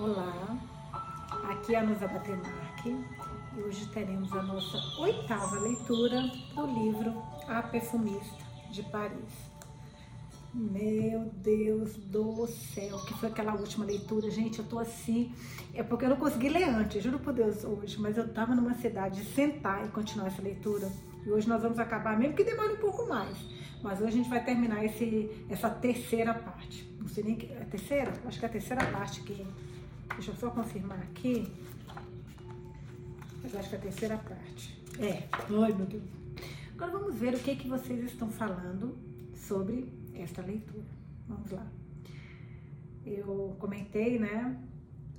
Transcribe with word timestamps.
Olá, 0.00 0.56
aqui 1.50 1.74
é 1.74 1.80
a 1.80 1.82
Nusa 1.82 2.06
Batemarque 2.06 3.04
e 3.56 3.60
hoje 3.60 3.84
teremos 3.88 4.32
a 4.32 4.44
nossa 4.44 4.78
oitava 5.00 5.58
leitura 5.58 6.22
do 6.54 6.66
livro 6.66 7.20
A 7.48 7.60
Perfumista 7.64 8.44
de 8.70 8.84
Paris. 8.84 9.50
Meu 10.54 11.24
Deus 11.42 11.96
do 11.96 12.46
céu, 12.46 12.96
que 13.06 13.14
foi 13.14 13.28
aquela 13.28 13.54
última 13.54 13.84
leitura, 13.84 14.30
gente, 14.30 14.60
eu 14.60 14.64
tô 14.66 14.78
assim, 14.78 15.34
é 15.74 15.82
porque 15.82 16.04
eu 16.04 16.10
não 16.10 16.16
consegui 16.16 16.48
ler 16.48 16.68
antes, 16.68 17.02
juro 17.02 17.18
por 17.18 17.32
Deus, 17.32 17.64
hoje, 17.64 18.00
mas 18.00 18.16
eu 18.16 18.32
tava 18.32 18.54
numa 18.54 18.74
cidade 18.74 19.20
de 19.20 19.34
sentar 19.34 19.84
e 19.84 19.88
continuar 19.88 20.28
essa 20.28 20.40
leitura, 20.40 20.88
e 21.26 21.28
hoje 21.28 21.48
nós 21.48 21.60
vamos 21.60 21.80
acabar, 21.80 22.16
mesmo 22.16 22.36
que 22.36 22.44
demore 22.44 22.74
um 22.74 22.80
pouco 22.80 23.08
mais, 23.08 23.36
mas 23.82 23.98
hoje 23.98 24.10
a 24.10 24.16
gente 24.16 24.30
vai 24.30 24.44
terminar 24.44 24.84
esse, 24.84 25.44
essa 25.50 25.68
terceira 25.68 26.32
parte, 26.34 26.88
não 27.00 27.08
sei 27.08 27.24
nem 27.24 27.34
que, 27.34 27.52
é 27.52 27.62
a 27.62 27.64
terceira? 27.64 28.12
Acho 28.24 28.38
que 28.38 28.44
é 28.44 28.48
a 28.48 28.52
terceira 28.52 28.86
parte 28.86 29.22
que 29.22 29.44
Deixa 30.18 30.32
eu 30.32 30.34
só 30.34 30.50
confirmar 30.50 30.98
aqui. 30.98 31.46
Mas 33.40 33.54
acho 33.54 33.68
que 33.68 33.74
é 33.76 33.78
a 33.78 33.82
terceira 33.82 34.16
parte. 34.16 34.76
É. 34.98 35.28
Ai, 35.32 35.72
meu 35.72 35.86
Deus. 35.86 36.02
Agora 36.74 36.90
vamos 36.90 37.14
ver 37.14 37.34
o 37.34 37.38
que, 37.38 37.54
que 37.54 37.68
vocês 37.68 38.02
estão 38.02 38.28
falando 38.28 38.98
sobre 39.32 39.92
esta 40.12 40.42
leitura. 40.42 40.88
Vamos 41.28 41.52
lá. 41.52 41.64
Eu 43.06 43.54
comentei, 43.60 44.18
né? 44.18 44.60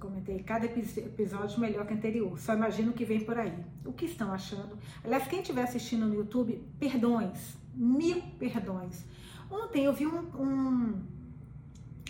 Comentei 0.02 0.44
cada 0.44 0.66
episódio 0.66 1.62
melhor 1.62 1.88
que 1.88 1.94
o 1.94 1.96
anterior. 1.96 2.38
Só 2.38 2.54
imagino 2.54 2.92
o 2.92 2.94
que 2.94 3.06
vem 3.06 3.24
por 3.24 3.38
aí. 3.38 3.58
O 3.86 3.94
que 3.94 4.04
estão 4.04 4.34
achando? 4.34 4.78
Aliás, 5.02 5.30
quem 5.30 5.40
estiver 5.40 5.64
assistindo 5.64 6.06
no 6.06 6.14
YouTube, 6.14 6.62
perdões. 6.78 7.58
Mil 7.74 8.22
perdões. 8.38 9.06
Ontem 9.50 9.86
eu 9.86 9.94
vi 9.94 10.06
um, 10.06 10.20
um 10.38 11.02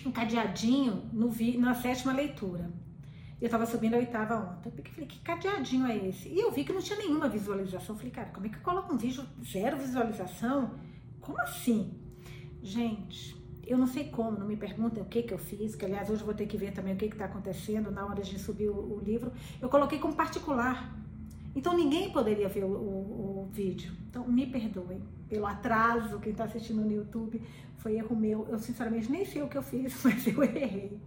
um 0.05 0.11
cadeadinho 0.11 1.03
no 1.11 1.29
vi, 1.29 1.57
na 1.57 1.73
sétima 1.75 2.13
leitura. 2.13 2.71
Eu 3.41 3.45
estava 3.45 3.65
subindo 3.65 3.93
a 3.93 3.97
oitava 3.97 4.35
ontem. 4.35 4.71
Eu 4.75 4.91
falei, 4.91 5.07
que 5.07 5.19
cadeadinho 5.19 5.85
é 5.87 5.95
esse? 6.07 6.27
E 6.27 6.39
eu 6.39 6.51
vi 6.51 6.63
que 6.63 6.73
não 6.73 6.81
tinha 6.81 6.99
nenhuma 6.99 7.29
visualização. 7.29 7.95
Eu 7.95 7.99
falei, 7.99 8.11
cara, 8.11 8.29
como 8.29 8.45
é 8.45 8.49
que 8.49 8.57
eu 8.57 8.61
coloco 8.61 8.93
um 8.93 8.97
vídeo 8.97 9.25
zero 9.43 9.77
visualização? 9.77 10.71
Como 11.21 11.39
assim? 11.39 11.93
Gente, 12.61 13.39
eu 13.65 13.77
não 13.77 13.87
sei 13.87 14.05
como, 14.05 14.37
não 14.37 14.47
me 14.47 14.57
perguntem 14.57 15.01
o 15.01 15.05
que 15.05 15.23
que 15.23 15.33
eu 15.33 15.37
fiz, 15.37 15.75
que 15.75 15.85
aliás 15.85 16.09
hoje 16.09 16.21
eu 16.21 16.25
vou 16.25 16.33
ter 16.33 16.47
que 16.47 16.57
ver 16.57 16.73
também 16.73 16.95
o 16.95 16.97
que 16.97 17.07
que 17.07 17.13
está 17.13 17.25
acontecendo 17.25 17.91
na 17.91 18.05
hora 18.05 18.21
de 18.21 18.37
subir 18.39 18.67
o, 18.67 18.73
o, 18.73 18.99
livro. 18.99 19.31
Eu 19.61 19.69
coloquei 19.69 19.99
como 19.99 20.15
particular. 20.15 20.93
Então 21.55 21.77
ninguém 21.77 22.11
poderia 22.11 22.49
ver 22.49 22.63
o, 22.63 22.67
o, 22.67 23.41
o 23.43 23.49
vídeo. 23.51 23.93
Então 24.09 24.27
me 24.27 24.47
perdoem 24.47 25.01
pelo 25.29 25.45
atraso, 25.45 26.19
quem 26.19 26.31
está 26.31 26.45
assistindo 26.45 26.81
no 26.81 26.91
YouTube, 26.91 27.41
foi 27.77 27.95
erro 27.95 28.15
meu. 28.15 28.47
Eu 28.49 28.59
sinceramente 28.59 29.09
nem 29.11 29.23
sei 29.23 29.43
o 29.43 29.47
que 29.47 29.57
eu 29.57 29.63
fiz, 29.63 29.93
mas 30.03 30.25
eu 30.27 30.43
errei. 30.43 30.99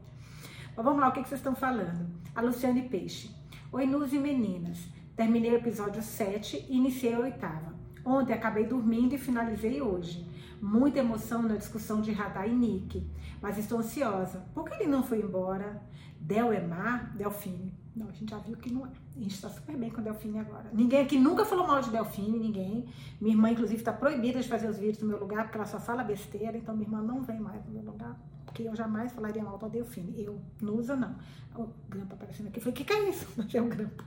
Mas 0.75 0.84
vamos 0.84 1.01
lá, 1.01 1.09
o 1.09 1.12
que, 1.12 1.23
que 1.23 1.28
vocês 1.28 1.41
estão 1.41 1.55
falando? 1.55 2.06
A 2.34 2.41
Luciane 2.41 2.89
Peixe. 2.89 3.31
Oi, 3.70 3.84
Nus 3.84 4.11
e 4.15 4.19
meninas. 4.19 4.79
Terminei 5.14 5.51
o 5.53 5.56
episódio 5.56 6.03
7 6.03 6.67
e 6.67 6.79
iniciei 6.79 7.12
a 7.12 7.19
oitava. 7.19 7.75
Ontem 8.03 8.33
acabei 8.33 8.64
dormindo 8.64 9.14
e 9.14 9.19
finalizei 9.19 9.83
hoje. 9.83 10.27
Muita 10.62 11.01
emoção 11.01 11.42
na 11.42 11.56
discussão 11.56 12.01
de 12.01 12.11
Radar 12.11 12.48
e 12.48 12.55
Nick, 12.55 13.06
mas 13.42 13.59
estou 13.59 13.81
ansiosa. 13.81 14.47
Por 14.55 14.64
que 14.64 14.83
ele 14.83 14.91
não 14.91 15.03
foi 15.03 15.20
embora? 15.20 15.83
Del 16.19 16.55
Emar, 16.55 17.14
Delfine. 17.17 17.75
Não, 17.95 18.09
a 18.09 18.12
gente 18.12 18.31
já 18.31 18.39
viu 18.39 18.57
que 18.57 18.73
não 18.73 18.86
é. 18.86 18.91
A 19.14 19.20
gente 19.20 19.34
está 19.34 19.51
super 19.51 19.77
bem 19.77 19.91
com 19.91 20.01
a 20.01 20.05
Delfine 20.05 20.39
agora. 20.39 20.70
Ninguém 20.73 21.03
aqui 21.03 21.19
nunca 21.19 21.45
falou 21.45 21.67
mal 21.67 21.83
de 21.83 21.91
Delfine, 21.91 22.39
ninguém. 22.39 22.86
Minha 23.20 23.34
irmã, 23.34 23.51
inclusive, 23.51 23.79
está 23.79 23.92
proibida 23.92 24.41
de 24.41 24.48
fazer 24.48 24.69
os 24.69 24.79
vídeos 24.79 25.03
no 25.03 25.09
meu 25.09 25.20
lugar, 25.20 25.45
porque 25.45 25.59
ela 25.59 25.67
só 25.67 25.79
fala 25.79 26.03
besteira, 26.03 26.57
então 26.57 26.75
minha 26.75 26.86
irmã 26.86 27.03
não 27.03 27.23
vem 27.23 27.39
mais 27.39 27.62
no 27.67 27.73
meu 27.73 27.83
lugar, 27.83 28.19
porque 28.45 28.62
eu 28.62 28.75
jamais 28.75 29.12
falaria 29.12 29.43
mal 29.43 29.59
da 29.59 29.69
Delfine. 29.69 30.23
Eu, 30.23 30.41
Nusa, 30.61 30.97
não. 30.97 31.17
O 31.55 31.69
grampo 31.89 32.15
aparecendo 32.15 32.48
aqui. 32.48 32.61
Falei, 32.61 32.73
o 32.73 32.77
que, 32.77 32.85
que 32.85 32.93
é 32.93 33.09
isso? 33.09 33.29
Mas 33.37 33.55
é 33.55 33.61
o 33.61 33.69
grampo. 33.69 34.05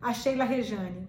A 0.00 0.12
Sheila 0.12 0.44
Rejane. 0.44 1.06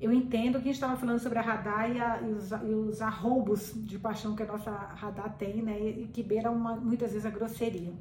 Eu 0.00 0.12
entendo 0.12 0.54
que 0.54 0.64
a 0.64 0.64
gente 0.64 0.74
estava 0.74 0.96
falando 0.96 1.18
sobre 1.18 1.38
a 1.38 1.42
radar 1.42 1.90
e, 1.90 2.00
a, 2.00 2.20
e, 2.20 2.32
os, 2.32 2.50
e, 2.50 2.74
os, 2.74 3.00
arroubos 3.00 3.72
de 3.74 3.98
paixão 3.98 4.34
que 4.34 4.42
a 4.42 4.46
nossa 4.46 4.70
radar 4.70 5.36
tem, 5.36 5.62
né? 5.62 5.80
E 5.80 6.08
que 6.08 6.22
beiram 6.22 6.54
uma, 6.54 6.74
muitas 6.74 7.12
vezes 7.12 7.24
a 7.24 7.30
grosseria 7.30 7.92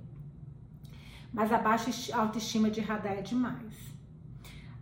mas 1.33 1.51
a 1.51 1.57
baixa 1.57 2.15
autoestima 2.15 2.69
de 2.69 2.79
Radar 2.79 3.13
é 3.13 3.21
demais. 3.21 3.73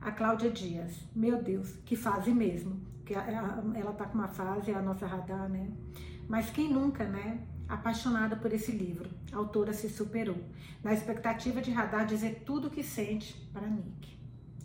A 0.02 0.12
Cláudia 0.12 0.52
Dias, 0.52 1.08
meu 1.16 1.42
Deus, 1.42 1.78
que 1.86 1.96
fase 1.96 2.34
mesmo. 2.34 2.82
Ela 3.10 3.94
tá 3.94 4.06
com 4.06 4.18
uma 4.18 4.28
fase, 4.28 4.74
a 4.74 4.82
nossa 4.82 5.08
Radar, 5.08 5.48
né? 5.50 5.70
Mas 6.28 6.50
quem 6.50 6.72
nunca, 6.72 7.06
né? 7.06 7.40
Apaixonada 7.72 8.36
por 8.36 8.52
esse 8.52 8.70
livro, 8.70 9.10
a 9.32 9.38
autora 9.38 9.72
se 9.72 9.88
superou, 9.88 10.44
na 10.84 10.92
expectativa 10.94 11.62
de 11.62 11.72
Radar 11.72 12.06
dizer 12.06 12.44
tudo 12.46 12.68
o 12.68 12.70
que 12.70 12.84
sente 12.84 13.34
para 13.54 13.66
Nick. 13.66 14.20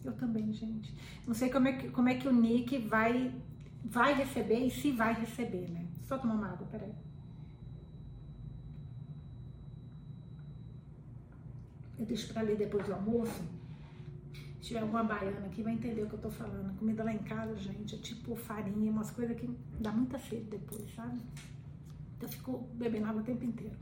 Eu 0.05 0.13
também, 0.15 0.53
gente. 0.53 0.93
Não 1.25 1.33
sei 1.33 1.49
como 1.49 1.69
é 1.69 1.75
que, 1.75 1.89
como 1.91 2.09
é 2.09 2.17
que 2.17 2.27
o 2.27 2.33
Nick 2.33 2.77
vai, 2.79 3.33
vai 3.85 4.13
receber 4.13 4.59
e 4.59 4.73
se 4.73 4.91
vai 4.91 5.15
receber, 5.15 5.71
né? 5.71 5.87
Só 6.03 6.19
tomar 6.19 6.35
uma 6.35 6.49
água, 6.49 6.67
peraí. 6.67 6.93
Eu 11.97 12.07
deixo 12.07 12.33
para 12.33 12.43
ler 12.43 12.57
depois 12.57 12.85
do 12.85 12.93
almoço. 12.93 13.41
Se 14.61 14.69
tiver 14.71 14.81
alguma 14.81 15.05
baiana 15.05 15.47
aqui, 15.47 15.63
vai 15.63 15.75
entender 15.75 16.03
o 16.03 16.09
que 16.09 16.15
eu 16.15 16.23
tô 16.23 16.31
falando. 16.31 16.77
Comida 16.77 17.05
lá 17.05 17.13
em 17.13 17.23
casa, 17.23 17.55
gente, 17.55 17.95
é 17.95 17.99
tipo 17.99 18.35
farinha, 18.35 18.91
umas 18.91 19.13
coisas 19.13 19.37
que 19.37 19.49
dá 19.79 19.93
muita 19.93 20.19
sede 20.19 20.47
depois, 20.51 20.93
sabe? 20.93 21.21
Então 22.17 22.29
eu 22.29 22.33
fico 22.33 22.69
bebendo 22.75 23.07
água 23.07 23.21
o 23.21 23.25
tempo 23.25 23.45
inteiro. 23.45 23.77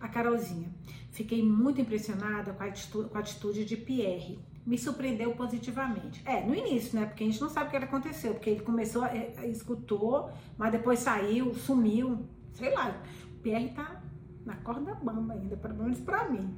A 0.00 0.08
Carolzinha. 0.08 0.68
Fiquei 1.10 1.42
muito 1.42 1.80
impressionada 1.80 2.52
com 2.52 2.62
a 2.62 2.66
atitude, 2.66 3.08
com 3.10 3.16
a 3.16 3.20
atitude 3.20 3.64
de 3.64 3.76
Pierre. 3.76 4.38
Me 4.66 4.78
surpreendeu 4.78 5.32
positivamente. 5.34 6.22
É, 6.24 6.44
no 6.44 6.54
início, 6.54 6.98
né? 6.98 7.06
Porque 7.06 7.24
a 7.24 7.26
gente 7.26 7.40
não 7.40 7.48
sabe 7.48 7.68
o 7.68 7.70
que 7.70 7.76
aconteceu. 7.76 8.34
Porque 8.34 8.50
ele 8.50 8.60
começou, 8.60 9.04
é, 9.04 9.46
escutou, 9.46 10.30
mas 10.56 10.72
depois 10.72 11.00
saiu, 11.00 11.54
sumiu. 11.54 12.26
Sei 12.52 12.72
lá. 12.72 13.02
O 13.34 13.42
Pierre 13.42 13.70
tá 13.70 14.02
na 14.44 14.56
corda 14.56 14.94
bamba 14.94 15.34
ainda, 15.34 15.56
pelo 15.56 15.74
menos 15.74 16.00
pra 16.00 16.28
mim. 16.28 16.54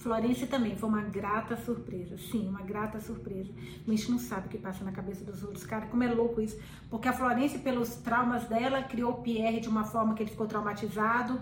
Florence 0.00 0.46
também 0.46 0.76
foi 0.76 0.88
uma 0.88 1.02
grata 1.02 1.56
surpresa, 1.56 2.16
sim, 2.16 2.48
uma 2.48 2.62
grata 2.62 3.00
surpresa. 3.00 3.52
A 3.86 3.90
gente 3.90 4.10
não 4.10 4.18
sabe 4.18 4.46
o 4.46 4.50
que 4.50 4.58
passa 4.58 4.84
na 4.84 4.92
cabeça 4.92 5.24
dos 5.24 5.42
outros, 5.42 5.64
cara, 5.64 5.86
como 5.86 6.02
é 6.02 6.12
louco 6.12 6.40
isso. 6.40 6.58
Porque 6.88 7.08
a 7.08 7.12
Florence, 7.12 7.58
pelos 7.58 7.96
traumas 7.96 8.46
dela, 8.46 8.82
criou 8.82 9.12
o 9.12 9.22
Pierre 9.22 9.60
de 9.60 9.68
uma 9.68 9.84
forma 9.84 10.14
que 10.14 10.22
ele 10.22 10.30
ficou 10.30 10.46
traumatizado. 10.46 11.40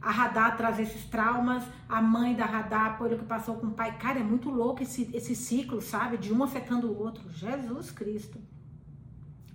A 0.00 0.10
Radar 0.10 0.56
traz 0.56 0.78
esses 0.78 1.04
traumas, 1.04 1.62
a 1.88 2.00
mãe 2.00 2.34
da 2.34 2.46
Radar, 2.46 2.98
pelo 2.98 3.18
que 3.18 3.24
passou 3.24 3.56
com 3.56 3.68
o 3.68 3.72
pai. 3.72 3.96
Cara, 3.98 4.18
é 4.18 4.24
muito 4.24 4.48
louco 4.50 4.82
esse, 4.82 5.10
esse 5.14 5.36
ciclo, 5.36 5.80
sabe? 5.80 6.16
De 6.16 6.32
um 6.32 6.42
afetando 6.42 6.90
o 6.90 6.98
outro. 6.98 7.30
Jesus 7.30 7.90
Cristo. 7.90 8.40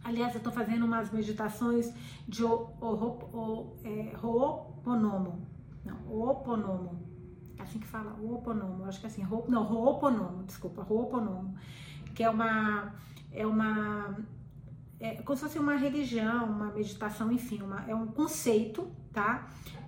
Aliás, 0.03 0.35
eu 0.35 0.41
tô 0.41 0.51
fazendo 0.51 0.85
umas 0.85 1.11
meditações 1.11 1.91
de 2.27 2.43
o, 2.43 2.69
o, 2.79 2.93
o, 3.33 3.77
é, 3.83 4.15
Ho'oponomo. 4.21 5.47
Não, 5.83 5.97
Ho'oponomo 6.07 7.04
assim 7.59 7.79
que 7.79 7.87
fala, 7.87 8.17
Ho'oponomo, 8.21 8.85
acho 8.85 8.99
que 8.99 9.05
é 9.05 9.09
assim, 9.09 9.23
ho, 9.25 9.45
não, 9.47 9.63
Ho'oponomo, 9.63 10.43
desculpa, 10.43 10.85
Ho'oponomo, 10.87 11.55
que 12.13 12.23
é 12.23 12.29
uma, 12.29 12.93
é 13.31 13.45
uma, 13.45 14.17
é 14.99 15.15
como 15.21 15.35
se 15.35 15.43
fosse 15.43 15.59
uma 15.59 15.75
religião, 15.75 16.45
uma 16.45 16.71
meditação, 16.73 17.31
enfim, 17.31 17.61
uma, 17.61 17.83
é 17.87 17.95
um 17.95 18.07
conceito, 18.07 18.87
tá? 19.11 19.47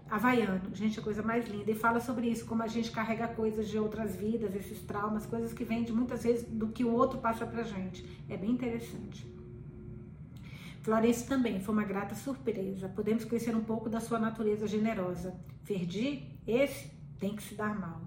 Havaiano, 0.10 0.74
gente, 0.74 1.00
a 1.00 1.04
coisa 1.04 1.22
mais 1.22 1.48
linda, 1.50 1.70
e 1.70 1.76
fala 1.76 2.00
sobre 2.00 2.28
isso, 2.28 2.46
como 2.46 2.64
a 2.64 2.68
gente 2.68 2.92
carrega 2.92 3.28
coisas 3.28 3.68
de 3.68 3.78
outras 3.78 4.16
vidas, 4.16 4.56
esses 4.56 4.80
traumas, 4.82 5.26
coisas 5.26 5.52
que 5.52 5.66
vêm 5.66 5.84
de 5.84 5.92
muitas 5.92 6.24
vezes 6.24 6.46
do 6.48 6.70
que 6.70 6.86
o 6.86 6.94
outro 6.94 7.20
passa 7.20 7.46
pra 7.46 7.64
gente, 7.64 8.06
é 8.30 8.38
bem 8.38 8.52
interessante. 8.52 9.38
Florence 10.88 11.28
também 11.28 11.60
foi 11.60 11.74
uma 11.74 11.84
grata 11.84 12.16
surpresa. 12.16 12.88
Podemos 12.88 13.26
conhecer 13.26 13.54
um 13.54 13.64
pouco 13.66 13.90
da 13.90 14.00
sua 14.00 14.18
natureza 14.18 14.66
generosa. 14.66 15.36
Verdi, 15.66 16.40
esse 16.48 16.90
tem 17.20 17.36
que 17.36 17.44
se 17.44 17.56
dar 17.56 17.78
mal. 17.80 18.02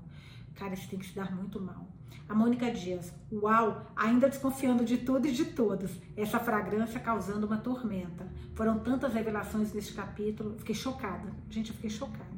Cara, 0.54 0.74
isso 0.74 0.88
tem 0.88 0.98
que 0.98 1.06
se 1.06 1.14
dar 1.14 1.34
muito 1.34 1.60
mal. 1.60 1.88
A 2.28 2.34
Mônica 2.34 2.70
Dias, 2.70 3.12
uau, 3.32 3.86
ainda 3.96 4.28
desconfiando 4.28 4.84
de 4.84 4.98
tudo 4.98 5.26
e 5.26 5.32
de 5.32 5.46
todos. 5.46 5.90
Essa 6.16 6.38
fragrância 6.38 7.00
causando 7.00 7.44
uma 7.44 7.58
tormenta. 7.58 8.24
Foram 8.54 8.78
tantas 8.78 9.14
revelações 9.14 9.72
neste 9.72 9.94
capítulo, 9.94 10.56
fiquei 10.58 10.74
chocada. 10.74 11.32
Gente, 11.48 11.70
eu 11.70 11.74
fiquei 11.74 11.90
chocada. 11.90 12.30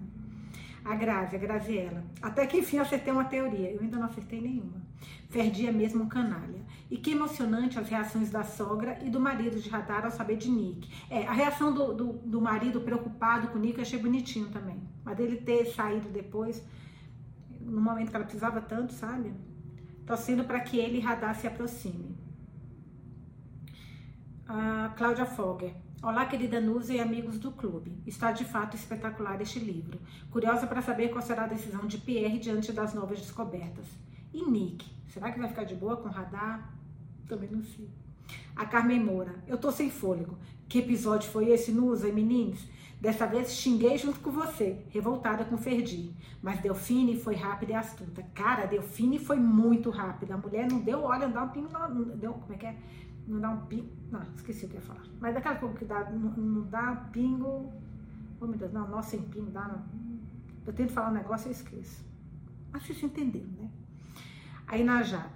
A 0.85 0.97
Grazi, 0.97 1.37
a 1.37 1.39
Graziella. 1.39 2.05
Até 2.23 2.47
que 2.47 2.57
enfim 2.57 2.79
acertei 2.79 3.13
uma 3.13 3.25
teoria. 3.25 3.71
Eu 3.71 3.83
ainda 3.83 3.99
não 3.99 4.07
acertei 4.07 4.41
nenhuma. 4.41 4.83
Ferdi 5.29 5.67
é 5.67 5.73
mesmo 5.73 6.05
um 6.05 6.09
canalha. 6.09 6.65
E 6.91 6.97
que 6.97 7.13
emocionante 7.13 7.79
as 7.79 7.89
reações 7.89 8.31
da 8.31 8.43
sogra 8.43 8.99
e 9.03 9.11
do 9.11 9.21
marido 9.21 9.61
de 9.61 9.69
Radar 9.69 10.05
ao 10.05 10.11
saber 10.11 10.37
de 10.37 10.51
Nick. 10.51 10.89
É, 11.11 11.27
a 11.27 11.33
reação 11.33 11.73
do, 11.73 11.93
do, 11.93 12.13
do 12.15 12.41
marido 12.41 12.81
preocupado 12.81 13.49
com 13.49 13.59
Nick 13.59 13.77
eu 13.77 13.83
achei 13.83 13.99
bonitinho 13.99 14.49
também. 14.49 14.81
Mas 15.05 15.17
dele 15.17 15.37
ter 15.37 15.67
saído 15.67 16.09
depois, 16.09 16.63
no 17.61 17.81
momento 17.81 18.11
que 18.11 18.17
ela 18.17 18.25
precisava 18.25 18.61
tanto, 18.61 18.93
sabe? 18.93 19.33
Torcendo 20.07 20.45
para 20.45 20.61
que 20.61 20.79
ele 20.79 20.99
e 20.99 21.01
Radar 21.01 21.35
se 21.35 21.47
aproximem. 21.47 22.17
A 24.47 24.93
Cláudia 24.97 25.25
Fogger. 25.25 25.75
Olá, 26.03 26.27
querida 26.27 26.61
Nusa 26.61 26.93
e 26.93 27.01
amigos 27.01 27.39
do 27.39 27.53
clube. 27.53 27.97
Está 28.05 28.33
de 28.33 28.45
fato 28.45 28.77
espetacular 28.77 29.41
este 29.41 29.61
livro. 29.61 30.01
Curiosa 30.31 30.67
para 30.67 30.83
saber 30.83 31.11
qual 31.11 31.23
será 31.23 31.45
a 31.45 31.47
decisão 31.47 31.87
de 31.87 31.99
Pierre 31.99 32.41
diante 32.41 32.73
das 32.73 32.93
novas 32.93 33.21
descobertas. 33.21 33.87
E 34.33 34.45
Nick, 34.45 34.85
será 35.09 35.31
que 35.31 35.39
vai 35.39 35.49
ficar 35.49 35.65
de 35.65 35.77
boa 35.77 35.97
com 35.97 36.09
o 36.09 36.13
radar? 36.13 36.75
Também 37.29 37.49
não 37.51 37.63
sei. 37.63 37.89
A 38.57 38.67
Carmen 38.67 38.99
Moura. 38.99 39.37
Eu 39.47 39.57
tô 39.57 39.71
sem 39.71 39.91
fôlego. 39.91 40.37
Que 40.69 40.81
episódio 40.81 41.31
foi 41.31 41.51
esse, 41.51 41.71
Nusa 41.71 42.09
e 42.09 42.13
meninos? 42.13 42.67
Dessa 43.03 43.27
vez 43.27 43.51
xinguei 43.51 43.99
junto 43.99 44.21
com 44.21 44.31
você, 44.31 44.81
revoltada 44.91 45.45
com 45.45 45.59
Ferdi. 45.59 46.15
Mas 46.41 46.61
Delfine 46.61 47.19
foi 47.19 47.35
rápida 47.35 47.73
e 47.73 47.75
astuta. 47.75 48.23
Cara, 48.33 48.65
Delfine 48.65 49.19
foi 49.19 49.41
muito 49.41 49.91
rápida. 49.91 50.35
A 50.35 50.39
mulher 50.39 50.71
não 50.71 50.79
deu, 50.79 51.03
olha, 51.03 51.27
não 51.27 51.35
dá 51.35 51.43
um 51.43 51.49
pingo, 51.49 51.69
não, 51.73 52.17
deu, 52.17 52.33
como 52.33 52.53
é 52.53 52.57
que 52.57 52.65
é? 52.65 52.79
Não 53.27 53.41
dá 53.41 53.51
um 53.51 53.67
pingo, 53.67 53.89
não, 54.09 54.23
esqueci 54.37 54.67
o 54.67 54.69
que 54.69 54.77
ia 54.77 54.81
falar. 54.81 55.03
Mas 55.21 55.35
daquela 55.35 55.57
coisa 55.57 55.75
que 55.75 55.85
dá, 55.85 56.09
não, 56.13 56.31
não 56.31 56.63
dá 56.69 56.95
pingo, 57.13 57.73
oh 58.41 58.47
meu 58.47 58.57
Deus, 58.57 58.73
não, 58.73 58.89
nossa, 58.89 59.11
sem 59.11 59.23
pingo, 59.23 59.51
dá, 59.51 59.67
não. 59.67 59.83
Eu 60.65 60.73
tento 60.73 60.93
falar 60.93 61.11
um 61.11 61.15
negócio 61.15 61.49
e 61.49 61.51
esqueço. 61.51 62.05
Mas 62.71 62.85
vocês 62.85 63.03
entenderam, 63.03 63.49
né? 63.59 63.69
Aí 64.69 64.85
Najá. 64.85 65.29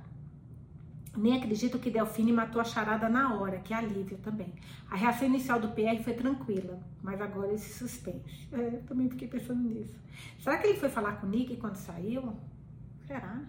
Nem 1.16 1.36
acredito 1.36 1.78
que 1.78 1.90
Delfine 1.90 2.32
matou 2.32 2.60
a 2.60 2.64
charada 2.64 3.08
na 3.08 3.34
hora, 3.34 3.58
que 3.58 3.72
é 3.72 3.76
alívio 3.76 4.18
também. 4.18 4.52
A 4.90 4.96
reação 4.96 5.26
inicial 5.26 5.58
do 5.58 5.68
PR 5.68 6.02
foi 6.02 6.12
tranquila, 6.12 6.78
mas 7.02 7.20
agora 7.20 7.52
esse 7.52 7.72
suspense. 7.72 8.48
É, 8.52 8.76
eu 8.76 8.82
também 8.82 9.08
fiquei 9.08 9.26
pensando 9.26 9.62
nisso. 9.62 9.98
Será 10.38 10.58
que 10.58 10.66
ele 10.66 10.78
foi 10.78 10.88
falar 10.88 11.20
com 11.20 11.26
o 11.26 11.30
Nick 11.30 11.56
quando 11.56 11.76
saiu? 11.76 12.34
Será? 13.06 13.42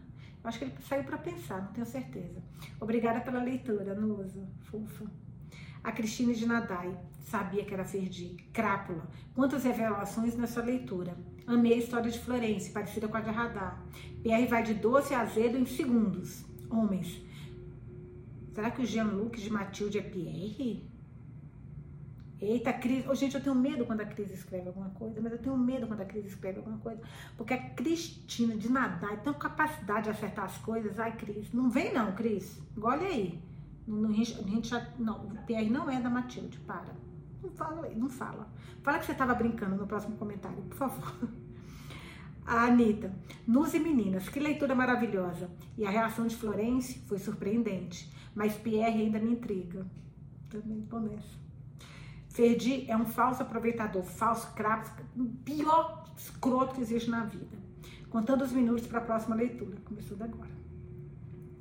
Eu 0.44 0.48
acho 0.48 0.60
que 0.60 0.66
ele 0.66 0.74
saiu 0.88 1.04
para 1.04 1.18
pensar, 1.18 1.62
não 1.62 1.74
tenho 1.74 1.86
certeza. 1.86 2.42
Obrigada 2.80 3.19
pela 3.19 3.44
leitura, 3.44 3.94
Nusa. 3.94 4.48
Fufa. 4.62 5.06
A 5.84 5.92
Cristine 5.92 6.34
de 6.34 6.46
Nadai. 6.46 6.98
Sabia 7.22 7.66
que 7.66 7.74
era 7.74 7.84
Ferdi. 7.84 8.38
Crápula. 8.54 9.10
Quantas 9.36 9.66
revelações 9.66 10.36
nessa 10.36 10.62
leitura. 10.62 11.18
Amei 11.46 11.74
a 11.74 11.78
história 11.78 12.10
de 12.10 12.20
Florence, 12.20 12.72
parecida 12.72 13.08
com 13.08 13.18
a 13.18 13.22
de 13.22 13.30
Radar. 13.30 13.84
PR 14.24 14.50
vai 14.50 14.63
de 14.63 14.74
doce 14.74 15.13
a 15.13 15.22
azedo 15.22 15.58
em 15.58 15.66
segundos. 15.66 16.46
Homens. 16.70 17.22
Será 18.57 18.71
que 18.71 18.81
o 18.81 18.86
Jean-Luc 18.88 19.39
de 19.39 19.51
Matilde 19.51 20.00
é 20.00 20.01
Pierre? 20.01 20.83
Eita, 22.42 22.74
Cris. 22.74 23.06
Oh, 23.07 23.13
gente, 23.13 23.36
eu 23.36 23.44
tenho 23.44 23.56
medo 23.56 23.86
quando 23.86 24.01
a 24.01 24.06
Cris 24.06 24.31
escreve 24.31 24.69
alguma 24.69 24.89
coisa, 24.89 25.21
mas 25.21 25.31
eu 25.31 25.38
tenho 25.38 25.56
medo 25.56 25.86
quando 25.86 26.01
a 26.01 26.06
Cris 26.06 26.25
escreve 26.25 26.57
alguma 26.57 26.80
coisa. 26.80 27.00
Porque 27.38 27.54
a 27.54 27.69
Cristina 27.75 28.57
de 28.57 28.68
nadar 28.71 29.21
tem 29.21 29.31
capacidade 29.31 30.06
de 30.06 30.09
acertar 30.09 30.45
as 30.45 30.57
coisas. 30.57 30.98
Ai, 30.98 31.15
Cris. 31.15 31.54
Não 31.54 31.69
vem, 31.69 31.94
não, 31.94 32.15
Cris. 32.15 32.59
Olha 32.81 33.06
aí. 33.06 33.39
Não, 33.86 34.09
não, 34.98 35.27
o 35.27 35.38
Pierre 35.45 35.69
não 35.69 35.88
é 35.88 36.01
da 36.01 36.10
Matilde, 36.10 36.57
para. 36.62 36.95
Não 37.44 37.51
fala, 37.51 37.88
não 37.89 38.10
fala. 38.10 38.51
Fala 38.81 38.98
que 38.98 39.06
você 39.06 39.12
estava 39.12 39.36
brincando 39.36 39.75
no 39.75 39.86
próximo 39.86 40.18
comentário, 40.18 40.63
por 40.63 40.77
favor. 40.77 41.30
A 42.48 42.64
Anitta, 42.64 43.14
Nus 43.46 43.74
e 43.74 43.80
Meninas, 43.80 44.30
que 44.30 44.40
leitura 44.40 44.74
maravilhosa. 44.74 45.50
E 45.78 45.86
a 45.86 45.90
reação 45.90 46.26
de 46.26 46.34
Florence 46.34 47.00
foi 47.00 47.20
surpreendente. 47.20 48.10
Mas 48.34 48.56
Pierre 48.56 49.02
ainda 49.02 49.20
me 49.20 49.34
intriga. 49.34 49.86
Também 50.50 50.82
tô 50.84 50.98
nessa. 50.98 51.38
Ferdi 52.30 52.90
é 52.90 52.96
um 52.96 53.06
falso 53.06 53.44
aproveitador, 53.44 54.04
falso 54.04 54.54
crapo, 54.54 54.90
pior 55.44 56.06
escroto 56.16 56.76
que 56.76 56.82
existe 56.82 57.10
na 57.10 57.26
vida. 57.26 57.58
Contando 58.10 58.46
os 58.46 58.54
minutos 58.54 58.88
para 58.88 59.00
a 59.00 59.04
próxima 59.04 59.36
leitura. 59.36 59.76
Começou 59.84 60.16
agora. 60.22 60.67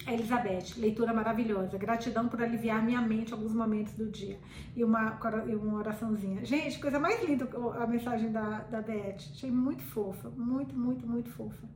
Elizabeth, 0.06 0.78
leitura 0.78 1.12
maravilhosa. 1.12 1.76
Gratidão 1.76 2.28
por 2.28 2.40
aliviar 2.40 2.82
minha 2.82 3.00
mente 3.00 3.32
alguns 3.32 3.52
momentos 3.52 3.94
do 3.94 4.08
dia. 4.08 4.38
E 4.74 4.84
uma, 4.84 5.18
e 5.48 5.54
uma 5.54 5.78
oraçãozinha. 5.78 6.44
Gente, 6.44 6.78
coisa 6.78 6.98
mais 6.98 7.22
linda 7.24 7.48
a 7.80 7.86
mensagem 7.86 8.30
da, 8.30 8.60
da 8.60 8.80
Beth. 8.80 9.16
Achei 9.32 9.50
muito 9.50 9.82
fofa. 9.82 10.30
Muito, 10.30 10.74
muito, 10.76 11.06
muito 11.06 11.30
fofa. 11.30 11.66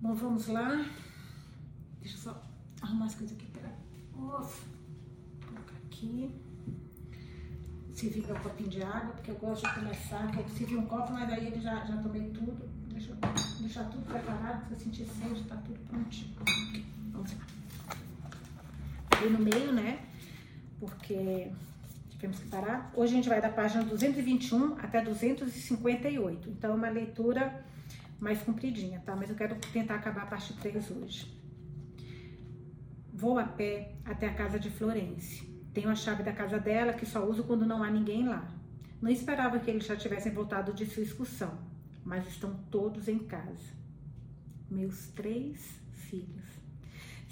Bom, 0.00 0.14
vamos 0.14 0.46
lá. 0.46 0.84
Deixa 2.00 2.16
eu 2.16 2.20
só 2.20 2.42
arrumar 2.82 3.06
as 3.06 3.14
coisas 3.14 3.36
aqui. 3.36 3.46
Vou 4.12 4.30
colocar 4.30 5.76
aqui. 5.86 6.30
Servir 7.92 8.30
um 8.30 8.34
copinho 8.34 8.68
de 8.68 8.82
água, 8.82 9.12
porque 9.14 9.30
eu 9.30 9.36
gosto 9.36 9.66
de 9.66 9.74
começar, 9.74 10.30
que 10.30 10.38
eu 10.38 10.48
servi 10.50 10.76
um 10.76 10.86
copo, 10.86 11.12
mas 11.12 11.32
aí 11.32 11.46
ele 11.46 11.60
já, 11.60 11.84
já 11.84 11.96
tomei 11.96 12.28
tudo. 12.30 12.68
Deixa 12.88 13.10
eu 13.10 13.16
deixar 13.60 13.84
tudo 13.84 14.04
preparado, 14.06 14.66
se 14.66 14.72
eu 14.72 14.78
sentir 14.78 15.06
sede, 15.06 15.44
tá 15.44 15.56
tudo 15.56 15.78
prontinho. 15.88 16.34
Aí 19.10 19.30
no 19.30 19.38
meio, 19.38 19.72
né? 19.72 20.00
Porque 20.78 21.50
tivemos 22.10 22.38
que 22.38 22.48
parar. 22.48 22.90
Hoje 22.94 23.12
a 23.12 23.16
gente 23.16 23.28
vai 23.28 23.40
da 23.40 23.48
página 23.48 23.84
221 23.84 24.78
até 24.78 25.02
258. 25.02 26.50
Então 26.50 26.72
é 26.72 26.74
uma 26.74 26.88
leitura 26.88 27.64
mais 28.18 28.42
compridinha, 28.42 29.00
tá? 29.04 29.14
Mas 29.14 29.30
eu 29.30 29.36
quero 29.36 29.56
tentar 29.72 29.96
acabar 29.96 30.22
a 30.22 30.26
parte 30.26 30.52
3 30.54 30.90
hoje. 30.90 31.34
Vou 33.12 33.38
a 33.38 33.44
pé 33.44 33.94
até 34.04 34.28
a 34.28 34.34
casa 34.34 34.58
de 34.58 34.70
Florence. 34.70 35.46
Tenho 35.72 35.88
a 35.88 35.94
chave 35.94 36.22
da 36.22 36.32
casa 36.32 36.58
dela 36.58 36.92
que 36.92 37.06
só 37.06 37.24
uso 37.24 37.44
quando 37.44 37.66
não 37.66 37.82
há 37.82 37.90
ninguém 37.90 38.26
lá. 38.26 38.46
Não 39.00 39.10
esperava 39.10 39.58
que 39.58 39.70
eles 39.70 39.86
já 39.86 39.96
tivessem 39.96 40.32
voltado 40.32 40.72
de 40.72 40.86
sua 40.86 41.02
excursão, 41.02 41.58
mas 42.04 42.26
estão 42.26 42.54
todos 42.70 43.08
em 43.08 43.18
casa. 43.18 43.74
Meus 44.70 45.08
três 45.08 45.80
filhos. 45.92 46.45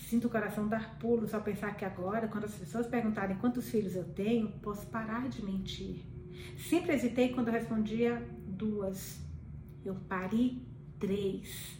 Sinto 0.09 0.27
o 0.27 0.31
coração 0.31 0.69
dar 0.69 0.99
pulos 0.99 1.33
ao 1.33 1.41
pensar 1.41 1.75
que 1.77 1.85
agora, 1.85 2.29
quando 2.29 2.45
as 2.45 2.55
pessoas 2.55 2.87
perguntarem 2.87 3.37
quantos 3.39 3.71
filhos 3.71 3.97
eu 3.97 4.05
tenho, 4.05 4.49
posso 4.61 4.87
parar 4.89 5.29
de 5.31 5.43
mentir. 5.43 6.05
Sempre 6.59 6.93
hesitei 6.93 7.31
quando 7.31 7.51
respondia 7.51 8.23
duas. 8.47 9.19
Eu 9.83 9.95
pari 9.95 10.63
três. 10.99 11.79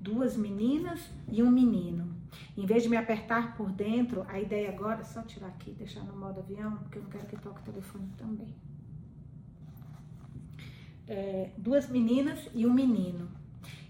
Duas 0.00 0.36
meninas 0.36 1.00
e 1.30 1.42
um 1.42 1.50
menino. 1.50 2.16
Em 2.56 2.66
vez 2.66 2.82
de 2.82 2.88
me 2.88 2.96
apertar 2.96 3.56
por 3.56 3.70
dentro, 3.70 4.26
a 4.28 4.40
ideia 4.40 4.70
agora 4.70 5.02
é 5.02 5.04
só 5.04 5.22
tirar 5.22 5.48
aqui, 5.48 5.70
deixar 5.70 6.02
no 6.02 6.16
modo 6.16 6.40
avião, 6.40 6.76
porque 6.78 6.98
eu 6.98 7.02
não 7.02 7.10
quero 7.10 7.26
que 7.26 7.36
toque 7.36 7.60
o 7.60 7.64
telefone 7.64 8.10
também. 8.16 8.54
É, 11.06 11.52
duas 11.56 11.88
meninas 11.88 12.48
e 12.52 12.66
um 12.66 12.74
menino. 12.74 13.28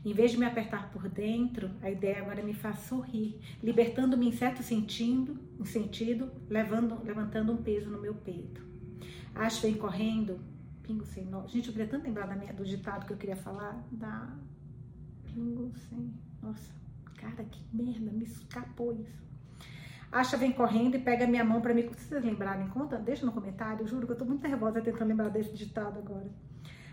Em 0.05 0.15
vez 0.15 0.31
de 0.31 0.39
me 0.39 0.47
apertar 0.47 0.91
por 0.91 1.09
dentro, 1.09 1.71
a 1.83 1.91
ideia 1.91 2.21
agora 2.21 2.43
me 2.43 2.55
faz 2.55 2.79
sorrir, 2.81 3.39
libertando-me 3.63 4.29
em 4.29 4.33
certo 4.33 4.63
sentido, 4.63 5.39
em 5.59 5.65
sentido 5.65 6.31
levando, 6.49 7.03
levantando 7.05 7.53
um 7.53 7.59
peso 7.59 7.91
no 7.91 8.01
meu 8.01 8.15
peito. 8.15 8.65
Acho 9.35 9.63
vem 9.63 9.75
correndo, 9.75 10.41
pingo 10.83 11.05
sem 11.05 11.27
nó. 11.27 11.47
Gente, 11.47 11.69
eu 11.69 11.73
queria 11.73 11.89
tanto 11.89 12.05
lembrar 12.05 12.27
da 12.27 12.35
minha, 12.35 12.53
do 12.53 12.65
ditado 12.65 13.07
que 13.07 13.13
eu 13.13 13.17
queria 13.19 13.37
falar, 13.37 13.87
da 13.93 14.35
pingo 15.25 15.71
sem. 15.77 16.13
Nossa, 16.43 16.73
Cara, 17.21 17.45
que 17.45 17.63
merda, 17.71 18.11
me 18.11 18.25
escapou 18.25 18.95
isso. 18.95 19.21
Acha 20.11 20.39
vem 20.39 20.51
correndo 20.51 20.97
e 20.97 20.99
pega 20.99 21.27
minha 21.27 21.45
mão 21.45 21.61
para 21.61 21.75
me. 21.75 21.83
Se 21.83 22.07
vocês 22.07 22.25
lembrarem, 22.25 22.67
conta, 22.69 22.97
deixa 22.97 23.27
no 23.27 23.33
comentário. 23.33 23.83
Eu 23.83 23.87
juro 23.87 24.07
que 24.07 24.13
eu 24.13 24.17
tô 24.17 24.25
muito 24.25 24.43
nervosa 24.43 24.81
tentando 24.81 25.09
lembrar 25.09 25.29
desse 25.29 25.55
ditado 25.55 25.99
agora. 25.99 26.29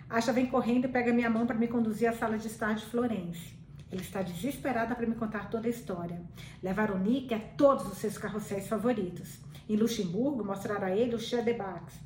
Acha 0.10 0.32
vem 0.32 0.46
correndo 0.46 0.86
e 0.86 0.88
pega 0.88 1.12
minha 1.12 1.30
mão 1.30 1.46
para 1.46 1.58
me 1.58 1.68
conduzir 1.68 2.08
à 2.08 2.14
sala 2.14 2.38
de 2.38 2.48
estar 2.48 2.74
de 2.74 2.86
Florence. 2.86 3.54
Ele 3.92 4.02
está 4.02 4.22
desesperada 4.22 4.96
para 4.96 5.06
me 5.06 5.16
contar 5.16 5.50
toda 5.50 5.68
a 5.68 5.70
história. 5.70 6.22
Levar 6.64 6.92
o 6.92 6.98
Nick 6.98 7.34
a 7.34 7.40
todos 7.40 7.86
os 7.92 7.98
seus 7.98 8.18
carrosséis 8.18 8.68
favoritos. 8.68 9.40
Em 9.68 9.76
Luxemburgo, 9.76 10.46
mostrar 10.46 10.82
a 10.82 10.96
ele 10.96 11.14
o 11.14 11.20
Chien 11.20 11.44
de 11.44 11.54
Bax, 11.54 12.00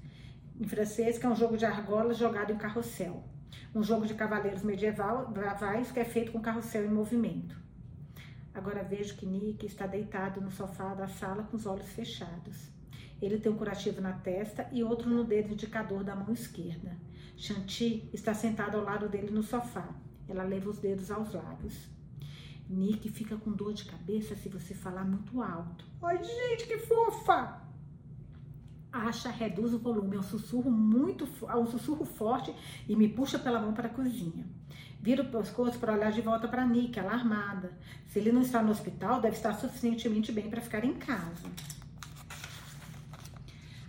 em 0.60 0.68
francês, 0.68 1.20
que 1.20 1.26
é 1.28 1.30
um 1.30 1.36
jogo 1.36 1.56
de 1.56 1.66
argolas 1.66 2.18
jogado 2.18 2.52
em 2.52 2.58
carrossel. 2.58 3.24
Um 3.74 3.84
jogo 3.84 4.08
de 4.08 4.16
cavaleiros 4.16 4.64
medievais 4.64 5.92
que 5.92 6.00
é 6.00 6.06
feito 6.06 6.32
com 6.32 6.42
carrossel 6.42 6.86
em 6.86 6.90
movimento. 6.90 7.56
Agora 8.52 8.84
vejo 8.84 9.16
que 9.16 9.28
Nick 9.28 9.64
está 9.66 9.86
deitado 9.86 10.42
no 10.42 10.50
sofá 10.50 10.96
da 10.96 11.08
sala 11.08 11.44
com 11.44 11.56
os 11.56 11.68
olhos 11.68 11.88
fechados. 11.90 12.72
Ele 13.22 13.38
tem 13.38 13.52
um 13.52 13.56
curativo 13.56 14.02
na 14.02 14.14
testa 14.14 14.68
e 14.72 14.84
outro 14.84 15.08
no 15.08 15.24
dedo 15.24 15.54
indicador 15.54 16.04
da 16.04 16.16
mão 16.16 16.34
esquerda. 16.34 16.98
Shanti 17.42 18.08
está 18.14 18.36
sentada 18.36 18.78
ao 18.78 18.84
lado 18.84 19.10
dele 19.10 19.32
no 19.32 19.42
sofá. 19.42 19.90
Ela 20.30 20.44
leva 20.44 20.70
os 20.70 20.78
dedos 20.78 21.10
aos 21.10 21.34
lábios. 21.34 21.88
Nick 22.70 23.10
fica 23.10 23.36
com 23.36 23.52
dor 23.52 23.74
de 23.74 23.84
cabeça 23.86 24.36
se 24.36 24.48
você 24.48 24.76
falar 24.76 25.04
muito 25.04 25.42
alto. 25.42 25.84
Ai, 26.04 26.24
gente, 26.24 26.68
que 26.68 26.78
fofa! 26.78 27.60
Asha 28.92 29.32
reduz 29.32 29.74
o 29.74 29.80
volume 29.80 30.18
ao 30.18 30.24
sussurro 30.24 30.70
muito 30.70 31.28
ao 31.48 31.66
sussurro 31.66 32.06
forte 32.06 32.54
e 32.88 32.96
me 32.96 33.10
puxa 33.10 33.40
pela 33.40 33.60
mão 33.60 33.74
para 33.74 33.88
a 33.88 33.92
cozinha. 33.92 34.46
Vira 35.02 35.24
o 35.24 35.32
pescoço 35.32 35.80
para 35.80 35.94
olhar 35.94 36.12
de 36.12 36.22
volta 36.22 36.48
para 36.48 36.68
Nick, 36.68 37.00
alarmada. 37.00 37.76
Se 38.06 38.20
ele 38.20 38.32
não 38.32 38.42
está 38.42 38.62
no 38.62 38.70
hospital, 38.70 39.20
deve 39.20 39.36
estar 39.36 39.54
suficientemente 39.54 40.32
bem 40.32 40.48
para 40.48 40.62
ficar 40.62 40.86
em 40.86 40.94
casa. 40.94 41.50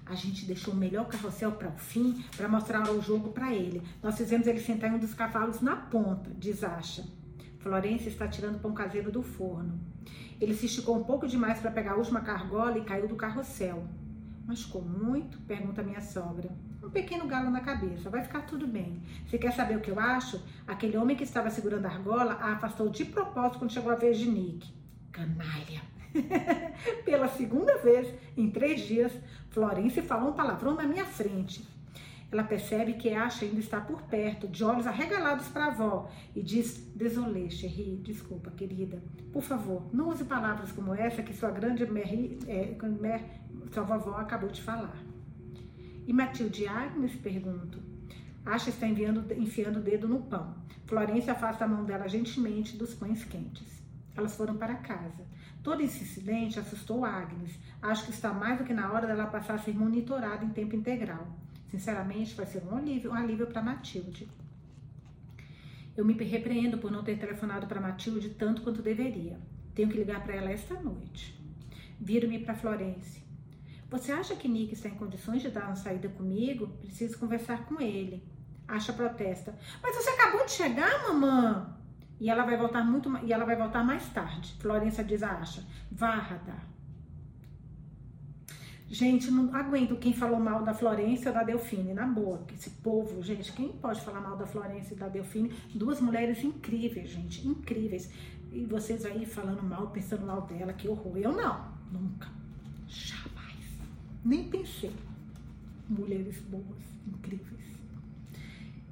A 0.04 0.14
gente 0.14 0.44
deixou 0.44 0.74
o 0.74 0.76
melhor 0.76 1.06
carrossel 1.06 1.52
para 1.52 1.68
o 1.68 1.76
fim 1.76 2.24
para 2.36 2.48
mostrar 2.48 2.90
o 2.90 3.00
jogo 3.00 3.30
para 3.30 3.52
ele. 3.52 3.82
Nós 4.02 4.16
fizemos 4.16 4.46
ele 4.46 4.60
sentar 4.60 4.90
em 4.90 4.94
um 4.94 4.98
dos 4.98 5.14
cavalos 5.14 5.60
na 5.60 5.76
ponta, 5.76 6.30
diz 6.36 6.64
Asha. 6.64 7.04
Florência 7.60 8.08
está 8.08 8.26
tirando 8.26 8.60
pão 8.60 8.74
caseiro 8.74 9.12
do 9.12 9.22
forno. 9.22 9.78
Ele 10.40 10.54
se 10.54 10.66
esticou 10.66 10.98
um 10.98 11.04
pouco 11.04 11.28
demais 11.28 11.60
para 11.60 11.70
pegar 11.70 11.92
a 11.92 11.96
última 11.96 12.20
cargola 12.20 12.76
e 12.76 12.84
caiu 12.84 13.06
do 13.06 13.14
carrossel. 13.14 13.86
Machucou 14.44 14.82
muito? 14.82 15.38
Pergunta 15.42 15.84
minha 15.84 16.00
sogra. 16.00 16.50
Um 16.82 16.90
pequeno 16.90 17.28
galo 17.28 17.48
na 17.48 17.60
cabeça, 17.60 18.10
vai 18.10 18.22
ficar 18.22 18.40
tudo 18.42 18.66
bem. 18.66 19.00
Você 19.24 19.38
quer 19.38 19.52
saber 19.52 19.76
o 19.76 19.80
que 19.80 19.90
eu 19.90 20.00
acho? 20.00 20.42
Aquele 20.66 20.96
homem 20.96 21.16
que 21.16 21.22
estava 21.22 21.48
segurando 21.48 21.86
a 21.86 21.90
argola 21.90 22.32
a 22.34 22.54
afastou 22.54 22.88
de 22.88 23.04
propósito 23.04 23.60
quando 23.60 23.72
chegou 23.72 23.92
a 23.92 23.94
vez 23.94 24.18
de 24.18 24.28
Nick. 24.28 24.68
Canalha. 25.12 25.91
Pela 27.04 27.28
segunda 27.28 27.78
vez 27.78 28.12
em 28.36 28.50
três 28.50 28.82
dias, 28.82 29.12
Florence 29.50 30.00
falou 30.02 30.30
um 30.30 30.34
palavrão 30.34 30.74
na 30.74 30.84
minha 30.84 31.04
frente. 31.04 31.66
Ela 32.32 32.44
percebe 32.44 32.94
que 32.94 33.12
Asha 33.12 33.44
ainda 33.44 33.60
está 33.60 33.78
por 33.78 34.00
perto, 34.02 34.48
de 34.48 34.64
olhos 34.64 34.86
arregalados 34.86 35.48
para 35.48 35.66
a 35.66 35.68
avó, 35.68 36.10
e 36.34 36.42
diz: 36.42 36.78
Désolé, 36.94 37.50
chérie, 37.50 37.96
desculpa, 37.96 38.50
querida. 38.50 39.02
Por 39.30 39.42
favor, 39.42 39.82
não 39.92 40.08
use 40.08 40.24
palavras 40.24 40.72
como 40.72 40.94
essa 40.94 41.22
que 41.22 41.34
sua 41.34 41.50
grande 41.50 41.84
Mary, 41.84 42.38
é, 42.46 42.74
sua 43.70 43.82
vovó 43.82 44.12
acabou 44.12 44.48
de 44.48 44.62
falar. 44.62 44.96
E 46.06 46.12
Matilde 46.12 46.66
Agnes 46.66 47.14
pergunto. 47.16 47.78
Asha 48.44 48.70
está 48.70 48.86
enviando, 48.86 49.30
enfiando 49.34 49.78
o 49.78 49.82
dedo 49.82 50.08
no 50.08 50.22
pão. 50.22 50.54
Florência 50.86 51.32
afasta 51.32 51.64
a 51.64 51.68
mão 51.68 51.84
dela 51.84 52.08
gentilmente 52.08 52.76
dos 52.76 52.94
pães 52.94 53.24
quentes. 53.24 53.82
Elas 54.16 54.34
foram 54.36 54.56
para 54.56 54.74
casa. 54.74 55.24
Todo 55.62 55.80
esse 55.80 56.02
incidente 56.02 56.58
assustou 56.58 57.04
Agnes. 57.04 57.58
Acho 57.80 58.04
que 58.06 58.10
está 58.10 58.32
mais 58.32 58.58
do 58.58 58.64
que 58.64 58.74
na 58.74 58.92
hora 58.92 59.06
dela 59.06 59.26
passar 59.26 59.54
a 59.54 59.58
ser 59.58 59.74
monitorada 59.74 60.44
em 60.44 60.50
tempo 60.50 60.74
integral. 60.74 61.26
Sinceramente, 61.70 62.34
vai 62.34 62.46
ser 62.46 62.62
um 62.64 62.76
alívio, 62.76 63.12
um 63.12 63.14
alívio 63.14 63.46
para 63.46 63.62
Matilde. 63.62 64.28
Eu 65.96 66.04
me 66.04 66.14
repreendo 66.14 66.78
por 66.78 66.90
não 66.90 67.04
ter 67.04 67.18
telefonado 67.18 67.66
para 67.66 67.80
Matilde 67.80 68.30
tanto 68.30 68.62
quanto 68.62 68.82
deveria. 68.82 69.38
Tenho 69.74 69.88
que 69.88 69.96
ligar 69.96 70.22
para 70.22 70.34
ela 70.34 70.50
esta 70.50 70.74
noite. 70.74 71.38
Viro-me 72.00 72.40
para 72.40 72.54
Florence. 72.54 73.22
Você 73.88 74.10
acha 74.10 74.34
que 74.34 74.48
Nick 74.48 74.72
está 74.72 74.88
em 74.88 74.94
condições 74.94 75.42
de 75.42 75.50
dar 75.50 75.66
uma 75.66 75.76
saída 75.76 76.08
comigo? 76.08 76.66
Preciso 76.80 77.18
conversar 77.18 77.66
com 77.66 77.80
ele. 77.80 78.22
Acha 78.66 78.92
protesta. 78.92 79.56
Mas 79.82 79.94
você 79.94 80.10
acabou 80.10 80.44
de 80.44 80.52
chegar, 80.52 81.04
mamã? 81.08 81.76
E 82.22 82.30
ela 82.30 82.44
vai 82.44 82.56
voltar 82.56 82.84
muito 82.84 83.10
e 83.24 83.32
ela 83.32 83.44
vai 83.44 83.56
voltar 83.56 83.82
mais 83.82 84.08
tarde. 84.10 84.54
Florença 84.60 85.02
diz 85.02 85.24
a 85.24 85.30
Acha. 85.40 85.66
Vá. 85.90 86.38
Gente, 88.88 89.28
não 89.28 89.52
aguento 89.52 89.96
quem 89.96 90.12
falou 90.12 90.38
mal 90.38 90.62
da 90.62 90.72
Florência 90.72 91.32
ou 91.32 91.34
da 91.34 91.42
Delfine, 91.42 91.92
na 91.92 92.06
boa. 92.06 92.46
Esse 92.54 92.70
povo, 92.70 93.20
gente, 93.24 93.52
quem 93.52 93.72
pode 93.72 94.00
falar 94.02 94.20
mal 94.20 94.36
da 94.36 94.46
Florência 94.46 94.94
e 94.94 94.96
da 94.96 95.08
Delfine? 95.08 95.52
Duas 95.74 96.00
mulheres 96.00 96.44
incríveis, 96.44 97.10
gente, 97.10 97.44
incríveis. 97.44 98.08
E 98.52 98.64
vocês 98.66 99.04
aí 99.04 99.26
falando 99.26 99.64
mal, 99.64 99.90
pensando 99.90 100.24
mal 100.24 100.42
dela, 100.42 100.72
que 100.72 100.86
horror. 100.86 101.18
Eu 101.18 101.32
não, 101.32 101.72
nunca. 101.90 102.28
Jamais. 102.86 103.66
Nem 104.24 104.48
pensei. 104.48 104.94
Mulheres 105.88 106.38
boas, 106.42 106.84
incríveis. 107.04 107.66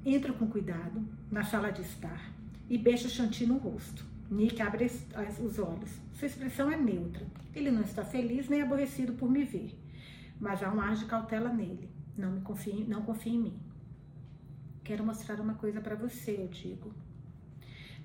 Entra 0.05 0.33
com 0.33 0.47
cuidado 0.47 1.01
na 1.31 1.45
sala 1.45 1.71
de 1.71 1.81
estar 1.81 2.30
e 2.71 2.77
beija 2.77 3.07
Chanty 3.07 3.45
no 3.45 3.57
rosto. 3.57 4.03
Nick 4.31 4.59
abre 4.61 4.85
os 4.85 5.59
olhos. 5.59 5.91
Sua 6.13 6.25
expressão 6.25 6.71
é 6.71 6.77
neutra. 6.77 7.27
Ele 7.53 7.69
não 7.69 7.81
está 7.81 8.03
feliz 8.03 8.49
nem 8.49 8.61
aborrecido 8.61 9.13
por 9.13 9.29
me 9.29 9.43
ver 9.43 9.77
mas 10.41 10.63
há 10.63 10.71
um 10.71 10.81
ar 10.81 10.95
de 10.95 11.05
cautela 11.05 11.53
nele. 11.53 11.87
Não 12.17 12.31
me 12.31 12.41
confie, 12.41 12.83
não 12.83 13.03
confie 13.03 13.35
em 13.35 13.39
mim. 13.39 13.59
Quero 14.83 15.05
mostrar 15.05 15.39
uma 15.39 15.53
coisa 15.53 15.79
para 15.79 15.95
você, 15.95 16.31
eu 16.41 16.47
digo. 16.47 16.91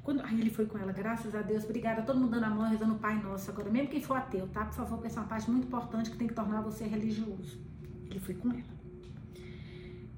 Quando 0.02 0.20
aí 0.20 0.38
ele 0.38 0.50
foi 0.50 0.66
com 0.66 0.78
ela, 0.78 0.92
graças 0.92 1.34
a 1.34 1.40
Deus, 1.40 1.64
obrigada, 1.64 2.02
todo 2.02 2.20
mundo 2.20 2.32
dando 2.32 2.44
a 2.44 2.50
mão, 2.50 2.68
rezando 2.68 2.94
o 2.94 2.98
Pai 2.98 3.20
Nosso. 3.20 3.50
Agora, 3.50 3.70
mesmo 3.70 3.88
quem 3.88 4.02
for 4.02 4.18
ateu, 4.18 4.46
tá? 4.48 4.66
Por 4.66 4.74
favor, 4.74 5.04
é 5.04 5.08
uma 5.08 5.24
parte 5.24 5.50
muito 5.50 5.66
importante 5.66 6.10
que 6.10 6.16
tem 6.18 6.28
que 6.28 6.34
tornar 6.34 6.60
você 6.60 6.84
religioso. 6.84 7.58
Ele 8.08 8.20
foi 8.20 8.34
com 8.34 8.50
ela. 8.50 8.76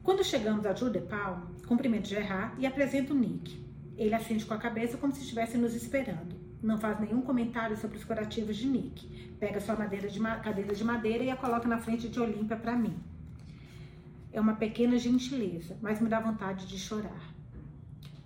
Quando 0.02 0.24
chegamos 0.24 0.66
a 0.66 0.74
Jude 0.74 1.00
Paul, 1.02 1.38
cumprimento 1.66 2.08
Gerard 2.08 2.60
e 2.60 2.66
apresento 2.66 3.14
Nick. 3.14 3.64
Ele 3.98 4.14
acende 4.14 4.46
com 4.46 4.54
a 4.54 4.58
cabeça 4.58 4.96
como 4.96 5.12
se 5.12 5.20
estivesse 5.20 5.58
nos 5.58 5.74
esperando. 5.74 6.34
Não 6.62 6.78
faz 6.78 6.98
nenhum 6.98 7.20
comentário 7.20 7.76
sobre 7.76 7.98
os 7.98 8.04
curativos 8.04 8.56
de 8.56 8.66
Nick 8.66 9.28
pega 9.38 9.60
sua 9.60 9.74
de, 9.74 10.20
cadeira 10.42 10.74
de 10.74 10.84
madeira 10.84 11.24
e 11.24 11.30
a 11.30 11.36
coloca 11.36 11.68
na 11.68 11.78
frente 11.78 12.08
de 12.08 12.20
Olímpia 12.20 12.56
para 12.56 12.76
mim. 12.76 12.96
É 14.32 14.40
uma 14.40 14.56
pequena 14.56 14.98
gentileza, 14.98 15.76
mas 15.80 16.00
me 16.00 16.08
dá 16.08 16.20
vontade 16.20 16.66
de 16.66 16.78
chorar. 16.78 17.34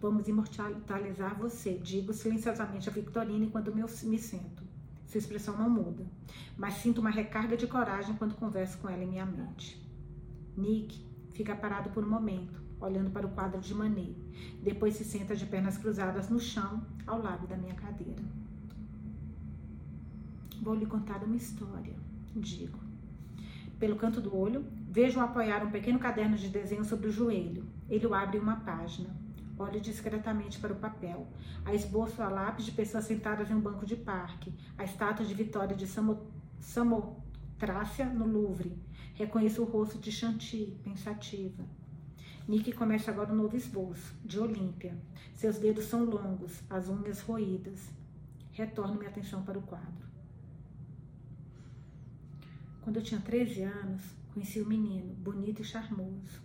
Vamos 0.00 0.26
imortalizar 0.26 1.38
você, 1.38 1.78
digo 1.78 2.12
silenciosamente 2.12 2.88
a 2.88 2.92
Victorina 2.92 3.44
enquanto 3.44 3.74
me 3.74 4.18
sento. 4.18 4.62
Sua 5.06 5.18
expressão 5.18 5.56
não 5.56 5.68
muda, 5.68 6.04
mas 6.56 6.74
sinto 6.74 7.00
uma 7.00 7.10
recarga 7.10 7.56
de 7.56 7.66
coragem 7.66 8.16
quando 8.16 8.34
converso 8.34 8.78
com 8.78 8.88
ela 8.88 9.04
em 9.04 9.08
minha 9.08 9.26
mente. 9.26 9.80
Nick 10.56 11.06
fica 11.34 11.54
parado 11.54 11.90
por 11.90 12.04
um 12.04 12.08
momento, 12.08 12.61
olhando 12.82 13.10
para 13.10 13.26
o 13.26 13.30
quadro 13.30 13.60
de 13.60 13.74
Manet. 13.74 14.14
Depois 14.62 14.94
se 14.94 15.04
senta 15.04 15.34
de 15.36 15.46
pernas 15.46 15.78
cruzadas 15.78 16.28
no 16.28 16.38
chão, 16.38 16.84
ao 17.06 17.22
lado 17.22 17.46
da 17.46 17.56
minha 17.56 17.74
cadeira. 17.74 18.22
Vou 20.60 20.74
lhe 20.74 20.86
contar 20.86 21.22
uma 21.24 21.36
história, 21.36 21.96
digo. 22.34 22.78
Pelo 23.78 23.96
canto 23.96 24.20
do 24.20 24.36
olho, 24.36 24.64
vejo 24.88 25.18
apoiar 25.18 25.64
um 25.64 25.70
pequeno 25.70 25.98
caderno 25.98 26.36
de 26.36 26.48
desenho 26.48 26.84
sobre 26.84 27.08
o 27.08 27.12
joelho. 27.12 27.66
Ele 27.88 28.06
o 28.06 28.14
abre 28.14 28.38
uma 28.38 28.56
página. 28.60 29.10
Olho 29.58 29.80
discretamente 29.80 30.60
para 30.60 30.72
o 30.72 30.76
papel. 30.76 31.26
A 31.64 31.74
esboço 31.74 32.22
a 32.22 32.28
lápis 32.28 32.64
de 32.64 32.72
pessoas 32.72 33.04
sentadas 33.04 33.50
em 33.50 33.54
um 33.54 33.60
banco 33.60 33.84
de 33.84 33.96
parque. 33.96 34.52
A 34.78 34.84
estátua 34.84 35.26
de 35.26 35.34
Vitória 35.34 35.74
de 35.74 35.86
Samo, 35.86 36.26
Samotrácia 36.60 38.06
no 38.06 38.26
Louvre. 38.26 38.76
Reconheço 39.14 39.62
o 39.62 39.66
rosto 39.66 39.98
de 39.98 40.12
Chanty, 40.12 40.78
pensativa. 40.84 41.64
Nick 42.48 42.72
começa 42.72 43.08
agora 43.08 43.32
um 43.32 43.36
novo 43.36 43.56
esboço, 43.56 44.14
de 44.24 44.40
Olímpia. 44.40 44.96
Seus 45.32 45.58
dedos 45.58 45.84
são 45.84 46.04
longos, 46.04 46.60
as 46.68 46.88
unhas 46.88 47.20
roídas. 47.20 47.88
Retorno 48.50 48.96
minha 48.96 49.08
atenção 49.08 49.44
para 49.44 49.56
o 49.56 49.62
quadro. 49.62 50.08
Quando 52.80 52.96
eu 52.96 53.02
tinha 53.02 53.20
13 53.20 53.62
anos, 53.62 54.02
conheci 54.34 54.60
um 54.60 54.66
menino, 54.66 55.14
bonito 55.14 55.62
e 55.62 55.64
charmoso. 55.64 56.42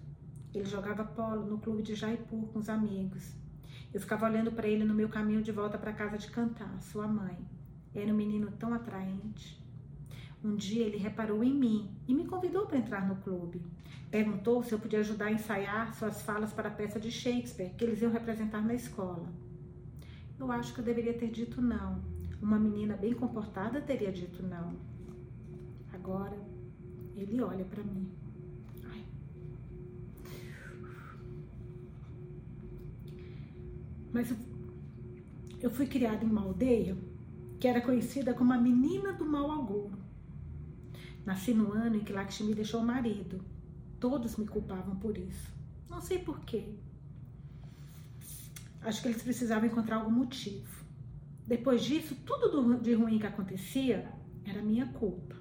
Ele 0.53 0.65
jogava 0.65 1.03
polo 1.03 1.47
no 1.47 1.57
clube 1.57 1.81
de 1.81 1.95
Jaipur 1.95 2.47
com 2.49 2.59
os 2.59 2.69
amigos. 2.69 3.33
Eu 3.91 3.99
ficava 3.99 4.27
olhando 4.27 4.51
para 4.51 4.67
ele 4.67 4.83
no 4.83 4.93
meu 4.93 5.09
caminho 5.09 5.41
de 5.41 5.51
volta 5.51 5.79
para 5.79 5.93
casa 5.93 6.17
de 6.19 6.29
cantar, 6.29 6.79
sua 6.79 7.07
mãe. 7.07 7.37
Era 7.95 8.13
um 8.13 8.15
menino 8.15 8.51
tão 8.51 8.71
atraente. 8.71 9.59
Um 10.47 10.55
dia 10.55 10.85
ele 10.85 10.95
reparou 10.95 11.43
em 11.43 11.53
mim 11.53 11.89
e 12.07 12.15
me 12.15 12.25
convidou 12.25 12.65
para 12.65 12.77
entrar 12.77 13.05
no 13.05 13.17
clube. 13.17 13.61
Perguntou 14.09 14.63
se 14.63 14.71
eu 14.71 14.79
podia 14.79 14.99
ajudar 14.99 15.25
a 15.25 15.31
ensaiar 15.33 15.93
suas 15.93 16.21
falas 16.21 16.53
para 16.53 16.69
a 16.69 16.71
peça 16.71 16.97
de 17.01 17.11
Shakespeare 17.11 17.73
que 17.77 17.83
eles 17.83 18.01
iam 18.01 18.13
representar 18.13 18.61
na 18.61 18.73
escola. 18.73 19.27
Eu 20.39 20.49
acho 20.49 20.73
que 20.73 20.79
eu 20.79 20.85
deveria 20.85 21.13
ter 21.13 21.29
dito 21.29 21.61
não. 21.61 22.01
Uma 22.41 22.57
menina 22.57 22.95
bem 22.95 23.13
comportada 23.13 23.81
teria 23.81 24.09
dito 24.09 24.41
não. 24.41 24.73
Agora 25.91 26.39
ele 27.17 27.41
olha 27.41 27.65
para 27.65 27.83
mim. 27.83 28.09
Ai. 28.85 29.03
Mas 34.13 34.33
eu, 35.59 35.69
fui 35.69 35.87
criada 35.87 36.23
em 36.23 36.29
uma 36.29 36.43
aldeia 36.43 36.97
que 37.59 37.67
era 37.67 37.81
conhecida 37.81 38.33
como 38.33 38.53
a 38.53 38.57
menina 38.57 39.11
do 39.11 39.25
mau 39.25 39.51
agouro. 39.51 40.06
Nasci 41.27 41.53
no 41.53 41.74
ano 41.74 41.98
em 41.98 42.05
que 42.05 42.13
Lakshmi 42.13 42.55
deixou 42.55 42.79
o 42.79 42.86
marido. 42.86 43.43
Todos 44.00 44.38
me 44.38 44.48
culpavam 44.48 44.96
por 44.96 45.17
isso. 45.17 45.51
Não 45.89 46.00
sei 46.00 46.19
porquê. 46.19 46.69
Acho 48.79 49.01
que 49.01 49.10
eles 49.10 49.22
precisavam 49.22 49.67
encontrar 49.67 49.98
algum 49.98 50.10
motivo. 50.10 50.86
Depois 51.46 51.84
disso, 51.84 52.15
tudo 52.25 52.79
de 52.79 52.93
ruim 52.93 53.19
que 53.19 53.27
acontecia 53.27 54.10
era 54.46 54.62
minha 54.62 54.86
culpa. 54.86 55.36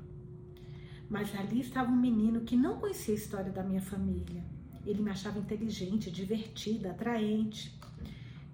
Mas 1.09 1.33
ali 1.37 1.61
estava 1.61 1.89
um 1.89 1.97
menino 1.97 2.41
que 2.41 2.57
não 2.57 2.81
conhecia 2.81 3.15
a 3.15 3.19
história 3.19 3.53
da 3.53 3.63
minha 3.63 3.81
família. 3.81 4.45
Ele 4.85 5.01
me 5.01 5.11
achava 5.11 5.39
inteligente, 5.39 6.11
divertida, 6.11 6.91
atraente. 6.91 7.79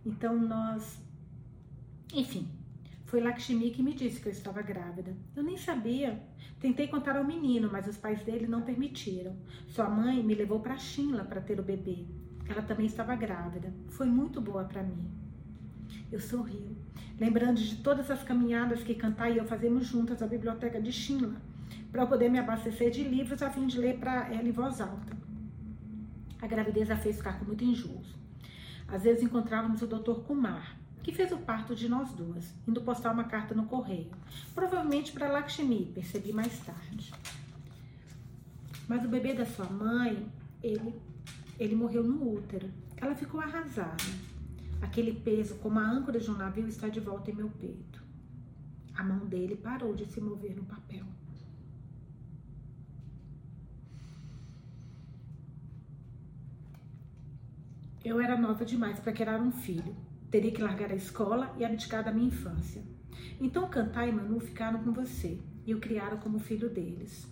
Então 0.05 0.39
nós. 0.39 1.03
Enfim, 2.13 2.47
foi 3.13 3.21
Lakshmi 3.21 3.71
que 3.71 3.83
me 3.83 3.93
disse 3.93 4.23
que 4.23 4.29
eu 4.29 4.33
estava 4.33 4.63
grávida. 4.63 5.15
Eu 5.37 5.43
nem 5.43 5.59
sabia. 5.59 6.19
Tentei 6.59 6.89
contar 6.89 7.15
ao 7.15 7.23
menino, 7.23 7.69
mas 7.71 7.87
os 7.87 7.99
pais 7.99 8.23
dele 8.23 8.47
não 8.47 8.63
permitiram. 8.63 9.37
Sua 9.69 9.87
mãe 9.87 10.23
me 10.23 10.35
levou 10.35 10.61
para 10.61 10.79
Shinla 10.79 11.23
para 11.23 11.43
ter 11.43 11.61
o 11.61 11.63
bebê. 11.63 12.07
Ela 12.49 12.63
também 12.63 12.87
estava 12.87 13.15
grávida. 13.15 13.71
Foi 13.91 14.07
muito 14.07 14.41
boa 14.41 14.65
para 14.65 14.83
mim. 14.83 15.11
Eu 16.11 16.19
sorri, 16.21 16.75
lembrando 17.21 17.61
de 17.61 17.77
todas 17.83 18.11
as 18.11 18.23
caminhadas 18.23 18.83
que 18.83 18.95
Cantar 18.95 19.31
e 19.31 19.37
eu 19.37 19.45
fazemos 19.45 19.87
juntas 19.87 20.23
à 20.23 20.27
biblioteca 20.27 20.81
de 20.81 20.91
Shinla 20.91 21.37
para 21.91 22.07
poder 22.07 22.31
me 22.31 22.39
abastecer 22.39 22.91
de 22.91 23.05
livros 23.05 23.43
a 23.43 23.51
fim 23.51 23.67
de 23.67 23.77
ler 23.77 23.99
para 23.99 24.33
ela 24.33 24.49
em 24.49 24.53
voz 24.53 24.81
alta. 24.81 25.15
A 26.41 26.47
gravidez 26.47 26.91
a 26.91 26.97
fez 26.97 27.19
ficar 27.19 27.39
com 27.39 27.45
muito 27.45 27.63
enjoo. 27.63 28.01
Às 28.89 29.03
vezes 29.03 29.23
encontrávamos 29.23 29.83
o 29.83 29.87
Dr. 29.87 30.23
Kumar, 30.27 30.81
que 31.03 31.13
fez 31.13 31.33
o 31.33 31.39
parto 31.39 31.75
de 31.75 31.89
nós 31.89 32.13
duas, 32.13 32.55
indo 32.67 32.81
postar 32.83 33.13
uma 33.13 33.25
carta 33.25 33.55
no 33.55 33.67
correio, 33.67 34.11
provavelmente 34.55 35.13
para 35.13 35.29
Lakshmi, 35.29 35.87
percebi 35.93 36.33
mais 36.33 36.59
tarde. 36.61 37.13
Mas 38.89 39.05
o 39.05 39.09
bebê 39.09 39.35
da 39.35 39.45
sua 39.45 39.67
mãe, 39.67 40.27
ele, 40.63 40.95
ele 41.59 41.75
morreu 41.75 42.05
no 42.05 42.35
útero. 42.35 42.71
Ela 42.97 43.15
ficou 43.15 43.41
arrasada. 43.41 44.05
Aquele 44.81 45.13
peso, 45.13 45.57
como 45.57 45.79
a 45.79 45.83
âncora 45.83 46.21
de 46.21 46.31
um 46.31 46.37
navio, 46.37 46.69
está 46.69 46.89
de 46.89 47.01
volta 47.01 47.31
em 47.31 47.35
meu 47.35 47.49
peito. 47.49 48.03
A 48.95 49.03
mão 49.03 49.27
dele 49.27 49.57
parou 49.57 49.95
de 49.95 50.07
se 50.07 50.21
mover 50.21 50.55
no 50.55 50.65
papel. 50.65 51.05
Eu 58.05 58.21
era 58.21 58.37
nova 58.37 58.65
demais 58.65 58.99
para 58.99 59.13
querer 59.13 59.41
um 59.41 59.53
filho. 59.53 59.97
Teria 60.33 60.51
que 60.51 60.63
largar 60.63 60.91
a 60.91 60.97
escola 60.97 61.55
e 61.59 61.65
abdicar 61.65 62.03
da 62.03 62.11
minha 62.11 62.29
infância. 62.29 62.83
Então 63.39 63.69
Cantar 63.69 64.09
e 64.09 64.13
Manu 64.13 64.41
ficaram 64.41 64.83
com 64.83 64.91
você 64.91 65.39
e 65.67 65.75
o 65.75 65.79
criaram 65.79 66.17
como 66.17 66.39
filho 66.39 66.71
deles. 66.71 67.31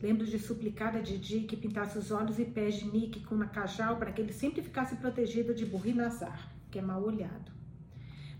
Lembro 0.00 0.24
de 0.24 0.38
suplicar 0.38 0.94
a 0.94 1.00
Didi 1.00 1.40
que 1.40 1.56
pintasse 1.56 1.98
os 1.98 2.12
olhos 2.12 2.38
e 2.38 2.44
pés 2.44 2.76
de 2.76 2.88
Nick 2.88 3.24
com 3.24 3.34
uma 3.34 3.48
cajal 3.48 3.96
para 3.96 4.12
que 4.12 4.22
ele 4.22 4.32
sempre 4.32 4.62
ficasse 4.62 4.94
protegido 4.94 5.52
de 5.52 5.66
Burri 5.66 5.92
Nazar, 5.92 6.54
que 6.70 6.78
é 6.78 6.82
mal 6.82 7.02
olhado. 7.02 7.50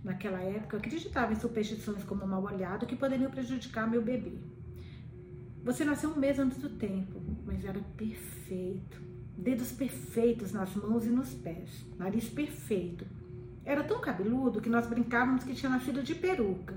Naquela 0.04 0.40
época, 0.40 0.76
acreditava 0.76 1.32
em 1.32 1.36
superstições 1.36 2.04
como 2.04 2.24
mal 2.24 2.44
olhado 2.44 2.86
que 2.86 2.94
poderiam 2.94 3.30
prejudicar 3.30 3.90
meu 3.90 4.02
bebê. 4.02 4.38
Você 5.64 5.84
nasceu 5.84 6.10
um 6.10 6.16
mês 6.16 6.38
antes 6.38 6.58
do 6.58 6.68
tempo, 6.68 7.20
mas 7.44 7.64
era 7.64 7.80
perfeito. 7.96 9.02
Dedos 9.36 9.72
perfeitos 9.72 10.52
nas 10.52 10.76
mãos 10.76 11.06
e 11.06 11.10
nos 11.10 11.34
pés, 11.34 11.84
nariz 11.98 12.28
perfeito, 12.28 13.04
era 13.64 13.82
tão 13.82 14.00
cabeludo 14.00 14.60
que 14.60 14.68
nós 14.68 14.86
brincávamos 14.86 15.44
que 15.44 15.54
tinha 15.54 15.70
nascido 15.70 16.02
de 16.02 16.14
peruca. 16.14 16.76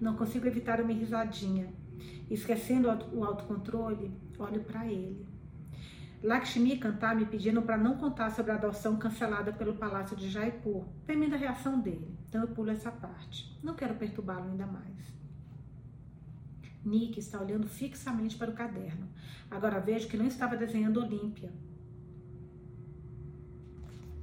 Não 0.00 0.16
consigo 0.16 0.46
evitar 0.46 0.80
uma 0.80 0.92
risadinha. 0.92 1.72
Esquecendo 2.30 2.88
o 3.12 3.24
autocontrole, 3.24 4.10
olho 4.38 4.62
para 4.62 4.86
ele. 4.86 5.26
Lakshmi 6.22 6.78
Kantar 6.78 7.14
me 7.14 7.26
pediram 7.26 7.62
para 7.62 7.76
não 7.76 7.98
contar 7.98 8.30
sobre 8.30 8.52
a 8.52 8.54
adoção 8.54 8.96
cancelada 8.96 9.52
pelo 9.52 9.74
Palácio 9.74 10.16
de 10.16 10.30
Jaipur. 10.30 10.86
Temindo 11.06 11.34
a 11.34 11.38
reação 11.38 11.80
dele, 11.80 12.18
então 12.28 12.40
eu 12.40 12.48
pulo 12.48 12.70
essa 12.70 12.90
parte. 12.90 13.58
Não 13.62 13.74
quero 13.74 13.94
perturbá-lo 13.94 14.50
ainda 14.50 14.66
mais. 14.66 14.94
Nick 16.84 17.18
está 17.18 17.40
olhando 17.40 17.66
fixamente 17.66 18.36
para 18.36 18.50
o 18.50 18.54
caderno. 18.54 19.08
Agora 19.50 19.80
vejo 19.80 20.08
que 20.08 20.16
não 20.16 20.26
estava 20.26 20.56
desenhando 20.56 21.00
Olímpia. 21.00 21.52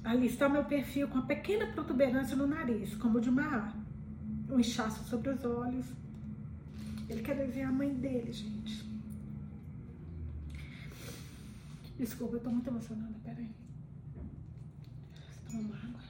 Ali 0.04 0.28
está 0.28 0.48
meu 0.48 0.64
perfil 0.64 1.10
com 1.10 1.18
a 1.18 1.24
pequena 1.24 1.68
protuberância 1.68 2.36
no 2.36 2.48
nariz, 2.48 2.96
como 2.96 3.20
de 3.20 3.30
uma 3.30 3.74
um 4.50 4.60
inchaço 4.60 5.04
sobre 5.04 5.30
os 5.30 5.44
olhos. 5.44 5.86
Ele 7.10 7.22
quer 7.22 7.36
desenhar 7.36 7.70
a 7.70 7.74
mãe 7.74 7.94
dele, 7.94 8.32
gente. 8.32 8.86
Desculpa, 11.98 12.36
eu 12.36 12.40
tô 12.40 12.50
muito 12.50 12.68
emocionada, 12.68 13.14
peraí. 13.24 13.50
Toma 15.52 15.76
água. 15.76 16.07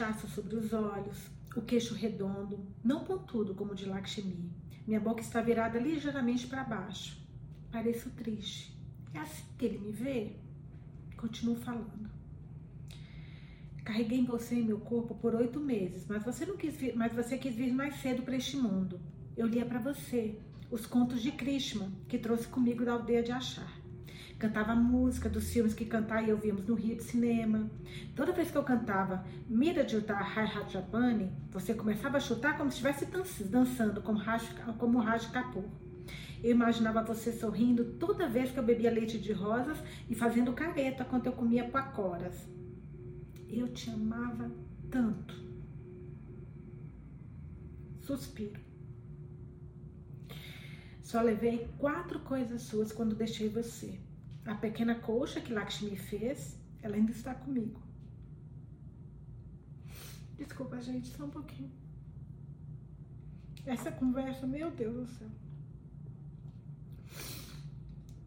Inchaço 0.00 0.26
sobre 0.28 0.56
os 0.56 0.72
olhos, 0.72 1.26
o 1.54 1.60
queixo 1.60 1.94
redondo, 1.94 2.66
não 2.82 3.04
pontudo 3.04 3.54
como 3.54 3.72
o 3.72 3.74
de 3.74 3.84
Lakshmi. 3.84 4.50
Minha 4.86 4.98
boca 4.98 5.20
está 5.20 5.42
virada 5.42 5.78
ligeiramente 5.78 6.46
para 6.46 6.64
baixo. 6.64 7.20
Pareço 7.70 8.08
triste. 8.10 8.74
É 9.12 9.18
assim 9.18 9.44
que 9.58 9.66
ele 9.66 9.78
me 9.78 9.92
vê? 9.92 10.36
Continuo 11.18 11.54
falando. 11.54 12.10
Carreguei 13.84 14.20
em 14.20 14.24
você 14.24 14.54
e 14.54 14.64
meu 14.64 14.80
corpo 14.80 15.14
por 15.16 15.34
oito 15.34 15.60
meses, 15.60 16.06
mas 16.08 16.24
você 16.24 16.46
não 16.46 16.56
quis 16.56 16.74
vir, 16.76 16.96
mas 16.96 17.12
você 17.12 17.36
quis 17.36 17.54
vir 17.54 17.72
mais 17.72 17.96
cedo 17.96 18.22
para 18.22 18.36
este 18.36 18.56
mundo. 18.56 18.98
Eu 19.36 19.46
lia 19.46 19.66
para 19.66 19.80
você 19.80 20.38
os 20.70 20.86
contos 20.86 21.20
de 21.20 21.32
Krishna 21.32 21.92
que 22.08 22.18
trouxe 22.18 22.48
comigo 22.48 22.86
da 22.86 22.92
aldeia 22.92 23.22
de 23.22 23.32
Achar 23.32 23.79
cantava 24.40 24.74
música 24.74 25.28
dos 25.28 25.52
filmes 25.52 25.74
que 25.74 25.84
cantava 25.84 26.22
e 26.22 26.32
ouvíamos 26.32 26.66
no 26.66 26.74
Rio 26.74 26.96
de 26.96 27.04
Cinema. 27.04 27.70
Toda 28.16 28.32
vez 28.32 28.50
que 28.50 28.56
eu 28.56 28.64
cantava 28.64 29.22
Mira 29.46 29.84
de 29.84 29.98
Uttar 29.98 30.38
Hai 30.38 30.66
Japani, 30.66 31.30
você 31.50 31.74
começava 31.74 32.16
a 32.16 32.20
chutar 32.20 32.56
como 32.56 32.70
se 32.70 32.78
estivesse 32.78 33.44
dançando 33.44 34.00
como 34.00 34.18
Raj, 34.18 34.42
como 34.78 34.98
Raj 34.98 35.30
Kapoor. 35.30 35.68
Eu 36.42 36.52
imaginava 36.52 37.02
você 37.02 37.32
sorrindo 37.32 37.84
toda 37.98 38.26
vez 38.26 38.50
que 38.50 38.58
eu 38.58 38.62
bebia 38.62 38.90
leite 38.90 39.18
de 39.18 39.30
rosas 39.30 39.76
e 40.08 40.14
fazendo 40.14 40.54
careta 40.54 41.04
quando 41.04 41.26
eu 41.26 41.32
comia 41.32 41.68
pacoras. 41.68 42.48
Eu 43.46 43.68
te 43.68 43.90
amava 43.90 44.50
tanto. 44.90 45.34
Suspiro. 48.00 48.58
Só 51.02 51.20
levei 51.20 51.68
quatro 51.76 52.20
coisas 52.20 52.62
suas 52.62 52.90
quando 52.90 53.14
deixei 53.14 53.50
você. 53.50 54.00
A 54.46 54.54
pequena 54.54 54.94
colcha 54.94 55.40
que 55.40 55.52
Lakshmi 55.52 55.96
fez, 55.96 56.58
ela 56.82 56.96
ainda 56.96 57.12
está 57.12 57.34
comigo. 57.34 57.80
Desculpa, 60.36 60.80
gente, 60.80 61.08
só 61.08 61.24
um 61.24 61.30
pouquinho. 61.30 61.70
Essa 63.66 63.92
conversa, 63.92 64.46
meu 64.46 64.70
Deus 64.70 64.96
do 64.96 65.06
céu. 65.06 65.28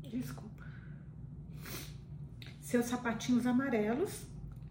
Desculpa. 0.01 0.63
Seus 2.61 2.85
sapatinhos 2.85 3.47
amarelos, 3.47 4.25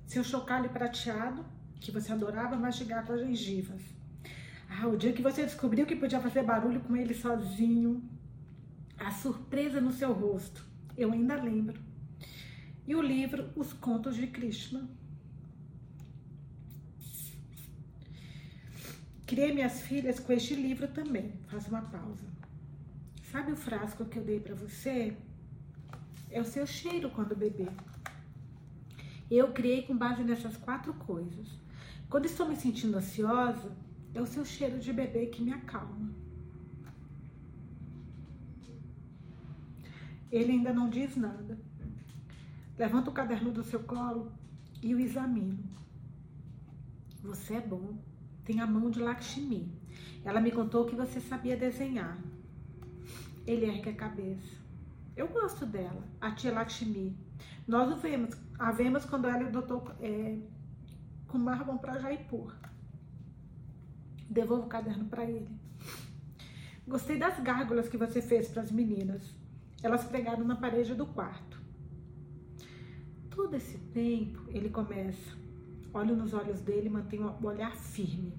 seu 0.06 0.22
chocalho 0.22 0.70
prateado, 0.70 1.44
que 1.80 1.90
você 1.90 2.12
adorava 2.12 2.56
mastigar 2.56 3.04
com 3.04 3.12
as 3.12 3.20
gengivas. 3.20 3.82
Ah, 4.68 4.86
o 4.86 4.96
dia 4.96 5.12
que 5.12 5.20
você 5.20 5.44
descobriu 5.44 5.84
que 5.84 5.96
podia 5.96 6.20
fazer 6.20 6.44
barulho 6.44 6.80
com 6.80 6.96
ele 6.96 7.12
sozinho. 7.12 8.08
A 8.96 9.10
surpresa 9.10 9.80
no 9.80 9.90
seu 9.90 10.12
rosto 10.12 10.71
eu 10.96 11.12
ainda 11.12 11.34
lembro. 11.34 11.80
E 12.86 12.94
o 12.94 13.02
livro 13.02 13.50
Os 13.56 13.72
Contos 13.72 14.16
de 14.16 14.26
Krishna. 14.26 14.88
Criei 19.26 19.52
minhas 19.52 19.80
filhas 19.82 20.20
com 20.20 20.32
este 20.32 20.54
livro 20.54 20.88
também. 20.88 21.32
Faz 21.46 21.66
uma 21.68 21.82
pausa. 21.82 22.26
Sabe 23.30 23.52
o 23.52 23.56
frasco 23.56 24.04
que 24.04 24.18
eu 24.18 24.24
dei 24.24 24.40
para 24.40 24.54
você? 24.54 25.16
É 26.30 26.40
o 26.40 26.44
seu 26.44 26.66
cheiro 26.66 27.10
quando 27.10 27.36
bebê. 27.36 27.68
Eu 29.30 29.52
criei 29.52 29.82
com 29.82 29.96
base 29.96 30.22
nessas 30.22 30.56
quatro 30.56 30.92
coisas. 30.92 31.48
Quando 32.10 32.26
estou 32.26 32.46
me 32.46 32.56
sentindo 32.56 32.98
ansiosa, 32.98 33.74
é 34.12 34.20
o 34.20 34.26
seu 34.26 34.44
cheiro 34.44 34.78
de 34.78 34.92
bebê 34.92 35.26
que 35.26 35.42
me 35.42 35.52
acalma. 35.52 36.21
Ele 40.32 40.52
ainda 40.52 40.72
não 40.72 40.88
diz 40.88 41.14
nada. 41.14 41.58
Levanta 42.78 43.10
o 43.10 43.12
caderno 43.12 43.52
do 43.52 43.62
seu 43.62 43.80
colo 43.80 44.32
e 44.82 44.94
o 44.94 44.98
examino. 44.98 45.62
Você 47.22 47.56
é 47.56 47.60
bom. 47.60 47.98
Tem 48.42 48.58
a 48.58 48.66
mão 48.66 48.90
de 48.90 48.98
Lakshmi. 48.98 49.70
Ela 50.24 50.40
me 50.40 50.50
contou 50.50 50.86
que 50.86 50.96
você 50.96 51.20
sabia 51.20 51.54
desenhar. 51.54 52.18
Ele 53.46 53.66
ergue 53.66 53.90
a 53.90 53.94
cabeça. 53.94 54.56
Eu 55.14 55.28
gosto 55.28 55.66
dela, 55.66 56.02
a 56.18 56.30
tia 56.30 56.50
Lakshmi. 56.50 57.14
Nós 57.68 57.92
o 57.92 57.96
vemos, 57.96 58.34
a 58.58 58.72
vemos 58.72 59.04
quando 59.04 59.28
ela 59.28 59.42
e 59.42 59.48
o 59.48 59.52
doutor 59.52 59.94
é, 60.00 60.38
Kumar 61.28 61.62
vão 61.62 61.76
para 61.76 61.98
Jaipur. 61.98 62.54
Devolvo 64.30 64.64
o 64.64 64.68
caderno 64.68 65.04
para 65.04 65.24
ele. 65.24 65.48
Gostei 66.88 67.18
das 67.18 67.38
gárgulas 67.40 67.88
que 67.88 67.98
você 67.98 68.22
fez 68.22 68.48
para 68.48 68.62
as 68.62 68.72
meninas. 68.72 69.41
Elas 69.82 70.04
pregaram 70.04 70.44
na 70.44 70.54
parede 70.54 70.94
do 70.94 71.06
quarto. 71.06 71.60
Todo 73.30 73.54
esse 73.56 73.78
tempo, 73.78 74.44
ele 74.48 74.68
começa. 74.68 75.36
Olho 75.92 76.14
nos 76.14 76.32
olhos 76.32 76.60
dele 76.60 76.86
e 76.86 76.90
mantém 76.90 77.20
o 77.20 77.44
olhar 77.44 77.74
firme. 77.74 78.32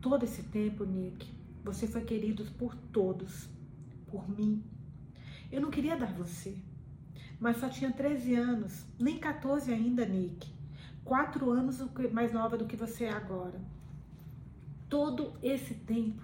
Todo 0.00 0.24
esse 0.24 0.44
tempo, 0.44 0.84
Nick, 0.84 1.30
você 1.62 1.86
foi 1.86 2.02
querido 2.02 2.44
por 2.58 2.74
todos, 2.74 3.48
por 4.06 4.28
mim. 4.28 4.64
Eu 5.50 5.60
não 5.60 5.70
queria 5.70 5.96
dar 5.96 6.12
você, 6.12 6.56
mas 7.38 7.58
só 7.58 7.68
tinha 7.68 7.92
13 7.92 8.34
anos, 8.34 8.86
nem 8.98 9.18
14 9.18 9.72
ainda, 9.72 10.06
Nick. 10.06 10.50
Quatro 11.04 11.50
anos 11.50 11.78
mais 12.12 12.32
nova 12.32 12.56
do 12.56 12.66
que 12.66 12.76
você 12.76 13.04
é 13.04 13.12
agora. 13.12 13.60
Todo 14.88 15.34
esse 15.42 15.74
tempo, 15.74 16.22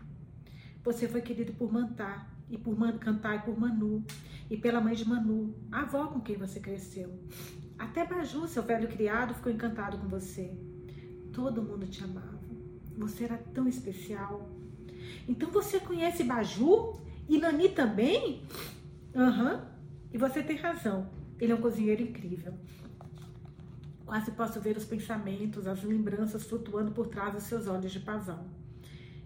você 0.82 1.06
foi 1.06 1.20
querido 1.20 1.52
por 1.52 1.72
Mantar, 1.72 2.37
e 2.50 2.56
por 2.56 2.76
cantar 2.98 3.36
e 3.36 3.38
por 3.40 3.58
Manu. 3.58 4.04
e 4.50 4.56
pela 4.56 4.80
mãe 4.80 4.94
de 4.94 5.06
Manu, 5.06 5.54
a 5.70 5.82
avó 5.82 6.06
com 6.06 6.20
quem 6.20 6.36
você 6.36 6.58
cresceu. 6.58 7.22
Até 7.78 8.06
Baju, 8.06 8.48
seu 8.48 8.62
velho 8.62 8.88
criado, 8.88 9.34
ficou 9.34 9.52
encantado 9.52 9.98
com 9.98 10.08
você. 10.08 10.56
Todo 11.32 11.62
mundo 11.62 11.86
te 11.86 12.02
amava. 12.02 12.40
Você 12.96 13.24
era 13.24 13.36
tão 13.36 13.68
especial. 13.68 14.50
Então 15.28 15.50
você 15.50 15.78
conhece 15.78 16.24
Baju 16.24 16.98
e 17.28 17.38
Nani 17.38 17.68
também? 17.68 18.42
Aham. 19.14 19.52
Uhum. 19.52 19.78
E 20.10 20.16
você 20.16 20.42
tem 20.42 20.56
razão. 20.56 21.10
Ele 21.38 21.52
é 21.52 21.54
um 21.54 21.60
cozinheiro 21.60 22.02
incrível. 22.02 22.54
Quase 24.04 24.30
posso 24.30 24.58
ver 24.60 24.76
os 24.76 24.86
pensamentos, 24.86 25.66
as 25.66 25.84
lembranças 25.84 26.44
flutuando 26.44 26.92
por 26.92 27.08
trás 27.08 27.34
dos 27.34 27.42
seus 27.42 27.66
olhos 27.66 27.92
de 27.92 28.00
pavão. 28.00 28.46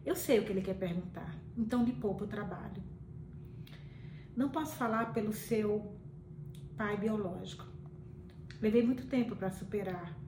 Eu 0.04 0.16
sei 0.16 0.40
o 0.40 0.44
que 0.44 0.50
ele 0.50 0.60
quer 0.60 0.74
perguntar, 0.74 1.32
então 1.56 1.84
lhe 1.84 1.92
poupa 1.92 2.24
o 2.24 2.26
trabalho. 2.26 2.82
Não 4.34 4.48
posso 4.48 4.76
falar 4.76 5.12
pelo 5.12 5.32
seu 5.32 5.94
pai 6.74 6.96
biológico. 6.96 7.66
Levei 8.62 8.82
muito 8.82 9.06
tempo 9.06 9.36
para 9.36 9.50
superar. 9.50 10.18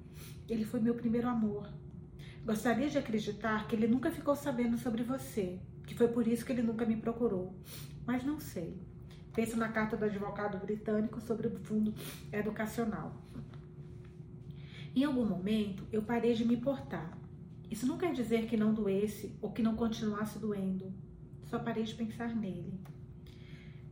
Ele 0.46 0.64
foi 0.64 0.78
meu 0.78 0.94
primeiro 0.94 1.26
amor. 1.26 1.68
Gostaria 2.44 2.90
de 2.90 2.98
acreditar 2.98 3.66
que 3.66 3.74
ele 3.74 3.86
nunca 3.86 4.10
ficou 4.10 4.36
sabendo 4.36 4.76
sobre 4.76 5.02
você, 5.02 5.58
que 5.86 5.94
foi 5.94 6.08
por 6.08 6.28
isso 6.28 6.44
que 6.44 6.52
ele 6.52 6.60
nunca 6.62 6.84
me 6.84 6.96
procurou. 6.98 7.58
Mas 8.06 8.22
não 8.22 8.38
sei. 8.38 8.78
Penso 9.32 9.56
na 9.56 9.70
carta 9.70 9.96
do 9.96 10.04
advogado 10.04 10.58
britânico 10.58 11.20
sobre 11.22 11.46
o 11.48 11.58
fundo 11.60 11.94
educacional. 12.30 13.24
Em 14.94 15.02
algum 15.02 15.24
momento, 15.24 15.86
eu 15.90 16.02
parei 16.02 16.34
de 16.34 16.44
me 16.44 16.56
importar. 16.56 17.18
Isso 17.70 17.86
não 17.86 17.96
quer 17.96 18.12
dizer 18.12 18.46
que 18.46 18.56
não 18.56 18.74
doesse 18.74 19.34
ou 19.40 19.50
que 19.50 19.62
não 19.62 19.74
continuasse 19.74 20.38
doendo. 20.38 20.92
Só 21.44 21.58
parei 21.58 21.84
de 21.84 21.94
pensar 21.94 22.36
nele. 22.36 22.78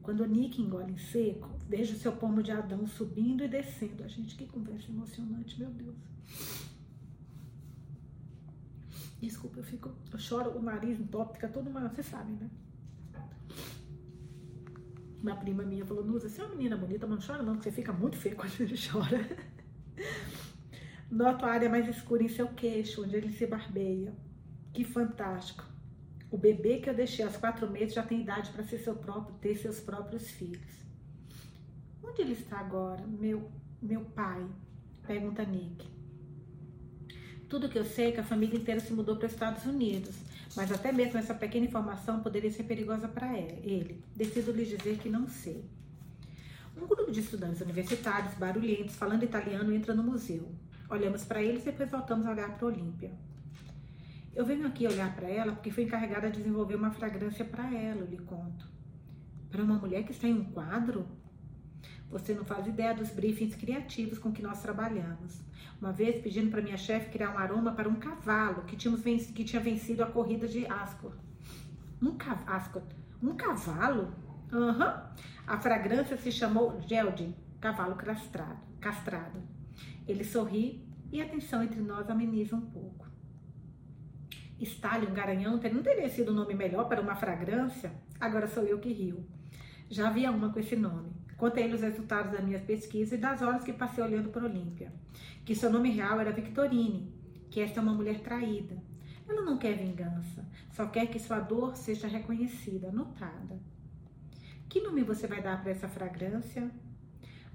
Quando 0.03 0.21
o 0.21 0.27
Nick 0.27 0.61
engole 0.61 0.93
em 0.93 0.99
seco, 0.99 1.49
vejo 1.69 1.97
seu 1.97 2.13
pomo 2.13 2.43
de 2.43 2.51
Adão 2.51 2.87
subindo 2.87 3.45
e 3.45 3.49
descendo. 3.49 4.03
A 4.03 4.09
gente, 4.09 4.35
que 4.35 4.47
conversa 4.47 4.91
emocionante, 4.91 5.59
meu 5.59 5.71
Deus. 5.71 5.95
Desculpa, 9.21 9.61
eu 9.61 9.65
fico. 9.65 9.91
Eu 10.13 10.19
choro, 10.19 10.51
o 10.59 10.63
nariz 10.63 10.99
entope, 10.99 11.35
fica 11.35 11.49
todo 11.49 11.71
uma. 11.71 11.89
Vocês 11.89 12.07
sabem, 12.07 12.35
né? 12.35 12.51
Uma 15.23 15.37
prima 15.37 15.63
minha 15.63 15.87
falou, 15.87 16.05
Nusa, 16.05 16.29
você 16.29 16.41
é 16.41 16.45
uma 16.45 16.57
menina 16.57 16.77
bonita, 16.77 17.07
mas 17.07 17.21
não 17.21 17.27
chora 17.27 17.45
não, 17.45 17.55
porque 17.55 17.71
você 17.71 17.77
fica 17.77 17.93
muito 17.93 18.17
feio 18.17 18.35
quando 18.35 18.61
ele 18.61 18.75
chora. 18.91 19.25
Noto 21.09 21.45
a 21.45 21.51
área 21.53 21.71
mais 21.71 21.89
escura 21.89 22.25
em 22.25 22.29
seu 22.29 22.49
queixo, 22.49 23.05
onde 23.05 23.15
ele 23.15 23.31
se 23.31 23.47
barbeia. 23.47 24.13
Que 24.73 24.83
fantástico. 24.83 25.72
O 26.33 26.39
bebê 26.39 26.79
que 26.79 26.89
eu 26.89 26.95
deixei 26.95 27.23
aos 27.23 27.37
quatro 27.37 27.69
meses 27.71 27.93
já 27.93 28.03
tem 28.03 28.23
idade 28.23 28.51
para 28.53 28.65
ser 28.65 28.79
seu 28.79 28.97
próprio, 28.97 29.37
ter 29.37 29.55
seus 29.55 29.79
próprios 29.81 30.31
filhos. 30.31 30.83
Onde 32.03 32.23
ele 32.23 32.33
está 32.33 32.59
agora, 32.59 33.07
meu, 33.07 33.53
meu 33.83 34.01
pai? 34.01 34.43
Pergunta 35.07 35.45
Nick. 35.45 35.87
Tudo 37.51 37.69
que 37.69 37.79
eu 37.79 37.85
sei 37.85 38.07
é 38.07 38.13
que 38.13 38.21
a 38.21 38.25
família 38.25 38.59
inteira 38.59 38.81
se 38.81 38.95
mudou 38.95 39.17
para 39.17 39.27
os 39.27 39.33
Estados 39.35 39.67
Unidos, 39.67 40.15
mas 40.57 40.73
até 40.73 40.91
mesmo 40.91 41.19
essa 41.19 41.35
pequena 41.35 41.67
informação 41.67 42.23
poderia 42.23 42.51
ser 42.51 42.63
perigosa 42.63 43.07
para 43.07 43.37
ele. 43.37 44.03
Decido 44.17 44.53
lhe 44.53 44.65
dizer 44.65 44.97
que 44.97 45.11
não 45.11 45.29
sei. 45.29 45.63
Um 46.75 46.87
grupo 46.87 47.13
de 47.13 47.21
estudantes 47.21 47.61
universitários 47.61 48.33
barulhentos 48.37 48.97
falando 48.97 49.23
italiano 49.23 49.71
entra 49.71 49.93
no 49.93 50.03
museu. 50.03 50.51
Olhamos 50.89 51.25
para 51.25 51.43
eles 51.43 51.61
e 51.61 51.67
depois 51.67 51.91
voltamos 51.91 52.25
a 52.25 52.31
olhar 52.31 52.57
para 52.57 52.67
Olímpia. 52.67 53.11
Eu 54.35 54.47
venho 54.47 54.67
aqui 54.67 54.87
olhar 54.87 55.15
para 55.15 55.29
ela 55.29 55.53
porque 55.53 55.71
fui 55.71 55.85
encarregada 55.85 56.31
de 56.31 56.39
desenvolver 56.39 56.75
uma 56.75 56.91
fragrância 56.91 57.45
para 57.45 57.65
ela, 57.75 58.01
eu 58.01 58.07
lhe 58.07 58.17
conto. 58.17 58.67
Para 59.51 59.63
uma 59.63 59.75
mulher 59.75 60.05
que 60.05 60.13
está 60.13 60.27
em 60.27 60.39
um 60.39 60.45
quadro? 60.45 61.07
Você 62.11 62.33
não 62.33 62.45
faz 62.45 62.67
ideia 62.67 62.95
dos 62.95 63.11
briefings 63.11 63.55
criativos 63.55 64.19
com 64.19 64.33
que 64.33 64.43
nós 64.43 64.63
trabalhamos. 64.63 65.39
Uma 65.79 65.93
vez 65.93 66.23
pedindo 66.23 66.51
para 66.51 66.63
minha 66.63 66.79
chefe 66.79 67.11
criar 67.11 67.35
um 67.35 67.39
aroma 67.39 67.73
para 67.73 67.89
um 67.89 67.97
cavalo 67.97 68.63
que, 68.65 68.75
tínhamos 68.75 69.03
vencido, 69.03 69.35
que 69.35 69.45
tinha 69.45 69.61
vencido 69.61 70.03
a 70.03 70.07
corrida 70.07 70.49
de 70.49 70.67
Ascot. 70.67 71.15
Um, 72.01 72.17
Ascot. 72.47 72.87
um 73.23 73.37
cavalo? 73.37 74.15
Aham. 74.51 74.87
Uhum. 74.87 75.13
A 75.47 75.59
fragrância 75.59 76.17
se 76.17 76.33
chamou 76.33 76.81
Geldi, 76.83 77.35
cavalo 77.61 77.97
castrado. 77.97 78.61
castrado. 78.81 79.43
Ele 80.09 80.25
sorri 80.25 80.87
e 81.11 81.21
a 81.21 81.29
tensão 81.29 81.63
entre 81.63 81.81
nós 81.81 82.09
ameniza 82.09 82.57
um 82.57 82.61
pouco. 82.61 83.12
Stalin, 84.65 85.13
garanhão, 85.13 85.61
não 85.73 85.83
teria 85.83 86.09
sido 86.09 86.33
um 86.33 86.35
nome 86.35 86.55
melhor 86.55 86.89
para 86.89 87.01
uma 87.01 87.15
fragrância? 87.15 87.93
Agora 88.21 88.47
sou 88.47 88.65
eu 88.65 88.79
que 88.79 88.93
rio. 88.93 89.27
Já 89.91 90.09
havia 90.09 90.31
uma 90.31 90.53
com 90.53 90.61
esse 90.61 90.77
nome. 90.77 91.13
Contei 91.37 91.73
os 91.73 91.81
resultados 91.81 92.33
da 92.33 92.41
minha 92.41 92.61
pesquisa 92.61 93.15
e 93.15 93.19
das 93.19 93.43
horas 93.43 93.65
que 93.65 93.73
passei 93.73 94.03
olhando 94.03 94.31
para 94.31 94.45
Olímpia. 94.45 94.93
Que 95.45 95.55
seu 95.55 95.71
nome 95.71 95.91
real 95.91 96.21
era 96.21 96.31
Victorine, 96.31 97.13
que 97.51 97.61
esta 97.61 97.81
é 97.81 97.83
uma 97.83 97.93
mulher 97.93 98.21
traída. 98.21 98.77
Ela 99.29 99.43
não 99.43 99.59
quer 99.59 99.77
vingança, 99.77 100.47
só 100.71 100.87
quer 100.87 101.07
que 101.07 101.19
sua 101.19 101.41
dor 101.41 101.77
seja 101.77 102.07
reconhecida, 102.07 102.93
notada. 102.93 103.59
Que 104.69 104.81
nome 104.81 105.03
você 105.03 105.27
vai 105.27 105.43
dar 105.43 105.61
para 105.61 105.73
essa 105.73 105.89
fragrância? 105.89 106.71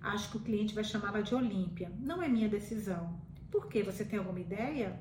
Acho 0.01 0.31
que 0.31 0.37
o 0.37 0.41
cliente 0.41 0.75
vai 0.75 0.83
chamá-la 0.83 1.21
de 1.21 1.33
Olímpia. 1.33 1.91
Não 1.99 2.21
é 2.21 2.27
minha 2.27 2.47
decisão. 2.47 3.19
Por 3.49 3.67
quê? 3.67 3.83
Você 3.83 4.05
tem 4.05 4.19
alguma 4.19 4.39
ideia? 4.39 4.99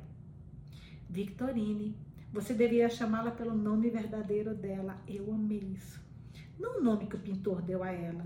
Victorine. 1.09 1.97
Você 2.33 2.53
deveria 2.53 2.89
chamá-la 2.89 3.31
pelo 3.31 3.55
nome 3.55 3.91
verdadeiro 3.91 4.55
dela. 4.55 5.01
Eu 5.07 5.33
amei 5.33 5.59
isso. 5.59 6.01
Não 6.59 6.79
o 6.79 6.83
nome 6.83 7.07
que 7.07 7.17
o 7.17 7.21
pintor 7.21 7.63
deu 7.63 7.83
a 7.83 7.91
ela. 7.91 8.25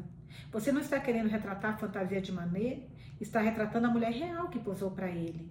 Você 0.50 0.72
não 0.72 0.80
está 0.80 0.98
querendo 0.98 1.28
retratar 1.28 1.74
a 1.74 1.78
fantasia 1.78 2.20
de 2.20 2.32
Manet? 2.32 2.88
Está 3.20 3.40
retratando 3.40 3.86
a 3.86 3.90
mulher 3.90 4.12
real 4.12 4.48
que 4.48 4.58
posou 4.58 4.90
para 4.90 5.10
ele. 5.10 5.50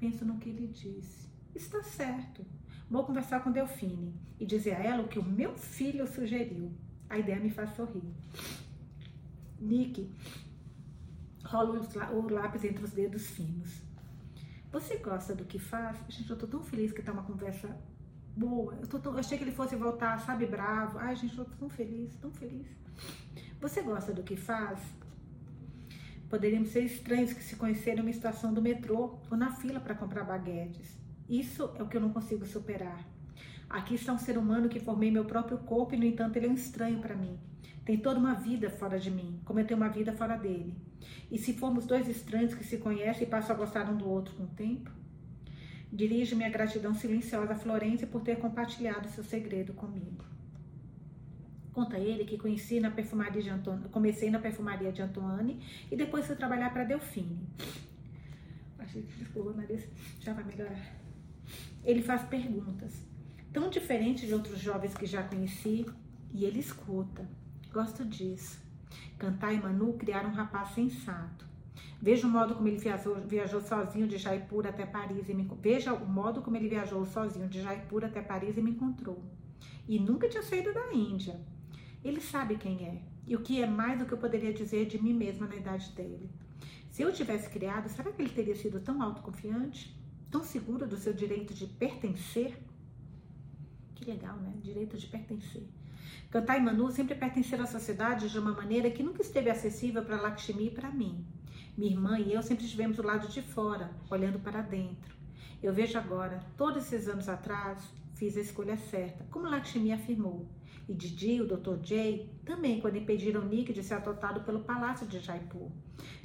Penso 0.00 0.24
no 0.24 0.38
que 0.38 0.48
ele 0.48 0.66
disse. 0.66 1.28
Está 1.54 1.82
certo. 1.82 2.44
Vou 2.90 3.04
conversar 3.04 3.42
com 3.42 3.52
Delfine 3.52 4.14
e 4.38 4.44
dizer 4.44 4.74
a 4.74 4.82
ela 4.82 5.02
o 5.02 5.08
que 5.08 5.18
o 5.18 5.24
meu 5.24 5.54
filho 5.56 6.06
sugeriu. 6.06 6.72
A 7.08 7.18
ideia 7.18 7.38
me 7.38 7.50
faz 7.50 7.70
sorrir. 7.76 8.02
Nick 9.60 10.10
rola 11.44 11.80
o 12.12 12.28
lápis 12.28 12.64
entre 12.64 12.84
os 12.84 12.90
dedos 12.90 13.28
finos. 13.28 13.81
Você 14.72 14.96
gosta 14.96 15.34
do 15.34 15.44
que 15.44 15.58
faz? 15.58 15.98
Gente, 16.08 16.30
eu 16.30 16.38
tô 16.38 16.46
tão 16.46 16.62
feliz 16.62 16.92
que 16.92 17.02
tá 17.02 17.12
uma 17.12 17.22
conversa 17.22 17.68
boa. 18.34 18.74
Eu, 18.80 18.86
tô 18.86 18.98
tão, 18.98 19.12
eu 19.12 19.18
achei 19.18 19.36
que 19.36 19.44
ele 19.44 19.52
fosse 19.52 19.76
voltar, 19.76 20.18
sabe, 20.20 20.46
bravo. 20.46 20.98
Ai, 20.98 21.14
gente, 21.14 21.36
eu 21.36 21.44
tô 21.44 21.50
tão 21.56 21.68
feliz, 21.68 22.16
tão 22.16 22.30
feliz. 22.30 22.66
Você 23.60 23.82
gosta 23.82 24.14
do 24.14 24.22
que 24.22 24.34
faz? 24.34 24.80
Poderíamos 26.30 26.70
ser 26.70 26.84
estranhos 26.84 27.34
que 27.34 27.44
se 27.44 27.56
conheceram 27.56 27.98
em 27.98 28.06
uma 28.06 28.10
estação 28.10 28.54
do 28.54 28.62
metrô 28.62 29.18
ou 29.30 29.36
na 29.36 29.52
fila 29.52 29.78
para 29.78 29.94
comprar 29.94 30.24
baguetes. 30.24 30.98
Isso 31.28 31.70
é 31.76 31.82
o 31.82 31.86
que 31.86 31.98
eu 31.98 32.00
não 32.00 32.10
consigo 32.10 32.46
superar. 32.46 33.06
Aqui 33.68 33.94
está 33.94 34.14
um 34.14 34.18
ser 34.18 34.38
humano 34.38 34.70
que 34.70 34.80
formei 34.80 35.10
meu 35.10 35.26
próprio 35.26 35.58
corpo 35.58 35.94
e, 35.94 35.98
no 35.98 36.04
entanto, 36.06 36.36
ele 36.36 36.46
é 36.46 36.50
um 36.50 36.54
estranho 36.54 36.98
para 37.00 37.14
mim. 37.14 37.38
Tem 37.84 37.98
toda 37.98 38.18
uma 38.18 38.34
vida 38.34 38.70
fora 38.70 38.98
de 38.98 39.10
mim, 39.10 39.38
como 39.44 39.60
eu 39.60 39.66
tenho 39.66 39.78
uma 39.78 39.90
vida 39.90 40.14
fora 40.14 40.36
dele. 40.36 40.74
E 41.30 41.38
se 41.38 41.54
formos 41.54 41.86
dois 41.86 42.08
estranhos 42.08 42.54
que 42.54 42.64
se 42.64 42.78
conhecem 42.78 43.24
e 43.24 43.30
passam 43.30 43.54
a 43.54 43.58
gostar 43.58 43.90
um 43.90 43.96
do 43.96 44.08
outro 44.08 44.34
com 44.34 44.44
o 44.44 44.48
tempo? 44.48 44.90
Dirijo 45.92 46.36
minha 46.36 46.50
gratidão 46.50 46.94
silenciosa 46.94 47.52
a 47.52 47.56
Florência 47.56 48.06
por 48.06 48.22
ter 48.22 48.36
compartilhado 48.36 49.08
seu 49.08 49.22
segredo 49.22 49.72
comigo. 49.72 50.24
Conta 51.72 51.98
ele 51.98 52.24
que 52.24 52.36
conheci 52.36 52.80
na 52.80 52.90
perfumaria 52.90 53.42
de 53.42 53.48
Antoine, 53.48 53.88
comecei 53.88 54.30
na 54.30 54.38
perfumaria 54.38 54.92
de 54.92 55.00
Antoine 55.00 55.58
e 55.90 55.96
depois 55.96 56.26
fui 56.26 56.36
trabalhar 56.36 56.70
para 56.70 56.84
Delfine. 56.84 57.46
Achei 58.78 59.02
que 59.02 59.18
desculpa, 59.18 59.52
nariz 59.52 59.86
já 60.20 60.32
vai 60.34 60.44
melhorar. 60.44 60.94
Ele 61.84 62.02
faz 62.02 62.22
perguntas, 62.22 62.92
tão 63.52 63.70
diferentes 63.70 64.26
de 64.26 64.34
outros 64.34 64.58
jovens 64.60 64.94
que 64.94 65.06
já 65.06 65.22
conheci, 65.22 65.86
e 66.32 66.44
ele 66.44 66.60
escuta. 66.60 67.28
Gosto 67.72 68.04
disso. 68.04 68.60
Cantar 69.18 69.52
e 69.52 69.60
Manu 69.60 69.94
criaram 69.94 70.30
um 70.30 70.34
rapaz 70.34 70.70
sensato. 70.70 71.46
Veja 72.00 72.26
o 72.26 72.30
modo 72.30 72.56
como 72.56 72.66
ele 72.66 72.78
viajou, 72.78 73.14
viajou 73.26 73.60
sozinho 73.60 74.08
de 74.08 74.18
Jaipur 74.18 74.66
até 74.66 74.84
Paris 74.84 75.28
e 75.28 75.34
me 75.34 75.48
veja 75.60 75.92
o 75.94 76.04
modo 76.04 76.42
como 76.42 76.56
ele 76.56 76.68
viajou 76.68 77.06
sozinho 77.06 77.48
de 77.48 77.62
Jaipur 77.62 78.04
até 78.04 78.20
Paris 78.20 78.56
e 78.56 78.60
me 78.60 78.72
encontrou. 78.72 79.22
E 79.88 79.98
nunca 79.98 80.28
tinha 80.28 80.42
saído 80.42 80.72
da 80.74 80.92
Índia. 80.92 81.40
Ele 82.04 82.20
sabe 82.20 82.56
quem 82.56 82.84
é 82.84 83.02
e 83.26 83.36
o 83.36 83.40
que 83.40 83.62
é 83.62 83.66
mais 83.66 83.98
do 83.98 84.04
que 84.04 84.12
eu 84.12 84.18
poderia 84.18 84.52
dizer 84.52 84.86
de 84.86 85.00
mim 85.00 85.14
mesma 85.14 85.46
na 85.46 85.56
idade 85.56 85.92
dele. 85.92 86.28
Se 86.90 87.02
eu 87.02 87.12
tivesse 87.12 87.48
criado, 87.48 87.88
será 87.88 88.12
que 88.12 88.20
ele 88.20 88.30
teria 88.30 88.54
sido 88.54 88.80
tão 88.80 89.00
autoconfiante, 89.00 89.96
tão 90.30 90.42
seguro 90.42 90.86
do 90.86 90.96
seu 90.96 91.14
direito 91.14 91.54
de 91.54 91.66
pertencer? 91.66 92.58
Que 93.94 94.04
legal, 94.04 94.36
né? 94.38 94.54
Direito 94.60 94.98
de 94.98 95.06
pertencer. 95.06 95.62
Cantar 96.30 96.58
e 96.58 96.60
Manu 96.60 96.90
sempre 96.90 97.14
pertenceram 97.14 97.64
à 97.64 97.66
sociedade 97.66 98.28
de 98.28 98.38
uma 98.38 98.52
maneira 98.52 98.90
que 98.90 99.02
nunca 99.02 99.22
esteve 99.22 99.50
acessível 99.50 100.04
para 100.04 100.20
Lakshmi 100.20 100.68
e 100.68 100.70
para 100.70 100.90
mim. 100.90 101.24
Minha 101.76 101.92
irmã 101.92 102.18
e 102.18 102.32
eu 102.32 102.42
sempre 102.42 102.64
estivemos 102.64 102.96
do 102.96 103.02
lado 103.02 103.28
de 103.28 103.42
fora, 103.42 103.90
olhando 104.10 104.38
para 104.38 104.62
dentro. 104.62 105.14
Eu 105.62 105.72
vejo 105.72 105.96
agora, 105.96 106.40
todos 106.56 106.84
esses 106.84 107.08
anos 107.08 107.28
atrás, 107.28 107.82
fiz 108.14 108.36
a 108.36 108.40
escolha 108.40 108.76
certa, 108.76 109.24
como 109.30 109.48
Lakshmi 109.48 109.92
afirmou. 109.92 110.48
E 110.88 110.94
Didi, 110.94 111.40
o 111.40 111.46
Dr. 111.46 111.78
Jay, 111.82 112.30
também 112.44 112.80
quando 112.80 112.96
impediram 112.96 113.44
Nick 113.44 113.72
de 113.72 113.82
ser 113.82 113.94
adotado 113.94 114.40
pelo 114.40 114.64
palácio 114.64 115.06
de 115.06 115.20
Jaipur. 115.20 115.70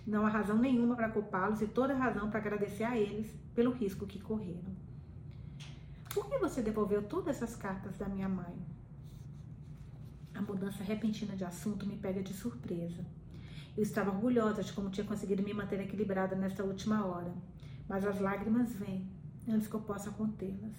Não 0.05 0.25
há 0.25 0.29
razão 0.29 0.57
nenhuma 0.57 0.95
para 0.95 1.09
culpá-los 1.09 1.61
e 1.61 1.67
toda 1.67 1.93
razão 1.93 2.29
para 2.29 2.39
agradecer 2.39 2.83
a 2.83 2.97
eles 2.97 3.31
pelo 3.53 3.71
risco 3.71 4.07
que 4.07 4.19
correram. 4.19 4.75
Por 6.13 6.27
que 6.27 6.37
você 6.39 6.61
devolveu 6.61 7.03
todas 7.03 7.35
essas 7.35 7.55
cartas 7.55 7.97
da 7.97 8.09
minha 8.09 8.27
mãe? 8.27 8.55
A 10.37 10.41
mudança 10.41 10.83
repentina 10.83 11.35
de 11.35 11.43
assunto 11.43 11.87
me 11.87 11.97
pega 11.97 12.21
de 12.21 12.31
surpresa. 12.31 13.03
Eu 13.75 13.81
estava 13.81 14.11
orgulhosa 14.11 14.61
de 14.61 14.71
como 14.71 14.91
tinha 14.91 15.05
conseguido 15.05 15.41
me 15.41 15.51
manter 15.51 15.79
equilibrada 15.79 16.35
nesta 16.35 16.63
última 16.63 17.03
hora, 17.03 17.33
mas 17.89 18.05
as 18.05 18.19
lágrimas 18.19 18.71
vêm 18.75 19.09
antes 19.49 19.67
que 19.67 19.73
eu 19.73 19.81
possa 19.81 20.11
contê-las. 20.11 20.77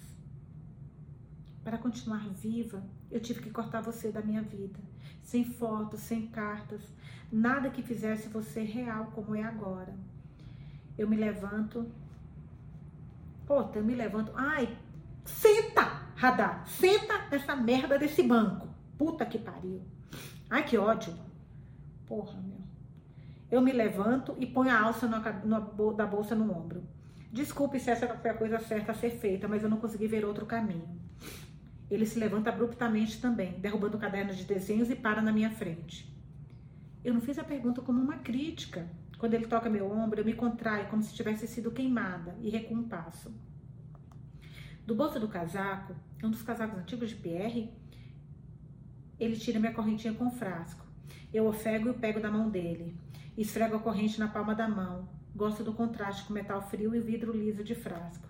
Para 1.61 1.77
continuar 1.77 2.25
viva, 2.29 2.81
eu 3.11 3.19
tive 3.19 3.41
que 3.41 3.49
cortar 3.49 3.81
você 3.81 4.13
da 4.13 4.21
minha 4.21 4.41
vida, 4.41 4.79
sem 5.21 5.43
fotos, 5.43 5.99
sem 5.99 6.27
cartas, 6.27 6.81
nada 7.29 7.69
que 7.69 7.83
fizesse 7.83 8.29
você 8.29 8.61
real 8.61 9.07
como 9.07 9.35
é 9.35 9.43
agora. 9.43 9.93
Eu 10.97 11.09
me 11.09 11.17
levanto. 11.17 11.85
Puta, 13.45 13.79
eu 13.79 13.83
me 13.83 13.93
levanto. 13.93 14.31
Ai, 14.35 14.77
senta, 15.25 15.83
Radar, 16.15 16.65
senta 16.65 17.27
nessa 17.29 17.57
merda 17.57 17.99
desse 17.99 18.23
banco. 18.23 18.68
Puta 18.99 19.25
que 19.25 19.39
pariu. 19.39 19.81
Ai, 20.49 20.65
que 20.65 20.77
ódio. 20.77 21.15
Porra, 22.05 22.37
meu. 22.41 22.59
Eu 23.49 23.61
me 23.61 23.71
levanto 23.71 24.35
e 24.37 24.45
ponho 24.45 24.71
a 24.71 24.77
alça 24.77 25.07
da 25.07 26.05
bolsa 26.05 26.35
no 26.35 26.51
ombro. 26.53 26.83
Desculpe 27.31 27.79
se 27.79 27.89
essa 27.89 28.05
foi 28.09 28.29
a 28.29 28.33
coisa 28.33 28.59
certa 28.59 28.91
a 28.91 28.95
ser 28.95 29.11
feita, 29.11 29.47
mas 29.47 29.63
eu 29.63 29.69
não 29.69 29.77
consegui 29.77 30.05
ver 30.05 30.25
outro 30.25 30.45
caminho. 30.45 30.99
Ele 31.89 32.05
se 32.05 32.19
levanta 32.19 32.49
abruptamente 32.49 33.21
também, 33.21 33.53
derrubando 33.53 33.95
o 33.95 33.99
caderno 33.99 34.33
de 34.33 34.43
desenhos 34.43 34.89
e 34.89 34.97
para 34.97 35.21
na 35.21 35.31
minha 35.31 35.49
frente. 35.49 36.13
Eu 37.01 37.13
não 37.13 37.21
fiz 37.21 37.39
a 37.39 37.43
pergunta 37.43 37.81
como 37.81 38.01
uma 38.01 38.17
crítica. 38.17 38.85
Quando 39.17 39.33
ele 39.33 39.47
toca 39.47 39.69
meu 39.69 39.89
ombro, 39.89 40.19
eu 40.19 40.25
me 40.25 40.33
contraio 40.33 40.89
como 40.89 41.01
se 41.01 41.13
tivesse 41.13 41.47
sido 41.47 41.71
queimada 41.71 42.35
e 42.41 42.49
recuo 42.49 42.77
um 42.77 42.83
passo. 42.83 43.33
Do 44.85 44.93
bolso 44.93 45.21
do 45.21 45.29
casaco, 45.29 45.95
um 46.21 46.29
dos 46.29 46.41
casacos 46.41 46.77
antigos 46.77 47.09
de 47.09 47.15
Pierre, 47.15 47.71
ele 49.19 49.35
tira 49.35 49.59
minha 49.59 49.73
correntinha 49.73 50.13
com 50.13 50.31
frasco. 50.31 50.85
Eu 51.33 51.47
ofego 51.47 51.89
e 51.89 51.93
pego 51.93 52.19
da 52.19 52.31
mão 52.31 52.49
dele. 52.49 52.95
Esfrego 53.37 53.75
a 53.75 53.79
corrente 53.79 54.19
na 54.19 54.27
palma 54.27 54.55
da 54.55 54.67
mão. 54.67 55.07
Gosto 55.35 55.63
do 55.63 55.73
contraste 55.73 56.25
com 56.25 56.33
metal 56.33 56.61
frio 56.61 56.95
e 56.95 56.99
vidro 56.99 57.31
liso 57.31 57.63
de 57.63 57.75
frasco. 57.75 58.27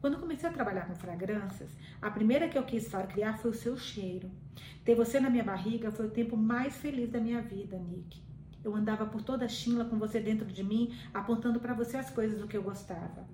Quando 0.00 0.18
comecei 0.18 0.48
a 0.48 0.52
trabalhar 0.52 0.86
com 0.86 0.94
fragrâncias, 0.94 1.70
a 2.02 2.10
primeira 2.10 2.48
que 2.48 2.58
eu 2.58 2.64
quis 2.64 2.90
criar 3.10 3.38
foi 3.38 3.52
o 3.52 3.54
seu 3.54 3.76
cheiro. 3.76 4.30
Ter 4.84 4.94
você 4.94 5.18
na 5.18 5.30
minha 5.30 5.44
barriga 5.44 5.90
foi 5.90 6.06
o 6.06 6.10
tempo 6.10 6.36
mais 6.36 6.76
feliz 6.76 7.10
da 7.10 7.20
minha 7.20 7.40
vida, 7.40 7.78
Nick. 7.78 8.22
Eu 8.62 8.74
andava 8.74 9.06
por 9.06 9.22
toda 9.22 9.44
a 9.44 9.48
Chinla 9.48 9.84
com 9.84 9.98
você 9.98 10.20
dentro 10.20 10.46
de 10.46 10.62
mim, 10.62 10.94
apontando 11.12 11.60
para 11.60 11.72
você 11.72 11.96
as 11.96 12.10
coisas 12.10 12.38
do 12.38 12.46
que 12.46 12.56
eu 12.56 12.62
gostava. 12.62 13.26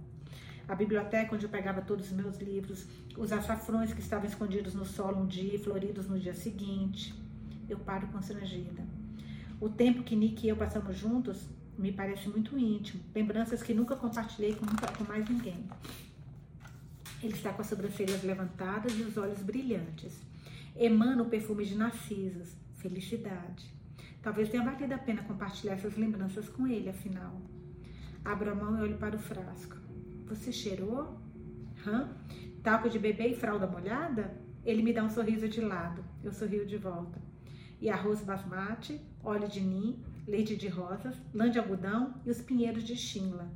A 0.70 0.74
biblioteca 0.76 1.34
onde 1.34 1.44
eu 1.44 1.50
pegava 1.50 1.82
todos 1.82 2.06
os 2.06 2.12
meus 2.12 2.38
livros, 2.38 2.86
os 3.18 3.32
açafrões 3.32 3.92
que 3.92 4.00
estavam 4.00 4.28
escondidos 4.28 4.72
no 4.72 4.86
solo 4.86 5.20
um 5.20 5.26
dia 5.26 5.56
e 5.56 5.58
floridos 5.58 6.06
no 6.06 6.16
dia 6.16 6.32
seguinte. 6.32 7.12
Eu 7.68 7.76
paro 7.80 8.06
constrangida. 8.06 8.80
O 9.60 9.68
tempo 9.68 10.04
que 10.04 10.14
Nick 10.14 10.46
e 10.46 10.48
eu 10.48 10.56
passamos 10.56 10.96
juntos 10.96 11.48
me 11.76 11.90
parece 11.90 12.28
muito 12.28 12.56
íntimo, 12.56 13.02
lembranças 13.12 13.64
que 13.64 13.74
nunca 13.74 13.96
compartilhei 13.96 14.54
com, 14.54 14.64
com 14.64 15.04
mais 15.08 15.28
ninguém. 15.28 15.68
Ele 17.20 17.34
está 17.34 17.52
com 17.52 17.62
as 17.62 17.66
sobrancelhas 17.66 18.22
levantadas 18.22 18.96
e 18.96 19.02
os 19.02 19.16
olhos 19.16 19.42
brilhantes. 19.42 20.20
Emana 20.76 21.24
o 21.24 21.28
perfume 21.28 21.64
de 21.64 21.74
narcisos, 21.74 22.54
felicidade. 22.76 23.74
Talvez 24.22 24.48
tenha 24.48 24.62
valido 24.62 24.94
a 24.94 24.98
pena 24.98 25.24
compartilhar 25.24 25.72
essas 25.72 25.96
lembranças 25.96 26.48
com 26.48 26.64
ele, 26.68 26.88
afinal. 26.88 27.42
Abro 28.24 28.52
a 28.52 28.54
mão 28.54 28.78
e 28.78 28.82
olho 28.82 28.98
para 28.98 29.16
o 29.16 29.18
frasco. 29.18 29.79
Você 30.30 30.52
cheirou? 30.52 31.18
Hã? 31.84 32.08
Talco 32.62 32.88
de 32.88 33.00
bebê 33.00 33.30
e 33.30 33.34
fralda 33.34 33.66
molhada? 33.66 34.32
Ele 34.64 34.80
me 34.80 34.92
dá 34.92 35.02
um 35.02 35.10
sorriso 35.10 35.48
de 35.48 35.60
lado. 35.60 36.04
Eu 36.22 36.32
sorrio 36.32 36.64
de 36.64 36.76
volta. 36.76 37.20
E 37.80 37.90
arroz 37.90 38.22
basmati, 38.22 39.00
óleo 39.24 39.48
de 39.48 39.60
nim, 39.60 40.00
leite 40.28 40.54
de 40.54 40.68
rosas, 40.68 41.16
lã 41.34 41.50
de 41.50 41.58
algodão 41.58 42.14
e 42.24 42.30
os 42.30 42.40
pinheiros 42.40 42.84
de 42.84 42.94
chinla. 42.94 43.50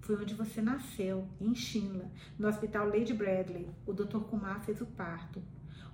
Foi 0.00 0.14
onde 0.14 0.34
você 0.34 0.62
nasceu, 0.62 1.26
em 1.40 1.54
Shinla, 1.54 2.08
no 2.38 2.46
Hospital 2.46 2.88
Lady 2.88 3.12
Bradley. 3.12 3.68
O 3.84 3.92
Dr. 3.92 4.18
Kumar 4.18 4.60
fez 4.64 4.80
o 4.80 4.86
parto. 4.86 5.42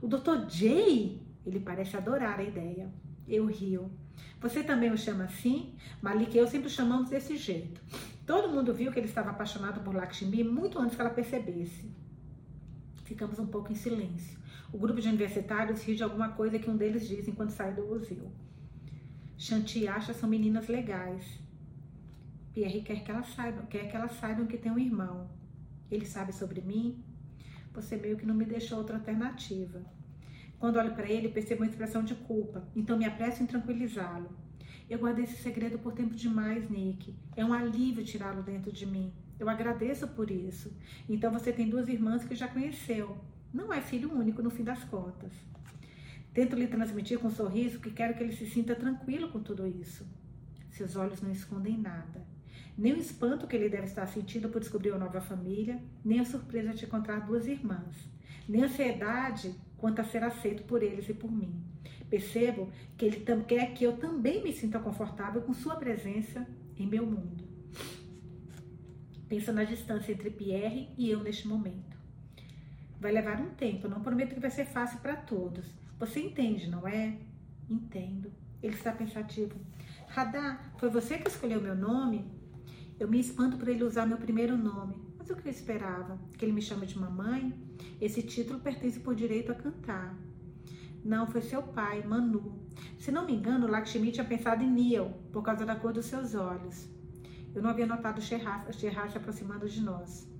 O 0.02 0.06
Dr. 0.06 0.46
Jay, 0.48 1.22
ele 1.46 1.60
parece 1.60 1.96
adorar 1.96 2.38
a 2.38 2.42
ideia. 2.42 2.92
Eu 3.26 3.46
rio. 3.46 3.90
Você 4.40 4.62
também 4.62 4.92
o 4.92 4.98
chama 4.98 5.24
assim? 5.24 5.74
Malik 6.02 6.34
e 6.34 6.38
eu 6.38 6.46
sempre 6.46 6.68
chamamos 6.68 7.08
desse 7.08 7.36
jeito. 7.36 7.80
Todo 8.28 8.50
mundo 8.50 8.74
viu 8.74 8.92
que 8.92 8.98
ele 8.98 9.06
estava 9.06 9.30
apaixonado 9.30 9.80
por 9.80 9.94
Lakshmi 9.94 10.44
muito 10.44 10.78
antes 10.78 10.94
que 10.94 11.00
ela 11.00 11.08
percebesse. 11.08 11.90
Ficamos 13.06 13.38
um 13.38 13.46
pouco 13.46 13.72
em 13.72 13.74
silêncio. 13.74 14.38
O 14.70 14.76
grupo 14.76 15.00
de 15.00 15.08
universitários 15.08 15.82
ri 15.82 15.94
de 15.94 16.02
alguma 16.02 16.32
coisa 16.32 16.58
que 16.58 16.68
um 16.68 16.76
deles 16.76 17.08
diz 17.08 17.26
enquanto 17.26 17.52
sai 17.52 17.72
do 17.72 17.86
museu. 17.86 18.30
Shanti 19.38 19.88
acha 19.88 20.12
são 20.12 20.28
meninas 20.28 20.68
legais. 20.68 21.40
Pierre 22.52 22.82
quer 22.82 23.02
que 23.02 23.10
elas 23.10 23.28
saibam, 23.28 23.64
quer 23.64 23.88
que 23.90 23.96
elas 23.96 24.12
saibam 24.12 24.46
que 24.46 24.58
tem 24.58 24.70
um 24.70 24.78
irmão. 24.78 25.30
Ele 25.90 26.04
sabe 26.04 26.30
sobre 26.34 26.60
mim. 26.60 27.02
Você 27.72 27.96
meio 27.96 28.18
que 28.18 28.26
não 28.26 28.34
me 28.34 28.44
deixou 28.44 28.76
outra 28.76 28.98
alternativa. 28.98 29.82
Quando 30.58 30.76
olho 30.76 30.94
para 30.94 31.10
ele, 31.10 31.30
percebo 31.30 31.62
uma 31.62 31.70
expressão 31.70 32.04
de 32.04 32.14
culpa, 32.14 32.68
então 32.76 32.98
me 32.98 33.06
apresso 33.06 33.42
em 33.42 33.46
tranquilizá-lo. 33.46 34.28
Eu 34.88 34.98
guardei 34.98 35.24
esse 35.24 35.36
segredo 35.42 35.78
por 35.78 35.92
tempo 35.92 36.14
demais, 36.14 36.68
Nick. 36.70 37.14
É 37.36 37.44
um 37.44 37.52
alívio 37.52 38.04
tirá-lo 38.04 38.42
dentro 38.42 38.72
de 38.72 38.86
mim. 38.86 39.12
Eu 39.38 39.48
agradeço 39.48 40.08
por 40.08 40.30
isso. 40.30 40.72
Então 41.08 41.32
você 41.32 41.52
tem 41.52 41.68
duas 41.68 41.88
irmãs 41.88 42.24
que 42.24 42.34
já 42.34 42.48
conheceu. 42.48 43.16
Não 43.52 43.72
é 43.72 43.80
filho 43.80 44.12
único 44.12 44.42
no 44.42 44.50
fim 44.50 44.64
das 44.64 44.84
contas. 44.84 45.32
Tento 46.32 46.56
lhe 46.56 46.66
transmitir 46.66 47.18
com 47.18 47.28
um 47.28 47.30
sorriso 47.30 47.80
que 47.80 47.90
quero 47.90 48.14
que 48.14 48.22
ele 48.22 48.32
se 48.32 48.46
sinta 48.46 48.74
tranquilo 48.74 49.28
com 49.28 49.40
tudo 49.40 49.66
isso. 49.66 50.06
Seus 50.70 50.96
olhos 50.96 51.20
não 51.20 51.32
escondem 51.32 51.76
nada 51.76 52.26
nem 52.78 52.92
o 52.92 53.00
espanto 53.00 53.48
que 53.48 53.56
ele 53.56 53.68
deve 53.68 53.86
estar 53.86 54.06
sentindo 54.06 54.48
por 54.48 54.60
descobrir 54.60 54.92
uma 54.92 55.00
nova 55.00 55.20
família, 55.20 55.82
nem 56.04 56.20
a 56.20 56.24
surpresa 56.24 56.72
de 56.72 56.84
encontrar 56.84 57.26
duas 57.26 57.48
irmãs, 57.48 58.08
nem 58.48 58.62
a 58.62 58.66
ansiedade 58.66 59.52
quanto 59.76 60.00
a 60.00 60.04
ser 60.04 60.22
aceito 60.22 60.62
por 60.62 60.80
eles 60.80 61.08
e 61.08 61.12
por 61.12 61.28
mim. 61.28 61.60
Percebo 62.08 62.70
que 62.96 63.04
ele 63.04 63.24
quer 63.46 63.74
que 63.74 63.84
eu 63.84 63.96
também 63.96 64.42
me 64.42 64.52
sinta 64.52 64.78
confortável 64.78 65.42
com 65.42 65.52
sua 65.52 65.76
presença 65.76 66.46
em 66.76 66.86
meu 66.86 67.04
mundo. 67.04 67.44
Penso 69.28 69.52
na 69.52 69.64
distância 69.64 70.12
entre 70.12 70.30
Pierre 70.30 70.88
e 70.96 71.10
eu 71.10 71.22
neste 71.22 71.46
momento. 71.46 71.98
Vai 72.98 73.12
levar 73.12 73.40
um 73.40 73.50
tempo, 73.50 73.86
não 73.86 74.00
prometo 74.00 74.34
que 74.34 74.40
vai 74.40 74.50
ser 74.50 74.64
fácil 74.64 74.98
para 75.00 75.14
todos. 75.14 75.66
Você 75.98 76.20
entende, 76.20 76.68
não 76.68 76.88
é? 76.88 77.18
Entendo. 77.68 78.32
Ele 78.62 78.74
está 78.74 78.90
pensativo. 78.90 79.54
Radar, 80.08 80.72
foi 80.78 80.88
você 80.88 81.18
que 81.18 81.28
escolheu 81.28 81.60
meu 81.60 81.76
nome? 81.76 82.24
Eu 82.98 83.06
me 83.06 83.20
espanto 83.20 83.56
por 83.56 83.68
ele 83.68 83.84
usar 83.84 84.06
meu 84.06 84.16
primeiro 84.16 84.56
nome. 84.56 84.96
Mas 85.18 85.30
o 85.30 85.36
que 85.36 85.46
eu 85.46 85.52
esperava? 85.52 86.18
Que 86.36 86.44
ele 86.44 86.52
me 86.52 86.62
chame 86.62 86.86
de 86.86 86.98
mamãe? 86.98 87.52
Esse 88.00 88.22
título 88.22 88.58
pertence 88.58 88.98
por 88.98 89.14
direito 89.14 89.52
a 89.52 89.54
cantar. 89.54 90.16
Não, 91.04 91.26
foi 91.26 91.40
seu 91.40 91.62
pai, 91.62 92.02
Manu. 92.02 92.66
Se 92.98 93.10
não 93.10 93.24
me 93.24 93.34
engano, 93.34 93.66
Lakshmi 93.66 94.12
tinha 94.12 94.24
pensado 94.24 94.62
em 94.62 94.70
Neil, 94.70 95.10
por 95.32 95.42
causa 95.42 95.64
da 95.64 95.76
cor 95.76 95.92
dos 95.92 96.06
seus 96.06 96.34
olhos. 96.34 96.88
Eu 97.54 97.62
não 97.62 97.70
havia 97.70 97.86
notado 97.86 98.20
Sherrar 98.20 98.66
se 98.72 99.16
aproximando 99.16 99.68
de 99.68 99.80
nós. 99.80 100.30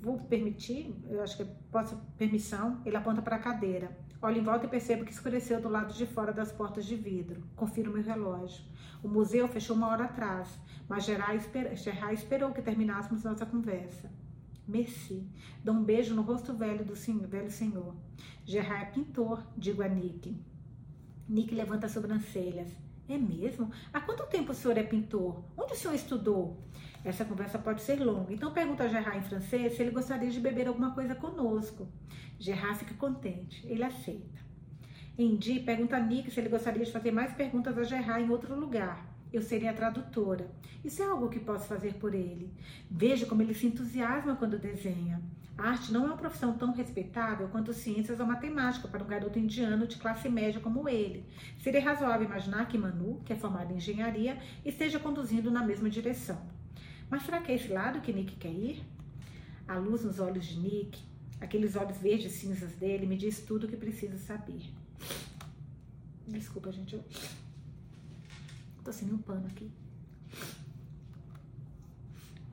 Vou 0.00 0.18
permitir, 0.18 0.94
eu 1.08 1.22
acho 1.22 1.36
que 1.36 1.44
posso, 1.70 1.96
permissão, 2.18 2.80
ele 2.84 2.96
aponta 2.96 3.22
para 3.22 3.36
a 3.36 3.38
cadeira. 3.38 3.96
Olho 4.20 4.38
em 4.38 4.42
volta 4.42 4.66
e 4.66 4.68
percebo 4.68 5.04
que 5.04 5.12
escureceu 5.12 5.60
do 5.60 5.68
lado 5.68 5.92
de 5.94 6.06
fora 6.06 6.32
das 6.32 6.50
portas 6.50 6.86
de 6.86 6.96
vidro. 6.96 7.42
Confiro 7.54 7.92
meu 7.92 8.02
relógio. 8.02 8.64
O 9.02 9.08
museu 9.08 9.46
fechou 9.48 9.76
uma 9.76 9.88
hora 9.88 10.04
atrás, 10.04 10.48
mas 10.88 11.04
Gerard, 11.04 11.36
esper... 11.36 11.72
Esperou 12.12 12.52
que 12.52 12.62
terminássemos 12.62 13.24
nossa 13.24 13.44
conversa. 13.44 14.10
Merci. 14.66 15.26
Dou 15.62 15.74
um 15.74 15.82
beijo 15.82 16.14
no 16.14 16.22
rosto 16.22 16.54
velho 16.54 16.84
do 16.84 16.94
senhor, 16.94 17.26
velho 17.26 17.50
senhor. 17.50 17.94
Gerard 18.44 18.92
pintor, 18.92 19.44
digo 19.56 19.82
a 19.82 19.88
Nick. 19.88 20.36
Nick 21.28 21.54
levanta 21.54 21.86
as 21.86 21.92
sobrancelhas. 21.92 22.70
É 23.08 23.18
mesmo? 23.18 23.70
Há 23.92 24.00
quanto 24.00 24.26
tempo 24.26 24.52
o 24.52 24.54
senhor 24.54 24.78
é 24.78 24.82
pintor? 24.82 25.44
Onde 25.56 25.72
o 25.72 25.76
senhor 25.76 25.94
estudou? 25.94 26.62
Essa 27.04 27.24
conversa 27.24 27.58
pode 27.58 27.82
ser 27.82 27.96
longa, 27.96 28.32
então 28.32 28.52
pergunta 28.52 28.84
a 28.84 28.88
Gerard 28.88 29.18
em 29.18 29.28
francês 29.28 29.74
se 29.74 29.82
ele 29.82 29.90
gostaria 29.90 30.30
de 30.30 30.38
beber 30.38 30.68
alguma 30.68 30.94
coisa 30.94 31.16
conosco. 31.16 31.88
Gerard 32.38 32.78
fica 32.78 32.94
contente, 32.94 33.66
ele 33.66 33.82
aceita. 33.82 34.40
Indy 35.18 35.60
pergunta 35.60 35.96
a 35.96 36.00
Nick 36.00 36.30
se 36.30 36.38
ele 36.38 36.48
gostaria 36.48 36.84
de 36.84 36.92
fazer 36.92 37.10
mais 37.10 37.32
perguntas 37.32 37.76
a 37.76 37.82
Gerard 37.82 38.24
em 38.24 38.30
outro 38.30 38.58
lugar. 38.58 39.11
Eu 39.32 39.42
serei 39.42 39.68
a 39.68 39.74
tradutora. 39.74 40.50
Isso 40.84 41.02
é 41.02 41.06
algo 41.06 41.28
que 41.28 41.40
posso 41.40 41.66
fazer 41.66 41.94
por 41.94 42.14
ele. 42.14 42.52
Veja 42.90 43.26
como 43.26 43.42
ele 43.42 43.54
se 43.54 43.66
entusiasma 43.66 44.36
quando 44.36 44.58
desenha. 44.58 45.22
A 45.56 45.68
arte 45.68 45.92
não 45.92 46.04
é 46.04 46.06
uma 46.06 46.16
profissão 46.16 46.56
tão 46.56 46.72
respeitável 46.72 47.48
quanto 47.48 47.72
ciências 47.72 48.18
ou 48.18 48.26
matemática 48.26 48.88
para 48.88 49.04
um 49.04 49.06
garoto 49.06 49.38
indiano 49.38 49.86
de 49.86 49.96
classe 49.96 50.28
média 50.28 50.60
como 50.60 50.88
ele. 50.88 51.24
Seria 51.58 51.82
razoável 51.82 52.26
imaginar 52.26 52.66
que 52.66 52.78
Manu, 52.78 53.20
que 53.24 53.32
é 53.32 53.36
formado 53.36 53.72
em 53.72 53.76
engenharia, 53.76 54.38
esteja 54.64 54.98
conduzindo 54.98 55.50
na 55.50 55.64
mesma 55.64 55.90
direção. 55.90 56.40
Mas 57.08 57.24
será 57.24 57.40
que 57.40 57.52
é 57.52 57.54
esse 57.54 57.68
lado 57.68 58.00
que 58.00 58.12
Nick 58.12 58.36
quer 58.36 58.52
ir? 58.52 58.82
A 59.68 59.76
luz 59.76 60.02
nos 60.02 60.18
olhos 60.18 60.46
de 60.46 60.58
Nick, 60.58 60.98
aqueles 61.40 61.76
olhos 61.76 61.98
verdes 61.98 62.32
cinzas 62.32 62.72
dele, 62.72 63.06
me 63.06 63.16
diz 63.16 63.40
tudo 63.40 63.66
o 63.66 63.68
que 63.68 63.76
preciso 63.76 64.16
saber. 64.18 64.62
Desculpa, 66.26 66.72
gente, 66.72 66.94
eu 66.94 67.04
tô 68.84 68.92
sem 68.92 69.12
um 69.12 69.18
pano 69.18 69.46
aqui. 69.46 69.70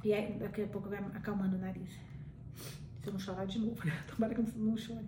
E 0.04 0.14
aí, 0.14 0.34
daqui 0.40 0.64
a 0.64 0.68
pouco 0.68 0.90
vai 0.90 1.00
acalmando 1.00 1.58
o 1.58 1.60
nariz. 1.60 1.92
Se 3.02 3.08
eu 3.08 3.14
não 3.14 3.20
chorar 3.20 3.46
de 3.46 3.60
novo, 3.60 3.86
né? 3.86 3.94
Tomara 4.08 4.34
que 4.34 4.42
eu 4.42 4.46
não 4.56 4.78
chore. 4.78 5.06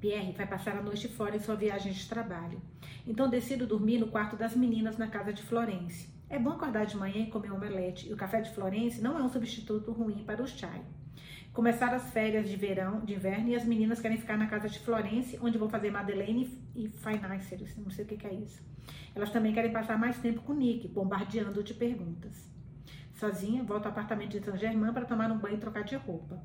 Pierre 0.00 0.32
vai 0.32 0.46
passar 0.46 0.76
a 0.76 0.82
noite 0.82 1.08
fora 1.08 1.36
em 1.36 1.40
sua 1.40 1.56
viagem 1.56 1.92
de 1.92 2.08
trabalho. 2.08 2.60
Então 3.06 3.28
decido 3.28 3.66
dormir 3.66 3.98
no 3.98 4.08
quarto 4.08 4.36
das 4.36 4.54
meninas 4.54 4.96
na 4.96 5.08
casa 5.08 5.32
de 5.32 5.42
Florence. 5.42 6.08
É 6.30 6.38
bom 6.38 6.50
acordar 6.50 6.86
de 6.86 6.96
manhã 6.96 7.22
e 7.22 7.30
comer 7.30 7.50
um 7.50 7.56
omelete, 7.56 8.08
e 8.08 8.12
o 8.12 8.16
café 8.16 8.40
de 8.40 8.50
Florence 8.54 9.00
não 9.00 9.18
é 9.18 9.22
um 9.22 9.30
substituto 9.30 9.90
ruim 9.92 10.22
para 10.24 10.42
o 10.42 10.46
chai. 10.46 10.84
Começaram 11.52 11.96
as 11.96 12.10
férias 12.10 12.48
de 12.48 12.56
verão, 12.56 13.00
de 13.00 13.14
inverno, 13.14 13.48
e 13.48 13.56
as 13.56 13.64
meninas 13.64 14.00
querem 14.00 14.16
ficar 14.16 14.36
na 14.36 14.46
casa 14.46 14.68
de 14.68 14.78
Florence, 14.78 15.38
onde 15.42 15.58
vão 15.58 15.68
fazer 15.68 15.90
Madeleine 15.90 16.48
e 16.74 16.88
Financiers, 16.88 17.76
não 17.76 17.90
sei 17.90 18.04
o 18.04 18.08
que 18.08 18.26
é 18.26 18.34
isso. 18.34 18.62
Elas 19.14 19.30
também 19.30 19.52
querem 19.52 19.72
passar 19.72 19.98
mais 19.98 20.18
tempo 20.18 20.42
com 20.42 20.52
Nick, 20.52 20.86
bombardeando 20.86 21.62
de 21.62 21.74
perguntas. 21.74 22.48
Sozinha, 23.14 23.64
volto 23.64 23.86
ao 23.86 23.92
apartamento 23.92 24.38
de 24.38 24.44
Saint-Germain 24.44 24.92
para 24.92 25.04
tomar 25.04 25.30
um 25.32 25.38
banho 25.38 25.56
e 25.56 25.60
trocar 25.60 25.82
de 25.82 25.96
roupa. 25.96 26.40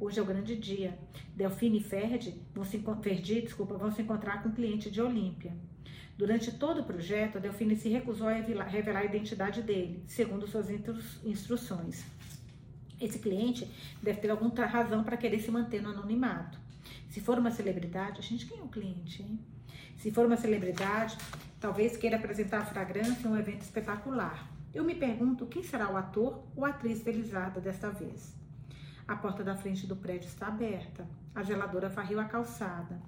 Hoje 0.00 0.18
é 0.18 0.22
o 0.22 0.26
grande 0.26 0.56
dia. 0.56 0.98
Delfine 1.34 1.78
e 1.78 1.82
Ferdi 1.82 2.42
vão 2.54 2.64
se, 2.64 2.82
Ferdi, 3.02 3.42
desculpa, 3.42 3.76
vão 3.76 3.90
se 3.90 4.00
encontrar 4.00 4.42
com 4.42 4.48
um 4.48 4.52
cliente 4.52 4.90
de 4.90 5.00
Olímpia. 5.02 5.52
Durante 6.16 6.52
todo 6.52 6.80
o 6.80 6.84
projeto, 6.84 7.38
Delfine 7.38 7.76
se 7.76 7.90
recusou 7.90 8.28
a 8.28 8.32
revelar 8.32 9.02
a 9.02 9.04
identidade 9.04 9.60
dele, 9.60 10.02
segundo 10.06 10.46
suas 10.46 10.70
instruções. 10.70 12.06
Esse 13.00 13.18
cliente 13.18 13.70
deve 14.02 14.20
ter 14.20 14.30
alguma 14.30 14.54
razão 14.66 15.04
para 15.04 15.16
querer 15.16 15.40
se 15.40 15.50
manter 15.50 15.82
no 15.82 15.90
anonimato. 15.90 16.58
Se 17.10 17.20
for 17.20 17.38
uma 17.38 17.50
celebridade, 17.50 18.22
gente, 18.22 18.46
quem 18.46 18.58
é 18.58 18.62
o 18.62 18.68
cliente, 18.68 19.22
hein? 19.22 19.38
Se 19.98 20.10
for 20.10 20.26
uma 20.26 20.36
celebridade, 20.36 21.16
talvez 21.60 21.96
queira 21.96 22.16
apresentar 22.16 22.58
a 22.58 22.64
fragrância 22.66 23.26
em 23.26 23.30
um 23.30 23.36
evento 23.36 23.62
espetacular. 23.62 24.48
Eu 24.74 24.84
me 24.84 24.94
pergunto 24.94 25.46
quem 25.46 25.62
será 25.62 25.90
o 25.90 25.96
ator 25.96 26.44
ou 26.54 26.64
atriz 26.64 27.02
felizarda 27.02 27.60
desta 27.60 27.90
vez. 27.90 28.34
A 29.08 29.16
porta 29.16 29.42
da 29.42 29.56
frente 29.56 29.86
do 29.86 29.96
prédio 29.96 30.28
está 30.28 30.48
aberta. 30.48 31.06
A 31.34 31.42
zeladora 31.42 31.88
varreu 31.88 32.20
a 32.20 32.24
calçada. 32.24 33.00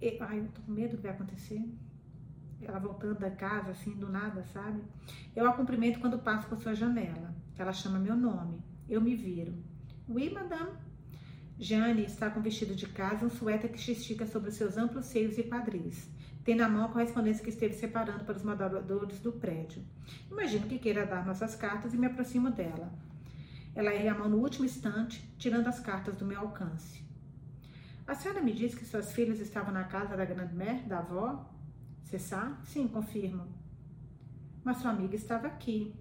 E, 0.00 0.16
ai, 0.20 0.40
eu 0.40 0.48
tô 0.48 0.62
com 0.62 0.72
medo 0.72 0.92
do 0.92 0.96
que 0.96 1.02
vai 1.02 1.12
acontecer. 1.12 1.62
Ela 2.62 2.78
voltando 2.78 3.18
da 3.18 3.30
casa, 3.30 3.72
assim, 3.72 3.92
do 3.92 4.08
nada, 4.08 4.42
sabe? 4.52 4.82
Eu 5.34 5.46
a 5.46 5.52
cumprimento 5.52 6.00
quando 6.00 6.18
passo 6.18 6.46
por 6.48 6.58
sua 6.58 6.74
janela. 6.74 7.34
Ela 7.58 7.72
chama 7.72 7.98
meu 7.98 8.16
nome. 8.16 8.62
Eu 8.88 9.00
me 9.00 9.14
viro. 9.14 9.54
Oui, 10.08 10.30
madame. 10.30 10.72
Jane 11.58 12.04
está 12.04 12.28
com 12.30 12.40
vestido 12.40 12.74
de 12.74 12.86
casa 12.86 13.24
um 13.24 13.30
suéter 13.30 13.70
que 13.70 13.80
se 13.80 13.92
estica 13.92 14.26
sobre 14.26 14.50
os 14.50 14.56
seus 14.56 14.76
amplos 14.76 15.06
seios 15.06 15.38
e 15.38 15.44
quadris. 15.44 16.08
Tem 16.44 16.54
na 16.54 16.68
mão 16.68 16.84
a 16.84 16.88
correspondência 16.88 17.42
que 17.42 17.50
esteve 17.50 17.74
separando 17.74 18.24
para 18.24 18.36
os 18.36 18.42
moradores 18.42 19.20
do 19.20 19.32
prédio. 19.32 19.82
Imagino 20.30 20.66
que 20.66 20.78
queira 20.78 21.06
dar 21.06 21.24
nossas 21.24 21.54
cartas 21.54 21.94
e 21.94 21.96
me 21.96 22.06
aproximo 22.06 22.50
dela. 22.50 22.92
Ela 23.74 23.94
ergue 23.94 24.08
a 24.08 24.18
mão 24.18 24.28
no 24.28 24.38
último 24.38 24.64
instante, 24.64 25.22
tirando 25.38 25.68
as 25.68 25.80
cartas 25.80 26.16
do 26.16 26.26
meu 26.26 26.38
alcance. 26.38 27.02
A 28.06 28.14
senhora 28.14 28.42
me 28.42 28.52
disse 28.52 28.76
que 28.76 28.84
suas 28.84 29.12
filhas 29.12 29.40
estavam 29.40 29.72
na 29.72 29.84
casa 29.84 30.16
da 30.16 30.24
grande-mère, 30.24 30.82
da 30.82 30.98
avó? 30.98 31.50
Sabe? 32.18 32.54
Sim, 32.66 32.86
confirmo. 32.86 33.48
Mas 34.62 34.76
sua 34.76 34.90
amiga 34.90 35.16
estava 35.16 35.48
aqui. 35.48 35.92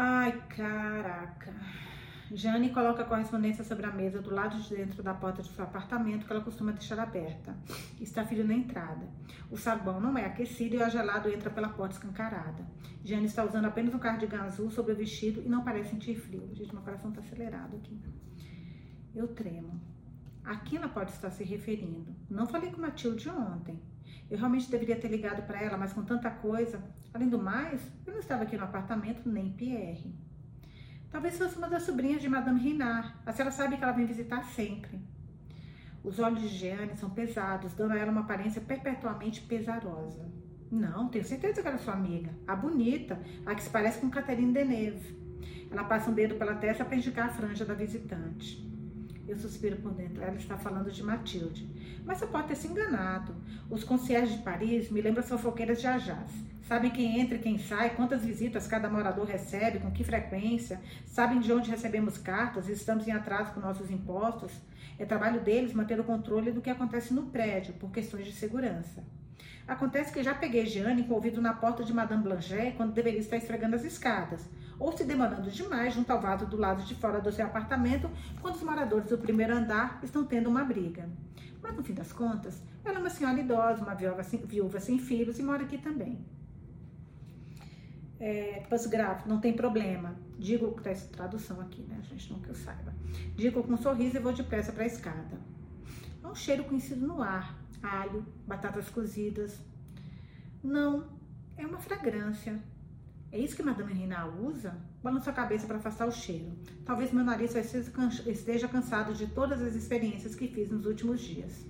Ai, 0.00 0.40
caraca. 0.48 1.52
Jane 2.30 2.70
coloca 2.70 3.02
a 3.02 3.04
correspondência 3.04 3.64
sobre 3.64 3.84
a 3.84 3.90
mesa 3.90 4.22
do 4.22 4.32
lado 4.32 4.56
de 4.56 4.76
dentro 4.76 5.02
da 5.02 5.12
porta 5.12 5.42
de 5.42 5.48
seu 5.48 5.64
apartamento, 5.64 6.24
que 6.24 6.32
ela 6.32 6.40
costuma 6.40 6.70
deixar 6.70 7.00
aberta. 7.00 7.56
Está 8.00 8.24
frio 8.24 8.46
na 8.46 8.54
entrada. 8.54 9.08
O 9.50 9.56
sabão 9.56 9.98
não 10.00 10.16
é 10.16 10.24
aquecido 10.24 10.76
e 10.76 10.82
o 10.84 10.88
gelado 10.88 11.28
entra 11.28 11.50
pela 11.50 11.70
porta 11.70 11.94
escancarada. 11.94 12.64
Jane 13.04 13.26
está 13.26 13.44
usando 13.44 13.64
apenas 13.64 13.92
um 13.92 13.98
cardigan 13.98 14.42
azul 14.42 14.70
sobre 14.70 14.92
o 14.92 14.96
vestido 14.96 15.42
e 15.44 15.48
não 15.48 15.64
parece 15.64 15.90
sentir 15.90 16.14
frio. 16.14 16.48
Gente, 16.52 16.72
meu 16.72 16.84
coração 16.84 17.10
está 17.10 17.20
acelerado 17.20 17.74
aqui. 17.74 18.00
Eu 19.12 19.26
tremo. 19.26 19.80
A 20.44 20.58
quem 20.58 20.78
ela 20.78 20.88
pode 20.88 21.10
estar 21.10 21.30
se 21.32 21.42
referindo? 21.42 22.14
Não 22.30 22.46
falei 22.46 22.70
com 22.70 22.80
Matilde 22.80 23.28
ontem. 23.30 23.82
Eu 24.30 24.36
realmente 24.38 24.70
deveria 24.70 24.96
ter 24.96 25.08
ligado 25.08 25.46
para 25.46 25.62
ela, 25.62 25.76
mas 25.76 25.92
com 25.92 26.02
tanta 26.02 26.30
coisa. 26.30 26.82
Além 27.14 27.28
do 27.28 27.38
mais, 27.38 27.80
eu 28.06 28.12
não 28.12 28.20
estava 28.20 28.42
aqui 28.42 28.56
no 28.56 28.64
apartamento 28.64 29.28
nem 29.28 29.52
Pierre. 29.52 30.14
Talvez 31.10 31.38
fosse 31.38 31.56
uma 31.56 31.68
das 31.68 31.84
sobrinhas 31.84 32.20
de 32.20 32.28
Madame 32.28 32.60
Renard. 32.60 33.14
A 33.24 33.32
senhora 33.32 33.50
sabe 33.50 33.78
que 33.78 33.82
ela 33.82 33.92
vem 33.92 34.04
visitar 34.04 34.44
sempre. 34.44 35.00
Os 36.04 36.18
olhos 36.18 36.42
de 36.42 36.48
Jeanne 36.48 36.96
são 36.96 37.10
pesados, 37.10 37.72
dando 37.72 37.92
a 37.92 37.98
ela 37.98 38.12
uma 38.12 38.20
aparência 38.20 38.60
perpetuamente 38.60 39.40
pesarosa. 39.40 40.30
Não, 40.70 41.08
tenho 41.08 41.24
certeza 41.24 41.62
que 41.62 41.66
ela 41.66 41.76
é 41.76 41.80
sua 41.80 41.94
amiga. 41.94 42.30
A 42.46 42.54
bonita, 42.54 43.18
a 43.46 43.54
que 43.54 43.62
se 43.62 43.70
parece 43.70 44.00
com 44.00 44.10
Catherine 44.10 44.52
Deneuve. 44.52 45.16
Ela 45.70 45.84
passa 45.84 46.10
um 46.10 46.14
dedo 46.14 46.34
pela 46.34 46.54
testa 46.54 46.84
para 46.84 46.96
indicar 46.96 47.26
a 47.26 47.32
franja 47.32 47.64
da 47.64 47.74
visitante. 47.74 48.67
Eu 49.28 49.36
suspiro 49.36 49.76
por 49.76 49.92
dentro. 49.92 50.22
Ela 50.22 50.36
está 50.36 50.56
falando 50.56 50.90
de 50.90 51.02
Matilde. 51.02 51.68
Mas 52.04 52.18
você 52.18 52.26
pode 52.26 52.48
ter 52.48 52.56
se 52.56 52.66
enganado. 52.66 53.36
Os 53.68 53.84
concierges 53.84 54.38
de 54.38 54.42
Paris 54.42 54.90
me 54.90 55.02
lembram 55.02 55.22
as 55.22 55.28
fofoqueiras 55.28 55.80
de 55.80 55.86
Ajaz. 55.86 56.32
Sabem 56.62 56.90
quem 56.90 57.20
entra 57.20 57.36
e 57.36 57.40
quem 57.40 57.58
sai, 57.58 57.90
quantas 57.90 58.24
visitas 58.24 58.66
cada 58.66 58.88
morador 58.88 59.26
recebe, 59.26 59.78
com 59.78 59.90
que 59.90 60.04
frequência, 60.04 60.80
sabem 61.06 61.40
de 61.40 61.52
onde 61.52 61.70
recebemos 61.70 62.18
cartas 62.18 62.68
e 62.68 62.72
estamos 62.72 63.06
em 63.06 63.12
atraso 63.12 63.52
com 63.52 63.60
nossos 63.60 63.90
impostos. 63.90 64.52
É 64.98 65.04
trabalho 65.04 65.40
deles 65.40 65.72
manter 65.72 66.00
o 66.00 66.04
controle 66.04 66.50
do 66.50 66.60
que 66.60 66.68
acontece 66.68 67.14
no 67.14 67.24
prédio, 67.24 67.74
por 67.74 67.90
questões 67.90 68.26
de 68.26 68.32
segurança. 68.32 69.02
Acontece 69.66 70.12
que 70.12 70.22
já 70.22 70.34
peguei 70.34 70.64
Jeanne 70.64 71.04
com 71.04 71.12
o 71.12 71.16
ouvido 71.16 71.42
na 71.42 71.52
porta 71.52 71.84
de 71.84 71.92
Madame 71.92 72.22
Blanchet 72.22 72.74
quando 72.76 72.94
deveria 72.94 73.20
estar 73.20 73.36
esfregando 73.36 73.76
as 73.76 73.84
escadas, 73.84 74.48
ou 74.78 74.96
se 74.96 75.04
demorando 75.04 75.50
demais 75.50 75.94
junto 75.94 76.10
ao 76.10 76.20
vaso 76.20 76.46
do 76.46 76.56
lado 76.56 76.82
de 76.84 76.94
fora 76.94 77.20
do 77.20 77.32
seu 77.32 77.46
apartamento, 77.46 78.10
quando 78.40 78.54
os 78.54 78.62
moradores 78.62 79.08
do 79.08 79.18
primeiro 79.18 79.54
andar 79.54 80.00
estão 80.02 80.24
tendo 80.24 80.48
uma 80.48 80.64
briga. 80.64 81.08
Mas 81.62 81.74
no 81.74 81.82
fim 81.82 81.94
das 81.94 82.12
contas, 82.12 82.62
ela 82.84 82.96
é 82.96 83.00
uma 83.00 83.10
senhora 83.10 83.40
idosa, 83.40 83.82
uma 83.82 83.94
viúva 83.94 84.22
sem, 84.22 84.38
viúva 84.40 84.80
sem 84.80 84.98
filhos 84.98 85.38
e 85.38 85.42
mora 85.42 85.64
aqui 85.64 85.78
também 85.78 86.24
é, 88.20 88.64
pós-grave, 88.68 89.28
não 89.28 89.40
tem 89.40 89.52
problema. 89.52 90.16
Digo, 90.38 90.70
tá 90.80 90.90
essa 90.90 91.08
tradução 91.08 91.60
aqui, 91.60 91.82
né, 91.82 92.00
gente, 92.02 92.32
não 92.32 92.40
que 92.40 92.48
eu 92.48 92.54
saiba. 92.54 92.94
Digo 93.36 93.62
com 93.62 93.72
um 93.72 93.76
sorriso 93.76 94.16
e 94.16 94.20
vou 94.20 94.32
depressa 94.32 94.72
para 94.72 94.84
a 94.84 94.86
escada. 94.86 95.38
É 96.22 96.26
um 96.26 96.34
cheiro 96.34 96.64
conhecido 96.64 97.06
no 97.06 97.22
ar, 97.22 97.56
alho, 97.82 98.24
batatas 98.46 98.88
cozidas. 98.88 99.60
Não, 100.62 101.06
é 101.56 101.66
uma 101.66 101.78
fragrância. 101.78 102.60
É 103.30 103.38
isso 103.38 103.54
que 103.54 103.62
Madame 103.62 103.92
Rina 103.92 104.26
usa? 104.26 104.74
Balanço 105.02 105.28
a 105.28 105.32
cabeça 105.32 105.66
para 105.66 105.76
afastar 105.76 106.06
o 106.06 106.12
cheiro. 106.12 106.52
Talvez 106.84 107.12
meu 107.12 107.24
nariz 107.24 107.54
esteja 108.26 108.68
cansado 108.68 109.12
de 109.14 109.26
todas 109.26 109.60
as 109.60 109.74
experiências 109.74 110.34
que 110.34 110.48
fiz 110.48 110.70
nos 110.70 110.86
últimos 110.86 111.20
dias. 111.20 111.66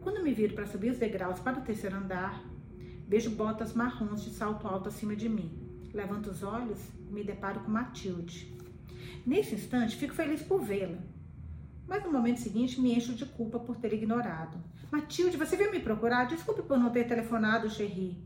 Quando 0.00 0.22
me 0.22 0.32
viro 0.32 0.54
para 0.54 0.66
subir 0.66 0.90
os 0.90 0.98
degraus 0.98 1.40
para 1.40 1.58
o 1.58 1.62
terceiro 1.62 1.96
andar, 1.96 2.42
Vejo 3.10 3.30
botas 3.30 3.72
marrons 3.72 4.22
de 4.22 4.30
salto 4.30 4.68
alto 4.68 4.88
acima 4.88 5.16
de 5.16 5.28
mim. 5.28 5.50
Levanto 5.92 6.30
os 6.30 6.44
olhos 6.44 6.78
e 7.08 7.12
me 7.12 7.24
deparo 7.24 7.58
com 7.58 7.68
Matilde. 7.68 8.56
Nesse 9.26 9.56
instante, 9.56 9.96
fico 9.96 10.14
feliz 10.14 10.40
por 10.40 10.62
vê-la. 10.62 10.96
Mas 11.88 12.04
no 12.04 12.12
momento 12.12 12.38
seguinte, 12.38 12.80
me 12.80 12.94
encho 12.94 13.12
de 13.12 13.26
culpa 13.26 13.58
por 13.58 13.78
ter 13.78 13.92
ignorado. 13.94 14.56
Matilde, 14.92 15.36
você 15.36 15.56
veio 15.56 15.72
me 15.72 15.80
procurar? 15.80 16.28
Desculpe 16.28 16.62
por 16.62 16.78
não 16.78 16.90
ter 16.90 17.08
telefonado, 17.08 17.68
Cherry. 17.68 18.16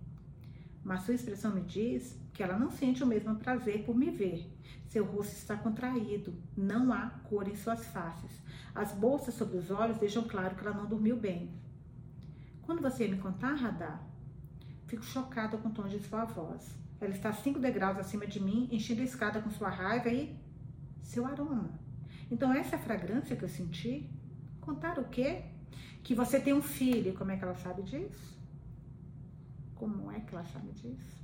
Mas 0.84 1.00
sua 1.00 1.14
expressão 1.14 1.54
me 1.54 1.62
diz 1.62 2.14
que 2.34 2.42
ela 2.42 2.58
não 2.58 2.70
sente 2.70 3.02
o 3.02 3.06
mesmo 3.06 3.36
prazer 3.36 3.84
por 3.84 3.96
me 3.96 4.10
ver. 4.10 4.52
Seu 4.88 5.06
rosto 5.06 5.32
está 5.32 5.56
contraído, 5.56 6.34
não 6.54 6.92
há 6.92 7.08
cor 7.24 7.48
em 7.48 7.56
suas 7.56 7.86
faces. 7.86 8.42
As 8.74 8.92
bolsas 8.92 9.34
sobre 9.34 9.56
os 9.56 9.70
olhos 9.70 9.96
deixam 9.96 10.24
claro 10.24 10.54
que 10.54 10.66
ela 10.66 10.76
não 10.76 10.84
dormiu 10.86 11.16
bem. 11.16 11.50
Quando 12.62 12.82
você 12.82 13.08
me 13.08 13.16
contar, 13.16 13.54
Radar? 13.54 14.06
Fico 14.86 15.02
chocada 15.02 15.56
com 15.56 15.68
o 15.70 15.72
tom 15.72 15.88
de 15.88 15.98
sua 16.00 16.26
voz. 16.26 16.76
Ela 17.00 17.14
está 17.14 17.32
cinco 17.32 17.58
degraus 17.58 17.96
acima 17.96 18.26
de 18.26 18.38
mim, 18.38 18.68
enchendo 18.70 19.00
a 19.00 19.04
escada 19.04 19.40
com 19.40 19.50
sua 19.50 19.70
raiva 19.70 20.10
e 20.10 20.36
seu 21.00 21.24
aroma. 21.24 21.70
Então 22.30 22.52
essa 22.52 22.76
é 22.76 22.78
fragrância 22.78 23.34
que 23.34 23.44
eu 23.44 23.48
senti? 23.48 24.10
Contar 24.60 24.98
o 24.98 25.04
quê? 25.04 25.54
que 26.04 26.14
você 26.14 26.38
tem 26.38 26.52
um 26.52 26.62
filho. 26.62 27.14
Como 27.14 27.32
é 27.32 27.36
que 27.36 27.42
ela 27.42 27.54
sabe 27.54 27.82
disso? 27.82 28.38
Como 29.74 30.12
é 30.12 30.20
que 30.20 30.34
ela 30.34 30.44
sabe 30.44 30.70
disso? 30.72 31.23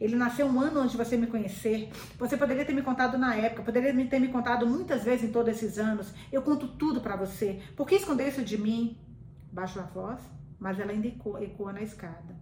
Ele 0.00 0.16
nasceu 0.16 0.46
um 0.46 0.60
ano 0.60 0.80
antes 0.80 0.92
de 0.92 0.96
você 0.96 1.16
me 1.16 1.26
conhecer. 1.26 1.90
Você 2.18 2.36
poderia 2.36 2.64
ter 2.64 2.74
me 2.74 2.82
contado 2.82 3.16
na 3.16 3.34
época, 3.34 3.62
poderia 3.62 3.92
ter 4.08 4.18
me 4.18 4.28
contado 4.28 4.66
muitas 4.66 5.04
vezes 5.04 5.28
em 5.28 5.32
todos 5.32 5.54
esses 5.54 5.78
anos. 5.78 6.12
Eu 6.32 6.42
conto 6.42 6.68
tudo 6.68 7.00
para 7.00 7.16
você. 7.16 7.60
Por 7.76 7.86
que 7.86 7.96
esconder 7.96 8.28
isso 8.28 8.44
de 8.44 8.58
mim? 8.58 8.98
Baixo 9.52 9.78
a 9.80 9.84
voz, 9.84 10.20
mas 10.58 10.78
ela 10.78 10.92
ainda 10.92 11.06
ecoa, 11.06 11.42
ecoa 11.42 11.72
na 11.72 11.82
escada. 11.82 12.36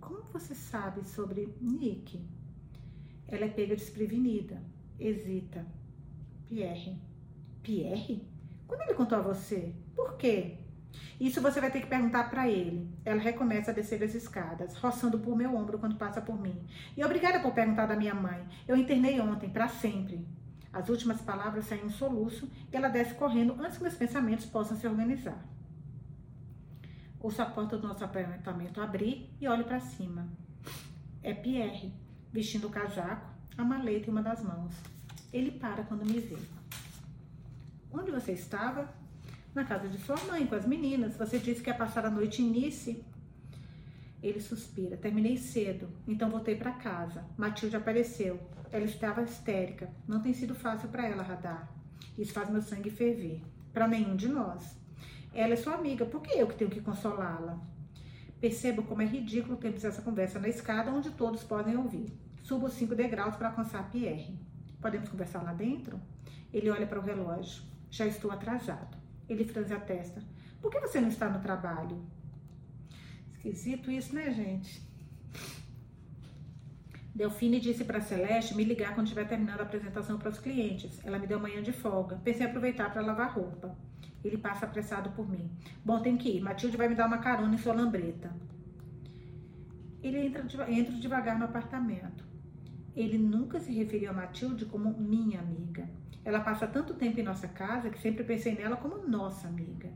Como 0.00 0.22
você 0.32 0.54
sabe 0.54 1.06
sobre 1.06 1.54
Nick? 1.60 2.20
Ela 3.28 3.44
é 3.44 3.48
pega 3.48 3.76
desprevenida, 3.76 4.62
hesita. 4.98 5.64
Pierre. 6.48 6.98
Pierre? 7.62 8.26
Quando 8.66 8.82
ele 8.82 8.94
contou 8.94 9.18
a 9.18 9.22
você? 9.22 9.74
Por 9.94 10.16
quê? 10.16 10.58
Isso 11.20 11.40
você 11.40 11.60
vai 11.60 11.70
ter 11.70 11.80
que 11.80 11.86
perguntar 11.86 12.28
para 12.30 12.48
ele. 12.48 12.90
Ela 13.04 13.20
recomeça 13.20 13.70
a 13.70 13.74
descer 13.74 14.02
as 14.02 14.14
escadas, 14.14 14.76
roçando 14.76 15.18
por 15.18 15.36
meu 15.36 15.54
ombro 15.54 15.78
quando 15.78 15.96
passa 15.96 16.20
por 16.20 16.40
mim. 16.40 16.66
E 16.96 17.04
obrigada 17.04 17.40
por 17.40 17.52
perguntar 17.52 17.86
da 17.86 17.96
minha 17.96 18.14
mãe. 18.14 18.46
Eu 18.66 18.76
internei 18.76 19.20
ontem, 19.20 19.50
para 19.50 19.68
sempre. 19.68 20.26
As 20.72 20.88
últimas 20.88 21.20
palavras 21.20 21.66
saem 21.66 21.84
um 21.84 21.90
soluço 21.90 22.50
e 22.72 22.76
ela 22.76 22.88
desce 22.88 23.14
correndo 23.14 23.54
antes 23.60 23.76
que 23.76 23.82
meus 23.82 23.94
pensamentos 23.94 24.46
possam 24.46 24.76
se 24.76 24.86
organizar. 24.86 25.42
Ouço 27.20 27.40
a 27.40 27.46
porta 27.46 27.78
do 27.78 27.86
nosso 27.86 28.02
apartamento 28.02 28.80
abrir 28.80 29.30
e 29.40 29.46
olho 29.46 29.64
para 29.64 29.78
cima. 29.78 30.26
É 31.22 31.32
Pierre, 31.32 31.92
vestindo 32.32 32.66
o 32.66 32.70
casaco, 32.70 33.30
a 33.56 33.64
maleta 33.64 34.08
em 34.08 34.10
uma 34.10 34.22
das 34.22 34.42
mãos. 34.42 34.74
Ele 35.32 35.52
para 35.52 35.84
quando 35.84 36.04
me 36.04 36.18
vê. 36.18 36.38
Onde 37.92 38.10
você 38.10 38.32
estava? 38.32 38.92
Na 39.54 39.64
casa 39.64 39.86
de 39.86 39.98
sua 39.98 40.16
mãe, 40.24 40.46
com 40.46 40.54
as 40.54 40.66
meninas. 40.66 41.16
Você 41.16 41.38
disse 41.38 41.62
que 41.62 41.68
ia 41.68 41.76
passar 41.76 42.06
a 42.06 42.10
noite 42.10 42.42
em 42.42 42.50
Nice. 42.50 43.04
Ele 44.22 44.40
suspira. 44.40 44.96
Terminei 44.96 45.36
cedo, 45.36 45.90
então 46.08 46.30
voltei 46.30 46.56
para 46.56 46.72
casa. 46.72 47.22
Matilde 47.36 47.76
apareceu. 47.76 48.40
Ela 48.70 48.86
estava 48.86 49.22
histérica. 49.22 49.90
Não 50.08 50.22
tem 50.22 50.32
sido 50.32 50.54
fácil 50.54 50.88
para 50.88 51.06
ela, 51.06 51.22
Radar. 51.22 51.70
Isso 52.16 52.32
faz 52.32 52.48
meu 52.48 52.62
sangue 52.62 52.88
ferver. 52.88 53.42
Para 53.74 53.86
nenhum 53.86 54.16
de 54.16 54.28
nós. 54.28 54.74
Ela 55.34 55.52
é 55.52 55.56
sua 55.56 55.74
amiga, 55.74 56.06
por 56.06 56.22
que 56.22 56.38
eu 56.38 56.46
que 56.46 56.56
tenho 56.56 56.70
que 56.70 56.80
consolá-la? 56.80 57.60
Percebo 58.40 58.82
como 58.82 59.02
é 59.02 59.06
ridículo 59.06 59.56
termos 59.56 59.84
essa 59.84 60.02
conversa 60.02 60.38
na 60.38 60.48
escada 60.48 60.90
onde 60.90 61.10
todos 61.10 61.42
podem 61.44 61.76
ouvir. 61.76 62.12
Subo 62.42 62.68
cinco 62.70 62.94
degraus 62.94 63.36
para 63.36 63.48
alcançar 63.48 63.90
Pierre. 63.90 64.38
Podemos 64.80 65.08
conversar 65.08 65.42
lá 65.42 65.52
dentro? 65.52 66.00
Ele 66.52 66.70
olha 66.70 66.86
para 66.86 66.98
o 66.98 67.02
relógio. 67.02 67.62
Já 67.90 68.06
estou 68.06 68.30
atrasado. 68.30 69.01
Ele 69.32 69.44
franze 69.44 69.72
a 69.72 69.80
testa. 69.80 70.22
Por 70.60 70.70
que 70.70 70.78
você 70.78 71.00
não 71.00 71.08
está 71.08 71.28
no 71.28 71.40
trabalho? 71.40 72.02
Esquisito 73.32 73.90
isso, 73.90 74.14
né, 74.14 74.30
gente? 74.30 74.82
Delfine 77.14 77.58
disse 77.58 77.84
para 77.84 78.00
Celeste 78.00 78.54
me 78.54 78.62
ligar 78.62 78.94
quando 78.94 79.06
estiver 79.06 79.26
terminando 79.26 79.60
a 79.60 79.62
apresentação 79.62 80.18
para 80.18 80.28
os 80.28 80.38
clientes. 80.38 81.00
Ela 81.02 81.18
me 81.18 81.26
deu 81.26 81.40
manhã 81.40 81.62
de 81.62 81.72
folga. 81.72 82.16
Pensei 82.22 82.46
em 82.46 82.50
aproveitar 82.50 82.92
para 82.92 83.00
lavar 83.00 83.34
roupa. 83.34 83.74
Ele 84.22 84.36
passa 84.36 84.66
apressado 84.66 85.10
por 85.10 85.28
mim. 85.28 85.50
Bom, 85.84 86.00
tem 86.00 86.16
que 86.16 86.28
ir. 86.28 86.40
Matilde 86.40 86.76
vai 86.76 86.88
me 86.88 86.94
dar 86.94 87.06
uma 87.06 87.18
carona 87.18 87.54
em 87.54 87.58
sua 87.58 87.72
lambreta. 87.72 88.30
Ele 90.02 90.18
entra, 90.18 90.70
entra 90.70 90.94
devagar 90.94 91.38
no 91.38 91.46
apartamento. 91.46 92.24
Ele 92.94 93.16
nunca 93.16 93.58
se 93.58 93.72
referiu 93.72 94.10
a 94.10 94.14
Matilde 94.14 94.66
como 94.66 94.92
minha 94.98 95.40
amiga. 95.40 95.88
Ela 96.24 96.40
passa 96.40 96.66
tanto 96.66 96.94
tempo 96.94 97.18
em 97.18 97.24
nossa 97.24 97.48
casa 97.48 97.90
que 97.90 97.98
sempre 97.98 98.22
pensei 98.22 98.54
nela 98.54 98.76
como 98.76 99.08
nossa 99.08 99.48
amiga. 99.48 99.90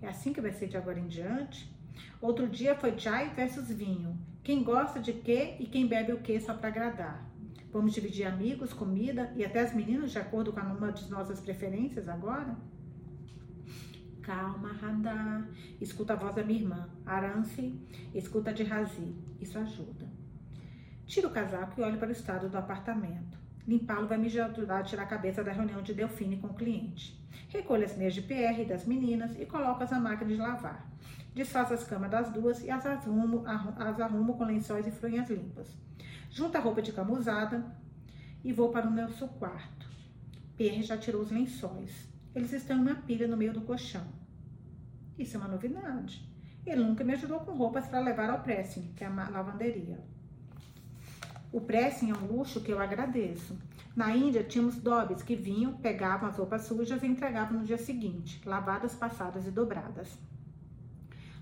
É 0.00 0.08
assim 0.08 0.32
que 0.32 0.40
vai 0.40 0.52
ser 0.52 0.68
de 0.68 0.76
agora 0.76 0.98
em 0.98 1.06
diante? 1.06 1.74
Outro 2.20 2.48
dia 2.48 2.74
foi 2.74 2.98
chai 2.98 3.30
versus 3.30 3.68
vinho. 3.68 4.18
Quem 4.42 4.62
gosta 4.62 5.00
de 5.00 5.12
quê 5.12 5.56
e 5.58 5.66
quem 5.66 5.86
bebe 5.86 6.12
o 6.12 6.20
quê 6.20 6.40
só 6.40 6.54
para 6.54 6.68
agradar. 6.68 7.28
Vamos 7.72 7.92
dividir 7.92 8.26
amigos, 8.26 8.72
comida 8.72 9.32
e 9.36 9.44
até 9.44 9.60
as 9.60 9.74
meninas 9.74 10.12
de 10.12 10.18
acordo 10.18 10.52
com 10.52 10.60
uma 10.60 10.92
de 10.92 11.10
nossas 11.10 11.40
preferências 11.40 12.08
agora? 12.08 12.56
Calma, 14.22 14.72
Radar. 14.72 15.46
Escuta 15.80 16.14
a 16.14 16.16
voz 16.16 16.34
da 16.34 16.42
minha 16.42 16.60
irmã. 16.60 16.88
Arance, 17.04 17.78
escuta 18.14 18.52
de 18.52 18.64
Razi. 18.64 19.14
Isso 19.40 19.58
ajuda. 19.58 20.08
Tiro 21.06 21.28
o 21.28 21.32
casaco 21.32 21.80
e 21.80 21.84
olho 21.84 21.98
para 21.98 22.08
o 22.08 22.12
estado 22.12 22.48
do 22.48 22.56
apartamento. 22.58 23.38
Limpá-lo 23.66 24.06
vai 24.06 24.16
me 24.16 24.26
ajudar 24.26 24.78
a 24.78 24.82
tirar 24.84 25.02
a 25.02 25.06
cabeça 25.06 25.42
da 25.42 25.50
reunião 25.50 25.82
de 25.82 25.92
Delfine 25.92 26.36
com 26.36 26.46
o 26.46 26.54
cliente. 26.54 27.20
Recolho 27.48 27.84
as 27.84 27.96
meias 27.96 28.14
de 28.14 28.22
PR 28.22 28.64
das 28.68 28.86
meninas 28.86 29.36
e 29.38 29.44
coloco-as 29.44 29.90
na 29.90 29.98
máquina 29.98 30.30
de 30.30 30.36
lavar. 30.36 30.88
Desfaço 31.34 31.74
as 31.74 31.84
camas 31.84 32.10
das 32.10 32.30
duas 32.30 32.62
e 32.62 32.70
as 32.70 32.86
arrumo, 32.86 33.44
as 33.46 34.00
arrumo 34.00 34.34
com 34.34 34.44
lençóis 34.44 34.86
e 34.86 34.90
fronhas 34.90 35.28
limpas. 35.28 35.76
Junto 36.30 36.56
a 36.56 36.60
roupa 36.60 36.80
de 36.80 36.92
cama 36.92 37.12
usada 37.12 37.64
e 38.44 38.52
vou 38.52 38.70
para 38.70 38.86
o 38.86 38.90
nosso 38.90 39.26
quarto. 39.28 39.88
PR 40.56 40.82
já 40.82 40.96
tirou 40.96 41.22
os 41.22 41.30
lençóis. 41.30 42.08
Eles 42.34 42.52
estão 42.52 42.76
em 42.76 42.80
uma 42.80 42.94
pilha 42.94 43.26
no 43.26 43.36
meio 43.36 43.52
do 43.52 43.62
colchão. 43.62 44.06
Isso 45.18 45.36
é 45.36 45.40
uma 45.40 45.48
novidade. 45.48 46.24
Ele 46.64 46.84
nunca 46.84 47.02
me 47.02 47.14
ajudou 47.14 47.40
com 47.40 47.56
roupas 47.56 47.86
para 47.86 48.00
levar 48.00 48.30
ao 48.30 48.42
pressing, 48.42 48.92
que 48.94 49.02
é 49.02 49.06
a 49.06 49.28
lavanderia. 49.30 49.98
O 51.52 51.60
pressing 51.60 52.10
é 52.10 52.14
um 52.14 52.26
luxo 52.26 52.60
que 52.60 52.72
eu 52.72 52.80
agradeço. 52.80 53.56
Na 53.94 54.14
Índia, 54.14 54.44
tínhamos 54.44 54.76
dobbies 54.76 55.22
que 55.22 55.34
vinham, 55.34 55.74
pegavam 55.74 56.28
as 56.28 56.36
roupas 56.36 56.62
sujas 56.62 57.02
e 57.02 57.06
entregavam 57.06 57.60
no 57.60 57.64
dia 57.64 57.78
seguinte, 57.78 58.42
lavadas, 58.44 58.94
passadas 58.94 59.46
e 59.46 59.50
dobradas. 59.50 60.18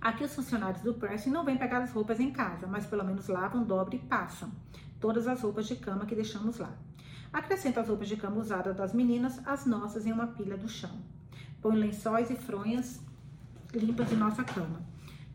Aqui 0.00 0.22
os 0.22 0.34
funcionários 0.34 0.82
do 0.82 0.94
pressing 0.94 1.30
não 1.30 1.44
vêm 1.44 1.56
pegar 1.56 1.82
as 1.82 1.90
roupas 1.90 2.20
em 2.20 2.30
casa, 2.30 2.66
mas 2.66 2.86
pelo 2.86 3.04
menos 3.04 3.26
lavam, 3.26 3.64
dobram 3.64 3.98
e 3.98 4.02
passam 4.02 4.52
todas 5.00 5.26
as 5.26 5.40
roupas 5.42 5.66
de 5.66 5.76
cama 5.76 6.06
que 6.06 6.14
deixamos 6.14 6.58
lá. 6.58 6.72
Acrescento 7.32 7.80
as 7.80 7.88
roupas 7.88 8.08
de 8.08 8.16
cama 8.16 8.36
usadas 8.36 8.76
das 8.76 8.94
meninas, 8.94 9.40
as 9.46 9.66
nossas 9.66 10.06
em 10.06 10.12
uma 10.12 10.28
pilha 10.28 10.56
do 10.56 10.68
chão. 10.68 10.98
Põe 11.60 11.76
lençóis 11.76 12.30
e 12.30 12.36
fronhas 12.36 13.00
limpas 13.72 14.12
em 14.12 14.16
nossa 14.16 14.44
cama. 14.44 14.80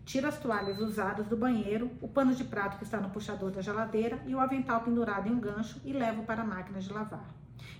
Tiro 0.09 0.27
as 0.27 0.39
toalhas 0.39 0.79
usadas 0.79 1.27
do 1.27 1.37
banheiro, 1.37 1.91
o 2.01 2.07
pano 2.07 2.33
de 2.33 2.43
prato 2.43 2.79
que 2.79 2.83
está 2.83 2.99
no 2.99 3.11
puxador 3.11 3.51
da 3.51 3.61
geladeira 3.61 4.19
e 4.25 4.33
o 4.33 4.39
avental 4.39 4.81
pendurado 4.81 5.29
em 5.29 5.31
um 5.31 5.39
gancho 5.39 5.79
e 5.85 5.93
levo 5.93 6.23
para 6.23 6.41
a 6.41 6.43
máquina 6.43 6.79
de 6.79 6.91
lavar. 6.91 7.29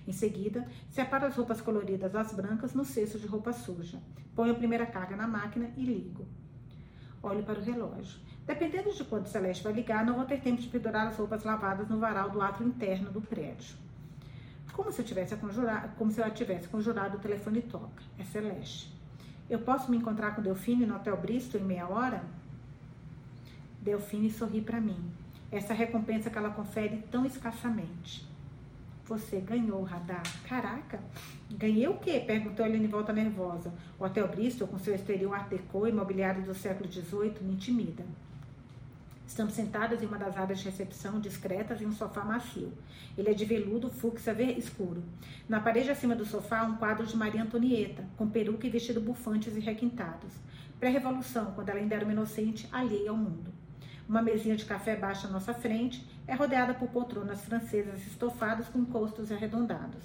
Em 0.06 0.12
seguida, 0.12 0.64
separo 0.88 1.26
as 1.26 1.34
roupas 1.34 1.60
coloridas 1.60 2.12
das 2.12 2.32
brancas 2.32 2.72
no 2.72 2.84
cesto 2.84 3.18
de 3.18 3.26
roupa 3.26 3.52
suja. 3.52 3.98
Ponho 4.32 4.52
a 4.52 4.54
primeira 4.54 4.86
carga 4.86 5.16
na 5.16 5.26
máquina 5.26 5.72
e 5.76 5.82
ligo. 5.82 6.24
Olho 7.20 7.42
para 7.42 7.58
o 7.58 7.64
relógio. 7.64 8.20
Dependendo 8.46 8.94
de 8.94 9.02
quando 9.02 9.26
Celeste 9.26 9.64
vai 9.64 9.72
ligar, 9.72 10.06
não 10.06 10.14
vou 10.14 10.24
ter 10.24 10.40
tempo 10.40 10.62
de 10.62 10.68
pendurar 10.68 11.08
as 11.08 11.16
roupas 11.16 11.42
lavadas 11.42 11.88
no 11.88 11.98
varal 11.98 12.30
do 12.30 12.40
ato 12.40 12.62
interno 12.62 13.10
do 13.10 13.20
prédio. 13.20 13.74
Como 14.72 14.92
se 14.92 15.02
eu 15.02 15.04
tivesse 15.04 15.34
conjurado, 15.34 15.96
como 15.96 16.12
se 16.12 16.20
ela 16.20 16.30
tivesse 16.30 16.68
conjurado 16.68 17.16
o 17.16 17.20
telefone 17.20 17.60
toca. 17.60 18.04
É 18.16 18.22
Celeste. 18.22 18.99
Eu 19.50 19.58
posso 19.58 19.90
me 19.90 19.96
encontrar 19.96 20.36
com 20.36 20.40
Delfine 20.40 20.86
no 20.86 20.94
Hotel 20.94 21.16
Bristol 21.16 21.60
em 21.60 21.64
meia 21.64 21.88
hora? 21.88 22.22
Delfine 23.82 24.30
sorri 24.30 24.60
para 24.60 24.80
mim. 24.80 25.10
Essa 25.50 25.74
recompensa 25.74 26.30
que 26.30 26.38
ela 26.38 26.50
confere 26.50 27.02
tão 27.10 27.26
escassamente. 27.26 28.24
Você 29.06 29.40
ganhou, 29.40 29.82
Radar. 29.82 30.22
Caraca, 30.46 31.00
ganhei 31.50 31.88
o 31.88 31.96
quê? 31.96 32.22
Perguntou 32.24 32.64
ele 32.64 32.76
em 32.76 32.86
volta 32.86 33.12
nervosa. 33.12 33.74
O 33.98 34.04
Hotel 34.04 34.28
Bristol, 34.28 34.68
com 34.68 34.78
seu 34.78 34.94
exterior 34.94 35.34
art 35.34 35.48
déco 35.48 35.84
e 35.84 35.90
do 36.42 36.54
século 36.54 36.88
XVIII, 36.88 37.42
me 37.42 37.54
intimida. 37.54 38.04
Estamos 39.30 39.54
sentadas 39.54 40.02
em 40.02 40.06
uma 40.06 40.18
das 40.18 40.36
áreas 40.36 40.58
de 40.58 40.64
recepção, 40.64 41.20
discretas, 41.20 41.80
em 41.80 41.86
um 41.86 41.92
sofá 41.92 42.24
macio. 42.24 42.72
Ele 43.16 43.30
é 43.30 43.32
de 43.32 43.44
veludo, 43.44 43.88
fúcsia 43.88 44.32
escuro. 44.58 45.04
Na 45.48 45.60
parede 45.60 45.88
acima 45.88 46.16
do 46.16 46.24
sofá, 46.24 46.64
um 46.64 46.76
quadro 46.76 47.06
de 47.06 47.16
Maria 47.16 47.44
Antonieta, 47.44 48.04
com 48.16 48.28
peruca 48.28 48.66
e 48.66 48.70
vestido 48.70 49.00
bufantes 49.00 49.56
e 49.56 49.60
requintados. 49.60 50.32
Pré-revolução, 50.80 51.52
quando 51.52 51.68
ela 51.68 51.78
ainda 51.78 51.94
era 51.94 52.04
uma 52.04 52.12
inocente, 52.12 52.68
alheia 52.72 53.10
ao 53.10 53.16
mundo. 53.16 53.52
Uma 54.08 54.20
mesinha 54.20 54.56
de 54.56 54.64
café 54.64 54.96
baixa 54.96 55.28
à 55.28 55.30
nossa 55.30 55.54
frente 55.54 56.04
é 56.26 56.34
rodeada 56.34 56.74
por 56.74 56.88
poltronas 56.88 57.44
francesas 57.44 58.04
estofadas 58.08 58.66
com 58.66 58.80
encostos 58.80 59.30
arredondados. 59.30 60.02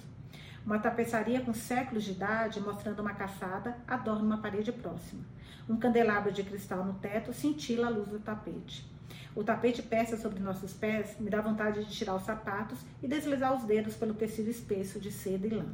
Uma 0.64 0.78
tapeçaria 0.78 1.40
com 1.40 1.52
séculos 1.52 2.04
de 2.04 2.12
idade, 2.12 2.60
mostrando 2.60 3.00
uma 3.00 3.14
caçada, 3.14 3.76
adorna 3.88 4.22
uma 4.22 4.38
parede 4.38 4.70
próxima. 4.70 5.24
Um 5.68 5.76
candelabro 5.76 6.30
de 6.30 6.44
cristal 6.44 6.84
no 6.84 6.94
teto 6.94 7.32
cintila 7.32 7.88
a 7.88 7.90
luz 7.90 8.06
do 8.06 8.20
tapete. 8.20 8.94
O 9.34 9.44
tapete 9.44 9.82
persa 9.82 10.16
sobre 10.16 10.40
nossos 10.40 10.72
pés 10.72 11.16
me 11.20 11.28
dá 11.28 11.40
vontade 11.40 11.84
de 11.84 11.90
tirar 11.92 12.14
os 12.14 12.22
sapatos 12.22 12.78
e 13.02 13.06
deslizar 13.06 13.54
os 13.54 13.64
dedos 13.64 13.94
pelo 13.94 14.14
tecido 14.14 14.48
espesso 14.48 14.98
de 14.98 15.12
seda 15.12 15.46
e 15.46 15.50
lã. 15.50 15.66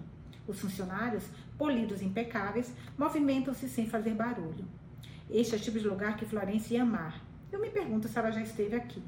Os 0.46 0.60
funcionários, 0.60 1.24
polidos 1.56 2.02
e 2.02 2.04
impecáveis, 2.04 2.72
movimentam-se 2.98 3.68
sem 3.68 3.88
fazer 3.88 4.14
barulho. 4.14 4.66
Este 5.30 5.54
é 5.54 5.58
o 5.58 5.60
tipo 5.60 5.78
de 5.78 5.86
lugar 5.86 6.16
que 6.16 6.26
Florence 6.26 6.74
ia 6.74 6.82
amar. 6.82 7.22
Eu 7.50 7.60
me 7.60 7.70
pergunto 7.70 8.08
se 8.08 8.18
ela 8.18 8.30
já 8.30 8.42
esteve 8.42 8.74
aqui. 8.74 9.02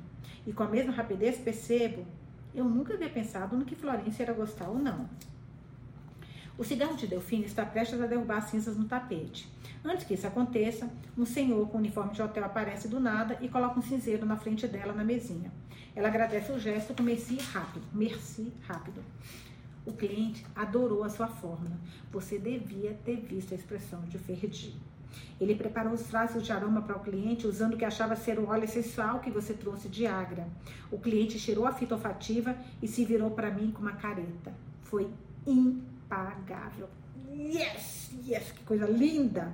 E 0.47 0.53
com 0.53 0.63
a 0.63 0.69
mesma 0.69 0.93
rapidez 0.93 1.39
percebo, 1.39 2.07
eu 2.55 2.65
nunca 2.65 2.95
havia 2.95 3.11
pensado 3.11 3.57
no 3.57 3.65
que 3.65 3.75
Florence 3.75 4.23
era 4.23 4.33
gostar 4.33 4.69
ou 4.69 4.79
não. 4.79 5.09
O 6.57 6.63
cigarro 6.63 6.97
de 6.97 7.09
Delfine 7.09 7.47
está 7.47 7.67
prestes 7.67 8.01
a 8.01 8.07
derrubar 8.07 8.39
as 8.39 8.45
cinzas 8.45 8.77
no 8.77 8.85
tapete. 8.85 9.51
Antes 9.85 10.07
que 10.07 10.15
isso 10.15 10.27
aconteça, 10.27 10.89
um 11.19 11.27
senhor 11.27 11.69
com 11.69 11.79
uniforme 11.79 12.13
de 12.13 12.23
hotel 12.23 12.45
aparece 12.45 12.87
do 12.87 13.01
nada 13.01 13.37
e 13.41 13.49
coloca 13.49 13.79
um 13.79 13.83
cinzeiro 13.83 14.25
na 14.25 14.37
frente 14.37 14.69
dela 14.69 14.93
na 14.93 15.03
mesinha. 15.03 15.51
Ela 15.97 16.07
agradece 16.07 16.53
o 16.53 16.59
gesto 16.59 16.95
com 16.95 17.03
merci 17.03 17.39
rápido. 17.39 17.85
Merci 17.93 18.53
rápido. 18.69 19.03
O 19.85 19.93
cliente 19.93 20.47
adorou 20.55 21.03
a 21.03 21.09
sua 21.09 21.27
forma. 21.27 21.73
Você 22.13 22.39
devia 22.39 22.97
ter 23.05 23.17
visto 23.17 23.53
a 23.53 23.57
expressão 23.57 24.03
de 24.03 24.17
Ferdi. 24.17 24.77
Ele 25.41 25.57
preparou 25.57 25.93
os 25.93 26.07
frascos 26.07 26.45
de 26.45 26.53
aroma 26.53 26.83
para 26.83 26.97
o 26.97 27.01
cliente 27.01 27.49
usando 27.49 27.75
o 27.75 27.77
que 27.77 27.85
achava 27.85 28.15
ser 28.15 28.39
o 28.39 28.49
óleo 28.49 28.65
essencial 28.65 29.19
que 29.19 29.31
você 29.31 29.55
trouxe 29.55 29.89
de 29.89 30.07
Agra. 30.07 30.47
O 30.91 31.01
cliente 31.01 31.37
cheirou 31.37 31.67
a 31.67 31.73
fita 31.73 31.97
olfativa 31.97 32.57
e 32.81 32.87
se 32.87 33.05
virou 33.05 33.33
para 33.33 33.51
mim 33.51 33.73
com 33.73 33.83
uma 33.83 33.93
careta. 33.93 34.55
Foi 34.83 35.09
impagável. 36.15 36.89
Yes, 37.33 38.13
yes, 38.27 38.53
que 38.53 38.65
coisa 38.65 38.87
linda! 38.87 39.53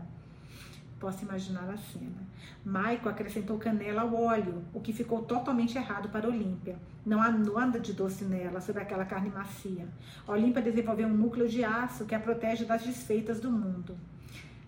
Posso 0.98 1.24
imaginar 1.24 1.68
a 1.70 1.78
cena. 1.78 2.28
Maico 2.62 3.08
acrescentou 3.08 3.58
canela 3.58 4.02
ao 4.02 4.14
óleo, 4.14 4.62
o 4.74 4.80
que 4.80 4.92
ficou 4.92 5.22
totalmente 5.22 5.78
errado 5.78 6.10
para 6.10 6.28
Olímpia. 6.28 6.76
Não 7.06 7.22
há 7.22 7.30
nada 7.30 7.80
de 7.80 7.94
doce 7.94 8.24
nela, 8.24 8.60
sobre 8.60 8.82
aquela 8.82 9.06
carne 9.06 9.30
macia. 9.30 9.88
Olímpia 10.28 10.60
desenvolveu 10.60 11.08
um 11.08 11.14
núcleo 11.14 11.48
de 11.48 11.64
aço 11.64 12.04
que 12.04 12.14
a 12.14 12.20
protege 12.20 12.66
das 12.66 12.82
desfeitas 12.82 13.40
do 13.40 13.50
mundo. 13.50 13.96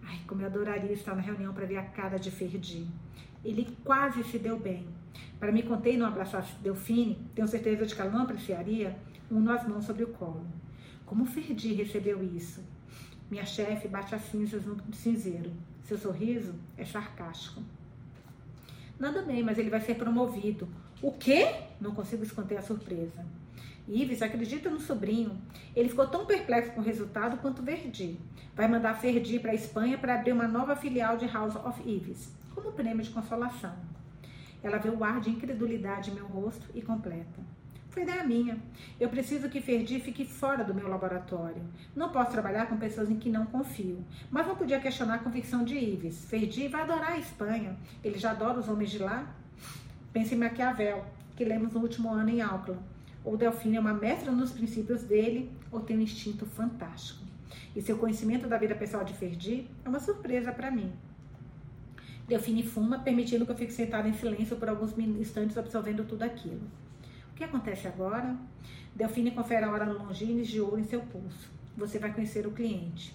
Ai, 0.03 0.21
como 0.27 0.41
eu 0.41 0.47
adoraria 0.47 0.93
estar 0.93 1.15
na 1.15 1.21
reunião 1.21 1.53
para 1.53 1.67
ver 1.67 1.77
a 1.77 1.85
cara 1.85 2.19
de 2.19 2.31
Ferdi. 2.31 2.89
Ele 3.45 3.77
quase 3.85 4.25
se 4.25 4.39
deu 4.39 4.59
bem. 4.59 4.87
Para 5.39 5.53
me 5.53 5.63
conter 5.63 5.95
e 5.95 5.97
não 5.99 6.07
abraçar 6.07 6.47
Delfine, 6.63 7.19
tenho 7.35 7.49
certeza 7.49 7.85
de 7.85 7.95
que 7.95 8.01
ela 8.01 8.11
não 8.11 8.23
apreciaria, 8.23 8.97
uno 9.31 9.51
as 9.51 9.67
mãos 9.69 9.85
sobre 9.85 10.05
o 10.05 10.09
colo. 10.09 10.47
Como 11.13 11.27
Ferdi 11.27 11.75
recebeu 11.75 12.25
isso? 12.25 12.65
Minha 13.31 13.45
chefe 13.45 13.87
bate 13.87 14.15
as 14.15 14.23
cinzas 14.31 14.65
no 14.65 14.79
cinzeiro. 14.95 15.53
Seu 15.85 15.99
sorriso 15.99 16.55
é 16.75 16.87
sarcástico. 16.87 17.63
Nada 18.99 19.21
bem, 19.21 19.43
mas 19.43 19.59
ele 19.59 19.69
vai 19.69 19.83
ser 19.83 19.97
promovido. 19.97 20.67
O 21.03 21.13
quê? 21.13 21.55
Não 21.79 21.95
consigo 21.95 22.23
esconder 22.23 22.57
a 22.57 22.63
surpresa. 22.63 23.27
Ives 23.87 24.23
acredita 24.23 24.71
no 24.71 24.81
sobrinho. 24.81 25.37
Ele 25.77 25.91
ficou 25.91 26.07
tão 26.07 26.25
perplexo 26.25 26.73
com 26.73 26.81
o 26.81 26.85
resultado 26.85 27.37
quanto 27.43 27.61
Verdi. 27.61 28.19
Vai 28.57 28.67
mandar 28.67 28.95
Verdi 28.95 29.39
para 29.39 29.51
a 29.51 29.55
Espanha 29.55 29.99
para 29.99 30.15
abrir 30.15 30.33
uma 30.33 30.49
nova 30.49 30.75
filial 30.75 31.19
de 31.19 31.27
House 31.27 31.57
of 31.57 31.87
Ives, 31.87 32.33
como 32.55 32.73
prêmio 32.73 33.05
de 33.05 33.11
consolação. 33.11 33.77
Ela 34.63 34.79
vê 34.79 34.89
o 34.89 35.05
ar 35.05 35.21
de 35.21 35.29
incredulidade 35.29 36.11
em 36.11 36.15
meu 36.15 36.27
rosto 36.27 36.67
e 36.75 36.81
completa. 36.81 37.53
Foi 37.93 38.05
ideia 38.05 38.25
minha. 38.25 38.57
Eu 38.99 39.11
preciso 39.11 39.51
que 39.51 39.61
Ferdi 39.61 40.01
fique 40.01 40.25
fora 40.25 40.65
do 40.65 40.75
meu 40.75 40.89
laboratório. 40.89 41.63
Não 41.95 42.09
posso 42.09 42.31
trabalhar 42.31 42.67
com 42.67 42.79
pessoas 42.79 43.11
em 43.11 43.19
que 43.19 43.29
não 43.29 43.45
confio. 43.45 44.03
Mas 44.31 44.47
não 44.47 44.57
podia 44.57 44.81
questionar 44.81 45.17
a 45.17 45.19
convicção 45.19 45.63
de 45.63 45.77
Ives. 45.77 46.25
Ferdi 46.25 46.69
vai 46.69 46.81
adorar 46.81 47.13
a 47.13 47.19
Espanha. 47.19 47.77
Ele 48.03 48.19
já 48.19 48.31
adora 48.31 48.59
os 48.59 48.67
homens 48.67 48.91
de 48.91 48.99
lá. 48.99 49.31
Pense 50.11 50.35
em 50.35 50.39
Maquiavel, 50.39 51.05
que 51.37 51.45
lemos 51.45 51.75
no 51.75 51.81
último 51.81 52.11
ano 52.11 52.31
em 52.31 52.41
Auckland. 52.41 52.81
Ou 53.23 53.37
Delfine 53.37 53.77
é 53.77 53.81
uma 53.81 53.93
mestra 53.93 54.33
nos 54.33 54.53
princípios 54.53 55.03
dele, 55.03 55.53
ou 55.71 55.81
tem 55.81 55.99
um 55.99 56.01
instinto 56.01 56.47
fantástico. 56.47 57.23
E 57.77 57.83
seu 57.83 57.99
conhecimento 57.99 58.49
da 58.49 58.57
vida 58.57 58.75
pessoal 58.75 59.05
de 59.05 59.13
Ferdi 59.13 59.69
é 59.85 59.89
uma 59.91 60.01
surpresa 60.01 60.51
para 60.51 60.71
mim. 60.71 60.91
Delfine 62.27 62.63
fuma, 62.63 63.01
permitindo 63.01 63.45
que 63.45 63.53
eu 63.53 63.57
fique 63.57 63.73
sentada 63.73 64.09
em 64.09 64.15
silêncio 64.15 64.57
por 64.57 64.71
alguns 64.71 64.97
instantes, 64.99 65.59
absorvendo 65.59 66.05
tudo 66.05 66.23
aquilo. 66.23 66.63
Que 67.43 67.47
acontece 67.47 67.89
agora? 67.89 68.37
Delfine 68.95 69.33
confere 69.33 69.65
a 69.65 69.73
hora 69.73 69.85
no 69.85 69.99
longines 69.99 70.47
de 70.47 70.61
ouro 70.61 70.79
em 70.79 70.85
seu 70.85 71.01
pulso. 71.01 71.51
Você 71.77 71.99
vai 71.99 72.13
conhecer 72.13 72.47
o 72.47 72.53
cliente. 72.53 73.13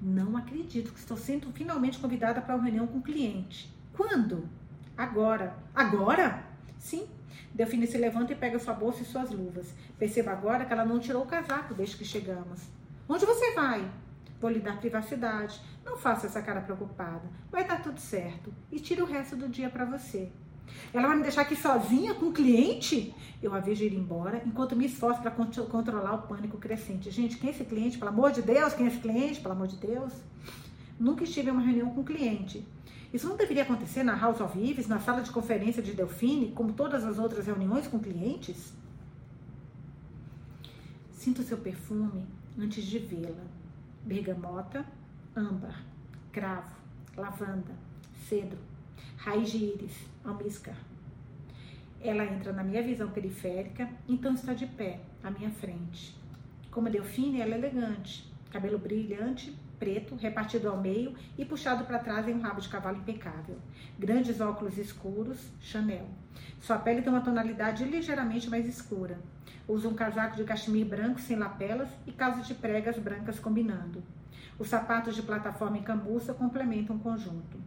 Não 0.00 0.36
acredito 0.36 0.92
que 0.92 0.98
estou 0.98 1.16
sendo 1.16 1.52
finalmente 1.52 2.00
convidada 2.00 2.40
para 2.40 2.56
uma 2.56 2.64
reunião 2.64 2.88
com 2.88 2.98
o 2.98 3.02
cliente. 3.02 3.72
Quando? 3.96 4.48
Agora. 4.96 5.56
Agora? 5.72 6.44
Sim. 6.76 7.06
Delfine 7.54 7.86
se 7.86 7.98
levanta 7.98 8.32
e 8.32 8.36
pega 8.36 8.58
sua 8.58 8.74
bolsa 8.74 9.02
e 9.02 9.06
suas 9.06 9.30
luvas. 9.30 9.72
Perceba 9.96 10.32
agora 10.32 10.64
que 10.64 10.72
ela 10.72 10.84
não 10.84 10.98
tirou 10.98 11.22
o 11.22 11.26
casaco 11.26 11.72
desde 11.72 11.96
que 11.96 12.04
chegamos. 12.04 12.62
Onde 13.08 13.24
você 13.24 13.54
vai? 13.54 13.88
Vou 14.40 14.50
lhe 14.50 14.58
dar 14.58 14.80
privacidade. 14.80 15.60
Não 15.84 15.96
faça 15.96 16.26
essa 16.26 16.42
cara 16.42 16.62
preocupada. 16.62 17.30
Vai 17.48 17.64
dar 17.64 17.80
tudo 17.80 18.00
certo. 18.00 18.52
E 18.72 18.80
tire 18.80 19.02
o 19.02 19.06
resto 19.06 19.36
do 19.36 19.48
dia 19.48 19.70
para 19.70 19.84
você. 19.84 20.32
Ela 20.92 21.08
vai 21.08 21.16
me 21.16 21.22
deixar 21.22 21.42
aqui 21.42 21.56
sozinha 21.56 22.14
com 22.14 22.26
o 22.26 22.32
cliente? 22.32 23.14
Eu 23.42 23.54
a 23.54 23.60
vejo 23.60 23.82
ir 23.82 23.94
embora 23.94 24.42
enquanto 24.46 24.76
me 24.76 24.86
esforço 24.86 25.20
para 25.20 25.30
controlar 25.30 26.14
o 26.14 26.22
pânico 26.22 26.58
crescente. 26.58 27.10
Gente, 27.10 27.38
quem 27.38 27.50
é 27.50 27.52
esse 27.52 27.64
cliente? 27.64 27.98
Pelo 27.98 28.10
amor 28.10 28.30
de 28.30 28.42
Deus, 28.42 28.74
quem 28.74 28.86
é 28.86 28.88
esse 28.88 29.00
cliente? 29.00 29.40
Pelo 29.40 29.54
amor 29.54 29.66
de 29.66 29.76
Deus. 29.76 30.12
Nunca 31.00 31.24
estive 31.24 31.48
em 31.48 31.52
uma 31.52 31.62
reunião 31.62 31.90
com 31.90 32.02
o 32.02 32.04
cliente. 32.04 32.64
Isso 33.12 33.28
não 33.28 33.36
deveria 33.36 33.62
acontecer 33.62 34.02
na 34.02 34.14
House 34.14 34.40
of 34.40 34.58
Ives, 34.58 34.86
na 34.86 34.98
sala 35.00 35.20
de 35.22 35.30
conferência 35.30 35.82
de 35.82 35.92
Delfine, 35.92 36.52
como 36.52 36.72
todas 36.72 37.04
as 37.04 37.18
outras 37.18 37.46
reuniões 37.46 37.86
com 37.86 37.98
clientes? 37.98 38.72
Sinto 41.12 41.42
seu 41.42 41.58
perfume 41.58 42.24
antes 42.58 42.84
de 42.84 42.98
vê-la. 42.98 43.44
Bergamota, 44.04 44.84
âmbar, 45.36 45.84
cravo, 46.32 46.74
lavanda, 47.16 47.72
cedro, 48.28 48.58
raiz 49.16 49.50
de 49.50 49.58
íris, 49.58 49.96
almíscar. 50.24 50.76
Ela 52.00 52.24
entra 52.24 52.52
na 52.52 52.64
minha 52.64 52.82
visão 52.82 53.10
periférica, 53.10 53.88
então 54.08 54.34
está 54.34 54.52
de 54.52 54.66
pé, 54.66 55.00
à 55.22 55.30
minha 55.30 55.50
frente. 55.50 56.16
Como 56.70 56.90
Delfine, 56.90 57.40
ela 57.40 57.54
é 57.54 57.58
elegante, 57.58 58.32
cabelo 58.50 58.78
brilhante, 58.78 59.56
preto, 59.78 60.14
repartido 60.14 60.68
ao 60.68 60.80
meio 60.80 61.14
e 61.36 61.44
puxado 61.44 61.84
para 61.84 61.98
trás 61.98 62.28
em 62.28 62.34
um 62.34 62.40
rabo 62.40 62.60
de 62.60 62.68
cavalo 62.68 62.98
impecável. 62.98 63.56
Grandes 63.98 64.40
óculos 64.40 64.78
escuros, 64.78 65.50
Chanel. 65.60 66.06
Sua 66.60 66.78
pele 66.78 67.02
tem 67.02 67.12
uma 67.12 67.20
tonalidade 67.20 67.84
ligeiramente 67.84 68.48
mais 68.48 68.68
escura. 68.68 69.18
Usa 69.66 69.88
um 69.88 69.94
casaco 69.94 70.36
de 70.36 70.44
cachemir 70.44 70.86
branco 70.86 71.20
sem 71.20 71.36
lapelas 71.36 71.88
e 72.06 72.12
calças 72.12 72.46
de 72.46 72.54
pregas 72.54 72.98
brancas 72.98 73.38
combinando. 73.38 74.02
Os 74.58 74.68
sapatos 74.68 75.16
de 75.16 75.22
plataforma 75.22 75.78
em 75.78 75.82
cambuça 75.82 76.32
complementam 76.32 76.96
o 76.96 77.00
conjunto. 77.00 77.58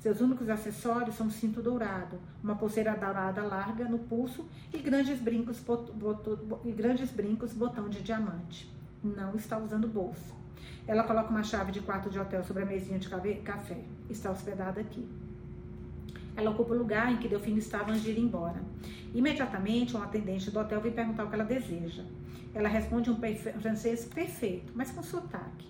Seus 0.00 0.20
únicos 0.20 0.48
acessórios 0.48 1.14
são 1.14 1.26
um 1.26 1.30
cinto 1.30 1.60
dourado, 1.60 2.18
uma 2.42 2.56
pulseira 2.56 2.94
dourada 2.94 3.42
larga 3.42 3.84
no 3.84 3.98
pulso 3.98 4.46
e 4.72 4.78
grandes 4.78 5.20
brincos, 5.20 5.62
e 6.64 6.72
grandes 6.72 7.10
brincos 7.10 7.52
botão 7.52 7.88
de 7.88 8.00
diamante. 8.02 8.70
Não 9.04 9.34
está 9.36 9.58
usando 9.58 9.86
bolsa. 9.86 10.34
Ela 10.86 11.04
coloca 11.04 11.28
uma 11.28 11.42
chave 11.42 11.70
de 11.70 11.80
quarto 11.80 12.08
de 12.08 12.18
hotel 12.18 12.42
sobre 12.44 12.62
a 12.62 12.66
mesinha 12.66 12.98
de 12.98 13.08
café. 13.44 13.78
Está 14.08 14.30
hospedada 14.30 14.80
aqui. 14.80 15.06
Ela 16.34 16.50
ocupa 16.50 16.72
o 16.72 16.78
lugar 16.78 17.12
em 17.12 17.18
que 17.18 17.28
Delfine 17.28 17.58
estava 17.58 17.90
antes 17.90 18.02
de 18.02 18.12
ir 18.12 18.18
embora. 18.18 18.60
Imediatamente, 19.14 19.96
um 19.96 20.02
atendente 20.02 20.50
do 20.50 20.58
hotel 20.58 20.80
vem 20.80 20.92
perguntar 20.92 21.24
o 21.24 21.28
que 21.28 21.34
ela 21.34 21.44
deseja. 21.44 22.04
Ela 22.54 22.68
responde 22.68 23.10
um 23.10 23.18
francês 23.60 24.06
perfeito, 24.06 24.72
mas 24.74 24.90
com 24.90 25.02
sotaque. 25.02 25.68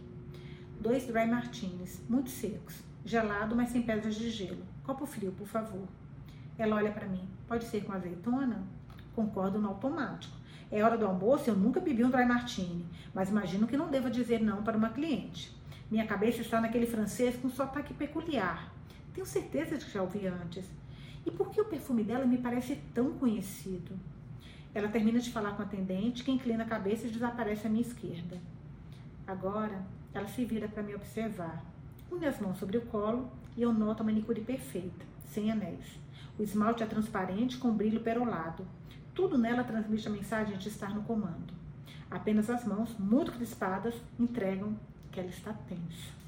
Dois 0.80 1.06
dry 1.06 1.26
martinis, 1.26 2.00
muito 2.08 2.30
secos 2.30 2.89
gelado, 3.04 3.56
mas 3.56 3.70
sem 3.70 3.82
pedras 3.82 4.14
de 4.14 4.30
gelo. 4.30 4.64
Copo 4.84 5.06
frio, 5.06 5.32
por 5.32 5.46
favor. 5.46 5.86
Ela 6.58 6.76
olha 6.76 6.92
para 6.92 7.08
mim. 7.08 7.28
Pode 7.48 7.64
ser 7.64 7.84
com 7.84 7.92
azeitona? 7.92 8.62
Concordo 9.14 9.58
no 9.58 9.68
automático. 9.68 10.36
É 10.70 10.82
hora 10.84 10.96
do 10.96 11.06
almoço, 11.06 11.50
eu 11.50 11.56
nunca 11.56 11.80
bebi 11.80 12.04
um 12.04 12.10
dry 12.10 12.24
martini, 12.24 12.86
mas 13.12 13.28
imagino 13.28 13.66
que 13.66 13.76
não 13.76 13.90
deva 13.90 14.08
dizer 14.08 14.40
não 14.40 14.62
para 14.62 14.76
uma 14.76 14.90
cliente. 14.90 15.52
Minha 15.90 16.06
cabeça 16.06 16.42
está 16.42 16.60
naquele 16.60 16.86
francês 16.86 17.36
com 17.36 17.50
sotaque 17.50 17.92
peculiar. 17.92 18.72
Tenho 19.12 19.26
certeza 19.26 19.76
de 19.76 19.84
que 19.84 19.90
já 19.90 20.02
ouvi 20.02 20.28
antes. 20.28 20.64
E 21.26 21.30
por 21.30 21.50
que 21.50 21.60
o 21.60 21.64
perfume 21.64 22.04
dela 22.04 22.24
me 22.24 22.38
parece 22.38 22.76
tão 22.94 23.12
conhecido? 23.14 23.98
Ela 24.72 24.88
termina 24.88 25.18
de 25.18 25.32
falar 25.32 25.56
com 25.56 25.62
o 25.62 25.66
atendente, 25.66 26.22
que 26.22 26.30
inclina 26.30 26.62
a 26.62 26.68
cabeça 26.68 27.06
e 27.06 27.10
desaparece 27.10 27.66
à 27.66 27.70
minha 27.70 27.82
esquerda. 27.82 28.38
Agora, 29.26 29.84
ela 30.14 30.28
se 30.28 30.44
vira 30.44 30.68
para 30.68 30.82
me 30.82 30.94
observar. 30.94 31.64
Une 32.10 32.26
as 32.26 32.40
mãos 32.40 32.58
sobre 32.58 32.76
o 32.76 32.86
colo 32.86 33.30
e 33.56 33.62
eu 33.62 33.72
noto 33.72 34.02
a 34.02 34.04
manicure 34.04 34.40
perfeita, 34.40 35.04
sem 35.26 35.50
anéis. 35.50 35.98
O 36.38 36.42
esmalte 36.42 36.82
é 36.82 36.86
transparente 36.86 37.56
com 37.56 37.70
brilho 37.70 38.00
perolado. 38.00 38.66
Tudo 39.14 39.38
nela 39.38 39.62
transmite 39.62 40.08
a 40.08 40.10
mensagem 40.10 40.58
de 40.58 40.68
estar 40.68 40.94
no 40.94 41.02
comando. 41.02 41.52
Apenas 42.10 42.50
as 42.50 42.64
mãos, 42.64 42.96
muito 42.98 43.30
crispadas, 43.32 43.94
entregam 44.18 44.76
que 45.12 45.20
ela 45.20 45.28
está 45.28 45.52
tensa. 45.52 46.19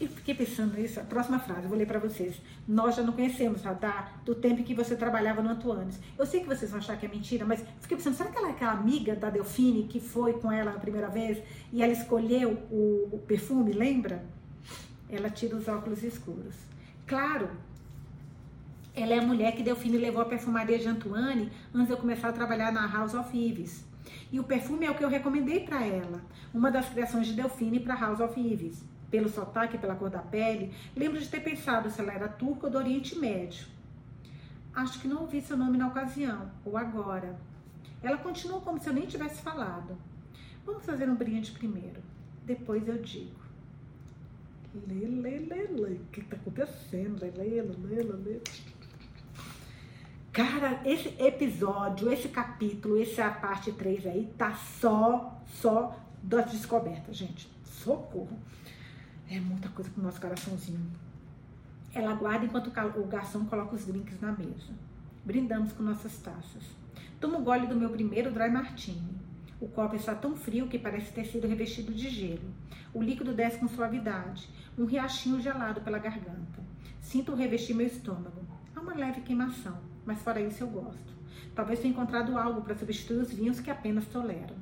E 0.00 0.06
fiquei 0.06 0.34
pensando 0.34 0.76
nisso. 0.76 1.00
A 1.00 1.02
próxima 1.02 1.38
frase, 1.40 1.62
eu 1.62 1.68
vou 1.68 1.76
ler 1.76 1.86
para 1.86 1.98
vocês. 1.98 2.40
Nós 2.68 2.94
já 2.94 3.02
não 3.02 3.12
conhecemos, 3.12 3.62
Radar, 3.62 4.20
do 4.24 4.34
tempo 4.34 4.62
que 4.62 4.72
você 4.74 4.94
trabalhava 4.94 5.42
no 5.42 5.50
Antuanes. 5.50 5.98
Eu 6.16 6.24
sei 6.24 6.40
que 6.40 6.46
vocês 6.46 6.70
vão 6.70 6.78
achar 6.78 6.96
que 6.96 7.06
é 7.06 7.08
mentira, 7.08 7.44
mas 7.44 7.64
fiquei 7.80 7.96
pensando, 7.96 8.14
será 8.16 8.30
que 8.30 8.38
ela 8.38 8.48
é 8.48 8.50
aquela 8.52 8.72
amiga 8.72 9.16
da 9.16 9.28
Delfine 9.28 9.84
que 9.84 9.98
foi 10.00 10.34
com 10.34 10.52
ela 10.52 10.70
a 10.72 10.78
primeira 10.78 11.08
vez 11.08 11.42
e 11.72 11.82
ela 11.82 11.92
escolheu 11.92 12.52
o, 12.70 13.18
perfume, 13.26 13.72
lembra? 13.72 14.24
Ela 15.10 15.30
tira 15.30 15.56
os 15.56 15.66
óculos 15.66 16.02
escuros. 16.04 16.54
Claro, 17.06 17.50
Ela 18.94 19.14
é 19.14 19.18
a 19.18 19.22
mulher 19.22 19.54
que 19.54 19.62
Delfine 19.62 19.96
levou 19.96 20.20
a 20.20 20.24
perfumaria 20.24 20.78
de 20.78 20.88
Antoine 20.88 21.50
antes 21.72 21.86
de 21.86 21.92
eu 21.92 21.96
começar 21.96 22.28
a 22.30 22.32
trabalhar 22.32 22.72
na 22.72 22.86
House 22.86 23.14
of 23.14 23.36
Yves. 23.36 23.84
E 24.32 24.40
o 24.40 24.44
perfume 24.44 24.86
é 24.86 24.90
o 24.90 24.94
que 24.94 25.04
eu 25.04 25.08
recomendei 25.08 25.60
para 25.60 25.84
ela, 25.84 26.20
uma 26.52 26.70
das 26.70 26.88
criações 26.88 27.26
de 27.26 27.34
Delfine 27.34 27.80
para 27.80 27.94
House 27.94 28.20
of 28.20 28.38
Yves. 28.38 28.82
Pelo 29.10 29.28
sotaque 29.28 29.78
pela 29.78 29.94
cor 29.94 30.10
da 30.10 30.18
pele, 30.18 30.74
lembro 30.94 31.18
de 31.18 31.28
ter 31.28 31.40
pensado 31.40 31.90
se 31.90 32.00
ela 32.00 32.12
era 32.12 32.28
turca 32.28 32.66
ou 32.66 32.72
do 32.72 32.78
Oriente 32.78 33.18
Médio. 33.18 33.66
Acho 34.74 35.00
que 35.00 35.08
não 35.08 35.22
ouvi 35.22 35.40
seu 35.40 35.56
nome 35.56 35.78
na 35.78 35.88
ocasião, 35.88 36.50
ou 36.64 36.76
agora. 36.76 37.38
Ela 38.02 38.18
continuou 38.18 38.60
como 38.60 38.80
se 38.80 38.88
eu 38.88 38.92
nem 38.92 39.06
tivesse 39.06 39.42
falado. 39.42 39.96
Vamos 40.64 40.84
fazer 40.84 41.08
um 41.08 41.14
brinde 41.14 41.52
primeiro, 41.52 42.02
depois 42.44 42.86
eu 42.86 42.98
digo. 42.98 43.38
Lê, 44.86 45.06
lê, 45.06 45.38
lê. 45.38 45.94
O 45.94 46.04
que 46.12 46.20
está 46.20 46.36
acontecendo? 46.36 47.20
Lê, 47.20 47.30
lê, 47.30 47.62
lê. 47.62 48.40
Cara, 50.32 50.80
esse 50.84 51.08
episódio, 51.18 52.12
esse 52.12 52.28
capítulo, 52.28 53.02
essa 53.02 53.28
parte 53.28 53.72
3 53.72 54.06
aí, 54.06 54.32
tá 54.38 54.54
só, 54.54 55.42
só 55.46 55.98
das 56.22 56.52
descobertas, 56.52 57.16
gente. 57.16 57.50
Socorro. 57.64 58.38
É 59.30 59.38
muita 59.38 59.68
coisa 59.68 59.90
pro 59.90 60.02
nosso 60.02 60.18
coraçãozinho. 60.18 60.90
Ela 61.94 62.12
aguarda 62.12 62.46
enquanto 62.46 62.68
o 62.68 63.06
garçom 63.06 63.44
coloca 63.44 63.74
os 63.74 63.84
drinks 63.84 64.18
na 64.22 64.32
mesa. 64.32 64.72
Brindamos 65.22 65.70
com 65.72 65.82
nossas 65.82 66.16
taças. 66.18 66.62
Tomo 67.20 67.36
um 67.36 67.44
gole 67.44 67.66
do 67.66 67.76
meu 67.76 67.90
primeiro 67.90 68.32
dry 68.32 68.50
martini. 68.50 69.18
O 69.60 69.68
copo 69.68 69.96
está 69.96 70.14
tão 70.14 70.34
frio 70.34 70.66
que 70.66 70.78
parece 70.78 71.12
ter 71.12 71.26
sido 71.26 71.46
revestido 71.46 71.92
de 71.92 72.08
gelo. 72.08 72.50
O 72.94 73.02
líquido 73.02 73.34
desce 73.34 73.58
com 73.58 73.68
suavidade, 73.68 74.48
um 74.78 74.86
riachinho 74.86 75.38
gelado 75.40 75.82
pela 75.82 75.98
garganta. 75.98 76.62
Sinto 76.98 77.34
revestir 77.34 77.74
meu 77.74 77.86
estômago. 77.86 78.40
Há 78.74 78.80
uma 78.80 78.94
leve 78.94 79.20
queimação, 79.20 79.76
mas 80.06 80.22
fora 80.22 80.40
isso 80.40 80.62
eu 80.62 80.68
gosto. 80.68 81.12
Talvez 81.54 81.80
tenha 81.80 81.92
encontrado 81.92 82.38
algo 82.38 82.62
para 82.62 82.76
substituir 82.76 83.18
os 83.18 83.30
vinhos 83.30 83.60
que 83.60 83.70
apenas 83.70 84.06
tolero. 84.06 84.54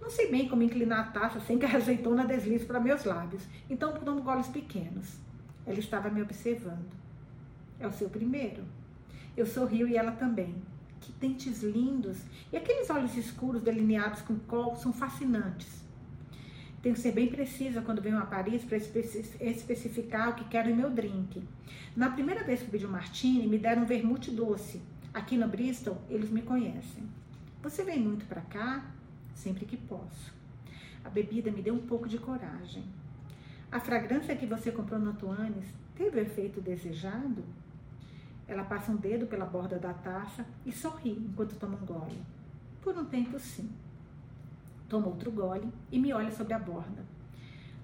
Não 0.00 0.10
sei 0.10 0.30
bem 0.30 0.48
como 0.48 0.62
inclinar 0.62 1.00
a 1.00 1.10
taça 1.10 1.40
sem 1.40 1.58
que 1.58 1.66
a 1.66 1.76
azeitona 1.76 2.24
deslize 2.24 2.64
para 2.64 2.80
meus 2.80 3.04
lábios, 3.04 3.42
então 3.68 3.92
tomo 3.92 4.22
goles 4.22 4.48
pequenos. 4.48 5.18
Ela 5.66 5.78
estava 5.78 6.10
me 6.10 6.22
observando. 6.22 6.90
É 7.78 7.86
o 7.86 7.92
seu 7.92 8.08
primeiro? 8.08 8.64
Eu 9.36 9.46
sorrio 9.46 9.86
e 9.86 9.96
ela 9.96 10.12
também 10.12 10.54
que 11.00 11.12
dentes 11.12 11.62
lindos! 11.62 12.18
E 12.52 12.56
aqueles 12.56 12.90
olhos 12.90 13.16
escuros 13.16 13.62
delineados 13.62 14.20
com 14.22 14.38
col 14.40 14.76
são 14.76 14.92
fascinantes. 14.92 15.80
Tenho 16.82 16.94
que 16.94 17.00
ser 17.00 17.12
bem 17.12 17.28
precisa 17.28 17.82
quando 17.82 18.00
venho 18.00 18.18
a 18.18 18.26
Paris 18.26 18.64
para 18.64 18.76
especificar 18.76 20.30
o 20.30 20.34
que 20.34 20.44
quero 20.44 20.70
em 20.70 20.76
meu 20.76 20.90
drink. 20.90 21.42
Na 21.94 22.10
primeira 22.10 22.42
vez 22.42 22.62
que 22.62 22.70
pedi 22.70 22.86
um 22.86 22.90
martini, 22.90 23.46
me 23.46 23.58
deram 23.58 23.82
um 23.82 23.86
vermute 23.86 24.30
doce. 24.30 24.80
Aqui 25.12 25.36
no 25.36 25.48
Bristol, 25.48 25.98
eles 26.08 26.30
me 26.30 26.40
conhecem. 26.40 27.04
Você 27.62 27.82
vem 27.82 27.98
muito 27.98 28.24
para 28.26 28.40
cá? 28.42 28.84
Sempre 29.34 29.64
que 29.64 29.76
posso. 29.76 30.32
A 31.04 31.08
bebida 31.08 31.50
me 31.50 31.62
deu 31.62 31.74
um 31.74 31.86
pouco 31.86 32.08
de 32.08 32.18
coragem. 32.18 32.84
A 33.72 33.78
fragrância 33.78 34.36
que 34.36 34.46
você 34.46 34.70
comprou 34.72 34.98
no 34.98 35.10
Antoine's 35.10 35.72
teve 35.94 36.18
o 36.18 36.22
efeito 36.22 36.60
desejado? 36.60 37.44
Ela 38.46 38.64
passa 38.64 38.90
um 38.90 38.96
dedo 38.96 39.26
pela 39.26 39.46
borda 39.46 39.78
da 39.78 39.94
taça 39.94 40.44
e 40.66 40.72
sorri 40.72 41.12
enquanto 41.12 41.56
toma 41.56 41.78
um 41.80 41.86
gole. 41.86 42.20
Por 42.82 42.96
um 42.98 43.04
tempo, 43.04 43.38
sim. 43.38 43.70
Toma 44.88 45.06
outro 45.06 45.30
gole 45.30 45.72
e 45.92 45.98
me 46.00 46.12
olha 46.12 46.32
sobre 46.32 46.52
a 46.52 46.58
borda. 46.58 47.04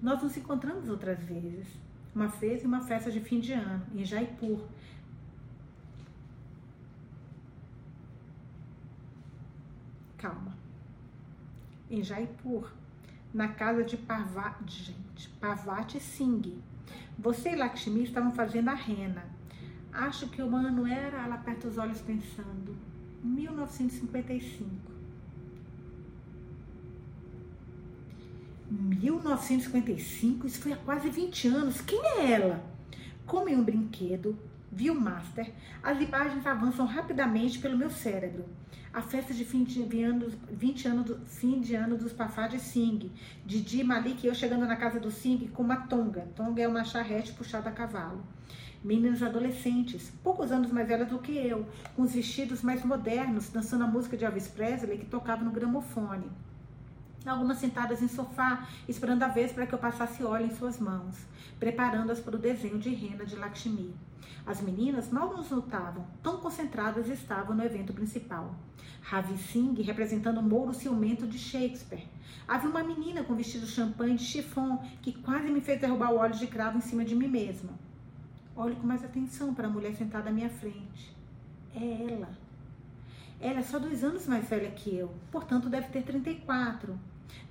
Nós 0.01 0.21
nos 0.21 0.35
encontramos 0.35 0.89
outras 0.89 1.23
vezes. 1.23 1.67
Uma 2.13 2.27
vez 2.27 2.63
em 2.63 2.67
uma 2.67 2.81
festa 2.81 3.09
de 3.09 3.21
fim 3.21 3.39
de 3.39 3.53
ano, 3.53 3.85
em 3.95 4.03
Jaipur. 4.03 4.59
Calma. 10.17 10.66
Em 11.89 12.03
Jaipur, 12.03 12.71
na 13.33 13.47
casa 13.49 13.83
de 13.83 13.97
Parvati, 13.97 14.83
gente, 14.83 15.29
Parvati 15.39 15.99
Singh. 15.99 16.61
Você 17.17 17.51
e 17.51 17.55
Lakshmi 17.55 18.03
estavam 18.03 18.31
fazendo 18.31 18.69
a 18.69 18.73
rena 18.73 19.37
Acho 19.97 20.27
que 20.27 20.43
o 20.43 20.55
ano 20.55 20.85
era, 20.85 21.23
ela 21.23 21.33
aperta 21.33 21.67
os 21.67 21.79
olhos 21.79 21.99
pensando, 22.01 22.77
1955. 23.23 24.69
1955? 28.69 30.45
Isso 30.45 30.61
foi 30.61 30.73
há 30.73 30.77
quase 30.77 31.09
20 31.09 31.47
anos. 31.47 31.81
Quem 31.81 31.99
é 31.99 32.31
ela? 32.31 32.63
Como 33.25 33.49
em 33.49 33.55
um 33.55 33.63
brinquedo, 33.63 34.37
vi 34.71 34.91
o 34.91 34.95
Master, 34.95 35.51
as 35.81 35.99
imagens 35.99 36.45
avançam 36.45 36.85
rapidamente 36.85 37.57
pelo 37.57 37.75
meu 37.75 37.89
cérebro. 37.89 38.45
A 38.93 39.01
festa 39.01 39.33
de 39.33 39.45
fim 39.45 39.63
de 39.63 40.03
ano, 40.03 40.31
20 40.49 40.87
anos 40.87 41.05
do, 41.05 41.19
fim 41.25 41.59
de 41.59 41.75
ano 41.75 41.97
dos 41.97 42.13
Pafá 42.13 42.47
de 42.47 42.59
Singh, 42.59 43.11
Didi, 43.45 43.83
Malik 43.83 44.25
e 44.25 44.27
eu 44.27 44.35
chegando 44.35 44.65
na 44.65 44.75
casa 44.75 44.99
do 44.99 45.11
Singh 45.11 45.49
com 45.53 45.63
uma 45.63 45.87
tonga. 45.87 46.27
Tonga 46.35 46.61
é 46.61 46.67
uma 46.67 46.83
charrete 46.83 47.33
puxada 47.33 47.69
a 47.69 47.71
cavalo 47.71 48.23
meninas 48.83 49.21
adolescentes, 49.21 50.11
poucos 50.23 50.51
anos 50.51 50.71
mais 50.71 50.87
velhas 50.87 51.09
do 51.09 51.19
que 51.19 51.31
eu, 51.31 51.65
com 51.95 52.03
os 52.03 52.13
vestidos 52.13 52.61
mais 52.61 52.83
modernos, 52.85 53.49
dançando 53.49 53.83
a 53.83 53.87
música 53.87 54.15
de 54.15 54.23
Elvis 54.23 54.47
Presley 54.47 54.99
que 54.99 55.05
tocava 55.05 55.43
no 55.43 55.51
gramofone. 55.51 56.29
Algumas 57.25 57.57
sentadas 57.57 58.01
em 58.01 58.07
sofá, 58.07 58.65
esperando 58.87 59.23
a 59.23 59.27
vez 59.27 59.51
para 59.51 59.67
que 59.67 59.73
eu 59.73 59.79
passasse 59.79 60.23
óleo 60.23 60.45
em 60.45 60.55
suas 60.55 60.79
mãos, 60.79 61.17
preparando-as 61.59 62.19
para 62.19 62.35
o 62.35 62.39
desenho 62.39 62.79
de 62.79 62.89
rena 62.89 63.25
de 63.25 63.35
Lakshmi. 63.35 63.93
As 64.45 64.61
meninas 64.61 65.09
mal 65.11 65.35
nos 65.35 65.49
notavam, 65.49 66.05
tão 66.23 66.37
concentradas 66.37 67.09
estavam 67.09 67.55
no 67.55 67.63
evento 67.63 67.93
principal. 67.93 68.55
Ravi 69.01 69.37
Singh 69.37 69.81
representando 69.81 70.39
o 70.39 70.43
Mouro 70.43 70.73
Ciumento 70.73 71.27
de 71.27 71.37
Shakespeare. 71.37 72.07
Havia 72.47 72.69
uma 72.69 72.83
menina 72.83 73.23
com 73.23 73.35
vestido 73.35 73.65
champanhe 73.65 74.15
de 74.15 74.23
chiffon 74.23 74.77
que 75.01 75.13
quase 75.13 75.49
me 75.49 75.61
fez 75.61 75.81
derrubar 75.81 76.11
o 76.11 76.17
óleo 76.17 76.35
de 76.35 76.47
cravo 76.47 76.77
em 76.77 76.81
cima 76.81 77.03
de 77.03 77.15
mim 77.15 77.27
mesma. 77.27 77.71
Olhe 78.55 78.75
com 78.75 78.87
mais 78.87 79.03
atenção 79.03 79.53
para 79.53 79.67
a 79.67 79.69
mulher 79.69 79.95
sentada 79.95 80.29
à 80.29 80.33
minha 80.33 80.49
frente. 80.49 81.15
É 81.75 82.13
ela. 82.13 82.29
Ela 83.39 83.59
é 83.59 83.63
só 83.63 83.77
dois 83.77 84.03
anos 84.03 84.25
mais 84.27 84.49
velha 84.49 84.71
que 84.71 84.95
eu, 84.95 85.13
portanto 85.31 85.69
deve 85.69 85.89
ter 85.89 86.03
34. 86.03 86.97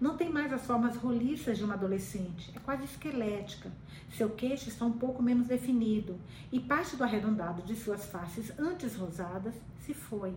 Não 0.00 0.16
tem 0.16 0.30
mais 0.30 0.52
as 0.52 0.66
formas 0.66 0.96
roliças 0.96 1.58
de 1.58 1.64
uma 1.64 1.74
adolescente, 1.74 2.52
é 2.54 2.58
quase 2.58 2.84
esquelética. 2.84 3.70
Seu 4.14 4.30
queixo 4.30 4.68
está 4.68 4.84
um 4.84 4.92
pouco 4.92 5.22
menos 5.22 5.46
definido 5.46 6.18
e 6.52 6.60
parte 6.60 6.96
do 6.96 7.04
arredondado 7.04 7.62
de 7.62 7.74
suas 7.74 8.06
faces 8.06 8.52
antes 8.58 8.94
rosadas 8.96 9.54
se 9.80 9.94
foi. 9.94 10.34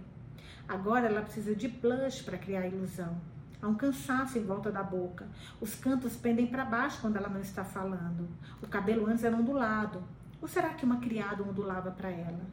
Agora 0.67 1.07
ela 1.07 1.21
precisa 1.21 1.55
de 1.55 1.67
blush 1.67 2.21
para 2.23 2.37
criar 2.37 2.67
ilusão. 2.67 3.17
Há 3.61 3.67
um 3.67 3.75
cansaço 3.75 4.37
em 4.37 4.45
volta 4.45 4.71
da 4.71 4.81
boca. 4.81 5.27
Os 5.59 5.75
cantos 5.75 6.15
pendem 6.15 6.47
para 6.47 6.63
baixo 6.63 7.01
quando 7.01 7.17
ela 7.17 7.27
não 7.27 7.41
está 7.41 7.65
falando. 7.65 8.29
O 8.61 8.67
cabelo 8.67 9.07
antes 9.07 9.23
era 9.23 9.35
ondulado. 9.35 10.01
Ou 10.41 10.47
será 10.47 10.69
que 10.69 10.85
uma 10.85 11.01
criada 11.01 11.43
ondulava 11.43 11.91
para 11.91 12.09
ela? 12.09 12.45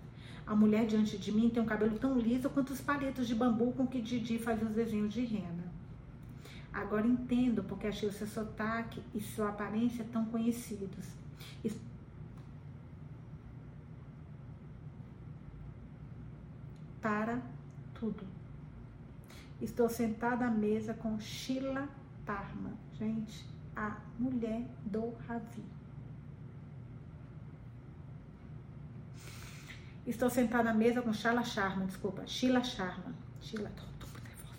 A 0.46 0.54
mulher 0.54 0.86
diante 0.86 1.18
de 1.18 1.30
mim 1.30 1.50
tem 1.50 1.62
um 1.62 1.66
cabelo 1.66 1.98
tão 1.98 2.18
liso 2.18 2.50
quanto 2.50 2.72
os 2.72 2.80
palitos 2.80 3.26
de 3.26 3.34
bambu 3.34 3.72
com 3.72 3.86
que 3.86 4.00
Didi 4.00 4.38
fazia 4.38 4.66
os 4.66 4.74
desenhos 4.74 5.12
de 5.12 5.24
rena. 5.24 5.64
Agora 6.76 7.06
entendo 7.06 7.64
porque 7.64 7.86
achei 7.86 8.06
o 8.06 8.12
seu 8.12 8.26
sotaque 8.26 9.02
e 9.14 9.20
sua 9.20 9.48
aparência 9.48 10.04
tão 10.12 10.26
conhecidos. 10.26 11.06
Para 17.00 17.40
tudo. 17.94 18.26
Estou 19.58 19.88
sentada 19.88 20.46
à 20.46 20.50
mesa 20.50 20.92
com 20.92 21.18
Sheila 21.18 21.88
Tarma, 22.26 22.72
gente, 22.92 23.48
a 23.74 23.96
mulher 24.18 24.68
do 24.84 25.14
Ravi. 25.26 25.64
Estou 30.06 30.28
sentada 30.28 30.70
à 30.70 30.74
mesa 30.74 31.00
com 31.00 31.12
Sheila 31.12 31.42
Sharma, 31.42 31.86
desculpa, 31.86 32.26
Sheila 32.26 32.62
Sharma. 32.62 33.14
Sheila, 33.40 33.70
tô, 33.70 33.82
tô 33.98 34.06
nervosa. 34.22 34.58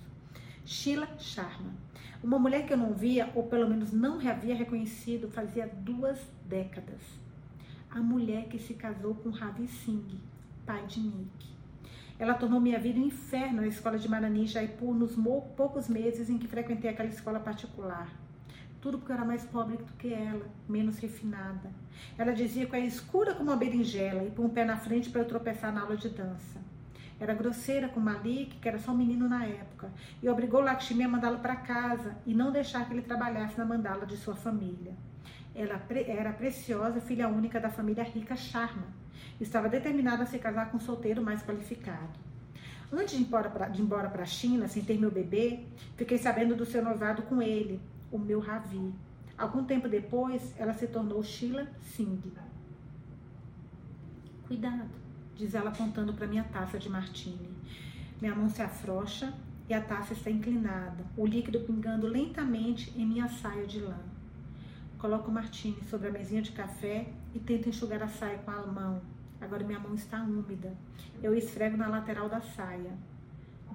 Sheila 0.65 1.07
Sharma. 1.19 1.86
Uma 2.23 2.39
mulher 2.39 2.65
que 2.65 2.73
eu 2.73 2.77
não 2.77 2.93
via, 2.93 3.31
ou 3.35 3.43
pelo 3.43 3.69
menos 3.69 3.91
não 3.93 4.19
havia 4.27 4.55
reconhecido, 4.55 5.29
fazia 5.29 5.67
duas 5.67 6.19
décadas. 6.45 6.99
A 7.91 7.99
mulher 7.99 8.47
que 8.47 8.57
se 8.57 8.73
casou 8.73 9.13
com 9.15 9.29
Ravi 9.29 9.67
Singh, 9.67 10.19
pai 10.65 10.85
de 10.87 10.99
Nick. 10.99 11.47
Ela 12.19 12.33
tornou 12.33 12.59
minha 12.59 12.79
vida 12.79 12.99
um 12.99 13.05
inferno 13.05 13.61
na 13.61 13.67
escola 13.67 13.99
de 13.99 14.09
Marani, 14.09 14.47
Jaipur, 14.47 14.95
nos 14.95 15.15
poucos 15.55 15.87
meses 15.87 16.29
em 16.29 16.39
que 16.39 16.47
frequentei 16.47 16.89
aquela 16.89 17.07
escola 17.07 17.39
particular. 17.39 18.11
Tudo 18.81 18.97
porque 18.97 19.11
eu 19.11 19.17
era 19.17 19.25
mais 19.25 19.45
pobre 19.45 19.77
do 19.77 19.93
que 19.93 20.11
ela, 20.11 20.45
menos 20.67 20.97
refinada. 20.97 21.69
Ela 22.17 22.33
dizia 22.33 22.65
que 22.65 22.75
era 22.75 22.85
escura 22.85 23.35
como 23.35 23.51
uma 23.51 23.57
berinjela 23.57 24.23
e 24.23 24.31
pôr 24.31 24.45
um 24.45 24.49
pé 24.49 24.65
na 24.65 24.77
frente 24.77 25.11
para 25.11 25.21
eu 25.21 25.27
tropeçar 25.27 25.71
na 25.71 25.81
aula 25.81 25.95
de 25.95 26.09
dança. 26.09 26.66
Era 27.19 27.33
grosseira 27.33 27.89
com 27.89 27.99
Malik, 27.99 28.57
que 28.59 28.67
era 28.67 28.77
só 28.77 28.91
um 28.91 28.97
menino 28.97 29.27
na 29.27 29.45
época, 29.45 29.91
e 30.21 30.29
obrigou 30.29 30.61
Lakshmi 30.61 31.03
a 31.03 31.07
mandá-lo 31.07 31.39
para 31.39 31.55
casa 31.55 32.15
e 32.25 32.33
não 32.33 32.51
deixar 32.51 32.85
que 32.85 32.93
ele 32.93 33.01
trabalhasse 33.01 33.57
na 33.57 33.65
mandala 33.65 34.05
de 34.05 34.15
sua 34.17 34.35
família. 34.35 34.93
Ela 35.55 35.81
era 35.89 36.31
preciosa 36.31 37.01
filha 37.01 37.27
única 37.27 37.59
da 37.59 37.69
família 37.69 38.03
rica 38.03 38.35
Sharma, 38.35 38.85
Estava 39.39 39.69
determinada 39.69 40.23
a 40.23 40.25
se 40.25 40.39
casar 40.39 40.71
com 40.71 40.77
um 40.77 40.79
solteiro 40.79 41.21
mais 41.21 41.43
qualificado. 41.43 42.19
Antes 42.91 43.15
de 43.15 43.21
ir 43.21 43.81
embora 43.81 44.09
para 44.09 44.23
a 44.23 44.25
China, 44.25 44.67
sem 44.67 44.83
ter 44.83 44.97
meu 44.97 45.11
bebê, 45.11 45.59
fiquei 45.95 46.17
sabendo 46.17 46.55
do 46.55 46.65
seu 46.65 46.83
noivado 46.83 47.21
com 47.23 47.41
ele, 47.41 47.79
o 48.11 48.17
meu 48.17 48.39
Ravi. 48.39 48.93
Algum 49.37 49.63
tempo 49.63 49.87
depois, 49.87 50.53
ela 50.57 50.73
se 50.73 50.87
tornou 50.87 51.21
Sheila 51.21 51.67
Singh. 51.81 52.33
Cuidado, 54.47 54.89
diz 55.37 55.53
ela 55.53 55.69
apontando 55.69 56.13
para 56.13 56.27
minha 56.27 56.43
taça 56.43 56.79
de 56.79 56.89
martini. 56.89 57.49
Minha 58.19 58.35
mão 58.35 58.49
se 58.49 58.61
afrouxa 58.61 59.33
e 59.69 59.73
a 59.73 59.81
taça 59.81 60.13
está 60.13 60.31
inclinada, 60.31 61.05
o 61.15 61.25
líquido 61.25 61.59
pingando 61.59 62.07
lentamente 62.07 62.91
em 62.97 63.05
minha 63.05 63.27
saia 63.29 63.65
de 63.67 63.79
lã. 63.79 63.99
Coloco 64.97 65.29
o 65.29 65.33
martini 65.33 65.77
sobre 65.89 66.07
a 66.07 66.11
mesinha 66.11 66.41
de 66.41 66.51
café 66.51 67.07
e 67.35 67.39
tento 67.39 67.69
enxugar 67.69 68.01
a 68.01 68.07
saia 68.07 68.39
com 68.39 68.49
a 68.49 68.65
mão. 68.65 69.01
Agora 69.39 69.63
minha 69.63 69.79
mão 69.79 69.93
está 69.93 70.23
úmida. 70.23 70.73
Eu 71.21 71.35
esfrego 71.35 71.77
na 71.77 71.87
lateral 71.87 72.27
da 72.27 72.41
saia. 72.41 72.91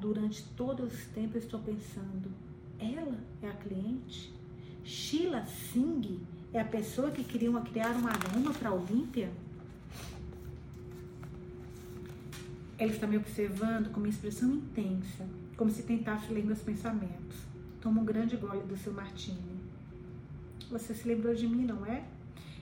Durante 0.01 0.43
todo 0.57 0.87
esse 0.87 1.07
tempo 1.11 1.37
eu 1.37 1.41
estou 1.41 1.61
pensando: 1.61 2.33
ela 2.81 3.17
é 3.41 3.49
a 3.49 3.53
cliente? 3.53 4.35
Sheila 4.83 5.45
Singh 5.47 6.21
é 6.53 6.61
a 6.61 6.65
pessoa 6.65 7.13
que 7.13 7.23
queriam 7.23 7.63
criar 7.63 7.93
um 7.93 8.09
aroma 8.09 8.53
para 8.53 8.71
a 8.71 8.75
Olímpia? 8.75 9.31
Ela 12.83 12.91
está 12.91 13.07
me 13.07 13.16
observando 13.16 13.93
com 13.93 14.01
uma 14.01 14.09
expressão 14.09 14.51
intensa, 14.51 15.24
como 15.57 15.70
se 15.70 15.85
tentasse 15.85 16.33
ler 16.33 16.45
meus 16.45 16.62
pensamentos. 16.62 17.37
Toma 17.80 18.01
um 18.01 18.05
grande 18.05 18.37
gole 18.37 18.64
do 18.64 18.76
seu 18.76 18.93
martini. 18.93 19.61
Você 20.68 20.93
se 20.93 21.07
lembrou 21.07 21.33
de 21.33 21.47
mim, 21.47 21.64
não 21.64 21.87
é? 21.87 22.03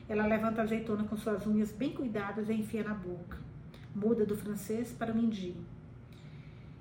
Ela 0.06 0.26
levanta 0.26 0.60
a 0.60 0.64
azeitona 0.64 1.04
com 1.04 1.16
suas 1.16 1.46
unhas 1.46 1.72
bem 1.72 1.94
cuidadas 1.94 2.50
e 2.50 2.52
enfia 2.52 2.84
na 2.84 2.92
boca. 2.92 3.38
Muda 3.94 4.26
do 4.26 4.36
francês 4.36 4.92
para 4.92 5.10
o 5.10 5.18
hindi. 5.18 5.56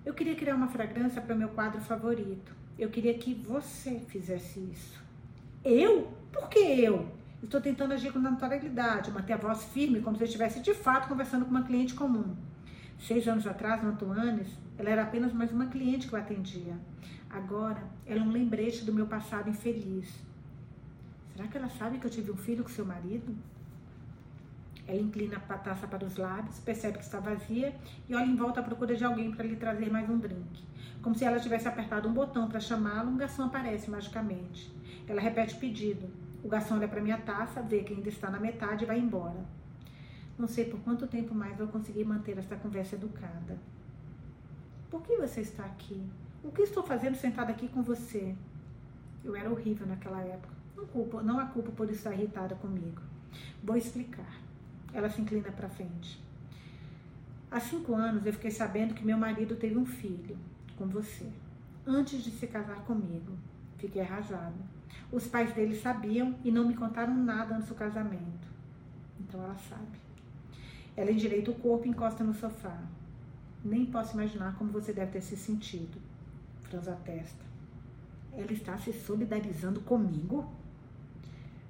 Eu 0.06 0.14
queria 0.14 0.36
criar 0.36 0.56
uma 0.56 0.68
fragrância 0.68 1.22
para 1.22 1.34
o 1.34 1.38
meu 1.40 1.48
quadro 1.48 1.80
favorito. 1.80 2.54
Eu 2.78 2.90
queria 2.90 3.14
que 3.14 3.34
você 3.34 4.02
fizesse 4.10 4.60
isso. 4.60 5.02
Eu? 5.64 6.12
Por 6.34 6.50
que 6.50 6.60
eu? 6.60 7.08
Estou 7.42 7.62
tentando 7.62 7.94
agir 7.94 8.12
com 8.12 8.20
naturalidade, 8.20 9.12
manter 9.12 9.32
a 9.32 9.38
voz 9.38 9.64
firme, 9.64 10.02
como 10.02 10.18
se 10.18 10.24
eu 10.24 10.28
estivesse 10.28 10.60
de 10.60 10.74
fato 10.74 11.08
conversando 11.08 11.46
com 11.46 11.52
uma 11.52 11.64
cliente 11.64 11.94
comum. 11.94 12.36
Seis 13.00 13.28
anos 13.28 13.48
atrás, 13.48 13.82
no 13.82 13.90
Antuanes, 13.90 14.50
ela 14.78 14.90
era 14.90 15.04
apenas 15.04 15.32
mais 15.32 15.52
uma 15.52 15.68
cliente 15.68 16.08
que 16.08 16.14
eu 16.14 16.20
atendia. 16.20 16.78
Agora, 17.30 17.82
ela 18.06 18.20
é 18.20 18.24
um 18.24 18.30
lembrete 18.30 18.84
do 18.84 18.94
meu 18.94 19.08
passado 19.08 19.50
infeliz. 19.50 20.14
Será 21.34 21.48
que 21.48 21.58
ela 21.58 21.70
sabe 21.70 21.98
que 21.98 22.06
eu 22.06 22.12
tive 22.12 22.32
um 22.32 22.36
filho 22.36 22.62
com 22.62 22.70
seu 22.70 22.86
marido? 22.86 23.34
Ela 24.86 25.00
inclina 25.00 25.38
a 25.38 25.58
taça 25.58 25.88
para 25.88 26.06
os 26.06 26.18
lábios, 26.18 26.60
percebe 26.60 26.98
que 26.98 27.04
está 27.04 27.20
vazia 27.20 27.74
e 28.08 28.14
olha 28.14 28.26
em 28.26 28.36
volta 28.36 28.60
à 28.60 28.64
procura 28.64 28.96
de 28.96 29.06
alguém 29.06 29.32
para 29.32 29.46
lhe 29.46 29.56
trazer 29.56 29.90
mais 29.90 30.10
um 30.10 30.18
drink. 30.18 30.64
Como 31.02 31.16
se 31.16 31.24
ela 31.24 31.40
tivesse 31.40 31.68
apertado 31.68 32.10
um 32.10 32.14
botão 32.14 32.50
para 32.50 32.60
chamá-lo, 32.60 33.12
um 33.12 33.18
garçom 33.18 33.44
aparece 33.44 33.90
magicamente. 33.90 34.74
Ela 35.08 35.22
repete 35.22 35.56
o 35.56 35.60
pedido. 35.60 36.10
O 36.44 36.50
garçom 36.50 36.76
olha 36.76 36.88
para 36.88 37.02
minha 37.02 37.18
taça, 37.18 37.62
vê 37.62 37.82
que 37.82 37.94
ainda 37.94 38.10
está 38.10 38.30
na 38.30 38.40
metade 38.40 38.84
e 38.84 38.88
vai 38.88 39.00
embora. 39.00 39.46
Não 40.40 40.48
sei 40.48 40.64
por 40.64 40.80
quanto 40.80 41.06
tempo 41.06 41.36
mais 41.36 41.58
vou 41.58 41.68
conseguir 41.68 42.06
manter 42.06 42.38
essa 42.38 42.56
conversa 42.56 42.96
educada. 42.96 43.60
Por 44.90 45.04
que 45.04 45.18
você 45.18 45.42
está 45.42 45.66
aqui? 45.66 46.02
O 46.42 46.50
que 46.50 46.62
estou 46.62 46.82
fazendo 46.82 47.16
sentada 47.16 47.52
aqui 47.52 47.68
com 47.68 47.84
você? 47.84 48.34
Eu 49.22 49.36
era 49.36 49.50
horrível 49.50 49.86
naquela 49.86 50.22
época. 50.22 50.54
Não, 50.78 50.86
culpo, 50.86 51.22
não 51.22 51.40
a 51.42 51.46
culpo 51.46 51.74
por 51.74 51.90
estar 51.90 52.14
irritada 52.14 52.56
comigo. 52.56 53.02
Vou 53.62 53.76
explicar. 53.76 54.40
Ela 54.94 55.10
se 55.10 55.22
inclina 55.22 55.52
para 55.52 55.68
frente. 55.68 56.24
Há 57.52 57.60
cinco 57.60 57.94
anos 57.94 58.26
eu 58.26 58.32
fiquei 58.32 58.50
sabendo 58.50 58.94
que 58.94 59.04
meu 59.04 59.18
marido 59.18 59.58
teve 59.58 59.78
um 59.78 59.86
filho 59.86 60.38
com 60.78 60.88
você, 60.88 61.30
antes 61.86 62.24
de 62.24 62.32
se 62.32 62.48
casar 62.48 62.86
comigo. 62.86 63.34
Fiquei 63.78 64.02
arrasada. 64.02 64.56
Os 65.12 65.28
pais 65.28 65.54
dele 65.54 65.76
sabiam 65.76 66.34
e 66.46 66.50
não 66.50 66.66
me 66.66 66.76
contaram 66.76 67.14
nada 67.14 67.56
antes 67.56 67.68
do 67.68 67.76
casamento. 67.76 68.48
Então 69.20 69.44
ela 69.44 69.58
sabe. 69.58 70.09
Ela 71.00 71.14
endireita 71.14 71.50
o 71.50 71.56
corpo 71.56 71.86
e 71.88 71.90
encosta 71.90 72.26
no 72.26 72.34
sofá. 72.34 72.78
Nem 73.64 73.86
posso 73.86 74.16
imaginar 74.16 74.58
como 74.58 74.70
você 74.70 74.92
deve 74.92 75.14
ter 75.14 75.22
se 75.22 75.38
sentido. 75.38 75.98
Franza 76.64 76.92
a 76.92 76.96
testa. 76.98 77.46
Ela 78.34 78.52
está 78.52 78.78
se 78.78 78.92
solidarizando 78.92 79.80
comigo? 79.80 80.46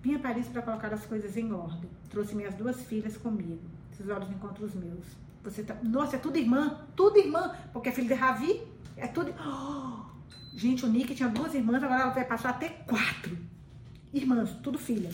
Vim 0.01 0.15
a 0.15 0.19
Paris 0.19 0.47
para 0.47 0.63
colocar 0.63 0.91
as 0.91 1.05
coisas 1.05 1.38
em 1.38 1.53
ordem. 1.53 1.88
Trouxe 2.09 2.34
minhas 2.34 2.55
duas 2.55 2.82
filhas 2.82 3.17
comigo. 3.17 3.61
Esses 3.93 4.09
olhos 4.09 4.32
encontram 4.32 4.65
os 4.65 4.73
meus. 4.73 5.05
Você 5.43 5.61
tá... 5.61 5.75
Nossa, 5.84 6.15
é 6.15 6.19
tudo 6.19 6.39
irmã, 6.39 6.80
tudo 6.95 7.19
irmã, 7.19 7.55
porque 7.71 7.89
é 7.89 7.91
filho 7.91 8.07
de 8.07 8.15
Ravi, 8.15 8.59
é 8.97 9.05
tudo. 9.05 9.32
Oh! 9.39 10.09
Gente, 10.57 10.84
o 10.84 10.89
Nick 10.89 11.13
tinha 11.13 11.30
duas 11.30 11.53
irmãs, 11.53 11.84
agora 11.84 12.01
ela 12.01 12.11
vai 12.13 12.25
passar 12.25 12.49
até 12.49 12.69
quatro 12.69 13.38
irmãs, 14.11 14.49
tudo 14.63 14.80
filha. 14.80 15.11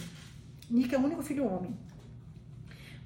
Nick 0.70 0.95
é 0.95 0.97
o 0.97 1.03
único 1.03 1.22
filho 1.22 1.45
homem. 1.45 1.78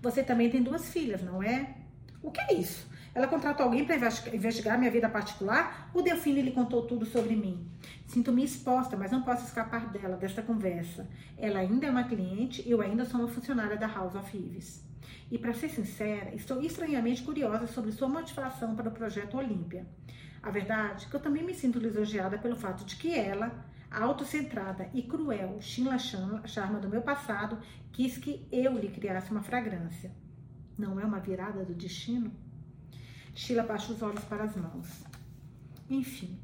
Você 0.02 0.24
também 0.24 0.50
tem 0.50 0.64
duas 0.64 0.90
filhas, 0.90 1.22
não 1.22 1.44
é? 1.44 1.76
O 2.22 2.32
que 2.32 2.40
é 2.42 2.54
isso? 2.54 2.88
Ela 3.14 3.28
contratou 3.28 3.66
alguém 3.66 3.86
para 3.86 3.96
investigar 4.34 4.78
minha 4.78 4.92
vida 4.92 5.10
particular? 5.10 5.90
O 5.94 6.02
Delfine 6.02 6.42
lhe 6.42 6.52
contou 6.52 6.84
tudo 6.84 7.06
sobre 7.06 7.36
mim. 7.36 7.68
Sinto-me 8.06 8.44
exposta, 8.44 8.96
mas 8.96 9.12
não 9.12 9.24
posso 9.24 9.46
escapar 9.46 9.90
dela, 9.90 10.16
desta 10.16 10.42
conversa. 10.42 11.08
Ela 11.38 11.60
ainda 11.60 11.88
é 11.88 11.92
uma 11.92 12.04
cliente 12.04 12.62
e 12.66 12.72
eu 12.72 12.82
ainda 12.82 13.06
sou 13.06 13.20
uma 13.20 13.30
funcionária 13.30 13.78
da 13.78 13.88
House 13.88 14.16
of 14.16 14.38
Ives. 14.38 14.86
E 15.32 15.38
para 15.38 15.54
ser 15.54 15.70
sincera, 15.70 16.34
estou 16.36 16.62
estranhamente 16.62 17.24
curiosa 17.24 17.68
sobre 17.68 17.92
sua 17.92 18.08
motivação 18.08 18.76
para 18.76 18.90
o 18.90 18.94
projeto 18.94 19.38
Olímpia. 19.38 19.86
A 20.42 20.50
verdade 20.50 21.06
é 21.06 21.10
que 21.10 21.16
eu 21.16 21.20
também 21.20 21.44
me 21.44 21.54
sinto 21.54 21.80
lisonjeada 21.80 22.38
pelo 22.38 22.56
fato 22.56 22.86
de 22.86 22.96
que 22.96 23.14
ela, 23.14 23.52
autocentrada 23.92 24.90
e 24.94 25.02
cruel 25.02 25.60
Shinla 25.60 25.98
Sharma 25.98 26.80
do 26.80 26.90
meu 26.90 27.02
passado, 27.02 27.58
quis 27.92 28.18
que 28.18 28.48
eu 28.52 28.78
lhe 28.78 28.90
criasse 28.90 29.32
uma 29.32 29.42
fragrância. 29.42 30.12
Não 30.78 31.00
é 31.00 31.06
uma 31.06 31.20
virada 31.20 31.66
do 31.66 31.74
destino? 31.74 32.32
Sheila 33.34 33.64
baixa 33.64 33.92
os 33.92 34.02
olhos 34.02 34.24
para 34.26 34.44
as 34.44 34.56
mãos. 34.56 34.88
Enfim, 35.90 36.40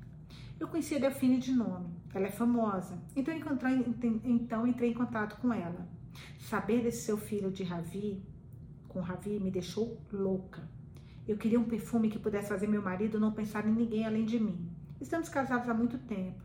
eu 0.60 0.68
conheci 0.68 0.96
a 0.96 1.00
Delfine 1.00 1.38
de 1.38 1.52
nome. 1.52 1.94
Ela 2.14 2.28
é 2.28 2.32
famosa. 2.32 2.98
Então 3.16 3.34
encontrei, 3.34 3.86
então 4.24 4.66
entrei 4.66 4.92
em 4.92 4.94
contato 4.94 5.40
com 5.40 5.54
ela. 5.54 5.88
Saber 6.40 6.82
desse 6.82 7.04
seu 7.04 7.18
filho 7.18 7.52
de 7.52 7.64
Ravi, 7.64 8.24
com 8.88 9.02
Ravi, 9.02 9.40
me 9.40 9.52
deixou 9.52 10.00
louca. 10.12 10.68
Eu 11.28 11.38
queria 11.38 11.60
um 11.60 11.66
perfume 11.66 12.10
que 12.10 12.20
pudesse 12.20 12.50
fazer 12.50 12.68
meu 12.68 12.82
marido 12.82 13.20
não 13.20 13.32
pensar 13.32 13.68
em 13.68 13.72
ninguém 13.72 14.06
além 14.06 14.26
de 14.26 14.40
mim. 14.40 14.70
Estamos 15.02 15.28
casados 15.28 15.68
há 15.68 15.74
muito 15.74 15.98
tempo. 15.98 16.42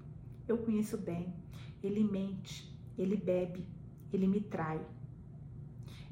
Eu 0.51 0.59
conheço 0.59 0.99
bem. 0.99 1.33
Ele 1.83 2.03
mente, 2.03 2.77
ele 2.99 3.17
bebe, 3.17 3.67
ele 4.13 4.27
me 4.27 4.41
trai. 4.41 4.81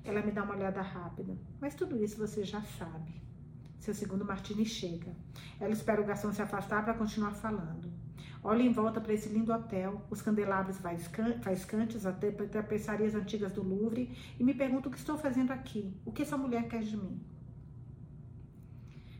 Ela 0.04 0.22
me 0.22 0.30
dá 0.30 0.44
uma 0.44 0.54
olhada 0.54 0.80
rápida. 0.80 1.36
Mas 1.60 1.74
tudo 1.74 2.02
isso 2.02 2.16
você 2.16 2.44
já 2.44 2.62
sabe. 2.62 3.20
Seu 3.78 3.92
segundo 3.92 4.24
martini 4.24 4.64
chega. 4.64 5.14
Ela 5.58 5.72
espera 5.72 6.00
o 6.00 6.06
garçom 6.06 6.32
se 6.32 6.40
afastar 6.40 6.84
para 6.84 6.94
continuar 6.94 7.32
falando. 7.32 7.92
Olha 8.42 8.62
em 8.62 8.72
volta 8.72 9.00
para 9.00 9.12
esse 9.12 9.28
lindo 9.28 9.52
hotel, 9.52 10.00
os 10.08 10.22
candelabros 10.22 10.78
faiscantes, 11.42 12.06
as 12.06 12.16
tapeçarias 12.52 13.16
antigas 13.16 13.52
do 13.52 13.62
Louvre 13.62 14.16
e 14.38 14.44
me 14.44 14.54
pergunta 14.54 14.88
o 14.88 14.92
que 14.92 14.98
estou 14.98 15.18
fazendo 15.18 15.50
aqui, 15.50 15.92
o 16.04 16.12
que 16.12 16.22
essa 16.22 16.36
mulher 16.36 16.68
quer 16.68 16.82
de 16.82 16.96
mim. 16.96 17.20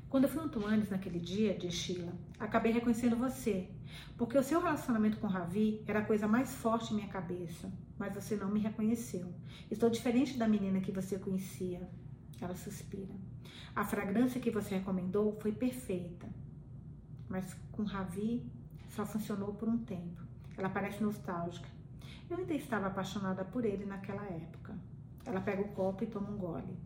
Quando 0.09 0.25
eu 0.25 0.31
fui 0.31 0.41
a 0.41 0.45
Antuanes 0.45 0.89
naquele 0.89 1.19
dia, 1.19 1.59
diz 1.59 1.75
Sheila, 1.75 2.13
acabei 2.39 2.73
reconhecendo 2.73 3.17
você, 3.17 3.69
porque 4.17 4.39
o 4.39 4.43
seu 4.43 4.61
relacionamento 4.61 5.19
com 5.19 5.27
Ravi 5.27 5.83
era 5.87 6.01
a 6.01 6.05
coisa 6.05 6.29
mais 6.29 6.55
forte 6.55 6.93
em 6.93 6.97
minha 6.97 7.09
cabeça, 7.09 7.73
mas 7.99 8.15
você 8.15 8.37
não 8.37 8.51
me 8.51 8.61
reconheceu. 8.61 9.33
Estou 9.71 9.91
diferente 9.91 10.39
da 10.39 10.47
menina 10.47 10.81
que 10.81 10.93
você 10.93 11.19
conhecia. 11.19 11.89
Ela 12.41 12.55
suspira. 12.55 13.15
A 13.75 13.85
fragrância 13.85 14.41
que 14.41 14.51
você 14.51 14.77
recomendou 14.77 15.33
foi 15.41 15.53
perfeita, 15.53 16.29
mas 17.29 17.57
com 17.73 17.83
Ravi 17.83 18.51
só 18.91 19.05
funcionou 19.05 19.55
por 19.55 19.69
um 19.69 19.79
tempo. 19.79 20.23
Ela 20.57 20.69
parece 20.69 21.03
nostálgica. 21.03 21.69
Eu 22.31 22.39
ainda 22.39 22.55
estava 22.55 22.87
apaixonada 22.87 23.45
por 23.45 23.65
ele 23.65 23.85
naquela 23.85 24.25
época. 24.25 24.77
Ela 25.25 25.41
pega 25.41 25.63
o 25.63 25.69
copo 25.69 26.05
e 26.05 26.07
toma 26.07 26.31
um 26.31 26.37
gole. 26.37 26.79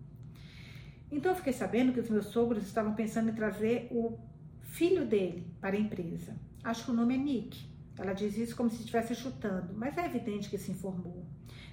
Então 1.11 1.33
eu 1.33 1.37
fiquei 1.37 1.53
sabendo 1.53 1.93
que 1.93 2.01
os 2.01 2.09
meus 2.09 2.27
sogros 2.27 2.63
estavam 2.63 2.95
pensando 2.95 3.31
em 3.31 3.35
trazer 3.35 3.89
o 3.91 4.19
filho 4.73 5.05
dele 5.05 5.47
para 5.61 5.77
a 5.77 5.79
empresa. 5.79 6.35
Acho 6.65 6.87
que 6.87 6.91
o 6.91 6.95
nome 6.95 7.15
é 7.15 7.19
Nick. 7.19 7.71
Ela 7.99 8.15
diz 8.15 8.39
isso 8.39 8.57
como 8.57 8.71
se 8.71 8.81
estivesse 8.81 9.15
chutando, 9.15 9.75
mas 9.75 9.99
é 9.99 10.07
evidente 10.07 10.49
que 10.49 10.57
se 10.57 10.71
informou. 10.71 11.27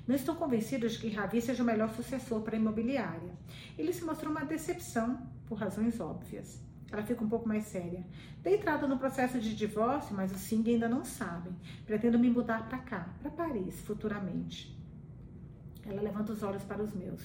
Não 0.05 0.15
estão 0.15 0.35
convencidos 0.35 0.93
de 0.93 0.99
que 0.99 1.09
Ravi 1.09 1.41
seja 1.41 1.63
o 1.63 1.65
melhor 1.65 1.89
sucessor 1.95 2.41
para 2.41 2.57
a 2.57 2.59
imobiliária. 2.59 3.37
Ele 3.77 3.93
se 3.93 4.03
mostrou 4.03 4.31
uma 4.31 4.43
decepção, 4.43 5.17
por 5.45 5.57
razões 5.57 5.97
óbvias. 5.99 6.61
Ela 6.91 7.03
fica 7.03 7.23
um 7.23 7.29
pouco 7.29 7.47
mais 7.47 7.63
séria. 7.65 8.05
Dei 8.43 8.55
entrada 8.55 8.85
no 8.85 8.99
processo 8.99 9.39
de 9.39 9.55
divórcio, 9.55 10.13
mas 10.13 10.33
os 10.33 10.41
Singh 10.41 10.67
ainda 10.67 10.89
não 10.89 11.05
sabem. 11.05 11.55
Pretendo 11.85 12.19
me 12.19 12.29
mudar 12.29 12.67
para 12.67 12.79
cá, 12.79 13.15
para 13.21 13.31
Paris, 13.31 13.79
futuramente. 13.81 14.77
Ela 15.85 16.01
levanta 16.01 16.33
os 16.33 16.43
olhos 16.43 16.63
para 16.63 16.83
os 16.83 16.93
meus. 16.93 17.21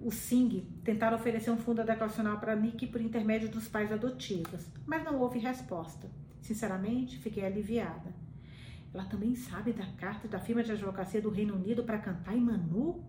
O 0.00 0.12
Singh 0.12 0.64
tentaram 0.84 1.16
oferecer 1.16 1.50
um 1.50 1.56
fundo 1.56 1.80
adequacional 1.80 2.38
para 2.38 2.54
Nick 2.54 2.86
por 2.86 3.00
intermédio 3.00 3.48
dos 3.48 3.66
pais 3.66 3.90
adotivos, 3.90 4.66
mas 4.86 5.02
não 5.04 5.18
houve 5.18 5.38
resposta. 5.38 6.08
Sinceramente, 6.40 7.18
fiquei 7.18 7.44
aliviada. 7.44 8.14
Ela 8.94 9.04
também 9.04 9.34
sabe 9.34 9.72
da 9.72 9.86
carta 9.98 10.28
da 10.28 10.38
firma 10.38 10.62
de 10.62 10.72
advocacia 10.72 11.20
do 11.20 11.30
Reino 11.30 11.54
Unido 11.54 11.82
para 11.82 11.98
cantar 11.98 12.36
em 12.36 12.40
Manu? 12.40 13.04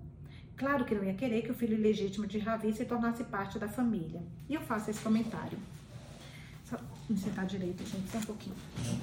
Claro 0.58 0.84
que 0.84 0.94
não 0.94 1.04
ia 1.04 1.14
querer 1.14 1.42
que 1.42 1.52
o 1.52 1.54
filho 1.54 1.76
ilegítimo 1.76 2.28
de 2.28 2.38
Ravi 2.40 2.74
se 2.74 2.84
tornasse 2.84 3.24
parte 3.24 3.58
da 3.58 3.70
família. 3.70 4.22
E 4.50 4.56
eu 4.56 4.62
faço 4.62 4.90
esse 4.90 5.02
comentário. 5.02 5.58
Só 6.66 6.78
me 7.10 7.18
sentar 7.18 7.46
direito, 7.46 7.86
gente, 7.86 8.10
só 8.10 8.18
um 8.18 8.24
pouquinho. 8.24 8.56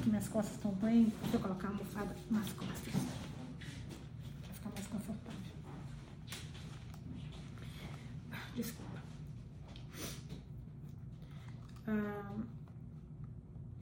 Minhas 0.04 0.28
costas 0.28 0.54
estão 0.54 0.72
bem. 0.72 1.10
Vou 1.32 1.40
colocar 1.40 1.68
uma 1.68 1.78
almofada 1.78 2.14
nas 2.30 2.52
costas. 2.52 2.92
Pra 2.92 4.52
ficar 4.52 4.70
mais 4.70 4.86
confortável. 4.86 5.46
Desculpa. 8.56 9.02
Ah, 11.86 12.34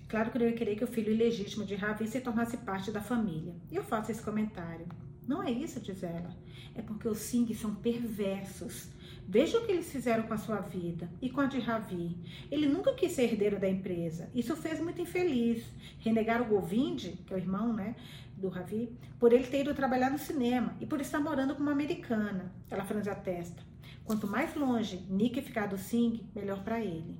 claro 0.09 0.31
que 0.31 0.39
eu 0.39 0.49
ia 0.49 0.53
querer 0.53 0.77
que 0.77 0.85
o 0.85 0.89
filho 0.89 1.13
ilegítimo 1.13 1.65
de 1.65 1.75
Ravi 1.75 2.07
se 2.07 2.21
tornasse 2.21 2.57
parte 2.59 2.91
da 2.91 3.01
família. 3.01 3.55
E 3.71 3.77
eu 3.77 3.83
faço 3.83 4.11
esse 4.11 4.23
comentário. 4.23 4.87
Não 5.27 5.43
é 5.43 5.51
isso, 5.51 5.81
diz 5.81 6.03
ela. 6.03 6.37
É 6.75 6.83
porque 6.83 7.09
os 7.09 7.19
Singh 7.19 7.55
são 7.55 7.75
perversos. 7.75 8.89
Veja 9.27 9.59
o 9.59 9.65
que 9.65 9.73
eles 9.73 9.91
fizeram 9.91 10.25
com 10.25 10.35
a 10.35 10.39
sua 10.39 10.61
vida 10.61 11.09
e 11.23 11.31
com 11.31 11.41
a 11.41 11.47
de 11.47 11.59
Ravi. 11.59 12.15
Ele 12.51 12.67
nunca 12.67 12.93
quis 12.93 13.13
ser 13.13 13.23
herdeiro 13.23 13.59
da 13.59 13.69
empresa. 13.69 14.29
Isso 14.35 14.55
fez 14.55 14.81
muito 14.81 15.01
infeliz. 15.01 15.65
Renegar 16.01 16.43
o 16.43 16.45
Govind, 16.45 17.17
que 17.27 17.33
é 17.33 17.37
o 17.37 17.39
irmão 17.39 17.73
né, 17.73 17.97
do 18.37 18.49
Ravi, 18.49 18.93
por 19.19 19.33
ele 19.33 19.47
ter 19.47 19.61
ido 19.61 19.75
trabalhar 19.75 20.11
no 20.11 20.19
cinema 20.19 20.77
e 20.79 20.85
por 20.85 21.01
estar 21.01 21.21
morando 21.21 21.55
com 21.55 21.63
uma 21.63 21.73
americana. 21.73 22.53
Ela 22.71 22.85
franze 22.85 23.09
a 23.09 23.15
testa. 23.15 23.63
Quanto 24.05 24.27
mais 24.27 24.55
longe 24.55 24.99
Nick 25.09 25.41
ficar 25.41 25.67
do 25.67 25.79
Singh, 25.79 26.21
melhor 26.35 26.63
para 26.63 26.85
ele. 26.85 27.17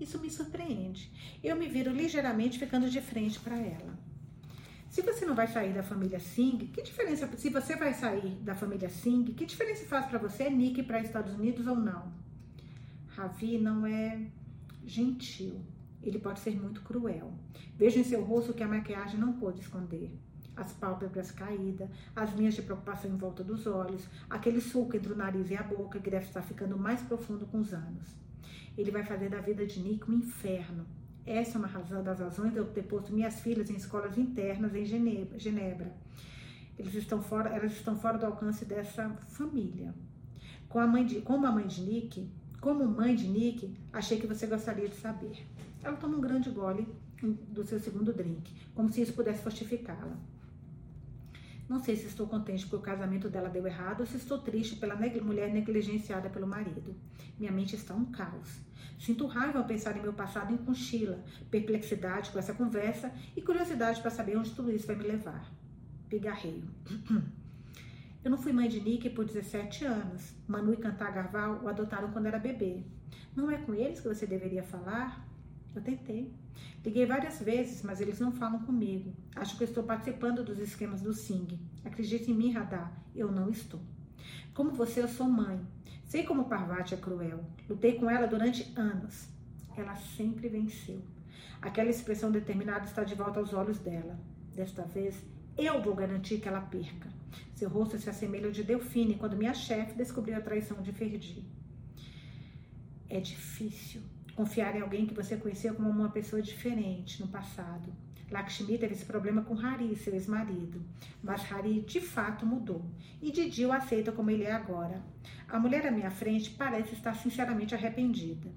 Isso 0.00 0.18
me 0.18 0.30
surpreende. 0.30 1.10
Eu 1.42 1.56
me 1.56 1.68
viro 1.68 1.90
ligeiramente 1.90 2.58
ficando 2.58 2.88
de 2.88 3.00
frente 3.00 3.40
para 3.40 3.56
ela. 3.58 3.98
Se 4.88 5.02
você 5.02 5.26
não 5.26 5.34
vai 5.34 5.46
sair 5.46 5.72
da 5.72 5.82
família 5.82 6.18
Singh, 6.18 6.70
que 6.72 6.82
diferença? 6.82 7.28
Se 7.36 7.50
você 7.50 7.76
vai 7.76 7.92
sair 7.92 8.36
da 8.36 8.54
família 8.54 8.88
Singh, 8.88 9.34
que 9.34 9.44
diferença 9.44 9.84
faz 9.86 10.06
para 10.06 10.18
você, 10.18 10.48
Nick, 10.48 10.82
para 10.82 11.00
Estados 11.00 11.34
Unidos 11.34 11.66
ou 11.66 11.76
não? 11.76 12.12
Ravi 13.08 13.58
não 13.58 13.84
é 13.84 14.26
gentil. 14.86 15.60
Ele 16.02 16.18
pode 16.18 16.40
ser 16.40 16.58
muito 16.58 16.80
cruel. 16.82 17.32
Vejo 17.76 17.98
em 17.98 18.04
seu 18.04 18.22
rosto 18.24 18.54
que 18.54 18.62
a 18.62 18.68
maquiagem 18.68 19.20
não 19.20 19.34
pôde 19.34 19.60
esconder. 19.60 20.10
As 20.56 20.72
pálpebras 20.72 21.30
caídas, 21.30 21.90
as 22.16 22.32
linhas 22.34 22.54
de 22.54 22.62
preocupação 22.62 23.10
em 23.10 23.16
volta 23.16 23.44
dos 23.44 23.66
olhos, 23.66 24.08
aquele 24.28 24.60
sulco 24.60 24.96
entre 24.96 25.12
o 25.12 25.16
nariz 25.16 25.50
e 25.50 25.56
a 25.56 25.62
boca 25.62 26.00
que 26.00 26.10
deve 26.10 26.26
estar 26.26 26.42
ficando 26.42 26.78
mais 26.78 27.02
profundo 27.02 27.46
com 27.46 27.60
os 27.60 27.74
anos. 27.74 28.16
Ele 28.76 28.90
vai 28.90 29.04
fazer 29.04 29.28
da 29.28 29.40
vida 29.40 29.66
de 29.66 29.80
Nick 29.80 30.10
um 30.10 30.14
inferno 30.14 30.86
essa 31.28 31.58
é 31.58 31.60
uma 31.60 31.68
razão 31.68 32.02
das 32.02 32.20
razões 32.20 32.52
de 32.52 32.58
eu 32.58 32.64
ter 32.64 32.84
posto 32.84 33.12
minhas 33.12 33.38
filhas 33.40 33.68
em 33.68 33.76
escolas 33.76 34.16
internas 34.16 34.74
em 34.74 34.86
Genebra. 34.86 35.94
Eles 36.78 36.94
estão 36.94 37.20
fora, 37.20 37.50
elas 37.50 37.72
estão 37.72 37.98
fora 37.98 38.16
do 38.16 38.24
alcance 38.24 38.64
dessa 38.64 39.10
família. 39.28 39.94
Com 40.70 40.78
a 40.78 40.86
mãe 40.86 41.04
de, 41.04 41.20
como 41.20 41.46
a 41.46 41.52
mãe 41.52 41.66
de 41.66 41.82
Nick, 41.82 42.30
como 42.62 42.86
mãe 42.86 43.14
de 43.14 43.28
Nick, 43.28 43.76
achei 43.92 44.18
que 44.18 44.26
você 44.26 44.46
gostaria 44.46 44.88
de 44.88 44.94
saber. 44.94 45.46
Ela 45.82 45.98
toma 45.98 46.16
um 46.16 46.20
grande 46.20 46.48
gole 46.48 46.88
do 47.22 47.62
seu 47.62 47.78
segundo 47.78 48.10
drink, 48.10 48.50
como 48.74 48.90
se 48.90 49.02
isso 49.02 49.12
pudesse 49.12 49.42
fortificá-la. 49.42 50.16
Não 51.68 51.78
sei 51.78 51.96
se 51.96 52.06
estou 52.06 52.26
contente 52.26 52.64
porque 52.64 52.76
o 52.76 52.80
casamento 52.80 53.28
dela 53.28 53.50
deu 53.50 53.66
errado 53.66 54.00
ou 54.00 54.06
se 54.06 54.16
estou 54.16 54.38
triste 54.38 54.76
pela 54.76 54.96
neg 54.96 55.20
mulher 55.20 55.52
negligenciada 55.52 56.30
pelo 56.30 56.46
marido. 56.46 56.96
Minha 57.38 57.52
mente 57.52 57.76
está 57.76 57.94
um 57.94 58.06
caos. 58.06 58.60
Sinto 58.98 59.26
raiva 59.26 59.58
ao 59.58 59.64
pensar 59.66 59.96
em 59.96 60.00
meu 60.00 60.12
passado 60.12 60.52
em 60.52 60.56
Conchila, 60.56 61.22
perplexidade 61.50 62.30
com 62.30 62.38
essa 62.38 62.54
conversa 62.54 63.12
e 63.36 63.42
curiosidade 63.42 64.00
para 64.00 64.10
saber 64.10 64.36
onde 64.36 64.50
tudo 64.50 64.72
isso 64.72 64.86
vai 64.86 64.96
me 64.96 65.04
levar. 65.04 65.52
Pigarreio. 66.08 66.64
Eu 68.24 68.30
não 68.30 68.38
fui 68.38 68.52
mãe 68.52 68.68
de 68.68 68.80
Nick 68.80 69.10
por 69.10 69.24
17 69.24 69.84
anos. 69.84 70.34
Manu 70.46 70.72
e 70.72 70.76
Cantagarval 70.76 71.62
o 71.62 71.68
adotaram 71.68 72.10
quando 72.10 72.26
era 72.26 72.38
bebê. 72.38 72.82
Não 73.36 73.50
é 73.50 73.58
com 73.58 73.74
eles 73.74 74.00
que 74.00 74.08
você 74.08 74.26
deveria 74.26 74.62
falar? 74.62 75.24
Eu 75.74 75.80
tentei. 75.80 76.34
Liguei 76.84 77.04
várias 77.04 77.40
vezes, 77.40 77.82
mas 77.82 78.00
eles 78.00 78.18
não 78.20 78.32
falam 78.32 78.60
comigo. 78.60 79.12
Acho 79.36 79.58
que 79.58 79.64
estou 79.64 79.82
participando 79.82 80.44
dos 80.44 80.58
esquemas 80.58 81.02
do 81.02 81.12
Sing. 81.12 81.58
Acredite 81.84 82.30
em 82.30 82.34
mim, 82.34 82.52
Radar, 82.52 82.92
eu 83.14 83.30
não 83.30 83.50
estou. 83.50 83.80
Como 84.54 84.70
você, 84.70 85.02
eu 85.02 85.08
sou 85.08 85.28
mãe. 85.28 85.60
Sei 86.04 86.22
como 86.22 86.48
Parvati 86.48 86.94
é 86.94 86.96
cruel. 86.96 87.44
Lutei 87.68 87.94
com 87.94 88.08
ela 88.08 88.26
durante 88.26 88.72
anos. 88.78 89.28
Ela 89.76 89.94
sempre 89.94 90.48
venceu. 90.48 91.02
Aquela 91.60 91.90
expressão 91.90 92.30
determinada 92.30 92.84
está 92.84 93.04
de 93.04 93.14
volta 93.14 93.38
aos 93.40 93.52
olhos 93.52 93.78
dela. 93.78 94.18
Desta 94.54 94.82
vez, 94.84 95.22
eu 95.56 95.82
vou 95.82 95.94
garantir 95.94 96.38
que 96.38 96.48
ela 96.48 96.60
perca. 96.60 97.10
Seu 97.54 97.68
rosto 97.68 97.98
se 97.98 98.08
assemelha 98.08 98.46
ao 98.46 98.52
de 98.52 98.62
Delfine 98.62 99.16
quando 99.16 99.36
minha 99.36 99.52
chefe 99.52 99.94
descobriu 99.94 100.36
a 100.36 100.40
traição 100.40 100.80
de 100.80 100.92
Ferdi. 100.92 101.44
É 103.08 103.20
difícil 103.20 104.02
confiar 104.38 104.76
em 104.76 104.80
alguém 104.80 105.04
que 105.04 105.12
você 105.12 105.36
conheceu 105.36 105.74
como 105.74 105.90
uma 105.90 106.10
pessoa 106.10 106.40
diferente 106.40 107.20
no 107.20 107.26
passado. 107.26 107.92
Lakshmi 108.30 108.78
teve 108.78 108.94
esse 108.94 109.04
problema 109.04 109.42
com 109.42 109.58
Hari, 109.58 109.96
seu 109.96 110.14
ex-marido. 110.14 110.80
Mas 111.20 111.50
Hari 111.50 111.80
de 111.80 112.00
fato 112.00 112.46
mudou. 112.46 112.84
E 113.20 113.32
Didi 113.32 113.66
o 113.66 113.72
aceita 113.72 114.12
como 114.12 114.30
ele 114.30 114.44
é 114.44 114.52
agora. 114.52 115.02
A 115.48 115.58
mulher 115.58 115.84
à 115.88 115.90
minha 115.90 116.12
frente 116.12 116.50
parece 116.50 116.94
estar 116.94 117.16
sinceramente 117.16 117.74
arrependida. 117.74 118.48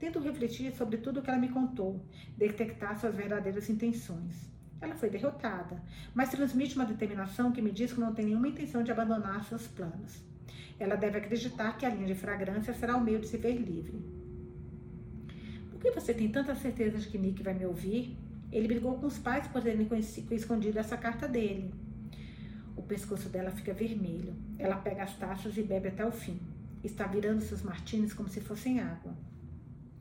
Tento 0.00 0.18
refletir 0.18 0.72
sobre 0.72 0.96
tudo 0.96 1.20
o 1.20 1.22
que 1.22 1.30
ela 1.30 1.38
me 1.38 1.50
contou, 1.50 2.04
detectar 2.36 2.98
suas 2.98 3.14
verdadeiras 3.14 3.70
intenções. 3.70 4.50
Ela 4.80 4.96
foi 4.96 5.08
derrotada, 5.08 5.80
mas 6.12 6.30
transmite 6.30 6.74
uma 6.74 6.84
determinação 6.84 7.52
que 7.52 7.62
me 7.62 7.70
diz 7.70 7.92
que 7.92 8.00
não 8.00 8.12
tem 8.12 8.26
nenhuma 8.26 8.48
intenção 8.48 8.82
de 8.82 8.90
abandonar 8.90 9.44
seus 9.44 9.68
planos. 9.68 10.20
Ela 10.80 10.96
deve 10.96 11.18
acreditar 11.18 11.76
que 11.76 11.86
a 11.86 11.90
linha 11.90 12.08
de 12.08 12.16
fragrância 12.16 12.74
será 12.74 12.96
o 12.96 13.00
meio 13.00 13.20
de 13.20 13.28
se 13.28 13.36
ver 13.36 13.56
livre. 13.56 14.17
Por 15.78 15.92
que 15.92 16.00
você 16.00 16.12
tem 16.12 16.28
tanta 16.28 16.56
certeza 16.56 16.98
de 16.98 17.06
que 17.06 17.16
Nick 17.16 17.40
vai 17.40 17.54
me 17.54 17.64
ouvir? 17.64 18.18
Ele 18.50 18.66
brigou 18.66 18.98
com 18.98 19.06
os 19.06 19.16
pais 19.16 19.46
por 19.46 19.62
terem 19.62 19.88
escondido 20.32 20.76
essa 20.76 20.96
carta 20.96 21.28
dele. 21.28 21.72
O 22.76 22.82
pescoço 22.82 23.28
dela 23.28 23.52
fica 23.52 23.72
vermelho. 23.72 24.34
Ela 24.58 24.74
pega 24.74 25.04
as 25.04 25.16
taças 25.16 25.56
e 25.56 25.62
bebe 25.62 25.86
até 25.86 26.04
o 26.04 26.10
fim. 26.10 26.40
Está 26.82 27.06
virando 27.06 27.40
seus 27.40 27.62
martinis 27.62 28.12
como 28.12 28.28
se 28.28 28.40
fossem 28.40 28.80
água. 28.80 29.14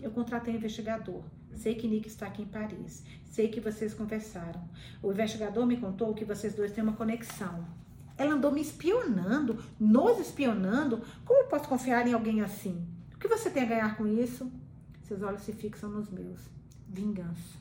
Eu 0.01 0.09
contratei 0.09 0.51
um 0.51 0.57
investigador. 0.57 1.23
Sei 1.53 1.75
que 1.75 1.87
Nick 1.87 2.07
está 2.07 2.25
aqui 2.25 2.41
em 2.41 2.47
Paris. 2.47 3.03
Sei 3.25 3.47
que 3.47 3.61
vocês 3.61 3.93
conversaram. 3.93 4.67
O 5.03 5.11
investigador 5.11 5.63
me 5.67 5.77
contou 5.77 6.15
que 6.15 6.25
vocês 6.25 6.55
dois 6.55 6.71
têm 6.71 6.83
uma 6.83 6.93
conexão. 6.93 7.67
Ela 8.17 8.33
andou 8.33 8.51
me 8.51 8.61
espionando, 8.61 9.63
nos 9.79 10.19
espionando. 10.19 11.03
Como 11.23 11.47
posso 11.47 11.69
confiar 11.69 12.07
em 12.07 12.13
alguém 12.13 12.41
assim? 12.41 12.83
O 13.13 13.19
que 13.19 13.27
você 13.27 13.51
tem 13.51 13.61
a 13.61 13.67
ganhar 13.67 13.95
com 13.95 14.07
isso? 14.07 14.51
Seus 15.07 15.21
olhos 15.21 15.43
se 15.43 15.53
fixam 15.53 15.89
nos 15.89 16.09
meus. 16.09 16.49
Vingança. 16.85 17.57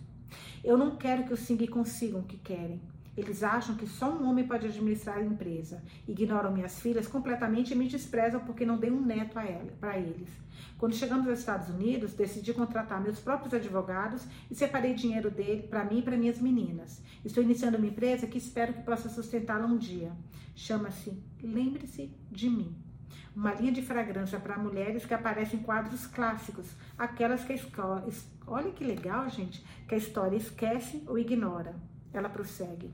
Eu 0.65 0.77
não 0.77 0.97
quero 0.97 1.23
que 1.25 1.33
os 1.33 1.39
Singh 1.39 1.69
consigam 1.69 2.19
o 2.19 2.25
que 2.25 2.37
querem. 2.39 2.81
Eles 3.17 3.45
acham 3.45 3.77
que 3.77 3.87
só 3.87 4.13
um 4.13 4.29
homem 4.29 4.45
pode 4.45 4.67
administrar 4.67 5.19
a 5.19 5.25
empresa. 5.25 5.81
Ignoram 6.09 6.53
minhas 6.53 6.81
filhas 6.81 7.07
completamente 7.07 7.71
e 7.71 7.77
me 7.77 7.87
desprezam 7.87 8.41
porque 8.41 8.67
não 8.67 8.77
dei 8.77 8.91
um 8.91 9.01
neto 9.01 9.37
para 9.79 9.97
eles. 9.97 10.29
Quando 10.77 10.97
chegamos 10.97 11.29
aos 11.29 11.39
Estados 11.39 11.69
Unidos, 11.69 12.15
decidi 12.15 12.53
contratar 12.53 13.01
meus 13.01 13.21
próprios 13.21 13.55
advogados 13.55 14.27
e 14.51 14.55
separei 14.57 14.93
dinheiro 14.93 15.31
dele 15.31 15.69
para 15.69 15.85
mim 15.85 16.01
e 16.01 16.03
para 16.03 16.17
minhas 16.17 16.41
meninas. 16.41 17.01
Estou 17.25 17.45
iniciando 17.45 17.79
uma 17.79 17.87
empresa 17.87 18.27
que 18.27 18.39
espero 18.39 18.75
que 18.75 18.83
possa 18.83 19.09
sustentá-la 19.09 19.67
um 19.67 19.79
dia. 19.79 20.11
Chama-se 20.57 21.17
Lembre-se 21.41 22.11
de 22.29 22.51
mim 22.51 22.86
uma 23.35 23.53
linha 23.53 23.73
de 23.73 23.83
fragrância 23.83 24.41
para 24.41 24.59
mulheres 24.59 25.05
que 25.05 25.15
aparecem 25.15 25.61
em 25.61 25.63
quadros 25.63 26.07
clássicos, 26.07 26.67
aquelas 26.97 27.45
que 27.45 27.53
a 27.53 27.57
escola, 27.57 28.09
olha 28.47 28.71
que 28.71 28.85
legal, 28.85 29.29
gente, 29.29 29.65
que 29.87 29.95
a 29.95 29.99
história 29.99 30.37
esquece 30.37 31.03
ou 31.07 31.19
ignora. 31.19 31.75
Ela 32.13 32.29
prossegue. 32.29 32.91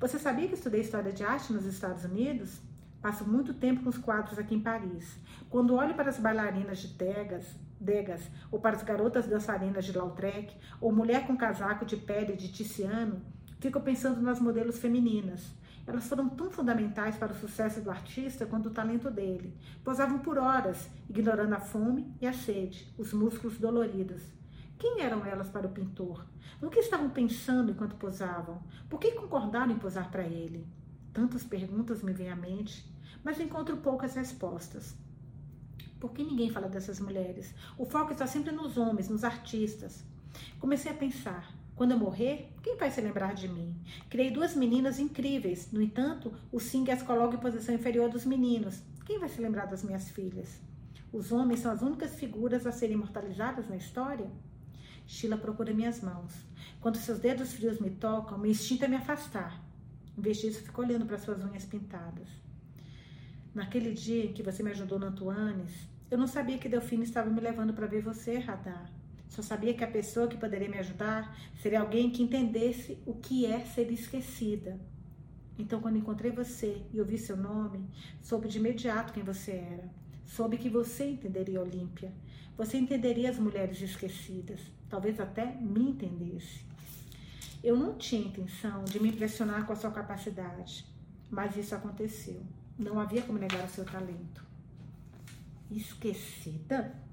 Você 0.00 0.18
sabia 0.18 0.48
que 0.48 0.54
estudei 0.54 0.80
história 0.80 1.12
de 1.12 1.22
arte 1.22 1.52
nos 1.52 1.64
Estados 1.64 2.04
Unidos? 2.04 2.58
Passo 3.00 3.24
muito 3.24 3.54
tempo 3.54 3.82
com 3.82 3.88
os 3.88 3.98
quadros 3.98 4.38
aqui 4.38 4.54
em 4.54 4.60
Paris. 4.60 5.18
Quando 5.48 5.74
olho 5.74 5.94
para 5.94 6.10
as 6.10 6.18
bailarinas 6.18 6.78
de 6.78 6.88
Degas, 6.88 7.46
Degas 7.80 8.22
ou 8.50 8.60
para 8.60 8.76
as 8.76 8.82
garotas 8.82 9.26
dançarinas 9.26 9.84
de 9.84 9.96
Lautrec, 9.96 10.54
ou 10.80 10.92
mulher 10.92 11.26
com 11.26 11.36
casaco 11.36 11.86
de 11.86 11.96
pele 11.96 12.34
de 12.34 12.52
Tiziano, 12.52 13.22
fico 13.58 13.80
pensando 13.80 14.20
nas 14.20 14.40
modelos 14.40 14.78
femininas. 14.78 15.54
Elas 15.86 16.06
foram 16.06 16.28
tão 16.28 16.50
fundamentais 16.50 17.16
para 17.16 17.32
o 17.32 17.36
sucesso 17.36 17.80
do 17.80 17.90
artista 17.90 18.46
quanto 18.46 18.68
o 18.68 18.72
talento 18.72 19.10
dele. 19.10 19.56
Posavam 19.82 20.18
por 20.18 20.38
horas, 20.38 20.88
ignorando 21.08 21.54
a 21.54 21.60
fome 21.60 22.14
e 22.20 22.26
a 22.26 22.32
sede, 22.32 22.92
os 22.96 23.12
músculos 23.12 23.58
doloridos. 23.58 24.22
Quem 24.78 25.00
eram 25.00 25.24
elas 25.26 25.48
para 25.48 25.66
o 25.66 25.72
pintor? 25.72 26.24
No 26.60 26.70
que 26.70 26.78
estavam 26.78 27.10
pensando 27.10 27.72
enquanto 27.72 27.96
posavam? 27.96 28.62
Por 28.88 28.98
que 28.98 29.12
concordaram 29.12 29.72
em 29.72 29.78
posar 29.78 30.10
para 30.10 30.24
ele? 30.24 30.66
Tantas 31.12 31.44
perguntas 31.44 32.02
me 32.02 32.12
vêm 32.12 32.30
à 32.30 32.36
mente, 32.36 32.90
mas 33.22 33.40
encontro 33.40 33.76
poucas 33.78 34.14
respostas. 34.14 34.96
Por 35.98 36.12
que 36.12 36.24
ninguém 36.24 36.50
fala 36.50 36.68
dessas 36.68 36.98
mulheres? 36.98 37.54
O 37.76 37.84
foco 37.84 38.12
está 38.12 38.26
sempre 38.26 38.52
nos 38.52 38.78
homens, 38.78 39.08
nos 39.08 39.22
artistas. 39.22 40.02
Comecei 40.58 40.90
a 40.90 40.94
pensar: 40.94 41.52
quando 41.80 41.92
eu 41.92 41.98
morrer, 41.98 42.52
quem 42.62 42.76
vai 42.76 42.90
se 42.90 43.00
lembrar 43.00 43.32
de 43.32 43.48
mim? 43.48 43.74
Criei 44.10 44.30
duas 44.30 44.54
meninas 44.54 44.98
incríveis. 44.98 45.72
No 45.72 45.80
entanto, 45.80 46.30
o 46.52 46.60
Sing 46.60 46.90
as 46.90 47.02
coloca 47.02 47.36
em 47.36 47.40
posição 47.40 47.74
inferior 47.74 48.10
dos 48.10 48.26
meninos. 48.26 48.82
Quem 49.06 49.18
vai 49.18 49.30
se 49.30 49.40
lembrar 49.40 49.64
das 49.64 49.82
minhas 49.82 50.10
filhas? 50.10 50.60
Os 51.10 51.32
homens 51.32 51.60
são 51.60 51.72
as 51.72 51.80
únicas 51.80 52.16
figuras 52.16 52.66
a 52.66 52.70
serem 52.70 52.96
imortalizadas 52.96 53.66
na 53.66 53.78
história? 53.78 54.30
Sheila 55.06 55.38
procura 55.38 55.72
minhas 55.72 56.02
mãos. 56.02 56.34
Quando 56.82 56.98
seus 56.98 57.18
dedos 57.18 57.54
frios 57.54 57.80
me 57.80 57.88
tocam, 57.88 58.36
meu 58.36 58.50
instinto 58.50 58.84
é 58.84 58.88
me 58.88 58.96
afastar. 58.96 59.58
Em 60.18 60.20
vez 60.20 60.36
disso, 60.36 60.62
fico 60.62 60.82
olhando 60.82 61.06
para 61.06 61.16
suas 61.16 61.42
unhas 61.42 61.64
pintadas. 61.64 62.28
Naquele 63.54 63.94
dia 63.94 64.26
em 64.26 64.34
que 64.34 64.42
você 64.42 64.62
me 64.62 64.72
ajudou 64.72 64.98
no 64.98 65.06
Antuanes, 65.06 65.72
eu 66.10 66.18
não 66.18 66.26
sabia 66.26 66.58
que 66.58 66.68
Delfina 66.68 67.04
estava 67.04 67.30
me 67.30 67.40
levando 67.40 67.72
para 67.72 67.86
ver 67.86 68.02
você, 68.02 68.36
Radar. 68.36 68.99
Só 69.30 69.42
sabia 69.42 69.72
que 69.72 69.84
a 69.84 69.90
pessoa 69.90 70.26
que 70.26 70.36
poderia 70.36 70.68
me 70.68 70.76
ajudar 70.78 71.34
seria 71.62 71.80
alguém 71.80 72.10
que 72.10 72.22
entendesse 72.22 72.98
o 73.06 73.14
que 73.14 73.46
é 73.46 73.60
ser 73.60 73.90
esquecida. 73.92 74.78
Então, 75.56 75.80
quando 75.80 75.98
encontrei 75.98 76.32
você 76.32 76.82
e 76.92 77.00
ouvi 77.00 77.16
seu 77.16 77.36
nome, 77.36 77.88
soube 78.20 78.48
de 78.48 78.58
imediato 78.58 79.12
quem 79.12 79.22
você 79.22 79.52
era. 79.52 79.88
Soube 80.24 80.58
que 80.58 80.68
você 80.68 81.10
entenderia 81.10 81.60
Olímpia. 81.60 82.12
Você 82.56 82.76
entenderia 82.76 83.30
as 83.30 83.38
mulheres 83.38 83.80
esquecidas. 83.80 84.60
Talvez 84.88 85.20
até 85.20 85.46
me 85.54 85.90
entendesse. 85.90 86.64
Eu 87.62 87.76
não 87.76 87.94
tinha 87.94 88.26
intenção 88.26 88.84
de 88.84 88.98
me 88.98 89.10
impressionar 89.10 89.64
com 89.64 89.72
a 89.72 89.76
sua 89.76 89.92
capacidade, 89.92 90.84
mas 91.30 91.56
isso 91.56 91.74
aconteceu. 91.74 92.42
Não 92.76 92.98
havia 92.98 93.22
como 93.22 93.38
negar 93.38 93.64
o 93.64 93.68
seu 93.70 93.84
talento. 93.84 94.44
Esquecida? 95.70 97.09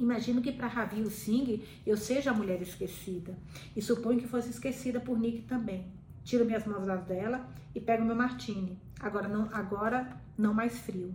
Imagino 0.00 0.40
que 0.40 0.50
para 0.50 0.66
Ravi 0.66 1.08
Singh 1.10 1.62
eu 1.86 1.94
seja 1.94 2.30
a 2.30 2.34
mulher 2.34 2.62
esquecida. 2.62 3.36
E 3.76 3.82
suponho 3.82 4.18
que 4.18 4.26
fosse 4.26 4.48
esquecida 4.48 4.98
por 4.98 5.18
Nick 5.18 5.42
também. 5.42 5.92
Tiro 6.24 6.46
minhas 6.46 6.64
mãos 6.64 6.86
das 6.86 7.04
dela 7.04 7.46
e 7.74 7.80
pego 7.80 8.02
meu 8.02 8.16
martini. 8.16 8.78
Agora 8.98 9.28
não, 9.28 9.50
agora 9.52 10.16
não 10.38 10.54
mais 10.54 10.78
frio. 10.78 11.14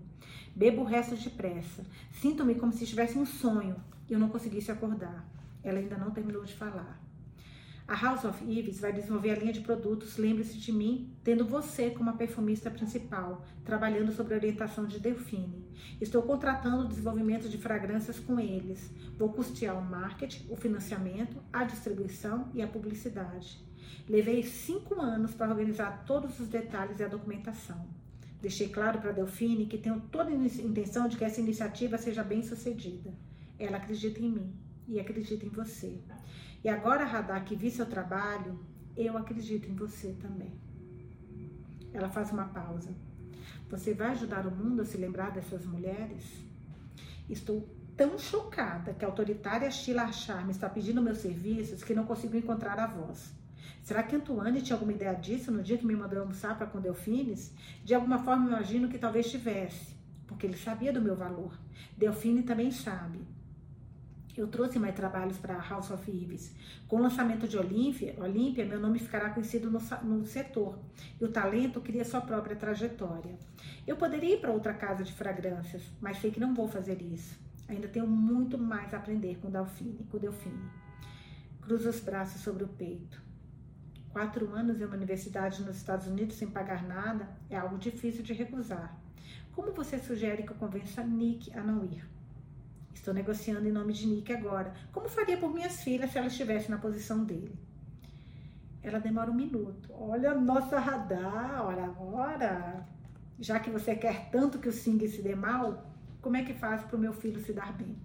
Bebo 0.56 0.84
o 0.84 0.86
resto 0.86 1.16
depressa. 1.16 1.84
Sinto-me 2.12 2.54
como 2.54 2.72
se 2.72 2.84
estivesse 2.84 3.18
um 3.18 3.26
sonho 3.26 3.76
e 4.08 4.14
eu 4.14 4.20
não 4.20 4.30
conseguisse 4.30 4.72
acordar. 4.72 5.28
Ela 5.64 5.80
ainda 5.80 5.98
não 5.98 6.12
terminou 6.12 6.44
de 6.44 6.54
falar. 6.54 7.05
A 7.88 7.94
House 7.94 8.26
of 8.26 8.44
Eves 8.44 8.80
vai 8.80 8.92
desenvolver 8.92 9.30
a 9.30 9.36
linha 9.36 9.54
de 9.54 9.60
produtos 9.60 10.18
Lembre-se 10.18 10.58
de 10.58 10.72
mim, 10.72 11.14
tendo 11.24 11.46
você 11.46 11.92
como 11.92 12.10
a 12.10 12.14
perfumista 12.14 12.72
principal, 12.72 13.46
trabalhando 13.64 14.12
sobre 14.12 14.34
a 14.34 14.38
orientação 14.38 14.88
de 14.88 15.00
Delfine. 15.00 15.64
Estou 16.02 16.24
contratando 16.24 16.84
o 16.84 16.88
desenvolvimento 16.88 17.48
de 17.48 17.60
fragrâncias 17.60 18.20
com 18.20 18.40
eles. 18.40 18.90
Vou 19.20 19.32
custear 19.32 19.78
o 19.78 19.86
marketing, 19.86 20.48
o 20.50 20.56
financiamento, 20.56 21.38
a 21.54 21.64
distribuição 21.64 22.50
e 22.56 22.62
a 22.64 22.68
publicidade. 22.68 23.64
Levei 24.10 24.42
cinco 24.42 25.00
anos 25.00 25.36
para 25.36 25.52
organizar 25.52 26.06
todos 26.08 26.40
os 26.40 26.48
detalhes 26.48 27.00
e 27.00 27.04
a 27.04 27.08
documentação. 27.08 27.86
Deixei 28.42 28.70
claro 28.70 29.00
para 29.00 29.12
Delfine 29.12 29.68
que 29.68 29.78
tenho 29.78 30.02
toda 30.12 30.32
a 30.32 30.34
intenção 30.34 31.08
de 31.08 31.18
que 31.18 31.24
essa 31.24 31.40
iniciativa 31.40 32.00
seja 32.00 32.24
bem 32.24 32.42
sucedida. 32.42 33.14
Ela 33.60 33.78
acredita 33.78 34.20
em 34.20 34.32
mim 34.32 34.56
e 34.88 35.00
acredita 35.00 35.46
em 35.46 35.50
você. 35.50 36.00
E 36.66 36.68
agora, 36.68 37.06
Radar, 37.06 37.46
que 37.46 37.56
vi 37.56 37.70
seu 37.70 37.86
trabalho, 37.86 38.60
eu 38.98 39.16
acredito 39.16 39.70
em 39.70 39.76
você 39.76 40.14
também. 40.14 40.52
Ela 41.94 42.10
faz 42.10 42.32
uma 42.32 42.46
pausa. 42.46 42.90
Você 43.70 43.94
vai 43.94 44.08
ajudar 44.14 44.48
o 44.48 44.50
mundo 44.52 44.82
a 44.82 44.86
se 44.86 44.98
lembrar 44.98 45.30
dessas 45.30 45.64
mulheres? 45.64 46.24
Estou 47.30 47.70
tão 47.96 48.18
chocada 48.18 48.96
que 48.96 49.06
a 49.06 49.08
autoritária 49.08 49.70
Sheila 49.70 50.12
Charme 50.12 50.50
está 50.50 50.68
pedindo 50.68 51.04
meus 51.04 51.20
serviços 51.20 51.84
que 51.84 51.94
não 51.94 52.04
consigo 52.04 52.36
encontrar 52.36 52.80
a 52.80 52.88
voz. 52.88 53.32
Será 53.84 54.02
que 54.02 54.16
Antoine 54.16 54.60
tinha 54.64 54.76
alguma 54.76 54.94
ideia 54.94 55.14
disso 55.14 55.52
no 55.52 55.62
dia 55.62 55.78
que 55.78 55.86
me 55.86 55.96
mandou 55.96 56.20
almoçar 56.20 56.58
para 56.58 56.66
com 56.66 56.82
Delfines? 56.82 57.54
De 57.84 57.94
alguma 57.94 58.18
forma, 58.18 58.48
imagino 58.48 58.90
que 58.90 58.98
talvez 58.98 59.30
tivesse, 59.30 59.96
porque 60.26 60.48
ele 60.48 60.58
sabia 60.58 60.92
do 60.92 61.00
meu 61.00 61.16
valor. 61.16 61.56
Delfine 61.96 62.42
também 62.42 62.72
sabe. 62.72 63.35
Eu 64.38 64.48
trouxe 64.48 64.78
mais 64.78 64.94
trabalhos 64.94 65.38
para 65.38 65.58
House 65.58 65.92
of 65.92 66.12
Eves. 66.12 66.54
Com 66.90 66.98
o 66.98 67.02
lançamento 67.02 67.48
de 67.48 67.58
Olímpia, 67.58 68.16
Olímpia, 68.18 68.66
meu 68.66 68.80
nome 68.80 69.00
ficará 69.00 69.30
conhecido 69.30 69.72
no, 69.72 69.80
no 70.04 70.26
setor. 70.26 70.78
E 71.22 71.24
o 71.24 71.32
talento 71.32 71.80
cria 71.80 72.04
sua 72.04 72.20
própria 72.20 72.56
trajetória. 72.56 73.38
Eu 73.88 73.96
poderia 73.96 74.36
ir 74.36 74.42
para 74.42 74.52
outra 74.52 74.74
casa 74.74 75.06
de 75.06 75.14
fragrâncias, 75.14 75.84
mas 76.02 76.18
sei 76.18 76.32
que 76.32 76.40
não 76.40 76.54
vou 76.54 76.68
fazer 76.68 77.02
isso. 77.02 77.40
Ainda 77.70 77.88
tenho 77.88 78.06
muito 78.06 78.58
mais 78.58 78.94
a 78.94 78.98
aprender 78.98 79.38
com 79.40 79.50
Delfine. 79.50 80.06
Com 80.12 80.18
Delfine. 80.18 80.70
Cruza 81.62 81.90
os 81.90 82.02
braços 82.02 82.42
sobre 82.42 82.66
o 82.66 82.68
peito. 82.68 83.24
Quatro 84.12 84.54
anos 84.54 84.82
em 84.82 84.84
uma 84.84 84.98
universidade 84.98 85.64
nos 85.64 85.78
Estados 85.78 86.08
Unidos 86.08 86.36
sem 86.36 86.50
pagar 86.50 86.84
nada 86.84 87.30
é 87.50 87.56
algo 87.56 87.78
difícil 87.78 88.22
de 88.22 88.34
recusar. 88.34 89.00
Como 89.54 89.72
você 89.72 89.98
sugere 89.98 90.44
que 90.44 90.52
eu 90.52 90.58
convença 90.58 91.02
Nick 91.04 91.58
a 91.58 91.64
não 91.64 91.86
ir? 91.86 92.15
Estou 92.96 93.14
negociando 93.14 93.68
em 93.68 93.72
nome 93.72 93.94
de 93.94 94.08
Nick 94.08 94.34
agora. 94.34 94.74
Como 94.92 95.08
faria 95.08 95.38
por 95.38 95.54
minhas 95.54 95.84
filhas 95.84 96.10
se 96.12 96.18
ela 96.18 96.28
estivesse 96.28 96.72
na 96.72 96.78
posição 96.78 97.24
dele? 97.24 97.54
Ela 98.82 99.00
demora 99.00 99.30
um 99.30 99.36
minuto. 99.36 99.90
Olha 99.94 100.32
a 100.32 100.36
nossa 100.36 100.80
radar, 100.80 101.64
ora, 101.64 101.92
ora. 102.00 102.88
Já 103.40 103.60
que 103.60 103.70
você 103.70 103.96
quer 103.96 104.30
tanto 104.32 104.58
que 104.58 104.70
o 104.70 104.72
Sing 104.72 105.06
se 105.08 105.22
dê 105.22 105.36
mal, 105.36 105.94
como 106.22 106.38
é 106.38 106.44
que 106.44 106.54
faz 106.54 106.82
para 106.84 106.96
o 106.96 107.00
meu 107.00 107.14
filho 107.14 107.40
se 107.42 107.54
dar 107.54 107.74
bem? 107.74 107.96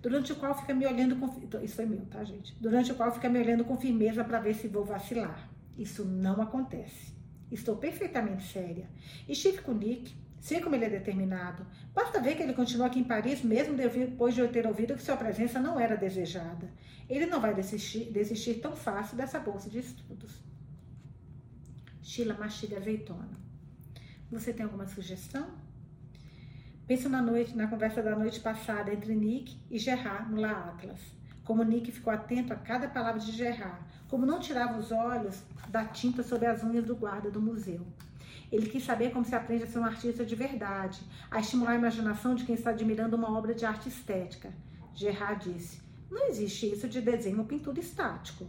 Durante 0.00 0.32
o 0.32 0.36
qual 0.36 0.54
fica 0.58 0.72
me 0.74 0.86
olhando 0.86 1.14
com. 1.16 1.26
Isso 1.62 1.76
foi 1.76 1.86
meu, 1.86 2.04
tá, 2.06 2.24
gente? 2.24 2.56
Durante 2.60 2.90
o 2.90 2.94
qual 2.94 3.12
fica 3.12 3.28
me 3.28 3.38
olhando 3.38 3.64
com 3.64 3.76
firmeza 3.76 4.24
para 4.24 4.40
ver 4.40 4.54
se 4.54 4.68
vou 4.68 4.84
vacilar. 4.84 5.48
Isso 5.76 6.04
não 6.04 6.40
acontece. 6.40 7.14
Estou 7.50 7.76
perfeitamente 7.76 8.42
séria. 8.44 8.88
Estive 9.28 9.58
com 9.58 9.72
Nick 9.72 10.14
Sei 10.40 10.60
como 10.60 10.74
ele 10.74 10.84
é 10.84 10.90
determinado. 10.90 11.66
Basta 11.94 12.20
ver 12.20 12.36
que 12.36 12.42
ele 12.42 12.52
continua 12.52 12.86
aqui 12.86 13.00
em 13.00 13.04
Paris, 13.04 13.42
mesmo 13.42 13.74
depois 13.74 14.34
de 14.34 14.40
eu 14.40 14.50
ter 14.50 14.66
ouvido 14.66 14.94
que 14.94 15.02
sua 15.02 15.16
presença 15.16 15.58
não 15.58 15.78
era 15.78 15.96
desejada. 15.96 16.70
Ele 17.08 17.26
não 17.26 17.40
vai 17.40 17.54
desistir, 17.54 18.10
desistir 18.12 18.54
tão 18.54 18.76
fácil 18.76 19.16
dessa 19.16 19.38
bolsa 19.38 19.68
de 19.68 19.78
estudos. 19.78 20.40
Sheila 22.02 22.34
mastiga 22.34 22.78
azeitona. 22.78 23.38
Você 24.30 24.52
tem 24.52 24.64
alguma 24.64 24.86
sugestão? 24.86 25.48
Penso 26.86 27.08
na 27.08 27.20
noite, 27.20 27.54
na 27.56 27.66
conversa 27.66 28.02
da 28.02 28.16
noite 28.16 28.40
passada 28.40 28.92
entre 28.92 29.14
Nick 29.14 29.58
e 29.70 29.78
Gerard 29.78 30.30
no 30.30 30.40
La 30.40 30.68
Atlas. 30.68 31.00
Como 31.44 31.62
Nick 31.62 31.90
ficou 31.90 32.12
atento 32.12 32.52
a 32.52 32.56
cada 32.56 32.88
palavra 32.88 33.20
de 33.20 33.32
Gerard, 33.32 33.78
como 34.08 34.24
não 34.24 34.38
tirava 34.38 34.78
os 34.78 34.90
olhos 34.90 35.42
da 35.68 35.84
tinta 35.84 36.22
sobre 36.22 36.46
as 36.46 36.62
unhas 36.62 36.84
do 36.84 36.96
guarda 36.96 37.30
do 37.30 37.40
museu. 37.40 37.86
Ele 38.50 38.68
quis 38.68 38.84
saber 38.84 39.12
como 39.12 39.24
se 39.24 39.34
aprende 39.34 39.64
a 39.64 39.66
ser 39.66 39.78
um 39.78 39.84
artista 39.84 40.24
de 40.24 40.34
verdade, 40.34 41.00
a 41.30 41.40
estimular 41.40 41.72
a 41.72 41.76
imaginação 41.76 42.34
de 42.34 42.44
quem 42.44 42.54
está 42.54 42.70
admirando 42.70 43.16
uma 43.16 43.36
obra 43.36 43.54
de 43.54 43.66
arte 43.66 43.88
estética. 43.88 44.52
Gerard 44.94 45.52
disse: 45.52 45.80
Não 46.10 46.28
existe 46.28 46.72
isso 46.72 46.88
de 46.88 47.00
desenho 47.00 47.38
ou 47.38 47.44
pintura 47.44 47.78
estático. 47.78 48.46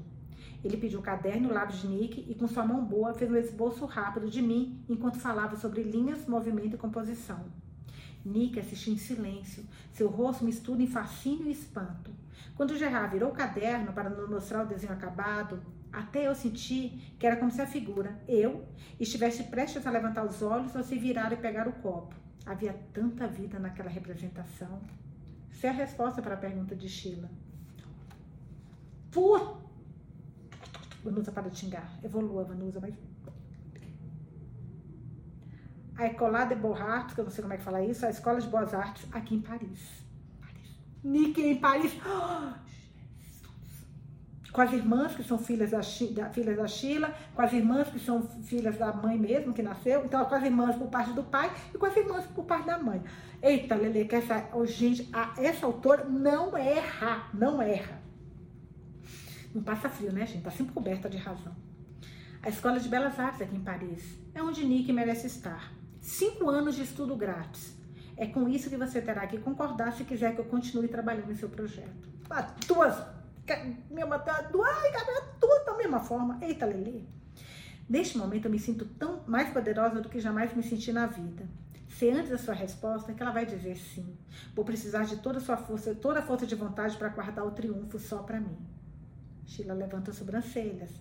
Ele 0.64 0.78
pediu 0.78 1.00
um 1.00 1.04
caderno, 1.04 1.54
lápis 1.54 1.82
de 1.82 1.88
Nick 1.88 2.26
e, 2.30 2.36
com 2.36 2.48
sua 2.48 2.66
mão 2.66 2.84
boa, 2.84 3.14
fez 3.14 3.32
um 3.32 3.36
esboço 3.36 3.86
rápido 3.86 4.30
de 4.30 4.42
mim 4.42 4.84
enquanto 4.90 5.18
falava 5.18 5.56
sobre 5.56 5.84
linhas, 5.84 6.26
movimento 6.28 6.76
e 6.76 6.78
composição. 6.78 7.46
Nick 8.26 8.60
assistiu 8.60 8.94
em 8.94 8.98
silêncio, 8.98 9.66
seu 9.94 10.10
rosto 10.10 10.44
mistura 10.44 10.82
em 10.82 10.88
fascínio 10.88 11.48
e 11.48 11.52
espanto. 11.52 12.12
Quando 12.56 12.78
Gerard 12.78 13.14
virou 13.14 13.30
o 13.30 13.34
caderno 13.34 13.94
para 13.94 14.10
nos 14.10 14.30
mostrar 14.30 14.64
o 14.64 14.68
desenho 14.68 14.92
acabado, 14.92 15.62
até 15.92 16.28
eu 16.28 16.36
senti 16.36 17.14
que 17.20 17.26
era 17.26 17.36
como 17.38 17.52
se 17.52 17.62
a 17.62 17.68
figura, 17.68 18.20
eu, 18.28 18.66
estivesse 19.00 19.44
prestes 19.44 19.86
a 19.86 19.92
levantar 19.92 20.26
os 20.26 20.42
olhos 20.42 20.76
ou 20.76 20.84
se 20.84 20.98
virar 20.98 21.32
e 21.34 21.38
pegar 21.38 21.68
o 21.68 21.74
copo. 21.74 22.16
Havia 22.46 22.74
tanta 22.94 23.28
vida 23.28 23.60
naquela 23.60 23.90
representação. 23.90 24.82
Essa 25.52 25.68
é 25.68 25.70
a 25.70 25.74
resposta 25.74 26.22
para 26.22 26.36
a 26.36 26.38
pergunta 26.38 26.76
de 26.76 26.88
Sheila. 26.88 27.30
Put... 29.12 29.58
Vanusa 31.04 31.32
para 31.32 31.50
de 31.50 31.58
xingar. 31.58 31.98
Evolua, 32.04 32.44
Vanusa, 32.44 32.80
mas... 32.80 32.96
A 35.98 36.06
École 36.06 36.46
de 36.48 36.56
Beaux 36.56 36.80
Arts, 36.80 37.14
que 37.14 37.20
eu 37.20 37.26
não 37.26 37.32
sei 37.32 37.42
como 37.42 37.54
é 37.54 37.58
que 37.58 37.64
fala 37.64 37.84
isso, 37.84 38.06
a 38.06 38.10
Escola 38.10 38.40
de 38.40 38.48
Boas 38.48 38.74
Artes, 38.74 39.06
aqui 39.12 39.36
em 39.36 39.42
Paris. 39.42 40.06
Paris. 40.40 40.80
Nick 41.04 41.42
em 41.42 41.60
Paris. 41.60 41.94
Oh, 42.06 42.54
com 44.52 44.62
as 44.62 44.74
irmãs 44.74 45.16
que 45.16 45.24
são 45.24 45.38
filhas 45.38 45.72
da, 45.72 45.80
da, 45.80 46.30
filhas 46.30 46.58
da 46.58 46.68
Sheila, 46.68 47.14
com 47.36 47.42
as 47.42 47.54
irmãs 47.54 47.88
que 47.90 48.00
são 48.00 48.24
filhas 48.44 48.78
da 48.78 48.92
mãe 48.92 49.18
mesmo, 49.18 49.54
que 49.54 49.62
nasceu, 49.62 50.04
então 50.06 50.24
com 50.26 50.36
as 50.36 50.44
irmãs 50.44 50.76
por 50.76 50.88
parte 50.88 51.14
do 51.14 51.24
pai 51.24 51.52
e 51.74 51.78
com 51.78 51.86
as 51.86 51.96
irmãs 51.96 52.26
por 52.28 52.46
parte 52.46 52.66
da 52.66 52.78
mãe. 52.78 53.02
Eita, 53.42 53.76
Lele, 53.76 54.06
que 54.06 54.16
essa, 54.16 54.50
oh, 54.54 54.66
gente, 54.66 55.10
a, 55.14 55.34
essa 55.38 55.66
autora 55.66 56.04
não 56.06 56.58
erra, 56.58 57.30
não 57.34 57.62
erra. 57.62 58.02
Não 59.54 59.64
passa 59.64 59.90
frio, 59.90 60.12
né, 60.12 60.26
gente? 60.26 60.44
Tá 60.44 60.52
sempre 60.52 60.74
coberta 60.74 61.10
de 61.10 61.18
razão. 61.18 61.56
A 62.42 62.50
Escola 62.50 62.80
de 62.80 62.88
Belas 62.88 63.20
Artes 63.20 63.42
aqui 63.42 63.56
em 63.56 63.62
Paris 63.62 64.18
é 64.34 64.42
onde 64.42 64.66
Nick 64.66 64.92
merece 64.94 65.28
estar. 65.28 65.74
Cinco 66.02 66.50
anos 66.50 66.76
de 66.76 66.84
estudo 66.84 67.16
grátis. 67.16 67.78
É 68.16 68.28
com 68.28 68.48
isso 68.50 68.70
que 68.70 68.78
você 68.78 69.02
terá 69.02 69.26
que 69.28 69.38
concordar 69.38 69.94
se 69.94 70.04
quiser 70.04 70.36
que 70.36 70.42
eu 70.42 70.46
continue 70.46 70.88
trabalhando 70.88 71.32
em 71.32 71.36
seu 71.36 71.50
projeto. 71.50 72.10
Ah, 72.30 72.54
duas, 72.68 72.96
mesma, 73.90 74.18
duas, 74.18 74.78
duas 75.40 75.66
da 75.66 75.78
mesma 75.78 76.00
forma. 76.00 76.38
Eita, 76.42 76.66
Lelê. 76.66 77.04
Neste 77.88 78.18
momento 78.18 78.46
eu 78.46 78.52
me 78.52 78.60
sinto 78.60 78.86
tão 78.86 79.24
mais 79.26 79.50
poderosa 79.50 80.00
do 80.00 80.10
que 80.10 80.20
jamais 80.20 80.56
me 80.56 80.62
senti 80.62 80.92
na 80.92 81.08
vida. 81.08 81.48
Se 81.90 82.10
antes 82.10 82.30
da 82.30 82.38
sua 82.38 82.54
resposta, 82.54 83.12
é 83.12 83.16
que 83.16 83.22
ela 83.22 83.32
vai 83.32 83.46
dizer 83.46 83.76
sim. 83.76 84.16
Vou 84.56 84.64
precisar 84.64 85.04
de 85.04 85.18
toda 85.18 85.40
a 85.40 85.42
sua 85.42 85.58
força, 85.58 85.96
toda 85.96 86.20
a 86.20 86.22
força 86.22 86.46
de 86.46 86.56
vontade 86.56 86.96
para 86.98 87.10
guardar 87.10 87.46
o 87.46 87.52
triunfo 87.52 87.98
só 87.98 88.20
para 88.20 88.40
mim. 88.40 88.58
Sheila 89.46 89.74
levanta 89.74 90.12
as 90.12 90.18
sobrancelhas. 90.18 90.92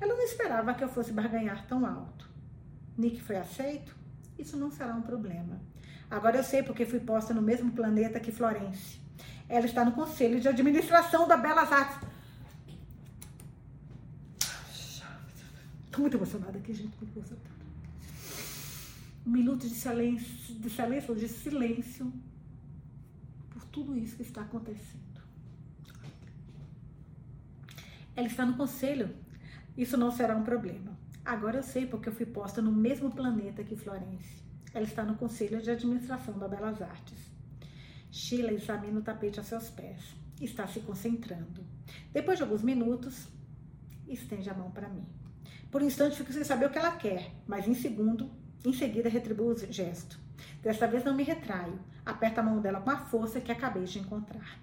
Ela 0.00 0.14
não 0.14 0.22
esperava 0.22 0.72
que 0.74 0.84
eu 0.84 0.88
fosse 0.88 1.12
barganhar 1.12 1.66
tão 1.66 1.84
alto. 1.84 2.30
Nick 2.96 3.20
foi 3.20 3.36
aceito? 3.36 3.94
Isso 4.38 4.56
não 4.56 4.70
será 4.70 4.94
um 4.94 5.02
problema. 5.02 5.60
Agora 6.08 6.36
eu 6.36 6.44
sei 6.44 6.62
porque 6.62 6.86
fui 6.86 7.00
posta 7.00 7.34
no 7.34 7.42
mesmo 7.42 7.72
planeta 7.72 8.20
que 8.20 8.30
Florence. 8.30 9.00
Ela 9.48 9.66
está 9.66 9.84
no 9.84 9.92
Conselho 9.92 10.40
de 10.40 10.48
Administração 10.48 11.26
da 11.28 11.36
Belas 11.36 11.70
Artes. 11.70 12.08
Estou 15.86 16.00
muito 16.00 16.16
emocionada 16.16 16.58
aqui, 16.58 16.74
gente. 16.74 16.96
Muito 17.00 17.16
emocionada. 17.16 17.56
Um 19.26 19.30
minuto 19.30 19.68
de 19.68 19.74
silêncio, 19.74 20.54
de 20.54 20.70
silêncio, 20.70 21.14
de 21.14 21.28
silêncio 21.28 22.12
por 23.50 23.64
tudo 23.64 23.96
isso 23.96 24.16
que 24.16 24.22
está 24.22 24.42
acontecendo. 24.42 25.22
Ela 28.14 28.26
está 28.26 28.44
no 28.46 28.56
conselho. 28.56 29.14
Isso 29.76 29.96
não 29.96 30.10
será 30.10 30.34
um 30.36 30.42
problema. 30.42 30.96
Agora 31.24 31.58
eu 31.58 31.62
sei 31.62 31.86
porque 31.86 32.08
eu 32.08 32.12
fui 32.12 32.24
posta 32.24 32.62
no 32.62 32.72
mesmo 32.72 33.10
planeta 33.10 33.64
que 33.64 33.76
Florence. 33.76 34.42
Ela 34.72 34.84
está 34.84 35.04
no 35.04 35.16
conselho 35.16 35.60
de 35.60 35.70
administração 35.70 36.38
da 36.38 36.46
Belas 36.46 36.80
Artes. 36.80 37.25
Sheila 38.16 38.50
examina 38.50 38.98
o 38.98 39.02
tapete 39.02 39.38
a 39.38 39.42
seus 39.42 39.68
pés. 39.68 40.16
Está 40.40 40.66
se 40.66 40.80
concentrando. 40.80 41.62
Depois 42.14 42.38
de 42.38 42.44
alguns 42.44 42.62
minutos, 42.62 43.28
estende 44.08 44.48
a 44.48 44.54
mão 44.54 44.70
para 44.70 44.88
mim. 44.88 45.04
Por 45.70 45.82
um 45.82 45.86
instante 45.86 46.16
fico 46.16 46.32
sem 46.32 46.42
saber 46.42 46.64
o 46.64 46.70
que 46.70 46.78
ela 46.78 46.96
quer, 46.96 47.30
mas 47.46 47.68
em 47.68 47.74
segundo, 47.74 48.30
em 48.64 48.72
seguida 48.72 49.10
retribuo 49.10 49.52
o 49.52 49.72
gesto. 49.72 50.18
Desta 50.62 50.86
vez 50.86 51.04
não 51.04 51.14
me 51.14 51.24
retraio. 51.24 51.78
Aperto 52.06 52.40
a 52.40 52.42
mão 52.42 52.58
dela 52.58 52.80
com 52.80 52.88
a 52.88 52.96
força 52.96 53.38
que 53.38 53.52
acabei 53.52 53.84
de 53.84 53.98
encontrar. 53.98 54.60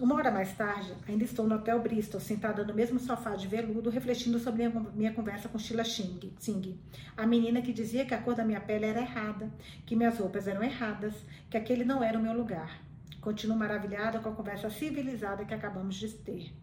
Uma 0.00 0.14
hora 0.14 0.30
mais 0.30 0.52
tarde, 0.56 0.94
ainda 1.08 1.24
estou 1.24 1.48
no 1.48 1.56
Hotel 1.56 1.82
Bristol, 1.82 2.20
sentada 2.20 2.64
no 2.64 2.72
mesmo 2.72 3.00
sofá 3.00 3.34
de 3.34 3.48
veludo, 3.48 3.90
refletindo 3.90 4.38
sobre 4.38 4.62
a 4.62 4.70
minha 4.70 5.12
conversa 5.12 5.48
com 5.48 5.58
Sheila 5.58 5.82
Singh, 5.84 6.78
a 7.16 7.26
menina 7.26 7.60
que 7.60 7.72
dizia 7.72 8.06
que 8.06 8.14
a 8.14 8.22
cor 8.22 8.36
da 8.36 8.44
minha 8.44 8.60
pele 8.60 8.86
era 8.86 9.00
errada, 9.00 9.50
que 9.84 9.96
minhas 9.96 10.16
roupas 10.16 10.46
eram 10.46 10.62
erradas, 10.62 11.14
que 11.50 11.56
aquele 11.56 11.84
não 11.84 12.00
era 12.00 12.16
o 12.16 12.22
meu 12.22 12.32
lugar. 12.32 12.80
Continuo 13.20 13.56
maravilhada 13.56 14.20
com 14.20 14.28
a 14.28 14.34
conversa 14.36 14.70
civilizada 14.70 15.44
que 15.44 15.52
acabamos 15.52 15.96
de 15.96 16.08
ter. 16.10 16.54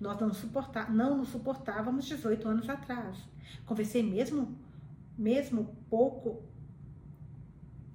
Nós 0.00 0.18
não, 0.18 0.32
suportá 0.32 0.88
não 0.88 1.18
nos 1.18 1.28
suportávamos 1.28 2.06
18 2.06 2.48
anos 2.48 2.70
atrás. 2.70 3.18
Conversei 3.66 4.02
mesmo, 4.02 4.56
mesmo 5.18 5.76
pouco 5.90 6.42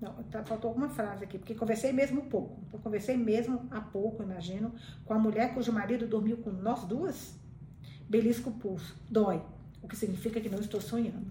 não, 0.03 0.11
tá, 0.23 0.43
faltou 0.43 0.67
alguma 0.67 0.89
frase 0.89 1.23
aqui, 1.23 1.37
porque 1.37 1.55
conversei 1.55 1.93
mesmo 1.93 2.23
pouco. 2.23 2.61
Conversei 2.83 3.15
mesmo 3.15 3.65
há 3.71 3.79
pouco, 3.79 4.21
imagino, 4.21 4.75
com 5.05 5.13
a 5.13 5.17
mulher 5.17 5.53
cujo 5.53 5.71
marido 5.71 6.05
dormiu 6.05 6.37
com 6.37 6.51
nós 6.51 6.83
duas. 6.83 7.39
Belisco 8.09 8.49
o 8.49 8.53
pulso, 8.53 8.95
dói, 9.09 9.41
o 9.81 9.87
que 9.87 9.95
significa 9.95 10.41
que 10.41 10.49
não 10.49 10.59
estou 10.59 10.81
sonhando. 10.81 11.25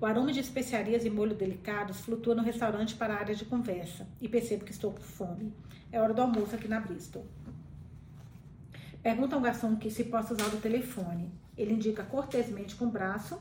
O 0.00 0.06
aroma 0.06 0.32
de 0.32 0.40
especiarias 0.40 1.04
e 1.04 1.10
molho 1.10 1.34
delicados 1.34 2.00
flutua 2.00 2.34
no 2.34 2.42
restaurante 2.42 2.94
para 2.94 3.12
a 3.12 3.18
área 3.18 3.34
de 3.34 3.44
conversa 3.44 4.06
e 4.18 4.26
percebo 4.26 4.64
que 4.64 4.72
estou 4.72 4.90
com 4.90 5.02
fome. 5.02 5.52
É 5.92 6.00
hora 6.00 6.14
do 6.14 6.22
almoço 6.22 6.54
aqui 6.54 6.68
na 6.68 6.80
Bristol. 6.80 7.26
Pergunta 9.02 9.36
ao 9.36 9.42
garçom 9.42 9.76
que 9.76 9.90
se 9.90 10.04
possa 10.04 10.32
usar 10.32 10.46
o 10.54 10.60
telefone. 10.60 11.30
Ele 11.54 11.74
indica 11.74 12.02
cortesmente 12.02 12.74
com 12.76 12.86
o 12.86 12.90
braço 12.90 13.38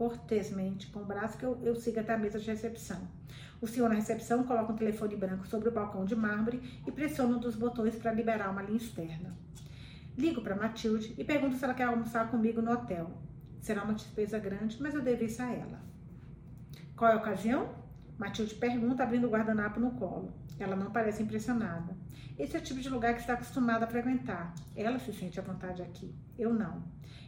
cortesmente 0.00 0.86
com 0.86 1.00
o 1.00 1.04
braço 1.04 1.36
que 1.36 1.44
eu, 1.44 1.60
eu 1.62 1.74
siga 1.76 2.00
até 2.00 2.14
a 2.14 2.16
mesa 2.16 2.38
de 2.38 2.46
recepção. 2.46 3.06
O 3.60 3.66
senhor 3.66 3.86
na 3.86 3.96
recepção 3.96 4.42
coloca 4.44 4.72
um 4.72 4.76
telefone 4.76 5.14
branco 5.14 5.46
sobre 5.46 5.68
o 5.68 5.72
balcão 5.72 6.06
de 6.06 6.16
mármore 6.16 6.80
e 6.86 6.90
pressiona 6.90 7.36
um 7.36 7.38
dos 7.38 7.54
botões 7.54 7.96
para 7.96 8.10
liberar 8.10 8.48
uma 8.48 8.62
linha 8.62 8.78
externa. 8.78 9.36
Ligo 10.16 10.40
para 10.40 10.56
Matilde 10.56 11.14
e 11.18 11.22
pergunto 11.22 11.56
se 11.56 11.64
ela 11.66 11.74
quer 11.74 11.84
almoçar 11.84 12.30
comigo 12.30 12.62
no 12.62 12.72
hotel. 12.72 13.10
Será 13.60 13.84
uma 13.84 13.92
despesa 13.92 14.38
grande, 14.38 14.80
mas 14.80 14.94
eu 14.94 15.02
devo 15.02 15.22
isso 15.22 15.42
a 15.42 15.52
ela. 15.52 15.82
Qual 16.96 17.10
é 17.10 17.14
a 17.14 17.18
ocasião? 17.18 17.68
Matilde 18.16 18.54
pergunta, 18.54 19.02
abrindo 19.02 19.26
o 19.26 19.30
guardanapo 19.30 19.78
no 19.78 19.90
colo. 19.90 20.32
Ela 20.58 20.76
não 20.76 20.90
parece 20.90 21.22
impressionada. 21.22 21.94
Esse 22.38 22.56
é 22.56 22.58
o 22.58 22.62
tipo 22.62 22.80
de 22.80 22.88
lugar 22.88 23.12
que 23.12 23.20
está 23.20 23.34
acostumada 23.34 23.84
a 23.84 23.88
frequentar. 23.88 24.54
Ela 24.74 24.98
se 24.98 25.12
sente 25.12 25.38
à 25.38 25.42
vontade 25.42 25.82
aqui. 25.82 26.14
Eu 26.38 26.54
não. 26.54 26.82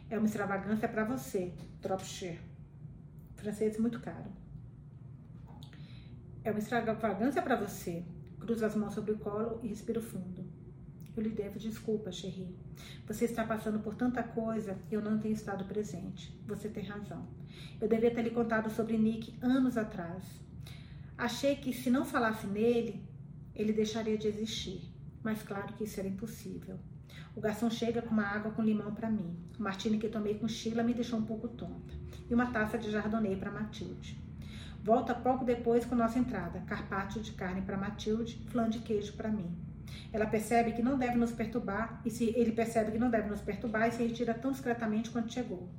É 0.09 0.17
uma 0.17 0.25
extravagância 0.25 0.89
para 0.89 1.03
você, 1.03 1.53
Dropshire 1.79 2.52
francês 3.43 3.77
muito 3.77 3.99
caro. 3.99 4.31
É 6.45 6.49
uma 6.49 6.59
extravagância 6.59 7.41
para 7.41 7.57
você. 7.57 8.05
Cruza 8.39 8.67
as 8.67 8.75
mãos 8.75 8.93
sobre 8.93 9.11
o 9.11 9.17
colo 9.17 9.59
e 9.61 9.67
respira 9.67 10.01
fundo. 10.01 10.45
Eu 11.15 11.23
lhe 11.23 11.29
devo 11.29 11.59
desculpa, 11.59 12.11
Cherry. 12.11 12.55
Você 13.05 13.25
está 13.25 13.45
passando 13.45 13.79
por 13.79 13.95
tanta 13.95 14.23
coisa 14.23 14.77
e 14.89 14.93
eu 14.93 15.01
não 15.01 15.19
tenho 15.19 15.33
estado 15.33 15.65
presente. 15.65 16.33
Você 16.47 16.69
tem 16.69 16.85
razão. 16.85 17.27
Eu 17.79 17.87
devia 17.87 18.13
ter 18.13 18.21
lhe 18.23 18.31
contado 18.31 18.69
sobre 18.69 18.97
Nick 18.97 19.37
anos 19.41 19.77
atrás. 19.77 20.23
Achei 21.17 21.55
que 21.57 21.71
se 21.73 21.89
não 21.89 22.05
falasse 22.05 22.47
nele, 22.47 23.07
ele 23.53 23.73
deixaria 23.73 24.17
de 24.17 24.27
existir. 24.27 24.89
Mas 25.21 25.43
claro 25.43 25.73
que 25.73 25.83
isso 25.83 25.99
era 25.99 26.09
impossível. 26.09 26.79
O 27.35 27.41
garçom 27.41 27.67
chega 27.69 28.01
com 28.01 28.11
uma 28.11 28.27
água 28.27 28.51
com 28.51 28.61
limão 28.61 28.93
para 28.93 29.09
mim. 29.09 29.35
O 29.59 29.63
martini 29.63 29.97
que 29.97 30.07
tomei 30.07 30.35
com 30.35 30.47
Sheila 30.47 30.83
me 30.83 30.93
deixou 30.93 31.17
um 31.17 31.25
pouco 31.25 31.47
tonta. 31.47 31.93
E 32.29 32.33
uma 32.33 32.51
taça 32.51 32.77
de 32.77 32.91
chardonnay 32.91 33.35
para 33.35 33.51
Matilde. 33.51 34.21
Volta 34.83 35.15
pouco 35.15 35.43
depois 35.43 35.83
com 35.83 35.95
nossa 35.95 36.19
entrada. 36.19 36.61
Carpaccio 36.67 37.21
de 37.21 37.31
carne 37.31 37.63
para 37.63 37.75
Matilde, 37.75 38.39
flan 38.49 38.69
de 38.69 38.79
queijo 38.79 39.13
para 39.13 39.31
mim. 39.31 39.51
Ela 40.11 40.27
percebe 40.27 40.73
que 40.73 40.83
não 40.83 40.95
deve 40.97 41.17
nos 41.17 41.31
perturbar 41.31 42.01
e 42.05 42.11
se 42.11 42.25
ele 42.35 42.51
percebe 42.51 42.91
que 42.91 42.99
não 42.99 43.09
deve 43.09 43.27
nos 43.27 43.41
perturbar 43.41 43.87
e 43.87 43.91
se 43.91 44.03
retira 44.03 44.35
tão 44.35 44.51
discretamente 44.51 45.09
quanto 45.09 45.33
chegou. 45.33 45.69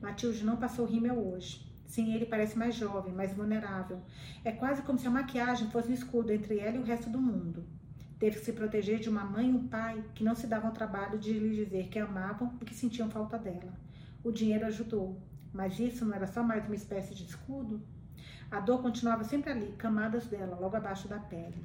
Matilde 0.00 0.44
não 0.44 0.56
passou 0.56 0.86
rímel 0.86 1.18
hoje. 1.18 1.64
Sim, 1.86 2.14
ele 2.14 2.26
parece 2.26 2.58
mais 2.58 2.74
jovem, 2.74 3.14
mais 3.14 3.32
vulnerável. 3.32 4.02
É 4.44 4.50
quase 4.50 4.82
como 4.82 4.98
se 4.98 5.06
a 5.06 5.10
maquiagem 5.10 5.70
fosse 5.70 5.88
um 5.88 5.94
escudo 5.94 6.32
entre 6.32 6.58
ela 6.58 6.76
e 6.76 6.80
o 6.80 6.84
resto 6.84 7.08
do 7.08 7.20
mundo. 7.20 7.64
Teve 8.18 8.38
que 8.38 8.44
se 8.44 8.52
proteger 8.52 8.98
de 8.98 9.10
uma 9.10 9.24
mãe 9.24 9.50
e 9.50 9.52
um 9.52 9.68
pai 9.68 10.02
que 10.14 10.24
não 10.24 10.34
se 10.34 10.46
davam 10.46 10.70
trabalho 10.70 11.18
de 11.18 11.32
lhe 11.32 11.64
dizer 11.64 11.88
que 11.88 11.98
amavam 11.98 12.56
e 12.60 12.64
que 12.64 12.74
sentiam 12.74 13.10
falta 13.10 13.38
dela. 13.38 13.74
O 14.24 14.32
dinheiro 14.32 14.64
ajudou, 14.66 15.20
mas 15.52 15.78
isso 15.78 16.04
não 16.04 16.14
era 16.14 16.26
só 16.26 16.42
mais 16.42 16.64
uma 16.64 16.74
espécie 16.74 17.14
de 17.14 17.24
escudo? 17.24 17.80
A 18.50 18.60
dor 18.60 18.80
continuava 18.80 19.22
sempre 19.22 19.50
ali, 19.50 19.72
camadas 19.76 20.26
dela, 20.26 20.56
logo 20.58 20.76
abaixo 20.76 21.08
da 21.08 21.18
pele. 21.18 21.62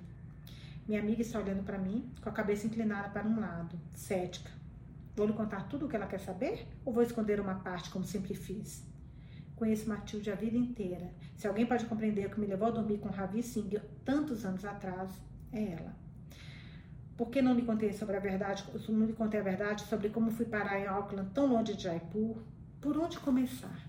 Minha 0.87 0.99
amiga 0.99 1.21
está 1.21 1.39
olhando 1.39 1.63
para 1.63 1.77
mim, 1.77 2.11
com 2.21 2.27
a 2.27 2.33
cabeça 2.33 2.67
inclinada 2.67 3.09
para 3.09 3.27
um 3.27 3.39
lado, 3.39 3.79
cética. 3.93 4.51
Vou 5.15 5.27
lhe 5.27 5.33
contar 5.33 5.69
tudo 5.69 5.85
o 5.85 5.89
que 5.89 5.95
ela 5.95 6.07
quer 6.07 6.19
saber 6.19 6.67
ou 6.83 6.91
vou 6.91 7.03
esconder 7.03 7.39
uma 7.39 7.55
parte, 7.55 7.89
como 7.89 8.03
sempre 8.03 8.33
fiz? 8.33 8.83
Conheço 9.55 9.87
Matilde 9.87 10.31
a 10.31 10.35
vida 10.35 10.57
inteira. 10.57 11.13
Se 11.35 11.47
alguém 11.47 11.65
pode 11.65 11.85
compreender 11.85 12.25
o 12.25 12.29
que 12.29 12.39
me 12.39 12.47
levou 12.47 12.67
a 12.67 12.71
dormir 12.71 12.97
com 12.97 13.09
Ravi 13.09 13.43
Singh 13.43 13.79
tantos 14.03 14.43
anos 14.43 14.65
atrás, 14.65 15.11
é 15.51 15.73
ela. 15.73 16.00
Por 17.21 17.29
que 17.29 17.39
não 17.39 17.53
lhe 17.53 17.61
contei 17.61 17.93
sobre 17.93 18.17
a 18.17 18.19
verdade, 18.19 18.65
não 18.89 19.05
lhe 19.05 19.13
contei 19.13 19.39
a 19.39 19.43
verdade 19.43 19.83
sobre 19.83 20.09
como 20.09 20.31
fui 20.31 20.43
parar 20.43 20.79
em 20.79 20.87
Auckland, 20.87 21.29
tão 21.29 21.45
longe 21.45 21.75
de 21.75 21.83
Jaipur? 21.83 22.35
Por 22.81 22.97
onde 22.97 23.19
começar? 23.19 23.79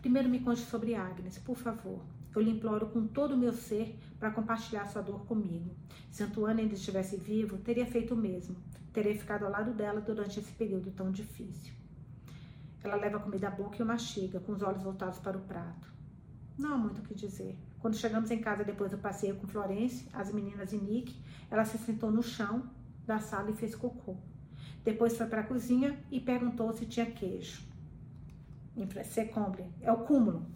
Primeiro 0.00 0.28
me 0.28 0.38
conte 0.38 0.60
sobre 0.60 0.94
Agnes, 0.94 1.36
por 1.38 1.56
favor. 1.56 2.00
Eu 2.32 2.42
lhe 2.42 2.52
imploro 2.52 2.86
com 2.86 3.08
todo 3.08 3.34
o 3.34 3.36
meu 3.36 3.52
ser 3.52 3.98
para 4.20 4.30
compartilhar 4.30 4.86
sua 4.86 5.02
dor 5.02 5.26
comigo. 5.26 5.74
Se 6.12 6.22
Antoine 6.22 6.62
ainda 6.62 6.74
estivesse 6.74 7.16
vivo, 7.16 7.58
teria 7.58 7.86
feito 7.86 8.14
o 8.14 8.16
mesmo. 8.16 8.54
Teria 8.92 9.18
ficado 9.18 9.44
ao 9.44 9.50
lado 9.50 9.74
dela 9.74 10.00
durante 10.00 10.38
esse 10.38 10.52
período 10.52 10.92
tão 10.92 11.10
difícil. 11.10 11.74
Ela 12.84 12.94
leva 12.94 13.16
a 13.16 13.20
comida 13.20 13.48
à 13.48 13.50
boca 13.50 13.78
e 13.80 13.82
o 13.82 13.86
mastiga, 13.86 14.38
com 14.38 14.52
os 14.52 14.62
olhos 14.62 14.84
voltados 14.84 15.18
para 15.18 15.36
o 15.36 15.40
prato. 15.40 15.92
Não 16.56 16.74
há 16.74 16.78
muito 16.78 17.00
o 17.00 17.02
que 17.02 17.16
dizer. 17.16 17.58
Quando 17.80 17.96
chegamos 17.96 18.30
em 18.30 18.40
casa 18.40 18.64
depois 18.64 18.90
do 18.90 18.98
passeio 18.98 19.36
com 19.36 19.46
Florence, 19.46 20.08
as 20.12 20.32
meninas 20.32 20.72
e 20.72 20.76
Nick, 20.78 21.14
ela 21.50 21.64
se 21.64 21.78
sentou 21.78 22.10
no 22.10 22.22
chão 22.22 22.64
da 23.06 23.20
sala 23.20 23.50
e 23.50 23.54
fez 23.54 23.74
cocô. 23.74 24.16
Depois 24.84 25.16
foi 25.16 25.26
para 25.26 25.42
a 25.42 25.44
cozinha 25.44 25.98
e 26.10 26.18
perguntou 26.18 26.72
se 26.72 26.86
tinha 26.86 27.06
queijo. 27.06 27.62
Secombre, 29.04 29.64
é 29.80 29.92
o 29.92 29.98
cúmulo. 29.98 30.46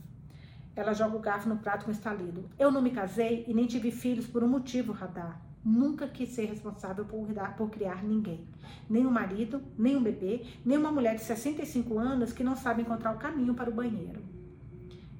Ela 0.74 0.94
joga 0.94 1.16
o 1.16 1.20
garfo 1.20 1.48
no 1.48 1.58
prato 1.58 1.84
com 1.84 1.90
estalido. 1.90 2.48
Eu 2.58 2.70
não 2.70 2.80
me 2.80 2.90
casei 2.90 3.44
e 3.46 3.54
nem 3.54 3.66
tive 3.66 3.90
filhos 3.90 4.26
por 4.26 4.42
um 4.42 4.48
motivo, 4.48 4.92
Radar. 4.92 5.40
Nunca 5.64 6.08
quis 6.08 6.30
ser 6.30 6.46
responsável 6.46 7.04
por, 7.04 7.28
por 7.56 7.70
criar 7.70 8.02
ninguém. 8.02 8.48
Nem 8.88 9.06
um 9.06 9.10
marido, 9.10 9.62
nem 9.78 9.96
um 9.96 10.02
bebê, 10.02 10.44
nem 10.64 10.78
uma 10.78 10.90
mulher 10.90 11.14
de 11.14 11.22
65 11.22 11.98
anos 11.98 12.32
que 12.32 12.42
não 12.42 12.56
sabe 12.56 12.82
encontrar 12.82 13.14
o 13.14 13.18
caminho 13.18 13.54
para 13.54 13.70
o 13.70 13.74
banheiro. 13.74 14.22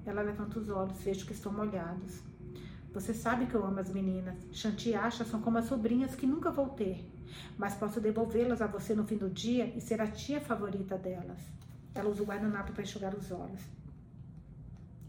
Ela 0.04 0.22
levanta 0.22 0.58
os 0.58 0.68
olhos, 0.68 1.00
vejo 1.02 1.26
que 1.26 1.32
estão 1.32 1.52
molhados. 1.52 2.20
Você 2.92 3.14
sabe 3.14 3.46
que 3.46 3.54
eu 3.54 3.64
amo 3.64 3.80
as 3.80 3.88
meninas. 3.88 4.36
Shanti 4.52 4.90
e 4.90 4.94
Asha 4.94 5.24
são 5.24 5.40
como 5.40 5.58
as 5.58 5.64
sobrinhas 5.64 6.14
que 6.14 6.26
nunca 6.26 6.50
vou 6.50 6.68
ter. 6.68 7.10
Mas 7.56 7.74
posso 7.74 8.00
devolvê-las 8.00 8.60
a 8.60 8.66
você 8.66 8.94
no 8.94 9.06
fim 9.06 9.16
do 9.16 9.30
dia 9.30 9.72
e 9.74 9.80
ser 9.80 10.00
a 10.00 10.06
tia 10.06 10.40
favorita 10.40 10.98
delas. 10.98 11.40
Ela 11.94 12.10
usa 12.10 12.22
o 12.22 12.26
guardanapo 12.26 12.72
para 12.72 12.82
enxugar 12.82 13.14
os 13.14 13.30
olhos. 13.30 13.62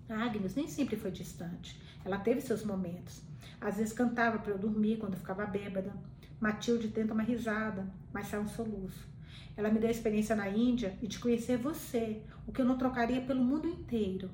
A 0.10 0.26
Agnes 0.26 0.56
nem 0.56 0.68
sempre 0.68 0.96
foi 0.96 1.12
distante. 1.12 1.82
Ela 2.06 2.20
teve 2.20 2.40
seus 2.40 2.64
momentos. 2.64 3.22
Às 3.60 3.78
vezes 3.78 3.94
cantava 3.94 4.38
para 4.38 4.52
eu 4.52 4.58
dormir 4.58 4.98
quando 4.98 5.14
eu 5.14 5.20
ficava 5.20 5.46
bêbada. 5.46 5.94
Matilde 6.40 6.90
tenta 6.90 7.14
uma 7.14 7.24
risada, 7.24 7.88
mas 8.14 8.28
sai 8.28 8.40
um 8.40 8.48
soluço. 8.48 9.08
Ela 9.56 9.70
me 9.70 9.80
deu 9.80 9.88
a 9.88 9.92
experiência 9.92 10.36
na 10.36 10.50
Índia 10.50 10.98
e 11.02 11.08
de 11.08 11.20
conhecer 11.20 11.58
você, 11.58 12.22
o 12.46 12.52
que 12.52 12.62
eu 12.62 12.66
não 12.66 12.78
trocaria 12.78 13.22
pelo 13.22 13.44
mundo 13.44 13.68
inteiro. 13.68 14.30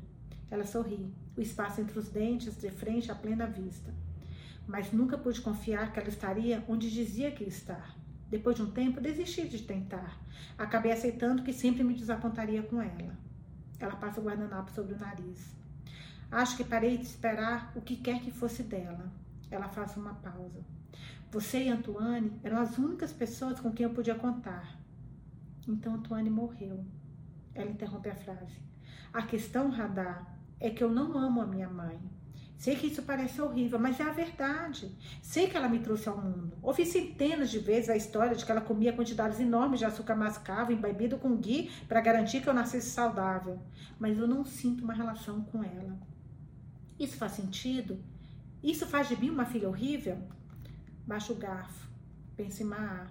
Ela 0.51 0.65
sorri, 0.65 1.13
o 1.37 1.41
espaço 1.41 1.79
entre 1.81 1.97
os 1.97 2.09
dentes 2.09 2.57
de 2.57 2.69
frente 2.69 3.11
à 3.11 3.15
plena 3.15 3.45
vista. 3.45 3.93
Mas 4.67 4.91
nunca 4.91 5.17
pude 5.17 5.41
confiar 5.41 5.91
que 5.91 5.99
ela 5.99 6.09
estaria 6.09 6.63
onde 6.67 6.91
dizia 6.91 7.31
que 7.31 7.43
estar. 7.43 7.95
Depois 8.29 8.55
de 8.55 8.61
um 8.61 8.71
tempo, 8.71 9.01
desisti 9.01 9.47
de 9.47 9.63
tentar. 9.63 10.19
Acabei 10.57 10.91
aceitando 10.91 11.43
que 11.43 11.53
sempre 11.53 11.83
me 11.83 11.95
desapontaria 11.95 12.61
com 12.61 12.81
ela. 12.81 13.17
Ela 13.79 13.95
passa 13.95 14.19
o 14.19 14.23
guardanapo 14.23 14.71
sobre 14.71 14.93
o 14.93 14.99
nariz. 14.99 15.55
Acho 16.31 16.57
que 16.57 16.63
parei 16.63 16.97
de 16.97 17.05
esperar 17.05 17.71
o 17.75 17.81
que 17.81 17.95
quer 17.95 18.21
que 18.21 18.31
fosse 18.31 18.61
dela. 18.61 19.11
Ela 19.49 19.67
faz 19.67 19.97
uma 19.97 20.13
pausa. 20.13 20.63
Você 21.31 21.63
e 21.63 21.69
Antoine 21.69 22.39
eram 22.43 22.57
as 22.59 22.77
únicas 22.77 23.11
pessoas 23.11 23.59
com 23.59 23.71
quem 23.71 23.85
eu 23.85 23.93
podia 23.93 24.15
contar. 24.15 24.77
Então 25.67 25.95
Antoine 25.95 26.29
morreu. 26.29 26.85
Ela 27.55 27.71
interrompe 27.71 28.09
a 28.09 28.15
frase. 28.15 28.59
A 29.11 29.23
questão, 29.23 29.71
Radar, 29.71 30.38
é 30.59 30.69
que 30.69 30.83
eu 30.83 30.89
não 30.89 31.17
amo 31.17 31.41
a 31.41 31.47
minha 31.47 31.69
mãe. 31.69 31.99
Sei 32.59 32.75
que 32.75 32.87
isso 32.87 33.03
parece 33.03 33.41
horrível, 33.41 33.79
mas 33.79 34.01
é 34.01 34.03
a 34.03 34.11
verdade. 34.11 34.93
Sei 35.21 35.47
que 35.47 35.55
ela 35.55 35.69
me 35.69 35.79
trouxe 35.79 36.09
ao 36.09 36.17
mundo. 36.17 36.57
Ouvi 36.61 36.85
centenas 36.85 37.49
de 37.49 37.57
vezes 37.57 37.89
a 37.89 37.95
história 37.95 38.35
de 38.35 38.43
que 38.43 38.51
ela 38.51 38.59
comia 38.59 38.91
quantidades 38.91 39.39
enormes 39.39 39.79
de 39.79 39.85
açúcar 39.85 40.15
mascavo 40.15 40.73
embebido 40.73 41.17
com 41.17 41.37
ghee 41.37 41.71
para 41.87 42.01
garantir 42.01 42.41
que 42.41 42.49
eu 42.49 42.53
nascesse 42.53 42.89
saudável. 42.89 43.61
Mas 43.97 44.17
eu 44.17 44.27
não 44.27 44.43
sinto 44.43 44.83
uma 44.83 44.93
relação 44.93 45.41
com 45.41 45.63
ela. 45.63 45.97
Isso 46.99 47.15
faz 47.15 47.31
sentido? 47.31 47.97
Isso 48.61 48.85
faz 48.85 49.07
de 49.07 49.15
mim 49.15 49.29
uma 49.29 49.45
filha 49.45 49.69
horrível? 49.69 50.17
Baixa 51.07 51.31
o 51.31 51.37
garfo. 51.37 51.87
Pensa 52.35 52.61
em 52.61 52.65
Maa. 52.65 53.07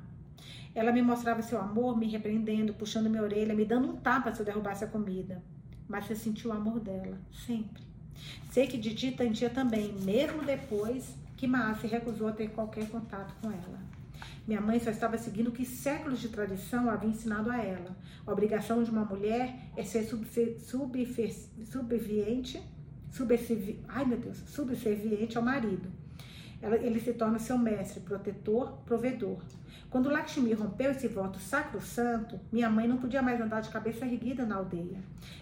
Ela 0.74 0.92
me 0.92 1.00
mostrava 1.00 1.40
seu 1.40 1.58
amor, 1.58 1.96
me 1.96 2.06
repreendendo, 2.06 2.74
puxando 2.74 3.08
minha 3.08 3.22
orelha, 3.22 3.54
me 3.54 3.64
dando 3.64 3.88
um 3.88 3.96
tapa 3.96 4.30
se 4.34 4.42
eu 4.42 4.44
derrubasse 4.44 4.84
a 4.84 4.88
comida. 4.88 5.42
Mas 5.88 6.04
você 6.06 6.14
sentiu 6.14 6.50
o 6.50 6.52
amor 6.52 6.80
dela, 6.80 7.18
sempre. 7.46 7.82
Sei 8.50 8.66
que 8.66 8.76
em 9.24 9.32
dia 9.32 9.48
também, 9.48 9.92
mesmo 10.00 10.44
depois 10.44 11.14
que 11.36 11.46
Maa 11.46 11.74
se 11.76 11.86
recusou 11.86 12.28
a 12.28 12.32
ter 12.32 12.50
qualquer 12.50 12.88
contato 12.88 13.34
com 13.40 13.50
ela. 13.50 13.80
Minha 14.46 14.60
mãe 14.60 14.80
só 14.80 14.90
estava 14.90 15.16
seguindo 15.16 15.48
o 15.48 15.52
que 15.52 15.64
séculos 15.64 16.20
de 16.20 16.28
tradição 16.28 16.90
havia 16.90 17.10
ensinado 17.10 17.50
a 17.50 17.62
ela. 17.62 17.96
A 18.26 18.32
obrigação 18.32 18.82
de 18.82 18.90
uma 18.90 19.04
mulher 19.04 19.70
é 19.76 19.84
ser 19.84 20.04
subserviente 21.64 22.62
subservi... 23.10 23.80
Ai, 23.88 24.04
meu 24.04 24.18
Deus, 24.18 24.38
subserviente 24.46 25.36
ao 25.36 25.44
marido. 25.44 25.90
Ele 26.60 26.98
se 26.98 27.12
torna 27.12 27.38
seu 27.38 27.56
mestre, 27.56 28.00
protetor, 28.00 28.78
provedor. 28.84 29.38
Quando 29.88 30.10
Lakshmi 30.10 30.52
rompeu 30.52 30.90
esse 30.90 31.06
voto 31.06 31.38
sacro-santo, 31.38 32.38
minha 32.52 32.68
mãe 32.68 32.88
não 32.88 32.98
podia 32.98 33.22
mais 33.22 33.40
andar 33.40 33.60
de 33.60 33.70
cabeça 33.70 34.04
erguida 34.04 34.44
na 34.44 34.56
aldeia. 34.56 34.98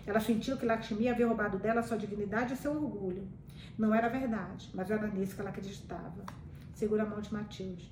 Ela 0.06 0.20
sentiu 0.20 0.56
que 0.56 0.66
Lakshmi 0.66 1.08
havia 1.08 1.26
roubado 1.26 1.58
dela 1.58 1.82
sua 1.82 1.96
dignidade 1.96 2.52
e 2.52 2.56
seu 2.56 2.72
orgulho. 2.72 3.26
Não 3.78 3.94
era 3.94 4.08
verdade, 4.08 4.70
mas 4.74 4.90
era 4.90 5.06
nisso 5.08 5.34
que 5.34 5.40
ela 5.40 5.50
acreditava. 5.50 6.24
Segura 6.74 7.02
a 7.02 7.06
mão 7.06 7.20
de 7.20 7.32
Matilde. 7.32 7.90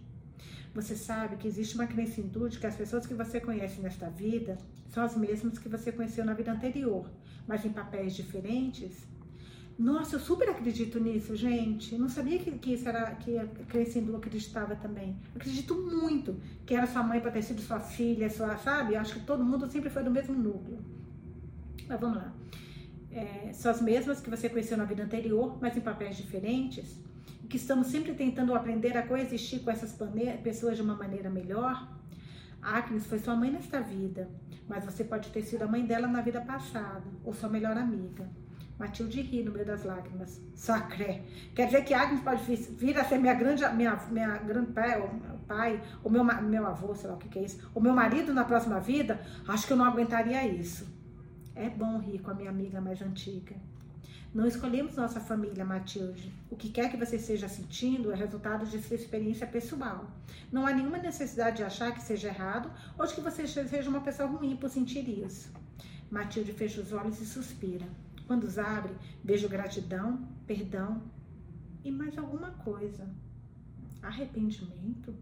Você 0.74 0.94
sabe 0.94 1.36
que 1.36 1.48
existe 1.48 1.76
uma 1.76 1.86
crença 1.86 2.20
hindu 2.20 2.48
de 2.48 2.58
que 2.58 2.66
as 2.66 2.76
pessoas 2.76 3.06
que 3.06 3.14
você 3.14 3.40
conhece 3.40 3.80
nesta 3.80 4.10
vida 4.10 4.58
são 4.88 5.02
as 5.02 5.16
mesmas 5.16 5.58
que 5.58 5.68
você 5.68 5.90
conheceu 5.90 6.24
na 6.24 6.34
vida 6.34 6.52
anterior, 6.52 7.08
mas 7.46 7.64
em 7.64 7.72
papéis 7.72 8.14
diferentes 8.14 9.06
nossa, 9.78 10.16
eu 10.16 10.20
super 10.20 10.48
acredito 10.48 11.00
nisso, 11.00 11.34
gente. 11.34 11.94
Eu 11.94 11.98
não 11.98 12.08
sabia 12.08 12.38
que, 12.38 12.50
que 12.52 12.74
isso 12.74 12.88
era 12.88 13.10
que 13.16 13.36
a 13.36 13.46
crença 13.68 13.98
acreditava 14.16 14.76
também. 14.76 15.16
Acredito 15.34 15.74
muito 15.74 16.36
que 16.64 16.74
era 16.74 16.86
sua 16.86 17.02
mãe 17.02 17.20
para 17.20 17.32
ter 17.32 17.42
sido 17.42 17.60
sua 17.60 17.80
filha, 17.80 18.30
sua, 18.30 18.56
sabe? 18.56 18.94
Eu 18.94 19.00
acho 19.00 19.14
que 19.14 19.26
todo 19.26 19.44
mundo 19.44 19.68
sempre 19.68 19.90
foi 19.90 20.04
do 20.04 20.10
mesmo 20.12 20.34
núcleo. 20.34 20.78
Mas 21.88 22.00
vamos 22.00 22.18
lá. 22.18 22.32
É, 23.10 23.52
são 23.52 23.70
as 23.70 23.82
mesmas 23.82 24.20
que 24.20 24.30
você 24.30 24.48
conheceu 24.48 24.76
na 24.76 24.84
vida 24.84 25.02
anterior, 25.02 25.58
mas 25.60 25.76
em 25.76 25.80
papéis 25.80 26.16
diferentes. 26.16 26.96
E 27.42 27.46
que 27.48 27.56
estamos 27.56 27.88
sempre 27.88 28.14
tentando 28.14 28.54
aprender 28.54 28.96
a 28.96 29.04
coexistir 29.04 29.60
com 29.60 29.72
essas 29.72 29.96
pessoas 30.44 30.76
de 30.76 30.82
uma 30.82 30.94
maneira 30.94 31.28
melhor. 31.28 31.88
A 32.62 32.78
Agnes 32.78 33.06
foi 33.06 33.18
sua 33.18 33.34
mãe 33.34 33.50
nesta 33.50 33.80
vida, 33.80 34.30
mas 34.68 34.84
você 34.84 35.02
pode 35.02 35.30
ter 35.30 35.42
sido 35.42 35.62
a 35.62 35.66
mãe 35.66 35.84
dela 35.84 36.06
na 36.06 36.22
vida 36.22 36.40
passada, 36.40 37.04
ou 37.24 37.34
sua 37.34 37.48
melhor 37.48 37.76
amiga. 37.76 38.26
Matilde 38.78 39.22
ri 39.22 39.42
no 39.44 39.52
meio 39.52 39.64
das 39.64 39.84
lágrimas. 39.84 40.40
Sacré. 40.54 41.22
Quer 41.54 41.66
dizer 41.66 41.84
que 41.84 41.94
Agnes 41.94 42.20
pode 42.22 42.42
vir 42.44 42.98
a 42.98 43.04
ser 43.04 43.18
minha 43.18 43.34
grande, 43.34 43.66
minha, 43.74 43.96
minha 44.10 44.36
grande 44.38 44.72
pai, 44.72 45.00
ou 45.00 45.14
meu 45.14 45.38
pai, 45.46 45.82
ou 46.02 46.10
meu, 46.10 46.24
meu 46.24 46.66
avô, 46.66 46.94
sei 46.94 47.08
lá 47.08 47.14
o 47.14 47.18
que, 47.18 47.28
que 47.28 47.38
é 47.38 47.44
isso, 47.44 47.70
o 47.74 47.80
meu 47.80 47.94
marido 47.94 48.34
na 48.34 48.44
próxima 48.44 48.80
vida? 48.80 49.20
Acho 49.46 49.66
que 49.66 49.72
eu 49.72 49.76
não 49.76 49.84
aguentaria 49.84 50.46
isso. 50.46 50.86
É 51.54 51.70
bom 51.70 51.98
rir 51.98 52.18
com 52.18 52.32
a 52.32 52.34
minha 52.34 52.50
amiga 52.50 52.80
mais 52.80 53.00
antiga. 53.00 53.54
Não 54.34 54.48
escolhemos 54.48 54.96
nossa 54.96 55.20
família, 55.20 55.64
Matilde. 55.64 56.32
O 56.50 56.56
que 56.56 56.68
quer 56.68 56.90
que 56.90 56.96
você 56.96 57.14
esteja 57.14 57.48
sentindo 57.48 58.10
é 58.10 58.16
resultado 58.16 58.66
de 58.66 58.82
sua 58.82 58.96
experiência 58.96 59.46
pessoal. 59.46 60.10
Não 60.50 60.66
há 60.66 60.72
nenhuma 60.72 60.98
necessidade 60.98 61.58
de 61.58 61.62
achar 61.62 61.94
que 61.94 62.02
seja 62.02 62.26
errado 62.26 62.68
ou 62.98 63.06
de 63.06 63.14
que 63.14 63.20
você 63.20 63.46
seja 63.46 63.88
uma 63.88 64.00
pessoa 64.00 64.28
ruim 64.28 64.56
por 64.56 64.68
sentir 64.68 65.08
isso. 65.08 65.52
Matilde 66.10 66.52
fecha 66.52 66.80
os 66.80 66.92
olhos 66.92 67.20
e 67.20 67.26
suspira. 67.26 67.86
Quando 68.26 68.44
os 68.44 68.58
abre, 68.58 68.94
vejo 69.22 69.48
gratidão, 69.48 70.26
perdão 70.46 71.02
e 71.84 71.90
mais 71.90 72.16
alguma 72.16 72.50
coisa. 72.52 73.06
Arrependimento? 74.02 75.14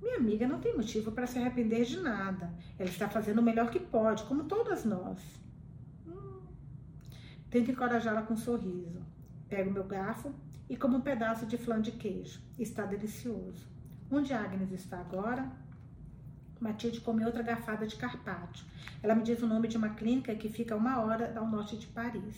Minha 0.00 0.16
amiga 0.16 0.46
não 0.46 0.60
tem 0.60 0.76
motivo 0.76 1.12
para 1.12 1.26
se 1.26 1.38
arrepender 1.38 1.84
de 1.84 2.00
nada. 2.00 2.52
Ela 2.78 2.88
está 2.88 3.08
fazendo 3.08 3.38
o 3.38 3.42
melhor 3.42 3.70
que 3.70 3.78
pode, 3.78 4.24
como 4.24 4.44
todas 4.44 4.84
nós. 4.84 5.20
Hum. 6.06 6.40
Tento 7.50 7.70
encorajá-la 7.70 8.22
com 8.22 8.34
um 8.34 8.36
sorriso. 8.36 9.00
Pego 9.48 9.70
meu 9.70 9.84
garfo 9.84 10.32
e 10.68 10.76
como 10.76 10.96
um 10.96 11.00
pedaço 11.00 11.46
de 11.46 11.56
flan 11.56 11.80
de 11.80 11.92
queijo. 11.92 12.40
Está 12.58 12.84
delicioso. 12.84 13.68
Onde 14.10 14.32
Agnes 14.32 14.72
está 14.72 14.98
agora? 15.00 15.50
Matilde 16.62 17.00
come 17.00 17.24
outra 17.24 17.42
garfada 17.42 17.86
de 17.86 17.96
carpaccio. 17.96 18.64
Ela 19.02 19.16
me 19.16 19.22
diz 19.22 19.42
o 19.42 19.46
nome 19.46 19.66
de 19.66 19.76
uma 19.76 19.90
clínica 19.90 20.34
que 20.34 20.48
fica 20.48 20.74
a 20.74 20.78
uma 20.78 21.00
hora 21.00 21.32
ao 21.36 21.46
norte 21.46 21.76
de 21.76 21.88
Paris. 21.88 22.36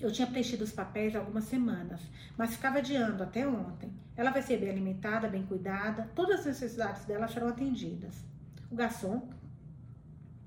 Eu 0.00 0.12
tinha 0.12 0.28
preenchido 0.28 0.62
os 0.62 0.72
papéis 0.72 1.16
há 1.16 1.18
algumas 1.18 1.44
semanas, 1.44 2.00
mas 2.36 2.50
ficava 2.50 2.78
adiando 2.78 3.22
até 3.22 3.48
ontem. 3.48 3.92
Ela 4.14 4.30
vai 4.30 4.42
ser 4.42 4.58
bem 4.58 4.70
alimentada, 4.70 5.26
bem 5.26 5.44
cuidada, 5.44 6.08
todas 6.14 6.40
as 6.40 6.46
necessidades 6.46 7.04
dela 7.06 7.26
serão 7.26 7.48
atendidas. 7.48 8.14
O 8.70 8.76
garçom, 8.76 9.28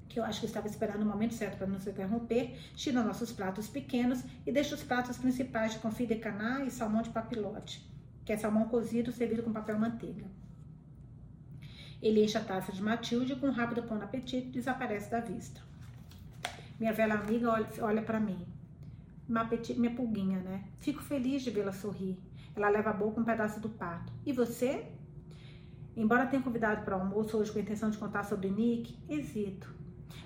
que 0.08 0.20
eu 0.20 0.24
acho 0.24 0.40
que 0.40 0.46
estava 0.46 0.68
esperando 0.68 1.02
o 1.02 1.06
momento 1.06 1.34
certo 1.34 1.58
para 1.58 1.68
não 1.68 1.80
se 1.80 1.90
interromper, 1.90 2.58
tira 2.76 3.04
nossos 3.04 3.32
pratos 3.32 3.68
pequenos 3.68 4.24
e 4.46 4.52
deixa 4.52 4.76
os 4.76 4.84
pratos 4.84 5.18
principais 5.18 5.74
de 5.74 5.80
confit 5.80 6.14
de 6.14 6.20
canard 6.20 6.68
e 6.68 6.72
salmão 6.72 7.02
de 7.02 7.10
papilote, 7.10 7.86
que 8.24 8.32
é 8.32 8.38
salmão 8.38 8.70
cozido 8.70 9.12
servido 9.12 9.44
com 9.44 9.52
papel 9.52 9.78
manteiga. 9.78 10.26
Ele 12.02 12.24
enche 12.24 12.38
a 12.38 12.44
taça 12.44 12.72
de 12.72 12.82
Matilde 12.82 13.36
com 13.36 13.48
um 13.48 13.52
rápido 13.52 13.84
pão 13.84 14.02
apetite 14.02 14.48
e 14.48 14.52
desaparece 14.52 15.12
da 15.12 15.20
vista. 15.20 15.62
Minha 16.80 16.94
velha 16.94 17.16
amiga 17.16 17.52
olha, 17.52 17.68
olha 17.82 18.02
para 18.02 18.20
mim. 18.20 18.48
minha 19.28 19.94
pulguinha, 19.94 20.40
né? 20.40 20.64
Fico 20.80 21.04
feliz 21.04 21.42
de 21.42 21.52
vê-la 21.52 21.74
sorrir. 21.74 22.18
Ela 22.56 22.70
leva 22.70 22.92
a 22.92 22.94
boca 22.94 23.20
um 23.20 23.26
pedaço 23.26 23.60
do 23.60 23.70
pato. 23.70 24.14
E 24.26 24.32
você? 24.32 24.86
Embora 25.96 26.26
tenha 26.26 26.42
convidado 26.42 26.86
para 26.86 26.98
o 26.98 27.02
almoço 27.02 27.38
hoje 27.38 27.52
com 27.52 27.60
a 27.60 27.62
intenção 27.62 27.90
de 27.90 27.98
contar 27.98 28.24
sobre 28.24 28.50
Nick, 28.50 28.98
hesito. 29.10 29.74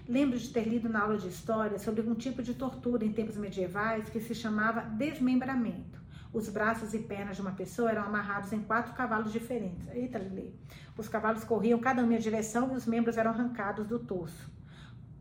Lembro 0.07 0.37
de 0.37 0.49
ter 0.49 0.67
lido 0.67 0.87
na 0.87 1.01
aula 1.01 1.17
de 1.17 1.27
história 1.27 1.79
sobre 1.79 2.01
um 2.01 2.13
tipo 2.13 2.43
de 2.43 2.53
tortura 2.53 3.03
em 3.03 3.11
tempos 3.11 3.37
medievais 3.37 4.09
que 4.09 4.19
se 4.19 4.35
chamava 4.35 4.81
desmembramento. 4.81 6.02
Os 6.33 6.49
braços 6.49 6.95
e 6.95 6.99
pernas 6.99 7.35
de 7.35 7.43
uma 7.43 7.51
pessoa 7.51 7.91
eram 7.91 8.01
amarrados 8.01 8.51
em 8.51 8.59
quatro 8.59 8.93
cavalos 8.93 9.31
diferentes. 9.31 9.87
Eita, 9.89 10.17
Lili. 10.17 10.59
Os 10.97 11.07
cavalos 11.07 11.43
corriam 11.43 11.79
cada 11.79 12.03
um 12.03 12.11
em 12.11 12.17
direção 12.17 12.73
e 12.73 12.75
os 12.75 12.87
membros 12.87 13.17
eram 13.17 13.29
arrancados 13.29 13.85
do 13.85 13.99
torso. 13.99 14.51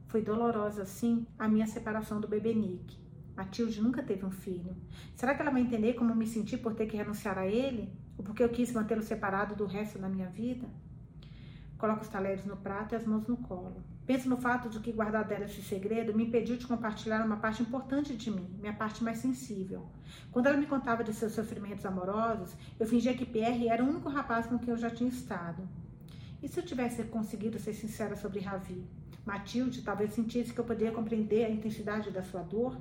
Foi 0.09 0.23
dolorosa, 0.23 0.87
sim, 0.87 1.27
a 1.39 1.47
minha 1.47 1.67
separação 1.67 2.19
do 2.19 2.27
bebê 2.27 2.55
Nick. 2.55 2.99
Matilde 3.37 3.83
nunca 3.83 4.03
teve 4.03 4.25
um 4.25 4.31
filho. 4.31 4.75
Será 5.15 5.35
que 5.35 5.43
ela 5.43 5.51
vai 5.51 5.61
entender 5.61 5.95
como 5.95 6.15
me 6.15 6.27
senti 6.27 6.57
por 6.57 6.75
ter 6.75 6.87
que 6.87 6.97
renunciar 6.97 7.37
a 7.37 7.47
ele? 7.47 7.93
Ou 8.17 8.25
porque 8.25 8.43
eu 8.43 8.49
quis 8.49 8.73
mantê-lo 8.73 9.03
separado 9.03 9.55
do 9.55 9.67
resto 9.67 9.99
da 9.99 10.09
minha 10.09 10.29
vida? 10.29 10.67
Coloco 11.77 12.03
os 12.03 12.09
talheres 12.09 12.47
no 12.47 12.57
prato 12.57 12.93
e 12.93 12.97
as 12.97 13.05
mãos 13.05 13.27
no 13.27 13.37
colo. 13.37 13.83
Penso 14.07 14.29
no 14.29 14.37
fato 14.37 14.69
de 14.69 14.81
que 14.81 14.91
guardar 14.91 15.25
dela 15.25 15.45
esse 15.45 15.63
segredo 15.63 16.13
me 16.13 16.25
impediu 16.25 16.57
de 16.57 16.67
compartilhar 16.67 17.25
uma 17.25 17.37
parte 17.37 17.63
importante 17.63 18.17
de 18.17 18.31
mim, 18.33 18.49
minha 18.61 18.73
parte 18.73 19.03
mais 19.05 19.19
sensível. 19.19 19.87
Quando 20.33 20.47
ela 20.47 20.57
me 20.57 20.67
contava 20.67 21.05
de 21.05 21.15
seus 21.15 21.33
sofrimentos 21.33 21.87
amorosos, 21.87 22.53
eu 22.81 22.87
fingia 22.87 23.15
que 23.15 23.25
Pierre 23.25 23.69
era 23.69 23.85
o 23.85 23.89
único 23.89 24.09
rapaz 24.09 24.47
com 24.47 24.59
quem 24.59 24.71
eu 24.71 24.77
já 24.77 24.91
tinha 24.91 25.09
estado. 25.09 25.69
E 26.43 26.49
se 26.49 26.59
eu 26.59 26.65
tivesse 26.65 27.05
conseguido 27.05 27.61
ser 27.61 27.73
sincera 27.73 28.17
sobre 28.17 28.41
Ravi? 28.41 28.85
Matilde 29.25 29.83
talvez 29.83 30.13
sentisse 30.13 30.53
que 30.53 30.59
eu 30.59 30.65
poderia 30.65 30.91
compreender 30.91 31.45
a 31.45 31.51
intensidade 31.51 32.11
da 32.11 32.25
sua 32.25 32.43
dor. 32.43 32.77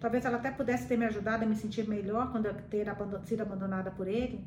Talvez 0.00 0.24
ela 0.24 0.38
até 0.38 0.50
pudesse 0.50 0.88
ter 0.88 0.96
me 0.96 1.04
ajudado 1.04 1.44
a 1.44 1.46
me 1.46 1.54
sentir 1.54 1.88
melhor 1.88 2.32
quando 2.32 2.46
eu 2.46 2.54
ter 2.54 2.86
sido 3.24 3.42
abandonada 3.42 3.92
por 3.92 4.08
ele. 4.08 4.44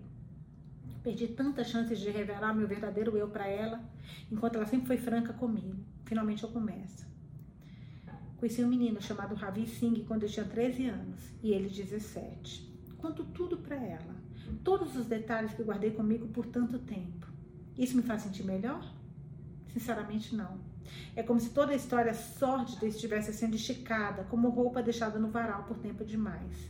Perdi 1.03 1.27
tantas 1.27 1.67
chances 1.67 1.99
de 1.99 2.09
revelar 2.09 2.53
meu 2.53 2.67
verdadeiro 2.67 3.17
eu 3.17 3.29
para 3.29 3.47
ela, 3.47 3.81
enquanto 4.31 4.55
ela 4.55 4.65
sempre 4.65 4.87
foi 4.87 4.97
franca 4.97 5.33
comigo. 5.33 5.77
Finalmente 6.05 6.43
eu 6.43 6.49
começo. 6.49 7.05
Conheci 8.37 8.63
um 8.63 8.67
menino 8.67 9.01
chamado 9.01 9.33
Ravi 9.33 9.65
Singh 9.65 10.05
quando 10.05 10.23
eu 10.23 10.29
tinha 10.29 10.45
13 10.45 10.89
anos 10.89 11.19
e 11.41 11.51
ele 11.51 11.69
17. 11.69 12.67
Conto 12.97 13.23
tudo 13.25 13.57
para 13.57 13.75
ela, 13.75 14.15
todos 14.63 14.95
os 14.95 15.05
detalhes 15.05 15.53
que 15.53 15.63
guardei 15.63 15.91
comigo 15.91 16.27
por 16.27 16.45
tanto 16.45 16.77
tempo. 16.79 17.27
Isso 17.77 17.95
me 17.95 18.03
faz 18.03 18.21
sentir 18.23 18.43
melhor? 18.43 18.83
Sinceramente, 19.73 20.35
não. 20.35 20.59
É 21.15 21.23
como 21.23 21.39
se 21.39 21.49
toda 21.49 21.71
a 21.71 21.75
história 21.75 22.13
sórdida 22.13 22.85
estivesse 22.85 23.33
sendo 23.33 23.55
esticada, 23.55 24.23
como 24.25 24.49
roupa 24.49 24.81
deixada 24.81 25.19
no 25.19 25.29
varal 25.29 25.63
por 25.63 25.77
tempo 25.77 26.05
demais. 26.05 26.69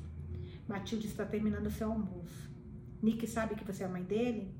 Matilde 0.68 1.08
está 1.08 1.26
terminando 1.26 1.70
seu 1.70 1.92
almoço. 1.92 2.47
Nick 3.02 3.28
sabe 3.28 3.56
que 3.56 3.64
você 3.64 3.84
é 3.84 3.86
a 3.86 3.90
mãe 3.90 4.04
dele? 4.04 4.54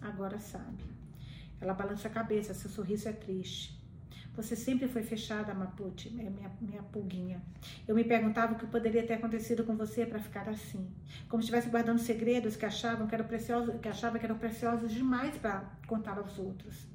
Agora 0.00 0.38
sabe. 0.38 0.84
Ela 1.60 1.74
balança 1.74 2.08
a 2.08 2.10
cabeça, 2.10 2.54
seu 2.54 2.70
sorriso 2.70 3.08
é 3.08 3.12
triste. 3.12 3.80
Você 4.34 4.56
sempre 4.56 4.88
foi 4.88 5.02
fechada, 5.02 5.52
Mapuche, 5.52 6.08
é 6.08 6.30
minha, 6.30 6.50
minha 6.58 6.82
pulguinha. 6.82 7.42
Eu 7.86 7.94
me 7.94 8.02
perguntava 8.02 8.54
o 8.54 8.58
que 8.58 8.66
poderia 8.66 9.06
ter 9.06 9.14
acontecido 9.14 9.62
com 9.62 9.76
você 9.76 10.06
para 10.06 10.18
ficar 10.18 10.48
assim. 10.48 10.90
Como 11.28 11.42
se 11.42 11.46
estivesse 11.46 11.68
guardando 11.68 11.98
segredos 11.98 12.56
que 12.56 12.64
achavam 12.64 13.06
que 13.06 13.14
eram 13.14 13.26
preciosos, 13.26 13.78
que 13.78 13.88
achava 13.88 14.18
que 14.18 14.24
eram 14.24 14.38
preciosos 14.38 14.90
demais 14.90 15.36
para 15.36 15.70
contar 15.86 16.16
aos 16.16 16.38
outros. 16.38 16.88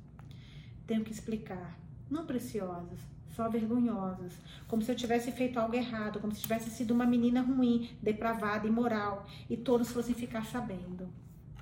Tenho 0.88 1.04
que 1.04 1.12
explicar. 1.12 1.80
Não 2.10 2.26
preciosos, 2.26 3.00
só 3.38 3.48
vergonhosos, 3.48 4.34
como 4.68 4.82
se 4.82 4.92
eu 4.92 4.96
tivesse 4.96 5.32
feito 5.32 5.60
algo 5.60 5.76
errado, 5.76 6.20
como 6.20 6.34
se 6.34 6.42
tivesse 6.42 6.72
sido 6.72 6.92
uma 6.92 7.06
menina 7.06 7.42
ruim, 7.42 7.92
depravada, 8.02 8.68
imoral, 8.68 9.28
e 9.48 9.56
todos 9.56 9.92
fossem 9.92 10.16
ficar 10.16 10.44
sabendo. 10.48 11.08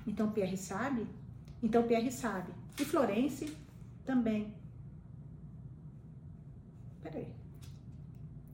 Então 0.06 0.32
Pierre 0.32 0.56
sabe? 0.56 1.06
Então 1.62 1.82
Pierre 1.82 2.10
sabe. 2.10 2.50
E 2.80 2.84
Florence 2.84 3.54
também. 4.06 4.54
Peraí. 7.02 7.28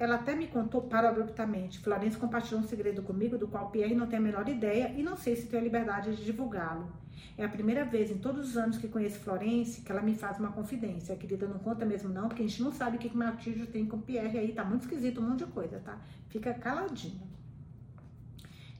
Ela 0.01 0.16
até 0.16 0.35
me 0.35 0.49
contou 0.49 0.82
para 0.82 1.09
abruptamente. 1.09 1.78
Florence 1.78 2.16
compartilhou 2.16 2.61
um 2.61 2.66
segredo 2.66 3.03
comigo 3.05 3.39
do 3.39 3.47
qual 3.47 3.70
Pierre 3.70 3.94
não 3.94 4.09
tem 4.09 4.19
a 4.19 4.23
menor 4.23 4.49
ideia 4.49 4.93
e 4.97 5.03
não 5.03 5.16
sei 5.16 5.36
se 5.36 5.47
tem 5.47 5.61
a 5.61 5.62
liberdade 5.62 6.16
de 6.16 6.24
divulgá-lo. 6.24 7.02
É 7.36 7.44
a 7.44 7.49
primeira 7.49 7.85
vez 7.85 8.11
em 8.11 8.19
todos 8.19 8.51
os 8.51 8.57
anos 8.57 8.77
que 8.77 8.89
conheço 8.89 9.19
Florence 9.20 9.81
que 9.81 9.90
ela 9.90 10.03
me 10.03 10.15
faz 10.15 10.39
uma 10.39 10.53
confidência. 10.53 11.15
A 11.15 11.19
querida 11.19 11.47
não 11.47 11.59
conta 11.59 11.85
mesmo 11.85 12.09
não, 12.09 12.28
porque 12.28 12.43
a 12.43 12.47
gente 12.47 12.62
não 12.62 12.73
sabe 12.73 12.97
o 12.97 13.01
que, 13.01 13.09
que 13.09 13.16
Matilde 13.16 13.66
tem 13.66 13.86
com 13.86 14.01
Pierre 14.01 14.39
aí. 14.39 14.53
Tá 14.53 14.65
muito 14.65 14.82
esquisito 14.82 15.20
um 15.20 15.31
monte 15.31 15.44
de 15.44 15.53
coisa, 15.53 15.81
tá? 15.81 15.99
Fica 16.28 16.53
caladinho. 16.55 17.23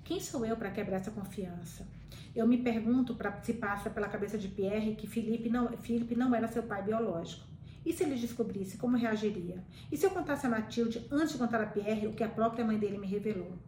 Quem 0.05 0.20
sou 0.20 0.44
eu 0.44 0.56
para 0.56 0.70
quebrar 0.70 0.97
essa 0.97 1.10
confiança? 1.10 1.86
Eu 2.35 2.47
me 2.47 2.59
pergunto 2.59 3.14
para 3.14 3.40
se 3.43 3.55
passa 3.55 3.89
pela 3.89 4.09
cabeça 4.09 4.36
de 4.36 4.48
Pierre 4.48 4.94
que 4.94 5.06
Felipe 5.06 5.48
não, 5.48 5.69
Felipe 5.78 6.14
não 6.14 6.35
era 6.35 6.48
seu 6.48 6.62
pai 6.62 6.82
biológico. 6.82 7.47
E 7.85 7.93
se 7.93 8.05
ele 8.05 8.14
descobrisse, 8.14 8.77
como 8.77 8.97
reagiria? 8.97 9.62
E 9.90 9.97
se 9.97 10.06
eu 10.06 10.10
contasse 10.10 10.47
a 10.47 10.51
Matilde 10.51 11.06
antes 11.10 11.32
de 11.32 11.39
contar 11.39 11.60
a 11.60 11.66
Pierre 11.66 12.06
o 12.06 12.12
que 12.12 12.23
a 12.23 12.28
própria 12.28 12.64
mãe 12.64 12.78
dele 12.78 12.98
me 12.98 13.06
revelou? 13.06 13.59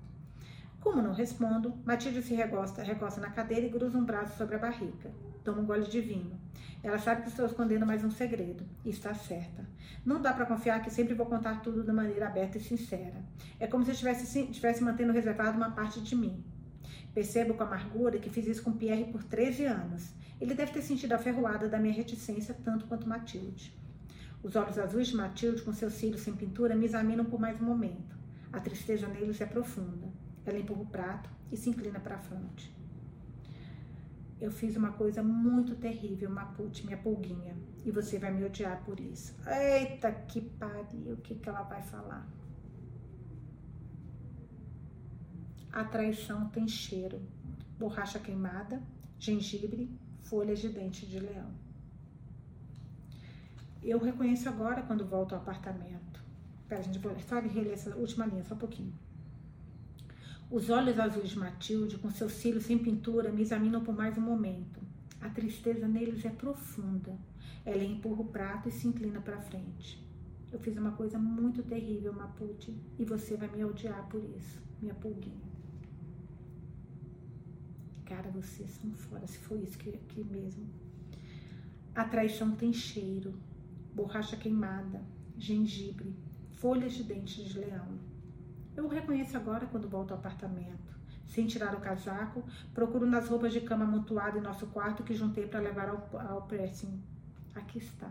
Como 0.85 1.01
não 1.01 1.15
respondo, 1.15 1.75
Matilde 1.83 2.21
se 2.21 2.35
recosta, 2.35 2.83
recosta 2.83 3.19
na 3.19 3.31
cadeira 3.31 3.65
e 3.65 3.71
cruza 3.71 3.97
um 3.97 4.05
braço 4.05 4.37
sobre 4.37 4.57
a 4.57 4.59
barriga. 4.59 5.11
Toma 5.43 5.63
um 5.63 5.65
gole 5.65 5.87
de 5.87 5.99
vinho. 5.99 6.39
Ela 6.83 6.99
sabe 6.99 7.23
que 7.23 7.31
estou 7.31 7.47
escondendo 7.47 7.87
mais 7.87 8.05
um 8.05 8.11
segredo. 8.11 8.67
E 8.85 8.91
está 8.91 9.15
certa. 9.15 9.67
Não 10.05 10.21
dá 10.21 10.35
para 10.35 10.45
confiar 10.45 10.83
que 10.83 10.91
sempre 10.91 11.15
vou 11.15 11.25
contar 11.25 11.63
tudo 11.63 11.83
de 11.83 11.91
maneira 11.91 12.27
aberta 12.27 12.59
e 12.59 12.61
sincera. 12.61 13.25
É 13.59 13.67
como 13.67 13.83
se 13.83 13.93
eu 13.93 13.95
estivesse, 13.95 14.41
estivesse 14.41 14.85
mantendo 14.85 15.15
reservado 15.15 15.57
uma 15.57 15.71
parte 15.71 16.03
de 16.03 16.15
mim. 16.15 16.45
Percebo 17.15 17.55
com 17.55 17.63
amargura 17.63 18.19
que 18.19 18.29
fiz 18.29 18.47
isso 18.47 18.63
com 18.63 18.73
Pierre 18.73 19.05
por 19.05 19.25
13 19.25 19.65
anos. 19.65 20.13
Ele 20.39 20.53
deve 20.53 20.73
ter 20.73 20.83
sentido 20.83 21.15
a 21.15 21.19
ferroada 21.19 21.67
da 21.67 21.79
minha 21.79 21.95
reticência 21.95 22.55
tanto 22.63 22.85
quanto 22.85 23.09
Matilde. 23.09 23.75
Os 24.43 24.55
olhos 24.55 24.79
azuis 24.79 25.09
de 25.09 25.17
Matilde, 25.17 25.63
com 25.63 25.73
seus 25.73 25.95
cílios 25.95 26.21
sem 26.21 26.35
pintura, 26.35 26.77
me 26.77 26.85
examinam 26.85 27.25
por 27.25 27.41
mais 27.41 27.59
um 27.59 27.65
momento. 27.65 28.15
A 28.53 28.61
tristeza 28.61 29.09
neles 29.09 29.41
é 29.41 29.47
profunda. 29.47 30.24
Ela 30.47 30.59
empurra 30.59 30.83
o 30.83 30.87
prato 30.87 31.31
e 31.51 31.57
se 31.57 31.71
inclina 31.71 31.99
para 32.01 32.17
a 32.17 32.19
fronte. 32.19 32.75
Eu 34.41 34.51
fiz 34.51 34.77
uma 34.77 34.93
coisa 34.93 35.23
muito 35.23 35.75
terrível, 35.77 36.29
Mapuche, 36.29 36.85
minha 36.85 36.99
pulguinha. 36.99 37.57
E 37.85 37.91
você 37.91 38.19
vai 38.19 38.33
me 38.33 38.45
odiar 38.45 38.83
por 38.85 38.99
isso. 39.01 39.35
Eita, 39.49 40.13
que 40.13 40.41
pariu, 40.41 41.15
o 41.15 41.17
que, 41.19 41.35
que 41.37 41.49
ela 41.49 41.63
vai 41.63 41.83
falar? 41.83 42.27
A 45.73 45.85
traição 45.85 46.49
tem 46.51 46.69
cheiro. 46.69 47.23
Borracha 47.79 48.19
queimada, 48.19 48.83
gengibre, 49.19 49.91
folhas 50.23 50.59
de 50.59 50.69
dente 50.69 51.07
de 51.07 51.19
leão. 51.19 51.51
Eu 53.83 53.99
reconheço 53.99 54.49
agora 54.49 54.83
quando 54.83 55.07
volto 55.07 55.35
ao 55.35 55.41
apartamento. 55.41 56.23
Pera, 56.69 56.83
gente, 56.83 56.99
vou 56.99 57.19
só 57.21 57.41
reler 57.41 57.73
essa 57.73 57.95
última 57.97 58.25
linha, 58.27 58.45
só 58.45 58.55
um 58.55 58.59
pouquinho. 58.59 58.95
Os 60.51 60.71
olhos 60.71 60.99
azuis 60.99 61.31
de 61.31 61.39
Matilde, 61.39 61.99
com 61.99 62.11
seus 62.11 62.33
cílios 62.33 62.67
sem 62.67 62.79
pintura, 62.79 63.33
me 63.33 63.43
examinam 63.43 63.83
por 63.83 63.95
mais 63.95 64.17
um 64.19 64.21
momento. 64.21 64.81
A 65.21 65.29
tristeza 65.31 65.89
neles 65.89 66.25
é 66.25 66.31
profunda. 66.31 67.19
Ela 67.65 67.83
empurra 67.83 68.21
o 68.21 68.29
prato 68.29 68.69
e 68.69 68.73
se 68.73 68.87
inclina 68.87 69.21
para 69.21 69.41
frente. 69.41 70.03
Eu 70.53 70.61
fiz 70.61 70.77
uma 70.77 70.93
coisa 70.93 71.19
muito 71.19 71.63
terrível, 71.63 72.13
Mapuche, 72.13 72.77
e 72.99 73.05
você 73.05 73.37
vai 73.37 73.49
me 73.49 73.65
odiar 73.65 74.07
por 74.09 74.23
isso, 74.37 74.63
minha 74.81 74.95
pulguinha. 74.95 75.55
Cara, 78.05 78.31
vocês 78.31 78.71
são 78.71 78.93
fora, 78.93 79.27
se 79.27 79.39
foi 79.39 79.61
isso 79.61 79.79
que, 79.79 79.91
que 79.91 80.23
mesmo. 80.23 80.69
A 81.95 82.05
traição 82.05 82.55
tem 82.55 82.73
cheiro, 82.73 83.35
borracha 83.95 84.37
queimada, 84.37 85.03
gengibre, 85.39 86.15
folhas 86.53 86.93
de 86.93 87.03
dente 87.03 87.43
de 87.43 87.59
leão. 87.59 87.99
Eu 88.77 88.87
o 88.87 88.89
reconheço 88.89 89.37
agora 89.37 89.67
quando 89.67 89.89
volto 89.89 90.13
ao 90.13 90.19
apartamento. 90.19 90.95
Sem 91.27 91.47
tirar 91.47 91.75
o 91.75 91.81
casaco, 91.81 92.45
procuro 92.73 93.07
nas 93.07 93.29
roupas 93.29 93.53
de 93.53 93.61
cama 93.61 93.85
amontoadas 93.85 94.37
em 94.37 94.45
nosso 94.45 94.67
quarto 94.69 95.03
que 95.03 95.15
juntei 95.15 95.47
para 95.47 95.61
levar 95.61 95.89
ao, 95.89 96.09
ao 96.29 96.43
pressing. 96.43 97.03
Aqui 97.55 97.79
está. 97.79 98.11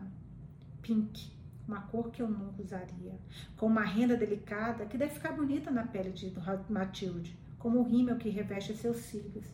Pink. 0.81 1.31
Uma 1.67 1.81
cor 1.83 2.11
que 2.11 2.21
eu 2.21 2.27
nunca 2.27 2.61
usaria. 2.61 3.17
Com 3.55 3.67
uma 3.67 3.83
renda 3.83 4.17
delicada 4.17 4.85
que 4.85 4.97
deve 4.97 5.13
ficar 5.13 5.31
bonita 5.31 5.71
na 5.71 5.83
pele 5.83 6.11
de 6.11 6.33
Matilde. 6.69 7.37
Como 7.57 7.79
o 7.79 7.83
rímel 7.83 8.17
que 8.17 8.29
reveste 8.29 8.75
seus 8.75 8.97
cílios. 8.97 9.45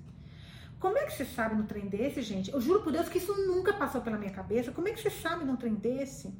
Como 0.80 0.98
é 0.98 1.06
que 1.06 1.14
você 1.14 1.26
sabe 1.26 1.56
no 1.56 1.66
trem 1.66 1.88
desse, 1.88 2.22
gente? 2.22 2.52
Eu 2.52 2.62
juro 2.62 2.82
por 2.82 2.92
Deus 2.92 3.10
que 3.10 3.18
isso 3.18 3.36
nunca 3.46 3.74
passou 3.74 4.02
pela 4.02 4.18
minha 4.18 4.32
cabeça. 4.32 4.72
Como 4.72 4.88
é 4.88 4.94
que 4.94 5.02
você 5.02 5.10
sabe 5.10 5.44
no 5.44 5.58
trem 5.58 5.76
desse? 5.76 6.34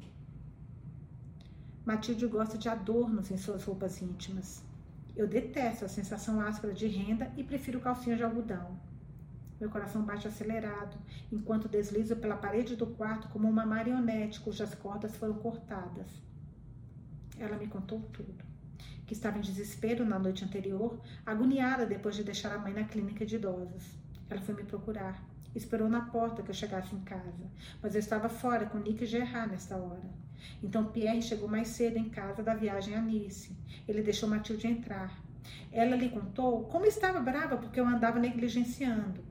Matilde 1.84 2.26
gosta 2.26 2.58
de 2.58 2.68
adornos 2.68 3.30
em 3.30 3.38
suas 3.38 3.64
roupas 3.64 4.02
íntimas. 4.02 4.62
Eu 5.16 5.26
detesto 5.26 5.86
a 5.86 5.88
sensação 5.88 6.38
áspera 6.38 6.74
de 6.74 6.86
renda 6.86 7.32
e 7.38 7.42
prefiro 7.42 7.80
calcinha 7.80 8.16
de 8.16 8.22
algodão. 8.22 8.78
Meu 9.58 9.70
coração 9.70 10.02
bate 10.02 10.28
acelerado, 10.28 10.98
enquanto 11.32 11.68
deslizo 11.68 12.16
pela 12.16 12.36
parede 12.36 12.76
do 12.76 12.86
quarto 12.86 13.28
como 13.28 13.48
uma 13.48 13.64
marionete 13.64 14.40
cujas 14.40 14.74
cordas 14.74 15.16
foram 15.16 15.34
cortadas. 15.34 16.06
Ela 17.38 17.56
me 17.56 17.66
contou 17.66 18.00
tudo. 18.12 18.44
Que 19.06 19.14
estava 19.14 19.38
em 19.38 19.42
desespero 19.42 20.04
na 20.04 20.18
noite 20.18 20.44
anterior, 20.44 21.00
agoniada 21.24 21.86
depois 21.86 22.14
de 22.14 22.24
deixar 22.24 22.54
a 22.54 22.58
mãe 22.58 22.74
na 22.74 22.84
clínica 22.84 23.24
de 23.24 23.36
idosos. 23.36 23.98
Ela 24.28 24.40
foi 24.42 24.54
me 24.54 24.64
procurar. 24.64 25.22
Esperou 25.54 25.88
na 25.88 26.02
porta 26.02 26.42
que 26.42 26.50
eu 26.50 26.54
chegasse 26.54 26.94
em 26.94 27.00
casa, 27.00 27.50
mas 27.82 27.94
eu 27.94 28.00
estava 28.00 28.28
fora 28.28 28.66
com 28.66 28.78
Nick 28.78 29.02
e 29.02 29.06
Gerard 29.06 29.50
nesta 29.50 29.76
hora. 29.76 30.29
Então 30.62 30.86
Pierre 30.86 31.22
chegou 31.22 31.48
mais 31.48 31.68
cedo 31.68 31.98
em 31.98 32.08
casa 32.08 32.42
da 32.42 32.54
viagem 32.54 32.94
a 32.94 33.00
Nice. 33.00 33.56
Ele 33.86 34.02
deixou 34.02 34.28
Matilde 34.28 34.66
entrar. 34.66 35.18
Ela 35.72 35.96
lhe 35.96 36.08
contou 36.08 36.64
como 36.64 36.84
estava 36.86 37.20
brava 37.20 37.56
porque 37.56 37.80
eu 37.80 37.86
andava 37.86 38.18
negligenciando. 38.18 39.24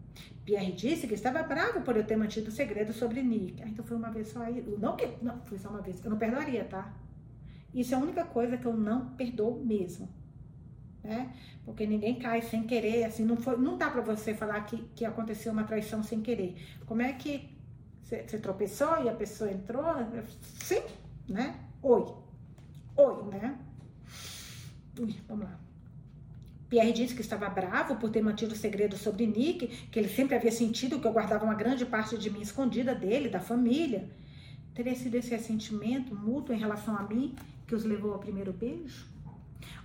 Pierre 0.45 0.71
disse 0.71 1.07
que 1.07 1.13
estava 1.13 1.43
bravo 1.43 1.81
por 1.81 1.95
eu 1.95 2.03
ter 2.03 2.15
mantido 2.15 2.49
o 2.49 2.51
segredo 2.51 2.91
sobre 2.91 3.21
Nick. 3.21 3.61
Ah, 3.61 3.67
então 3.67 3.85
foi 3.85 3.95
uma 3.95 4.09
vez 4.09 4.29
só 4.29 4.41
aí. 4.41 4.63
Não 4.79 4.95
que. 4.95 5.07
Não, 5.21 5.39
foi 5.45 5.57
só 5.59 5.69
uma 5.69 5.81
vez. 5.81 6.03
Eu 6.03 6.09
não 6.09 6.17
perdoaria, 6.17 6.65
tá? 6.65 6.91
Isso 7.73 7.93
é 7.93 7.97
a 7.97 7.99
única 7.99 8.23
coisa 8.25 8.57
que 8.57 8.65
eu 8.65 8.75
não 8.75 9.09
perdoo 9.09 9.63
mesmo. 9.63 10.09
Né? 11.03 11.31
Porque 11.63 11.85
ninguém 11.85 12.17
cai 12.17 12.41
sem 12.41 12.63
querer, 12.63 13.05
assim, 13.05 13.23
não, 13.23 13.37
foi, 13.37 13.57
não 13.57 13.77
dá 13.77 13.89
para 13.89 14.01
você 14.01 14.33
falar 14.33 14.61
que, 14.61 14.77
que 14.95 15.05
aconteceu 15.05 15.53
uma 15.53 15.63
traição 15.63 16.01
sem 16.03 16.19
querer. 16.21 16.57
Como 16.85 17.01
é 17.01 17.13
que 17.13 17.57
você 18.01 18.39
tropeçou 18.39 19.03
e 19.03 19.09
a 19.09 19.13
pessoa 19.13 19.51
entrou? 19.51 19.85
Sim, 20.63 20.81
né? 21.29 21.55
Oi. 21.81 22.05
Oi, 22.97 23.23
né? 23.29 23.57
Ui, 24.99 25.15
vamos 25.27 25.45
lá. 25.45 25.59
Pierre 26.69 26.91
disse 26.91 27.15
que 27.15 27.21
estava 27.21 27.49
bravo 27.49 27.95
por 27.95 28.11
ter 28.11 28.21
mantido 28.21 28.53
o 28.53 28.57
segredo 28.57 28.95
sobre 28.95 29.25
Nick, 29.25 29.67
que 29.89 29.97
ele 29.97 30.09
sempre 30.09 30.35
havia 30.35 30.51
sentido 30.51 30.99
que 30.99 31.07
eu 31.07 31.11
guardava 31.11 31.45
uma 31.45 31.55
grande 31.55 31.85
parte 31.85 32.17
de 32.17 32.29
mim 32.29 32.41
escondida 32.41 32.93
dele, 32.93 33.27
da 33.27 33.39
família. 33.39 34.09
Teria 34.75 34.95
sido 34.95 35.15
esse 35.15 35.31
ressentimento 35.31 36.15
mútuo 36.15 36.53
em 36.53 36.59
relação 36.59 36.95
a 36.95 37.03
mim 37.03 37.35
que 37.65 37.73
os 37.73 37.83
levou 37.83 38.13
ao 38.13 38.19
primeiro 38.19 38.53
beijo? 38.53 39.07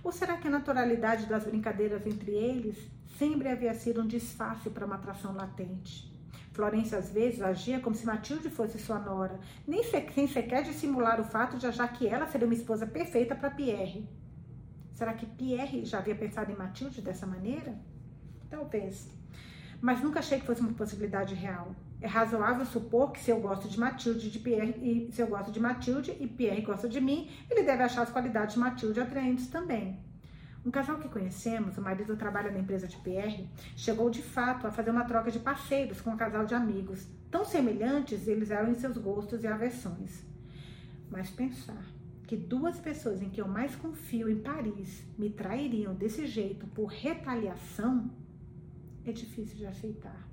Ou 0.03 0.11
será 0.11 0.37
que 0.37 0.47
a 0.47 0.51
naturalidade 0.51 1.25
das 1.25 1.45
brincadeiras 1.45 2.05
entre 2.05 2.31
eles 2.31 2.77
sempre 3.17 3.49
havia 3.49 3.73
sido 3.73 4.01
um 4.01 4.07
disfarce 4.07 4.69
para 4.69 4.85
uma 4.85 4.95
atração 4.95 5.33
latente? 5.33 6.14
Florência 6.55 6.97
às 6.97 7.09
vezes 7.09 7.41
agia 7.41 7.81
como 7.81 7.93
se 7.93 8.05
Matilde 8.05 8.49
fosse 8.49 8.79
sua 8.79 8.97
nora, 8.97 9.37
nem 9.67 9.83
se, 9.83 10.09
sem 10.13 10.25
sequer 10.25 10.63
dissimular 10.63 11.19
o 11.19 11.23
fato 11.25 11.57
de 11.57 11.67
achar 11.67 11.85
que 11.91 12.07
ela 12.07 12.25
seria 12.27 12.47
uma 12.47 12.53
esposa 12.53 12.87
perfeita 12.87 13.35
para 13.35 13.51
Pierre. 13.51 14.07
Será 14.93 15.13
que 15.13 15.25
Pierre 15.25 15.83
já 15.83 15.97
havia 15.97 16.15
pensado 16.15 16.49
em 16.49 16.55
Matilde 16.55 17.01
dessa 17.01 17.27
maneira? 17.27 17.77
Talvez. 18.49 19.11
Mas 19.81 20.01
nunca 20.01 20.19
achei 20.19 20.39
que 20.39 20.45
fosse 20.45 20.61
uma 20.61 20.71
possibilidade 20.71 21.35
real. 21.35 21.75
É 21.99 22.07
razoável 22.07 22.65
supor 22.65 23.11
que 23.11 23.19
se 23.19 23.31
eu 23.31 23.41
gosto 23.41 23.67
de 23.67 23.77
Matilde 23.77 24.31
de 24.31 24.39
Pierre 24.39 24.75
e 24.81 25.11
se 25.11 25.21
eu 25.21 25.27
gosto 25.27 25.51
de 25.51 25.59
Matilde 25.59 26.15
e 26.17 26.25
Pierre 26.25 26.61
gosta 26.61 26.87
de 26.87 27.01
mim, 27.01 27.29
ele 27.49 27.63
deve 27.63 27.83
achar 27.83 28.03
as 28.03 28.11
qualidades 28.11 28.53
de 28.55 28.61
Matilde 28.61 29.01
atraentes 29.01 29.47
também. 29.47 29.99
Um 30.65 30.71
casal 30.71 30.97
que 30.97 31.07
conhecemos, 31.07 31.77
o 31.77 31.81
marido 31.81 32.17
trabalha 32.17 32.49
na 32.49 32.57
empresa 32.57 32.87
de 32.87 32.97
Pierre, 32.97 33.47
chegou 33.75 34.09
de 34.09 34.23
fato 34.23 34.65
a 34.65 34.71
fazer 34.71 34.89
uma 34.89 35.05
troca 35.05 35.29
de 35.29 35.37
parceiros 35.37 36.01
com 36.01 36.09
um 36.09 36.17
casal 36.17 36.43
de 36.43 36.55
amigos. 36.55 37.07
Tão 37.29 37.45
semelhantes 37.45 38.27
eles 38.27 38.49
eram 38.49 38.71
em 38.71 38.73
seus 38.73 38.97
gostos 38.97 39.43
e 39.43 39.47
aversões. 39.47 40.25
Mas 41.11 41.29
pensar 41.29 41.85
que 42.23 42.35
duas 42.35 42.79
pessoas 42.79 43.21
em 43.21 43.29
que 43.29 43.39
eu 43.39 43.47
mais 43.47 43.75
confio 43.75 44.27
em 44.27 44.41
Paris 44.41 45.05
me 45.19 45.29
trairiam 45.29 45.93
desse 45.93 46.25
jeito 46.25 46.65
por 46.67 46.87
retaliação 46.87 48.09
é 49.05 49.11
difícil 49.11 49.57
de 49.57 49.67
aceitar. 49.67 50.27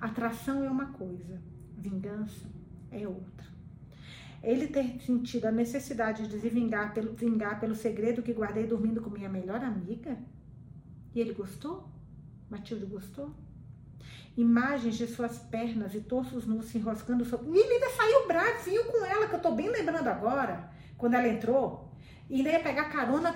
Atração 0.00 0.64
é 0.64 0.70
uma 0.70 0.86
coisa, 0.86 1.42
vingança 1.76 2.48
é 2.90 3.06
outra. 3.06 3.53
Ele 4.44 4.66
ter 4.66 5.00
sentido 5.00 5.46
a 5.46 5.52
necessidade 5.52 6.28
de 6.28 6.38
se 6.38 6.48
vingar 6.48 6.92
pelo, 6.92 7.14
vingar 7.14 7.58
pelo 7.58 7.74
segredo 7.74 8.22
que 8.22 8.32
guardei 8.32 8.66
dormindo 8.66 9.00
com 9.00 9.10
minha 9.10 9.28
melhor 9.28 9.62
amiga? 9.62 10.18
E 11.14 11.20
ele 11.20 11.32
gostou? 11.32 11.88
Matilde 12.50 12.84
gostou? 12.86 13.34
Imagens 14.36 14.96
de 14.96 15.06
suas 15.06 15.38
pernas 15.38 15.94
e 15.94 16.00
torsos 16.00 16.44
nus 16.46 16.66
se 16.66 16.78
enroscando 16.78 17.24
sobre. 17.24 17.46
Ainda 17.58 17.90
saiu 17.90 18.26
bravinho 18.26 18.84
com 18.84 19.04
ela, 19.04 19.28
que 19.28 19.34
eu 19.34 19.40
tô 19.40 19.52
bem 19.52 19.68
lembrando 19.68 20.08
agora 20.08 20.70
quando 20.96 21.14
ela 21.14 21.28
entrou, 21.28 21.92
e 22.28 22.36
ainda 22.36 22.50
ia 22.50 22.60
pegar 22.60 22.90
carona 22.90 23.34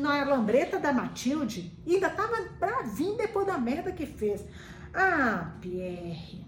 na 0.00 0.24
lambreta 0.24 0.78
da 0.78 0.92
Matilde, 0.92 1.72
e 1.86 1.94
ainda 1.94 2.10
tava 2.10 2.36
bravinho 2.58 3.16
depois 3.16 3.46
da 3.46 3.58
merda 3.58 3.92
que 3.92 4.06
fez. 4.06 4.44
Ah, 4.92 5.54
Pierre. 5.60 6.44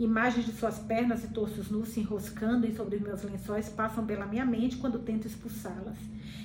Imagens 0.00 0.46
de 0.46 0.52
suas 0.52 0.78
pernas 0.78 1.22
e 1.24 1.28
torsos 1.28 1.70
nus 1.70 1.90
se 1.90 2.00
enroscando 2.00 2.66
em 2.66 2.74
sobre 2.74 2.98
meus 2.98 3.22
lençóis 3.22 3.68
passam 3.68 4.06
pela 4.06 4.26
minha 4.26 4.46
mente 4.46 4.78
quando 4.78 4.98
tento 4.98 5.26
expulsá-las. 5.26 5.98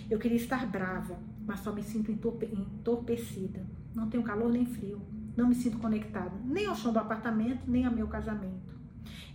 Eu 0.10 0.20
queria 0.20 0.38
estar 0.38 0.68
brava, 0.68 1.18
mas 1.48 1.62
só 1.62 1.72
me 1.72 1.82
sinto 1.82 2.12
entorpe 2.12 2.46
entorpecida. 2.48 3.66
Não 3.96 4.10
tenho 4.10 4.24
calor 4.24 4.52
nem 4.52 4.66
frio. 4.66 5.02
Não 5.38 5.48
me 5.48 5.56
sinto 5.56 5.78
conectada, 5.80 6.36
nem 6.44 6.66
ao 6.66 6.76
chão 6.76 6.92
do 6.92 7.00
apartamento, 7.00 7.64
nem 7.66 7.86
ao 7.86 7.94
meu 7.94 8.08
casamento. 8.08 8.76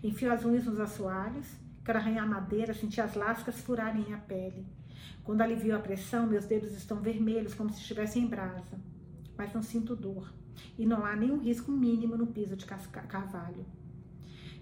Enfio 0.04 0.30
as 0.30 0.44
unhas 0.44 0.64
nos 0.66 0.78
assoalhos 0.78 1.46
Quero 1.82 1.98
arranhar 1.98 2.28
madeira, 2.28 2.74
sentir 2.74 3.00
as 3.00 3.14
lascas 3.14 3.60
furarem 3.62 4.12
a 4.12 4.18
pele. 4.18 4.66
Quando 5.24 5.40
alivio 5.40 5.74
a 5.74 5.80
pressão, 5.80 6.26
meus 6.26 6.44
dedos 6.44 6.74
estão 6.74 7.00
vermelhos, 7.00 7.54
como 7.54 7.70
se 7.70 7.80
estivessem 7.80 8.24
em 8.24 8.26
brasa. 8.26 8.78
Mas 9.36 9.52
não 9.54 9.62
sinto 9.62 9.96
dor. 9.96 10.30
E 10.78 10.84
não 10.84 11.06
há 11.06 11.16
nenhum 11.16 11.38
risco 11.38 11.72
mínimo 11.72 12.16
no 12.18 12.26
piso 12.26 12.54
de 12.54 12.66
carvalho. 12.66 13.64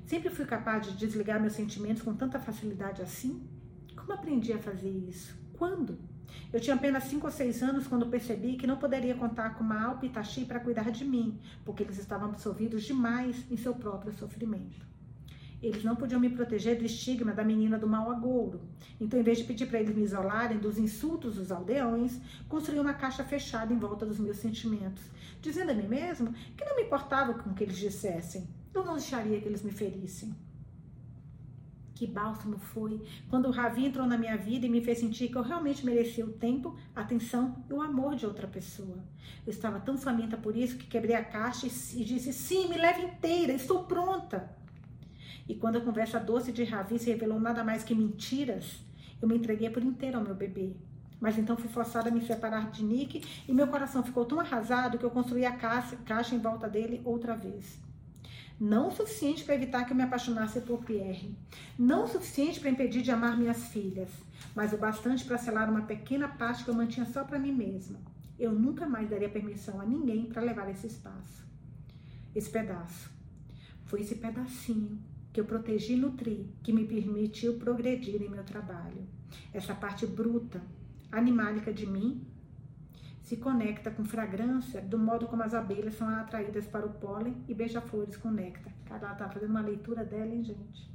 Sempre 0.08 0.30
fui 0.30 0.46
capaz 0.46 0.86
de 0.86 0.96
desligar 0.96 1.38
meus 1.38 1.52
sentimentos 1.52 2.00
com 2.00 2.14
tanta 2.14 2.40
facilidade 2.40 3.02
assim? 3.02 3.46
Como 3.94 4.10
aprendi 4.10 4.54
a 4.54 4.58
fazer 4.58 4.88
isso? 4.88 5.36
Quando? 5.52 5.98
Eu 6.50 6.58
tinha 6.58 6.76
apenas 6.76 7.04
cinco 7.04 7.26
ou 7.26 7.30
seis 7.30 7.62
anos 7.62 7.86
quando 7.86 8.06
percebi 8.06 8.56
que 8.56 8.66
não 8.66 8.78
poderia 8.78 9.14
contar 9.14 9.50
com 9.50 9.62
Maal 9.62 9.98
Pitachi 9.98 10.46
para 10.46 10.60
cuidar 10.60 10.90
de 10.90 11.04
mim, 11.04 11.38
porque 11.62 11.82
eles 11.82 11.98
estavam 11.98 12.30
absorvidos 12.30 12.84
demais 12.84 13.44
em 13.50 13.56
seu 13.58 13.74
próprio 13.74 14.10
sofrimento. 14.14 14.78
Eles 15.62 15.84
não 15.84 15.94
podiam 15.94 16.18
me 16.18 16.30
proteger 16.30 16.78
do 16.78 16.86
estigma 16.86 17.32
da 17.32 17.44
menina 17.44 17.78
do 17.78 17.86
mau 17.86 18.10
agouro. 18.10 18.62
Então, 18.98 19.20
em 19.20 19.22
vez 19.22 19.36
de 19.36 19.44
pedir 19.44 19.66
para 19.66 19.78
eles 19.78 19.94
me 19.94 20.04
isolarem 20.04 20.56
dos 20.56 20.78
insultos 20.78 21.34
dos 21.34 21.52
aldeões, 21.52 22.18
construí 22.48 22.80
uma 22.80 22.94
caixa 22.94 23.24
fechada 23.24 23.74
em 23.74 23.78
volta 23.78 24.06
dos 24.06 24.18
meus 24.18 24.38
sentimentos, 24.38 25.04
dizendo 25.42 25.72
a 25.72 25.74
mim 25.74 25.86
mesmo 25.86 26.32
que 26.56 26.64
não 26.64 26.76
me 26.76 26.84
importava 26.84 27.34
com 27.34 27.50
o 27.50 27.54
que 27.54 27.64
eles 27.64 27.76
dissessem. 27.76 28.48
Eu 28.74 28.84
não 28.84 28.94
deixaria 28.94 29.40
que 29.40 29.48
eles 29.48 29.62
me 29.62 29.70
ferissem. 29.70 30.34
Que 31.94 32.06
bálsamo 32.06 32.58
foi 32.58 33.02
quando 33.28 33.46
o 33.46 33.50
Ravi 33.50 33.86
entrou 33.86 34.06
na 34.06 34.16
minha 34.16 34.36
vida 34.36 34.66
e 34.66 34.68
me 34.68 34.80
fez 34.80 34.98
sentir 34.98 35.28
que 35.28 35.36
eu 35.36 35.42
realmente 35.42 35.84
merecia 35.84 36.24
o 36.24 36.32
tempo, 36.32 36.76
a 36.94 37.00
atenção 37.00 37.64
e 37.68 37.72
o 37.72 37.82
amor 37.82 38.14
de 38.14 38.24
outra 38.24 38.46
pessoa. 38.46 39.02
Eu 39.44 39.50
estava 39.50 39.80
tão 39.80 39.98
faminta 39.98 40.36
por 40.36 40.56
isso 40.56 40.78
que 40.78 40.86
quebrei 40.86 41.16
a 41.16 41.24
caixa 41.24 41.66
e 41.66 42.04
disse: 42.04 42.32
Sim, 42.32 42.68
me 42.68 42.76
leve 42.76 43.02
inteira, 43.02 43.52
estou 43.52 43.82
pronta. 43.84 44.56
E 45.48 45.54
quando 45.54 45.76
a 45.76 45.80
conversa 45.80 46.20
doce 46.20 46.52
de 46.52 46.62
Ravi 46.62 46.98
se 46.98 47.10
revelou 47.10 47.40
nada 47.40 47.64
mais 47.64 47.82
que 47.82 47.94
mentiras, 47.94 48.80
eu 49.20 49.26
me 49.26 49.36
entreguei 49.36 49.70
por 49.70 49.82
inteiro 49.82 50.18
ao 50.18 50.24
meu 50.24 50.34
bebê. 50.34 50.76
Mas 51.20 51.36
então 51.36 51.56
fui 51.56 51.68
forçada 51.68 52.10
a 52.10 52.12
me 52.12 52.20
separar 52.20 52.70
de 52.70 52.84
Nick 52.84 53.24
e 53.48 53.52
meu 53.52 53.66
coração 53.66 54.04
ficou 54.04 54.24
tão 54.24 54.38
arrasado 54.38 54.98
que 54.98 55.04
eu 55.04 55.10
construí 55.10 55.44
a 55.44 55.56
caixa, 55.56 55.96
caixa 56.04 56.34
em 56.34 56.38
volta 56.38 56.68
dele 56.68 57.00
outra 57.04 57.34
vez. 57.34 57.80
Não 58.60 58.88
o 58.88 58.90
suficiente 58.90 59.44
para 59.44 59.54
evitar 59.54 59.84
que 59.84 59.92
eu 59.92 59.96
me 59.96 60.02
apaixonasse 60.02 60.60
por 60.62 60.84
Pierre. 60.84 61.36
Não 61.78 62.04
o 62.04 62.08
suficiente 62.08 62.58
para 62.58 62.70
impedir 62.70 63.02
de 63.02 63.10
amar 63.10 63.38
minhas 63.38 63.68
filhas. 63.68 64.08
Mas 64.54 64.72
o 64.72 64.76
bastante 64.76 65.24
para 65.24 65.38
selar 65.38 65.70
uma 65.70 65.82
pequena 65.82 66.26
parte 66.26 66.64
que 66.64 66.70
eu 66.70 66.74
mantinha 66.74 67.06
só 67.06 67.22
para 67.22 67.38
mim 67.38 67.52
mesma. 67.52 68.00
Eu 68.38 68.52
nunca 68.52 68.86
mais 68.86 69.08
daria 69.08 69.28
permissão 69.28 69.80
a 69.80 69.86
ninguém 69.86 70.26
para 70.26 70.42
levar 70.42 70.68
esse 70.70 70.88
espaço. 70.88 71.46
Esse 72.34 72.50
pedaço. 72.50 73.10
Foi 73.84 74.00
esse 74.00 74.16
pedacinho 74.16 74.98
que 75.32 75.40
eu 75.40 75.44
protegi 75.44 75.92
e 75.92 75.96
nutri, 75.96 76.52
que 76.62 76.72
me 76.72 76.84
permitiu 76.84 77.58
progredir 77.58 78.20
em 78.20 78.28
meu 78.28 78.42
trabalho. 78.42 79.06
Essa 79.52 79.74
parte 79.74 80.04
bruta, 80.04 80.60
animálica 81.12 81.72
de 81.72 81.86
mim, 81.86 82.26
se 83.28 83.36
conecta 83.36 83.90
com 83.90 84.06
fragrância 84.06 84.80
do 84.80 84.98
modo 84.98 85.26
como 85.26 85.42
as 85.42 85.52
abelhas 85.52 85.96
são 85.96 86.08
atraídas 86.08 86.66
para 86.66 86.86
o 86.86 86.94
pólen 86.94 87.36
e 87.46 87.52
beija-flores 87.52 88.16
com 88.16 88.30
néctar. 88.30 88.72
Cara, 88.86 89.08
ela 89.08 89.16
tá 89.16 89.28
fazendo 89.28 89.50
uma 89.50 89.60
leitura 89.60 90.02
dela, 90.02 90.34
hein, 90.34 90.42
gente? 90.42 90.90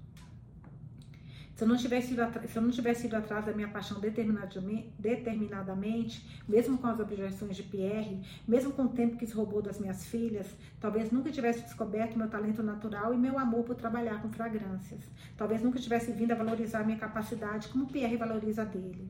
Se 1.53 1.63
eu 1.63 1.67
não 1.67 1.77
tivesse 1.77 2.13
ido, 2.13 2.23
se 2.47 2.57
eu 2.57 2.63
não 2.63 2.71
tivesse 2.71 3.05
ido 3.05 3.15
atrás 3.15 3.45
da 3.45 3.53
minha 3.53 3.67
paixão 3.67 3.99
determinadamente, 3.99 6.41
mesmo 6.49 6.79
com 6.79 6.87
as 6.87 6.99
objeções 6.99 7.55
de 7.55 7.61
Pierre, 7.61 8.23
mesmo 8.47 8.73
com 8.73 8.85
o 8.85 8.89
tempo 8.89 9.15
que 9.15 9.27
se 9.27 9.35
roubou 9.35 9.61
das 9.61 9.79
minhas 9.79 10.07
filhas, 10.07 10.47
talvez 10.81 11.11
nunca 11.11 11.29
tivesse 11.29 11.61
descoberto 11.61 12.17
meu 12.17 12.27
talento 12.27 12.63
natural 12.63 13.13
e 13.13 13.17
meu 13.17 13.37
amor 13.37 13.63
por 13.63 13.75
trabalhar 13.75 14.23
com 14.23 14.31
fragrâncias. 14.31 15.03
Talvez 15.37 15.61
nunca 15.61 15.77
tivesse 15.77 16.11
vindo 16.11 16.31
a 16.31 16.35
valorizar 16.35 16.83
minha 16.83 16.97
capacidade 16.97 17.67
como 17.67 17.85
Pierre 17.85 18.17
valoriza 18.17 18.65
dele. 18.65 19.07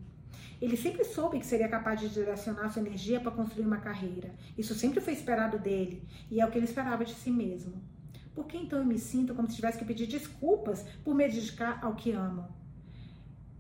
Ele 0.62 0.78
sempre 0.78 1.04
soube 1.04 1.40
que 1.40 1.46
seria 1.46 1.68
capaz 1.68 2.00
de 2.00 2.10
direcionar 2.10 2.70
sua 2.70 2.82
energia 2.82 3.20
para 3.20 3.32
construir 3.32 3.66
uma 3.66 3.78
carreira. 3.78 4.34
Isso 4.58 4.74
sempre 4.74 5.02
foi 5.02 5.14
esperado 5.14 5.60
dele 5.60 6.04
e 6.32 6.40
é 6.40 6.46
o 6.46 6.52
que 6.52 6.58
ele 6.58 6.66
esperava 6.66 7.04
de 7.04 7.14
si 7.14 7.30
mesmo. 7.32 7.82
Por 8.34 8.46
que 8.46 8.58
então 8.58 8.80
eu 8.80 8.86
me 8.86 8.98
sinto 8.98 9.36
como 9.36 9.50
se 9.50 9.56
tivesse 9.56 9.78
que 9.78 9.86
pedir 9.86 10.08
desculpas 10.08 10.84
por 11.04 11.14
me 11.14 11.28
dedicar 11.28 11.80
ao 11.84 11.96
que 11.96 12.12
amo? 12.12 12.48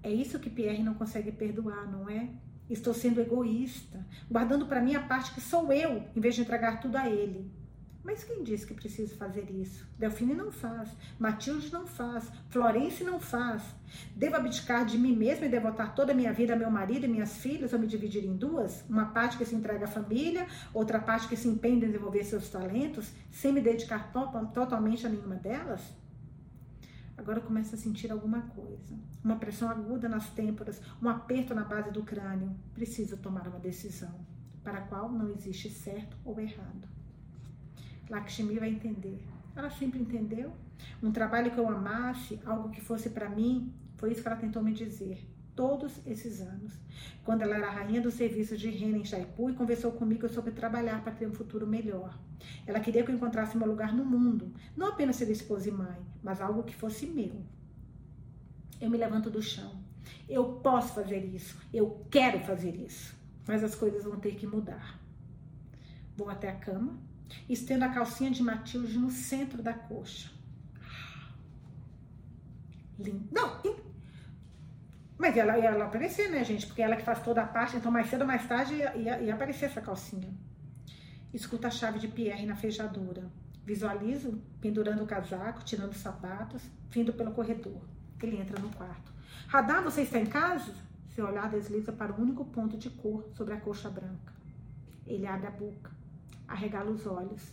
É 0.02 0.12
isso 0.12 0.40
que 0.40 0.50
Pierre 0.50 0.84
não 0.84 0.95
consegue 0.95 1.32
perdoar, 1.32 1.90
não 1.90 2.10
é? 2.10 2.30
Estou 2.70 2.94
sendo 2.94 3.22
egoísta, 3.22 4.06
guardando 4.30 4.66
para 4.66 4.82
mim 4.82 4.95
a 4.95 5.04
parte 5.04 5.34
que 5.34 5.41
sou 5.41 5.72
eu, 5.72 6.04
em 6.16 6.20
vez 6.20 6.36
de 6.36 6.41
entregar 6.41 6.82
tudo 6.82 6.98
a 6.98 7.10
ele. 7.10 7.52
Mas 8.04 8.22
quem 8.22 8.44
disse 8.44 8.68
que 8.68 8.74
preciso 8.74 9.16
fazer 9.16 9.50
isso? 9.50 9.88
Delfine 9.98 10.34
não 10.34 10.52
faz, 10.52 10.90
Matilde 11.18 11.72
não 11.72 11.88
faz, 11.88 12.30
Florence 12.50 13.02
não 13.02 13.18
faz. 13.18 13.64
Devo 14.14 14.36
abdicar 14.36 14.86
de 14.86 14.98
mim 14.98 15.16
mesma 15.16 15.46
e 15.46 15.50
devotar 15.50 15.96
toda 15.96 16.12
a 16.12 16.16
minha 16.16 16.34
vida 16.34 16.54
a 16.54 16.58
meu 16.58 16.70
marido 16.70 17.06
e 17.06 17.08
minhas 17.08 17.38
filhas 17.38 17.72
ou 17.72 17.80
me 17.80 17.88
dividir 17.88 18.26
em 18.26 18.36
duas? 18.36 18.84
Uma 18.90 19.06
parte 19.06 19.38
que 19.38 19.46
se 19.46 19.56
entrega 19.56 19.86
à 19.86 19.88
família, 19.88 20.46
outra 20.74 21.00
parte 21.00 21.30
que 21.30 21.38
se 21.38 21.48
empenha 21.48 21.78
em 21.78 21.80
desenvolver 21.80 22.26
seus 22.26 22.50
talentos, 22.50 23.10
sem 23.32 23.54
me 23.54 23.62
dedicar 23.62 24.12
to 24.12 24.48
totalmente 24.54 25.06
a 25.06 25.10
nenhuma 25.10 25.36
delas? 25.36 25.82
Agora 27.18 27.40
começo 27.40 27.74
a 27.74 27.78
sentir 27.78 28.12
alguma 28.12 28.42
coisa. 28.42 29.00
Uma 29.24 29.38
pressão 29.38 29.70
aguda 29.70 30.10
nas 30.10 30.30
têmporas, 30.32 30.82
um 31.02 31.08
aperto 31.08 31.56
na 31.56 31.64
base 31.64 31.90
do 31.90 32.04
crânio. 32.04 32.54
Preciso 32.74 33.16
tomar 33.16 33.48
uma 33.48 33.60
decisão, 33.60 34.14
para 34.62 34.80
a 34.80 34.82
qual 34.82 35.10
não 35.10 35.30
existe 35.30 35.70
certo 35.70 36.18
ou 36.26 36.38
errado. 36.38 36.93
Lakshmi 38.14 38.60
vai 38.60 38.69
entender. 38.69 39.19
Ela 39.56 39.69
sempre 39.69 39.99
entendeu. 39.99 40.52
Um 41.02 41.11
trabalho 41.11 41.52
que 41.52 41.57
eu 41.57 41.68
amasse, 41.68 42.40
algo 42.45 42.69
que 42.69 42.81
fosse 42.81 43.10
para 43.10 43.30
mim, 43.30 43.73
Foi 43.98 44.11
isso 44.11 44.22
que 44.22 44.27
ela 44.27 44.35
tentou 44.35 44.61
me 44.61 44.73
dizer 44.73 45.26
todos 45.56 46.02
esses 46.06 46.41
anos. 46.41 46.73
Quando 47.23 47.41
ela 47.44 47.56
era 47.56 47.69
rainha 47.69 48.02
do 48.02 48.11
serviço 48.11 48.57
de 48.57 48.69
rena 48.69 48.98
em 48.98 49.06
Jaipur 49.06 49.52
e 49.52 49.56
conversou 49.56 49.91
comigo 49.94 50.27
sobre 50.27 50.52
trabalhar 50.52 51.02
para 51.03 51.14
ter 51.14 51.27
um 51.27 51.34
futuro 51.34 51.65
melhor. 51.65 52.18
Ela 52.68 52.80
queria 52.80 53.03
que 53.03 53.11
eu 53.11 53.15
encontrasse 53.15 53.57
meu 53.57 53.68
lugar 53.68 53.94
no 53.94 54.03
mundo, 54.03 54.52
não 54.76 54.88
apenas 54.88 55.15
ser 55.15 55.30
esposa 55.30 55.69
e 55.69 55.72
mãe, 55.72 55.98
mas 56.22 56.41
algo 56.41 56.64
que 56.64 56.76
fosse 56.76 57.06
meu. 57.06 57.41
Eu 58.81 58.90
me 58.90 58.98
levanto 58.98 59.30
do 59.30 59.41
chão. 59.41 59.72
Eu 60.27 60.44
posso 60.56 60.94
fazer 60.94 61.23
isso, 61.23 61.57
eu 61.73 62.06
quero 62.11 62.40
fazer 62.40 62.76
isso, 62.76 63.15
mas 63.48 63.64
as 63.64 63.73
coisas 63.73 64.03
vão 64.03 64.19
ter 64.19 64.35
que 64.35 64.45
mudar. 64.45 64.99
Vou 66.18 66.30
até 66.30 66.49
a 66.49 66.56
cama, 66.56 66.99
estendo 67.50 67.86
a 67.86 67.90
calcinha 67.90 68.32
de 68.32 68.42
Matilde 68.42 68.98
no 68.98 69.12
centro 69.12 69.62
da 69.62 69.74
coxa. 69.74 70.32
Lindo. 73.00 73.28
Não, 73.32 73.62
mas 75.18 75.38
ela 75.38 75.58
ela 75.58 75.86
aparecer, 75.86 76.30
né, 76.30 76.44
gente? 76.44 76.68
Porque 76.68 76.82
ela 76.82 76.98
que 76.98 77.04
faz 77.04 77.24
toda 77.24 77.42
a 77.42 77.48
parte, 77.48 77.78
então 77.78 77.92
mais 77.92 78.10
cedo 78.10 78.22
ou 78.22 78.28
mais 78.28 78.46
tarde 78.46 78.74
ia, 78.74 78.96
ia, 78.98 79.22
ia 79.22 79.34
aparecer 79.34 79.66
essa 79.68 79.80
calcinha. 79.80 80.30
Escuta 81.34 81.70
a 81.70 81.72
chave 81.72 81.98
de 81.98 82.08
Pierre 82.08 82.46
na 82.46 82.56
fechadura. 82.56 83.32
Visualizo 83.66 84.42
pendurando 84.60 85.02
o 85.02 85.08
casaco, 85.08 85.64
tirando 85.64 85.92
os 85.92 85.98
sapatos, 85.98 86.62
vindo 86.90 87.14
pelo 87.14 87.32
corredor. 87.32 87.82
Ele 88.22 88.36
entra 88.36 88.60
no 88.62 88.70
quarto. 88.70 89.14
Radar, 89.48 89.82
você 89.82 90.02
está 90.02 90.20
em 90.20 90.26
casa? 90.26 90.74
Seu 91.16 91.26
olhar 91.26 91.50
desliza 91.50 91.92
para 91.92 92.12
o 92.12 92.22
único 92.22 92.44
ponto 92.44 92.78
de 92.78 92.90
cor 92.90 93.30
sobre 93.34 93.54
a 93.54 93.62
coxa 93.62 93.90
branca. 93.90 94.34
Ele 95.08 95.26
abre 95.26 95.48
a 95.48 95.52
boca, 95.52 95.92
arregala 96.54 96.92
os 96.92 97.06
olhos, 97.06 97.52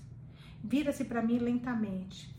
vira-se 0.62 1.04
para 1.04 1.22
mim 1.22 1.38
lentamente. 1.38 2.38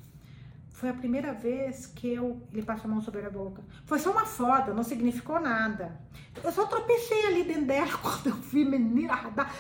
Foi 0.70 0.90
a 0.90 0.94
primeira 0.94 1.34
vez 1.34 1.86
que 1.86 2.12
eu. 2.12 2.42
Ele 2.52 2.64
passou 2.64 2.90
a 2.90 2.94
mão 2.94 3.02
sobre 3.02 3.24
a 3.26 3.30
boca. 3.30 3.62
Foi 3.86 4.00
só 4.00 4.12
uma 4.12 4.26
foda, 4.26 4.74
não 4.74 4.84
significou 4.84 5.40
nada. 5.40 6.00
Eu 6.44 6.52
só 6.52 6.66
tropecei 6.66 7.28
ali 7.28 7.44
dentro 7.44 7.66
dela 7.66 7.98
quando 8.02 8.28
eu 8.28 8.36
vi 8.36 8.66
menina. 8.66 9.14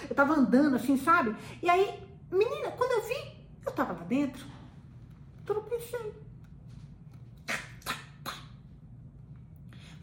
Eu 0.10 0.16
tava 0.16 0.34
andando 0.34 0.78
assim, 0.78 0.98
sabe? 0.98 1.36
E 1.62 1.70
aí, 1.70 2.00
menina, 2.32 2.72
quando 2.72 2.92
eu 2.92 3.08
vi, 3.08 3.46
eu 3.66 3.72
tava 3.72 3.94
lá 3.94 4.04
dentro. 4.04 4.46
Tropecei. 5.46 6.14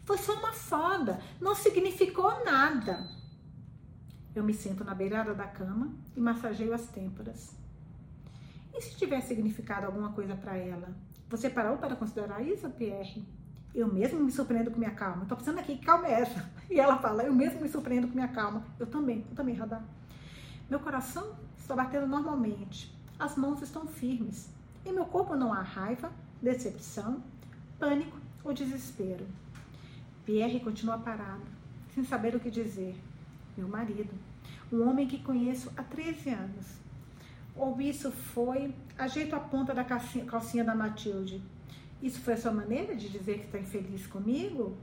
Foi 0.05 0.17
só 0.17 0.33
uma 0.33 0.53
foda, 0.53 1.19
não 1.39 1.53
significou 1.53 2.43
nada. 2.43 3.18
Eu 4.35 4.43
me 4.43 4.53
sento 4.53 4.83
na 4.83 4.93
beirada 4.93 5.33
da 5.33 5.45
cama 5.45 5.91
e 6.15 6.19
massageio 6.19 6.73
as 6.73 6.87
têmporas. 6.87 7.55
E 8.73 8.81
se 8.81 8.95
tivesse 8.95 9.29
significado 9.29 9.85
alguma 9.85 10.11
coisa 10.13 10.35
para 10.35 10.55
ela? 10.55 10.89
Você 11.29 11.49
parou 11.49 11.77
para 11.77 11.95
considerar 11.95 12.41
isso, 12.41 12.69
Pierre? 12.69 13.23
Eu 13.73 13.91
mesmo 13.91 14.19
me 14.19 14.31
surpreendo 14.31 14.71
com 14.71 14.79
minha 14.79 14.91
calma. 14.91 15.23
Estou 15.23 15.37
pensando 15.37 15.59
aqui, 15.59 15.77
que 15.77 15.85
calma 15.85 16.07
é 16.07 16.21
essa? 16.21 16.49
E 16.69 16.79
ela 16.79 16.97
fala, 16.97 17.23
eu 17.23 17.33
mesmo 17.33 17.61
me 17.61 17.67
surpreendo 17.67 18.07
com 18.07 18.13
minha 18.13 18.27
calma. 18.27 18.63
Eu 18.79 18.85
também, 18.85 19.25
eu 19.29 19.35
também, 19.35 19.55
Radar. 19.55 19.83
Meu 20.69 20.79
coração 20.79 21.35
está 21.57 21.75
batendo 21.75 22.05
normalmente. 22.05 22.95
As 23.17 23.35
mãos 23.35 23.61
estão 23.61 23.87
firmes. 23.87 24.49
Em 24.85 24.93
meu 24.93 25.05
corpo 25.05 25.35
não 25.35 25.51
há 25.51 25.61
raiva, 25.61 26.11
decepção, 26.41 27.23
pânico 27.79 28.17
ou 28.43 28.53
desespero. 28.53 29.25
Pierre 30.25 30.59
continua 30.59 30.97
parado, 30.99 31.43
sem 31.93 32.03
saber 32.03 32.35
o 32.35 32.39
que 32.39 32.51
dizer. 32.51 32.95
Meu 33.59 33.67
marido, 33.67 34.13
um 34.71 34.87
homem 34.87 35.05
que 35.05 35.19
conheço 35.19 35.69
há 35.75 35.83
13 35.83 36.29
anos, 36.29 36.65
ou 37.57 37.81
isso 37.81 38.09
foi 38.09 38.73
ajeito 38.97 39.35
a 39.35 39.39
ponta 39.41 39.73
da 39.73 39.83
calcinha, 39.83 40.23
calcinha 40.23 40.63
da 40.63 40.73
Matilde. 40.73 41.43
Isso 42.01 42.21
foi 42.21 42.35
a 42.35 42.37
sua 42.37 42.53
maneira 42.53 42.95
de 42.95 43.09
dizer 43.09 43.39
que 43.39 43.47
está 43.47 43.59
infeliz 43.59 44.07
comigo? 44.07 44.77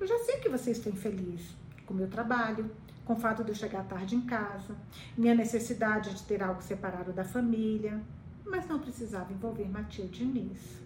Eu 0.00 0.06
já 0.06 0.18
sei 0.20 0.38
que 0.38 0.48
você 0.48 0.70
está 0.70 0.88
infeliz 0.88 1.42
com 1.84 1.92
meu 1.92 2.08
trabalho, 2.08 2.70
com 3.04 3.12
o 3.12 3.16
fato 3.16 3.44
de 3.44 3.50
eu 3.50 3.54
chegar 3.54 3.84
tarde 3.84 4.16
em 4.16 4.22
casa, 4.22 4.74
minha 5.14 5.34
necessidade 5.34 6.14
de 6.14 6.22
ter 6.22 6.42
algo 6.42 6.62
separado 6.62 7.12
da 7.12 7.24
família, 7.24 8.00
mas 8.46 8.66
não 8.66 8.78
precisava 8.78 9.30
envolver 9.30 9.68
Matilde 9.68 10.24
nisso. 10.24 10.80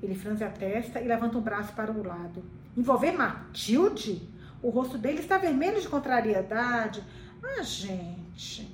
Ele 0.00 0.14
franze 0.14 0.44
a 0.44 0.50
testa 0.50 1.00
e 1.00 1.08
levanta 1.08 1.36
um 1.36 1.42
braço 1.42 1.72
para 1.72 1.90
o 1.90 2.06
lado. 2.06 2.40
Envolver 2.76 3.10
Matilde? 3.10 4.30
O 4.62 4.70
rosto 4.70 4.96
dele 4.96 5.20
está 5.20 5.38
vermelho 5.38 5.80
de 5.80 5.88
contrariedade. 5.88 7.02
Ah, 7.42 7.62
gente. 7.62 8.72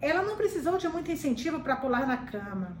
Ela 0.00 0.22
não 0.22 0.36
precisou 0.36 0.76
de 0.76 0.88
muito 0.88 1.12
incentivo 1.12 1.60
para 1.60 1.76
pular 1.76 2.06
na 2.06 2.16
cama. 2.16 2.76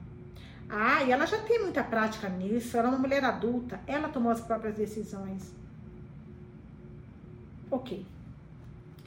Ah, 0.68 1.04
e 1.04 1.12
ela 1.12 1.24
já 1.24 1.38
tem 1.38 1.60
muita 1.62 1.84
prática 1.84 2.28
nisso. 2.28 2.76
Ela 2.76 2.88
é 2.88 2.90
uma 2.90 2.98
mulher 2.98 3.24
adulta. 3.24 3.80
Ela 3.86 4.08
tomou 4.08 4.32
as 4.32 4.40
próprias 4.40 4.74
decisões. 4.74 5.54
Ok. 7.70 8.04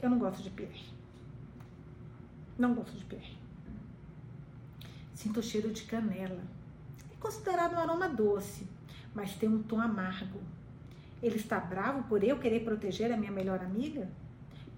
Eu 0.00 0.10
não 0.10 0.18
gosto 0.18 0.42
de 0.42 0.50
Pierre. 0.50 0.86
Não 2.58 2.74
gosto 2.74 2.96
de 2.96 3.04
Pierre. 3.04 3.36
Sinto 5.14 5.40
o 5.40 5.42
cheiro 5.42 5.72
de 5.72 5.82
canela. 5.82 6.42
É 7.12 7.16
considerado 7.20 7.74
um 7.74 7.78
aroma 7.78 8.08
doce, 8.08 8.66
mas 9.14 9.34
tem 9.34 9.48
um 9.48 9.62
tom 9.62 9.80
amargo. 9.80 10.40
Ele 11.22 11.36
está 11.36 11.58
bravo 11.58 12.04
por 12.04 12.22
eu 12.22 12.38
querer 12.38 12.60
proteger 12.60 13.12
a 13.12 13.16
minha 13.16 13.32
melhor 13.32 13.60
amiga? 13.60 14.08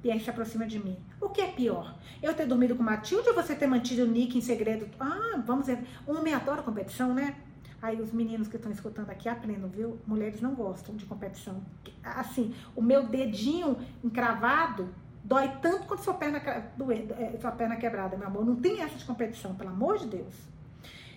Pierre 0.01 0.20
se 0.20 0.31
aproxima 0.31 0.66
de 0.66 0.78
mim. 0.78 0.97
O 1.20 1.28
que 1.28 1.40
é 1.40 1.48
pior? 1.48 1.97
Eu 2.23 2.32
ter 2.35 2.47
dormido 2.47 2.77
com 2.77 2.82
Matilde 2.82 3.28
ou 3.28 3.35
você 3.35 3.55
ter 3.55 3.66
mantido 3.66 4.05
o 4.05 4.06
Nick 4.06 4.39
em 4.39 4.40
segredo? 4.40 4.89
Ah, 4.98 5.43
vamos 5.44 5.66
ver. 5.66 5.81
Homem 6.06 6.35
adora 6.35 6.62
competição, 6.62 7.12
né? 7.12 7.35
Aí 7.82 8.01
os 8.01 8.12
meninos 8.12 8.48
que 8.48 8.56
estão 8.56 8.70
escutando 8.73 9.10
aqui 9.10 9.28
aprendam, 9.28 9.69
viu? 9.69 9.98
Mulheres 10.06 10.40
não 10.40 10.55
gostam 10.55 10.97
de 10.97 11.05
competição. 11.05 11.62
Assim, 12.02 12.55
o 12.74 12.82
meu 12.82 13.06
dedinho 13.06 13.77
encravado 14.02 14.89
dói 15.23 15.48
tanto 15.60 15.86
quanto 15.86 16.02
sua 16.02 16.15
perna, 16.15 16.39
é, 16.39 17.36
sua 17.40 17.52
perna 17.52 17.77
quebrada, 17.77 18.16
meu 18.16 18.27
amor. 18.27 18.44
Não 18.44 18.56
tem 18.56 18.82
essa 18.82 18.97
de 18.97 19.05
competição, 19.05 19.55
pelo 19.55 19.70
amor 19.70 19.98
de 19.98 20.06
Deus. 20.06 20.35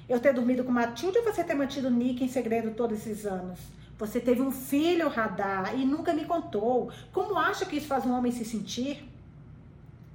Eu 0.10 0.20
ter 0.20 0.34
dormido 0.34 0.64
com 0.64 0.72
Matilde 0.72 1.18
ou 1.20 1.24
você 1.24 1.44
ter 1.44 1.56
mantido 1.56 1.88
o 1.88 1.92
Nick 1.92 2.24
em 2.24 2.28
segredo 2.28 2.72
todos 2.76 3.00
esses 3.00 3.26
anos? 3.26 3.60
Você 4.02 4.20
teve 4.20 4.42
um 4.42 4.50
filho, 4.50 5.08
Radar, 5.08 5.80
e 5.80 5.86
nunca 5.86 6.12
me 6.12 6.26
contou. 6.26 6.92
Como 7.14 7.38
acha 7.38 7.68
que 7.68 7.76
isso 7.76 7.86
faz 7.86 8.04
um 8.04 8.12
homem 8.12 8.32
se 8.32 8.44
sentir? 8.44 9.08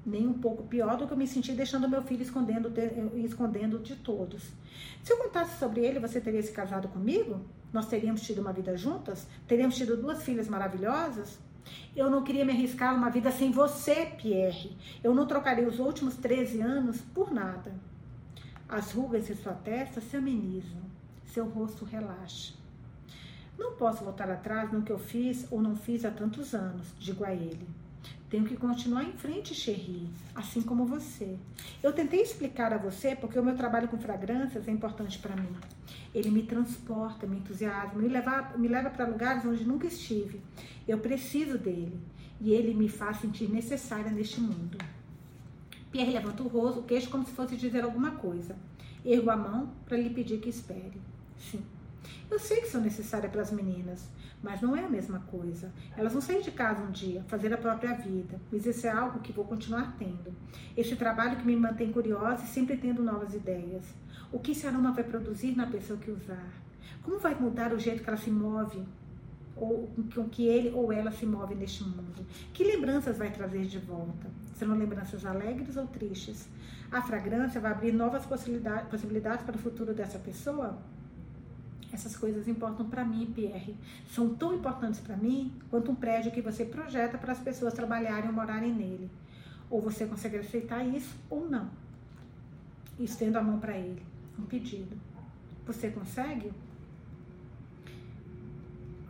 Nem 0.04 0.26
um 0.26 0.32
pouco 0.32 0.64
pior 0.64 0.96
do 0.96 1.06
que 1.06 1.12
eu 1.12 1.16
me 1.16 1.24
senti 1.24 1.52
deixando 1.52 1.88
meu 1.88 2.02
filho 2.02 2.20
escondendo, 2.20 2.72
escondendo 3.14 3.78
de 3.78 3.94
todos. 3.94 4.42
Se 5.04 5.12
eu 5.12 5.18
contasse 5.18 5.60
sobre 5.60 5.86
ele, 5.86 6.00
você 6.00 6.20
teria 6.20 6.42
se 6.42 6.50
casado 6.50 6.88
comigo? 6.88 7.42
Nós 7.72 7.86
teríamos 7.86 8.22
tido 8.22 8.40
uma 8.40 8.52
vida 8.52 8.76
juntas? 8.76 9.24
Teríamos 9.46 9.76
tido 9.76 9.96
duas 9.96 10.20
filhas 10.20 10.48
maravilhosas? 10.48 11.38
Eu 11.94 12.10
não 12.10 12.24
queria 12.24 12.44
me 12.44 12.50
arriscar 12.50 12.92
uma 12.92 13.08
vida 13.08 13.30
sem 13.30 13.52
você, 13.52 14.06
Pierre. 14.20 14.76
Eu 15.00 15.14
não 15.14 15.28
trocaria 15.28 15.68
os 15.68 15.78
últimos 15.78 16.16
13 16.16 16.60
anos 16.60 17.00
por 17.14 17.32
nada. 17.32 17.72
As 18.68 18.90
rugas 18.90 19.30
em 19.30 19.36
sua 19.36 19.52
testa 19.52 20.00
se 20.00 20.16
amenizam. 20.16 20.82
Seu 21.24 21.48
rosto 21.48 21.84
relaxa. 21.84 22.65
Não 23.58 23.72
posso 23.72 24.04
voltar 24.04 24.30
atrás 24.30 24.72
no 24.72 24.82
que 24.82 24.92
eu 24.92 24.98
fiz 24.98 25.46
ou 25.50 25.62
não 25.62 25.74
fiz 25.74 26.04
há 26.04 26.10
tantos 26.10 26.54
anos, 26.54 26.88
digo 26.98 27.24
a 27.24 27.32
ele. 27.32 27.66
Tenho 28.28 28.44
que 28.44 28.56
continuar 28.56 29.04
em 29.04 29.12
frente, 29.12 29.54
Cherry, 29.54 30.08
assim 30.34 30.60
como 30.60 30.84
você. 30.84 31.38
Eu 31.80 31.92
tentei 31.92 32.20
explicar 32.20 32.72
a 32.72 32.76
você 32.76 33.14
porque 33.14 33.38
o 33.38 33.44
meu 33.44 33.56
trabalho 33.56 33.86
com 33.86 33.98
fragrâncias 33.98 34.66
é 34.66 34.72
importante 34.72 35.18
para 35.20 35.36
mim. 35.36 35.54
Ele 36.12 36.30
me 36.30 36.42
transporta, 36.42 37.26
me 37.26 37.36
entusiasma, 37.36 38.00
me 38.00 38.08
leva, 38.08 38.52
me 38.56 38.66
leva 38.66 38.90
para 38.90 39.06
lugares 39.06 39.44
onde 39.44 39.64
nunca 39.64 39.86
estive. 39.86 40.40
Eu 40.88 40.98
preciso 40.98 41.56
dele 41.56 42.00
e 42.40 42.52
ele 42.52 42.74
me 42.74 42.88
faz 42.88 43.18
sentir 43.18 43.48
necessária 43.48 44.10
neste 44.10 44.40
mundo. 44.40 44.76
Pierre 45.92 46.12
levanta 46.12 46.42
o 46.42 46.48
rosto, 46.48 46.80
o 46.80 46.82
queixo 46.82 47.08
como 47.08 47.24
se 47.24 47.32
fosse 47.32 47.56
dizer 47.56 47.84
alguma 47.84 48.10
coisa. 48.12 48.56
Ergo 49.04 49.30
a 49.30 49.36
mão 49.36 49.70
para 49.86 49.96
lhe 49.96 50.10
pedir 50.10 50.40
que 50.40 50.48
espere. 50.48 51.00
Sim. 51.38 51.62
Eu 52.30 52.38
sei 52.38 52.60
que 52.60 52.68
são 52.68 52.80
necessárias 52.80 53.30
para 53.30 53.42
as 53.42 53.50
meninas, 53.50 54.08
mas 54.42 54.60
não 54.60 54.76
é 54.76 54.84
a 54.84 54.88
mesma 54.88 55.20
coisa. 55.20 55.72
Elas 55.96 56.12
vão 56.12 56.20
sair 56.20 56.42
de 56.42 56.50
casa 56.50 56.82
um 56.82 56.90
dia, 56.90 57.24
fazer 57.28 57.52
a 57.52 57.58
própria 57.58 57.94
vida, 57.94 58.40
mas 58.50 58.66
isso 58.66 58.86
é 58.86 58.90
algo 58.90 59.20
que 59.20 59.32
vou 59.32 59.44
continuar 59.44 59.96
tendo. 59.98 60.34
Esse 60.76 60.96
trabalho 60.96 61.36
que 61.36 61.46
me 61.46 61.56
mantém 61.56 61.92
curiosa 61.92 62.44
e 62.44 62.48
sempre 62.48 62.76
tendo 62.76 63.02
novas 63.02 63.34
ideias. 63.34 63.84
O 64.32 64.38
que 64.38 64.52
esse 64.52 64.66
aroma 64.66 64.92
vai 64.92 65.04
produzir 65.04 65.56
na 65.56 65.66
pessoa 65.66 65.98
que 65.98 66.10
usar? 66.10 66.48
Como 67.02 67.18
vai 67.18 67.34
mudar 67.34 67.72
o 67.72 67.78
jeito 67.78 68.02
que 68.02 68.08
ela 68.08 68.18
se 68.18 68.30
move? 68.30 68.82
Ou 69.54 69.88
com 70.14 70.28
que 70.28 70.46
ele 70.46 70.70
ou 70.70 70.92
ela 70.92 71.10
se 71.10 71.24
move 71.24 71.54
neste 71.54 71.84
mundo? 71.84 72.26
Que 72.52 72.64
lembranças 72.64 73.16
vai 73.16 73.30
trazer 73.30 73.64
de 73.64 73.78
volta? 73.78 74.28
Serão 74.54 74.76
lembranças 74.76 75.24
alegres 75.24 75.76
ou 75.76 75.86
tristes? 75.86 76.48
A 76.90 77.00
fragrância 77.00 77.60
vai 77.60 77.70
abrir 77.70 77.92
novas 77.92 78.26
possibilidades, 78.26 78.88
possibilidades 78.88 79.44
para 79.44 79.56
o 79.56 79.58
futuro 79.58 79.94
dessa 79.94 80.18
pessoa? 80.18 80.78
Essas 81.92 82.16
coisas 82.16 82.48
importam 82.48 82.88
para 82.88 83.04
mim, 83.04 83.32
Pierre. 83.34 83.76
São 84.08 84.34
tão 84.34 84.54
importantes 84.54 85.00
para 85.00 85.16
mim 85.16 85.52
quanto 85.70 85.90
um 85.90 85.94
prédio 85.94 86.32
que 86.32 86.42
você 86.42 86.64
projeta 86.64 87.16
para 87.16 87.32
as 87.32 87.38
pessoas 87.38 87.74
trabalharem 87.74 88.28
ou 88.28 88.34
morarem 88.34 88.72
nele. 88.72 89.10
Ou 89.70 89.80
você 89.80 90.06
consegue 90.06 90.36
aceitar 90.36 90.84
isso 90.84 91.14
ou 91.30 91.48
não. 91.48 91.70
Estendo 92.98 93.38
a 93.38 93.42
mão 93.42 93.58
para 93.58 93.76
ele. 93.76 94.02
Um 94.38 94.42
pedido. 94.42 94.96
Você 95.66 95.90
consegue? 95.90 96.52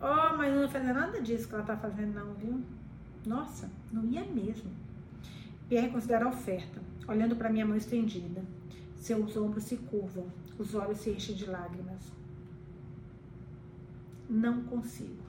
Oh, 0.01 0.37
mas 0.37 0.55
não 0.55 0.63
ia 0.63 0.69
fazer 0.69 0.93
nada 0.93 1.21
disso 1.21 1.49
que 1.49 1.55
ela 1.55 1.65
tá 1.65 1.77
fazendo, 1.77 2.15
não, 2.15 2.35
viu? 2.35 2.63
Nossa, 3.27 3.71
não 3.93 4.05
ia 4.05 4.25
mesmo. 4.25 4.71
Pierre 5.69 5.91
considera 5.91 6.27
a 6.27 6.29
oferta, 6.29 6.81
olhando 7.09 7.35
para 7.35 7.51
minha 7.51 7.67
mão 7.67 7.77
estendida. 7.77 8.43
Seus 8.97 9.37
ombros 9.37 9.65
se 9.65 9.77
curvam, 9.77 10.27
os 10.59 10.75
olhos 10.75 10.99
se 10.99 11.11
enchem 11.11 11.35
de 11.35 11.47
lágrimas. 11.47 12.16
Não 14.29 14.65
consigo. 14.65 15.25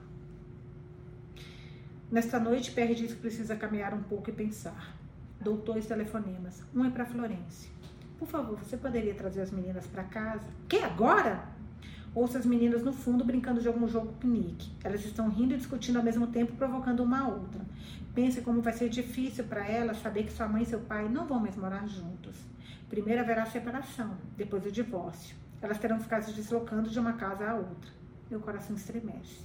Nesta 2.10 2.40
noite, 2.40 2.72
Pierre 2.72 2.94
diz 2.94 3.12
que 3.12 3.20
precisa 3.20 3.54
caminhar 3.54 3.94
um 3.94 4.02
pouco 4.02 4.30
e 4.30 4.32
pensar. 4.32 4.96
Dou 5.40 5.56
dois 5.56 5.86
telefonemas. 5.86 6.62
Um 6.74 6.84
é 6.84 6.90
para 6.90 7.06
Florence. 7.06 7.68
Por 8.18 8.26
favor, 8.26 8.58
você 8.58 8.76
poderia 8.76 9.14
trazer 9.14 9.42
as 9.42 9.52
meninas 9.52 9.86
para 9.86 10.02
casa? 10.02 10.48
Que 10.68 10.78
agora? 10.78 11.44
Ouço 12.14 12.36
as 12.36 12.44
meninas 12.44 12.82
no 12.82 12.92
fundo 12.92 13.24
brincando 13.24 13.60
de 13.60 13.68
algum 13.68 13.86
jogo 13.86 14.12
piquenique. 14.14 14.72
Elas 14.82 15.04
estão 15.04 15.28
rindo 15.28 15.54
e 15.54 15.58
discutindo 15.58 15.98
ao 15.98 16.02
mesmo 16.02 16.26
tempo, 16.26 16.56
provocando 16.56 17.00
uma 17.00 17.28
outra. 17.28 17.60
Pensa 18.14 18.40
como 18.40 18.60
vai 18.60 18.72
ser 18.72 18.88
difícil 18.88 19.44
para 19.44 19.64
elas 19.64 20.02
saber 20.02 20.24
que 20.24 20.32
sua 20.32 20.48
mãe 20.48 20.62
e 20.62 20.66
seu 20.66 20.80
pai 20.80 21.08
não 21.08 21.26
vão 21.26 21.38
mais 21.38 21.56
morar 21.56 21.86
juntos. 21.86 22.36
Primeiro 22.88 23.20
haverá 23.20 23.44
a 23.44 23.46
separação, 23.46 24.16
depois 24.36 24.66
o 24.66 24.72
divórcio. 24.72 25.36
Elas 25.62 25.78
terão 25.78 25.98
que 25.98 26.04
ficar 26.04 26.22
se 26.22 26.32
deslocando 26.32 26.88
de 26.88 26.98
uma 26.98 27.12
casa 27.12 27.48
a 27.48 27.54
outra. 27.54 27.97
Meu 28.30 28.40
coração 28.40 28.76
estremece. 28.76 29.40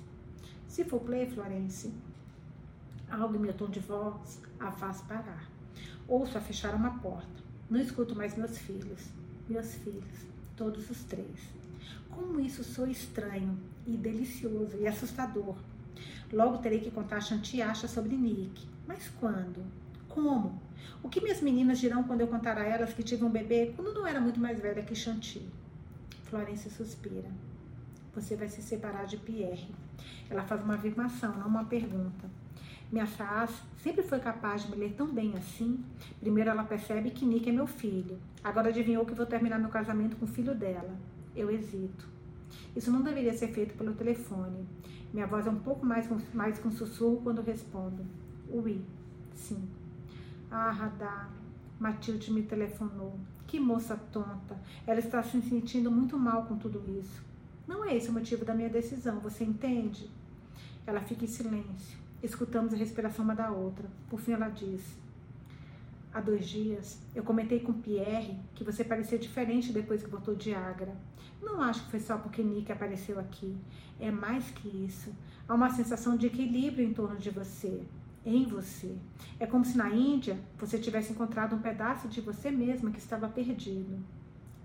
Se 0.68 0.84
for 0.84 1.00
play, 1.00 1.26
Florence, 1.26 1.94
algo 3.10 3.36
em 3.36 3.40
meu 3.40 3.54
tom 3.54 3.70
de 3.70 3.80
voz 3.80 4.42
a 4.60 4.72
faz 4.72 5.02
parar. 5.02 5.50
Ouço 6.08 6.38
a 6.38 6.42
fechar 6.42 6.76
uma 6.76 7.00
porta. 7.00 7.44
Não 7.70 7.80
escuto 7.80 8.14
mais 8.14 8.36
meus 8.36 8.58
filhos. 8.58 9.10
Meus 9.48 9.76
filhos, 9.76 10.26
todos 10.58 10.90
os 10.90 11.04
três. 11.04 11.40
Como 12.10 12.42
isso 12.42 12.64
sou 12.64 12.88
estranho 12.88 13.58
e 13.88 13.96
delicioso 13.96 14.78
e 14.78 14.86
assustador. 14.86 15.56
Logo 16.32 16.58
terei 16.58 16.80
que 16.80 16.92
contar 16.92 17.18
a 17.18 17.22
Shanti 17.22 17.62
acha 17.62 17.88
sobre 17.88 18.18
Nick. 18.18 18.68
Mas 18.86 19.10
quando? 19.20 19.64
Como? 20.10 20.62
O 21.02 21.08
que 21.08 21.22
minhas 21.22 21.42
meninas 21.42 21.80
dirão 21.80 22.04
quando 22.04 22.22
eu 22.22 22.28
contar 22.28 22.58
a 22.58 22.66
elas 22.66 22.94
que 22.94 23.04
tive 23.04 23.24
um 23.24 23.30
bebê 23.30 23.74
quando 23.76 23.94
não 23.94 24.06
era 24.06 24.20
muito 24.20 24.40
mais 24.40 24.60
velha 24.60 24.84
que 24.84 24.94
Shanti? 24.94 25.42
Florence 26.24 26.70
suspira. 26.70 27.30
Você 28.16 28.36
vai 28.36 28.48
se 28.48 28.62
separar 28.62 29.06
de 29.06 29.18
Pierre. 29.18 29.74
Ela 30.30 30.44
faz 30.44 30.64
uma 30.64 30.76
afirmação, 30.76 31.36
não 31.38 31.48
uma 31.48 31.66
pergunta. 31.66 32.30
Minha 32.92 33.08
Chaz 33.08 33.50
sempre 33.82 34.04
foi 34.04 34.20
capaz 34.20 34.64
de 34.64 34.70
me 34.70 34.78
ler 34.78 34.94
tão 34.94 35.08
bem 35.08 35.34
assim. 35.36 35.84
Primeiro 36.20 36.52
ela 36.52 36.64
percebe 36.64 37.10
que 37.10 37.26
Nick 37.26 37.50
é 37.50 37.52
meu 37.52 37.66
filho. 37.66 38.20
Agora 38.44 38.70
adivinhou 38.70 39.04
que 39.04 39.16
vou 39.16 39.26
terminar 39.26 39.58
meu 39.58 39.70
casamento 39.70 40.16
com 40.16 40.26
o 40.26 40.28
filho 40.28 40.54
dela. 40.54 40.96
Eu 41.36 41.50
hesito. 41.50 42.08
Isso 42.76 42.92
não 42.92 43.02
deveria 43.02 43.34
ser 43.34 43.48
feito 43.48 43.76
pelo 43.76 43.96
telefone. 43.96 44.68
Minha 45.12 45.26
voz 45.26 45.48
é 45.48 45.50
um 45.50 45.60
pouco 45.60 45.84
mais, 45.84 46.08
mais 46.34 46.60
com 46.60 46.70
sussurro 46.70 47.22
quando 47.24 47.42
respondo. 47.42 48.06
Ui, 48.48 48.80
sim. 49.34 49.68
Ah, 50.52 50.70
Radar, 50.70 51.32
Matilde 51.80 52.32
me 52.32 52.44
telefonou. 52.44 53.20
Que 53.48 53.60
moça 53.60 53.96
tonta. 54.12 54.56
Ela 54.86 55.00
está 55.00 55.24
se 55.24 55.42
sentindo 55.42 55.90
muito 55.90 56.16
mal 56.18 56.46
com 56.46 56.58
tudo 56.58 56.84
isso. 57.00 57.24
Não 57.68 57.84
é 57.86 57.96
esse 57.96 58.10
o 58.10 58.14
motivo 58.14 58.44
da 58.44 58.54
minha 58.54 58.70
decisão, 58.70 59.20
você 59.20 59.44
entende? 59.44 60.10
Ela 60.86 61.02
fica 61.02 61.24
em 61.24 61.28
silêncio. 61.28 61.98
Escutamos 62.22 62.74
a 62.74 62.78
respiração 62.78 63.24
uma 63.24 63.36
da 63.36 63.52
outra. 63.52 63.90
Por 64.10 64.20
fim, 64.20 64.34
ela 64.34 64.50
diz: 64.50 64.82
Há 66.14 66.22
dois 66.22 66.48
dias, 66.48 67.00
eu 67.16 67.24
comentei 67.24 67.60
com 67.60 67.74
Pierre 67.74 68.38
que 68.54 68.64
você 68.64 68.84
parecia 68.84 69.18
diferente 69.18 69.74
depois 69.74 70.04
que 70.04 70.10
voltou 70.10 70.36
de 70.36 70.54
Agra. 70.54 70.96
Não 71.42 71.62
acho 71.62 71.86
que 71.86 71.92
foi 71.92 72.00
só 72.00 72.18
porque 72.18 72.44
Nick 72.44 72.72
apareceu 72.72 73.20
aqui. 73.20 73.58
É 74.00 74.12
mais 74.12 74.46
que 74.52 74.68
isso. 74.68 75.12
Há 75.48 75.54
uma 75.56 75.70
sensação 75.70 76.16
de 76.16 76.28
equilíbrio 76.28 76.86
em 76.86 76.94
torno 76.94 77.18
de 77.18 77.30
você, 77.30 77.84
em 78.26 78.46
você. 78.46 78.96
É 79.40 79.48
como 79.48 79.66
se 79.66 79.76
na 79.78 79.90
Índia 79.90 80.38
você 80.58 80.78
tivesse 80.78 81.12
encontrado 81.12 81.56
um 81.56 81.62
pedaço 81.62 82.08
de 82.08 82.22
você 82.22 82.52
mesma 82.52 82.92
que 82.92 83.00
estava 83.00 83.28
perdido. 83.28 83.98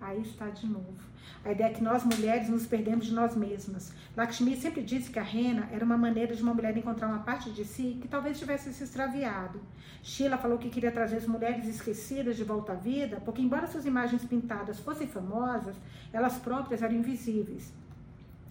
Aí 0.00 0.22
está 0.22 0.48
de 0.48 0.66
novo. 0.66 0.96
A 1.44 1.52
ideia 1.52 1.68
é 1.68 1.72
que 1.72 1.82
nós 1.82 2.04
mulheres 2.04 2.48
nos 2.48 2.66
perdemos 2.66 3.06
de 3.06 3.12
nós 3.12 3.34
mesmas. 3.34 3.92
Lakshmi 4.16 4.56
sempre 4.56 4.82
disse 4.82 5.10
que 5.10 5.18
a 5.18 5.22
rena 5.22 5.68
era 5.72 5.84
uma 5.84 5.96
maneira 5.96 6.34
de 6.34 6.42
uma 6.42 6.54
mulher 6.54 6.76
encontrar 6.76 7.08
uma 7.08 7.20
parte 7.20 7.50
de 7.50 7.64
si 7.64 7.98
que 8.00 8.08
talvez 8.08 8.38
tivesse 8.38 8.72
se 8.72 8.84
extraviado. 8.84 9.60
Sheila 10.02 10.38
falou 10.38 10.58
que 10.58 10.70
queria 10.70 10.92
trazer 10.92 11.16
as 11.16 11.26
mulheres 11.26 11.66
esquecidas 11.66 12.36
de 12.36 12.44
volta 12.44 12.72
à 12.72 12.76
vida, 12.76 13.20
porque 13.24 13.42
embora 13.42 13.66
suas 13.66 13.86
imagens 13.86 14.24
pintadas 14.24 14.78
fossem 14.78 15.06
famosas, 15.06 15.76
elas 16.12 16.38
próprias 16.38 16.82
eram 16.82 16.94
invisíveis. 16.94 17.72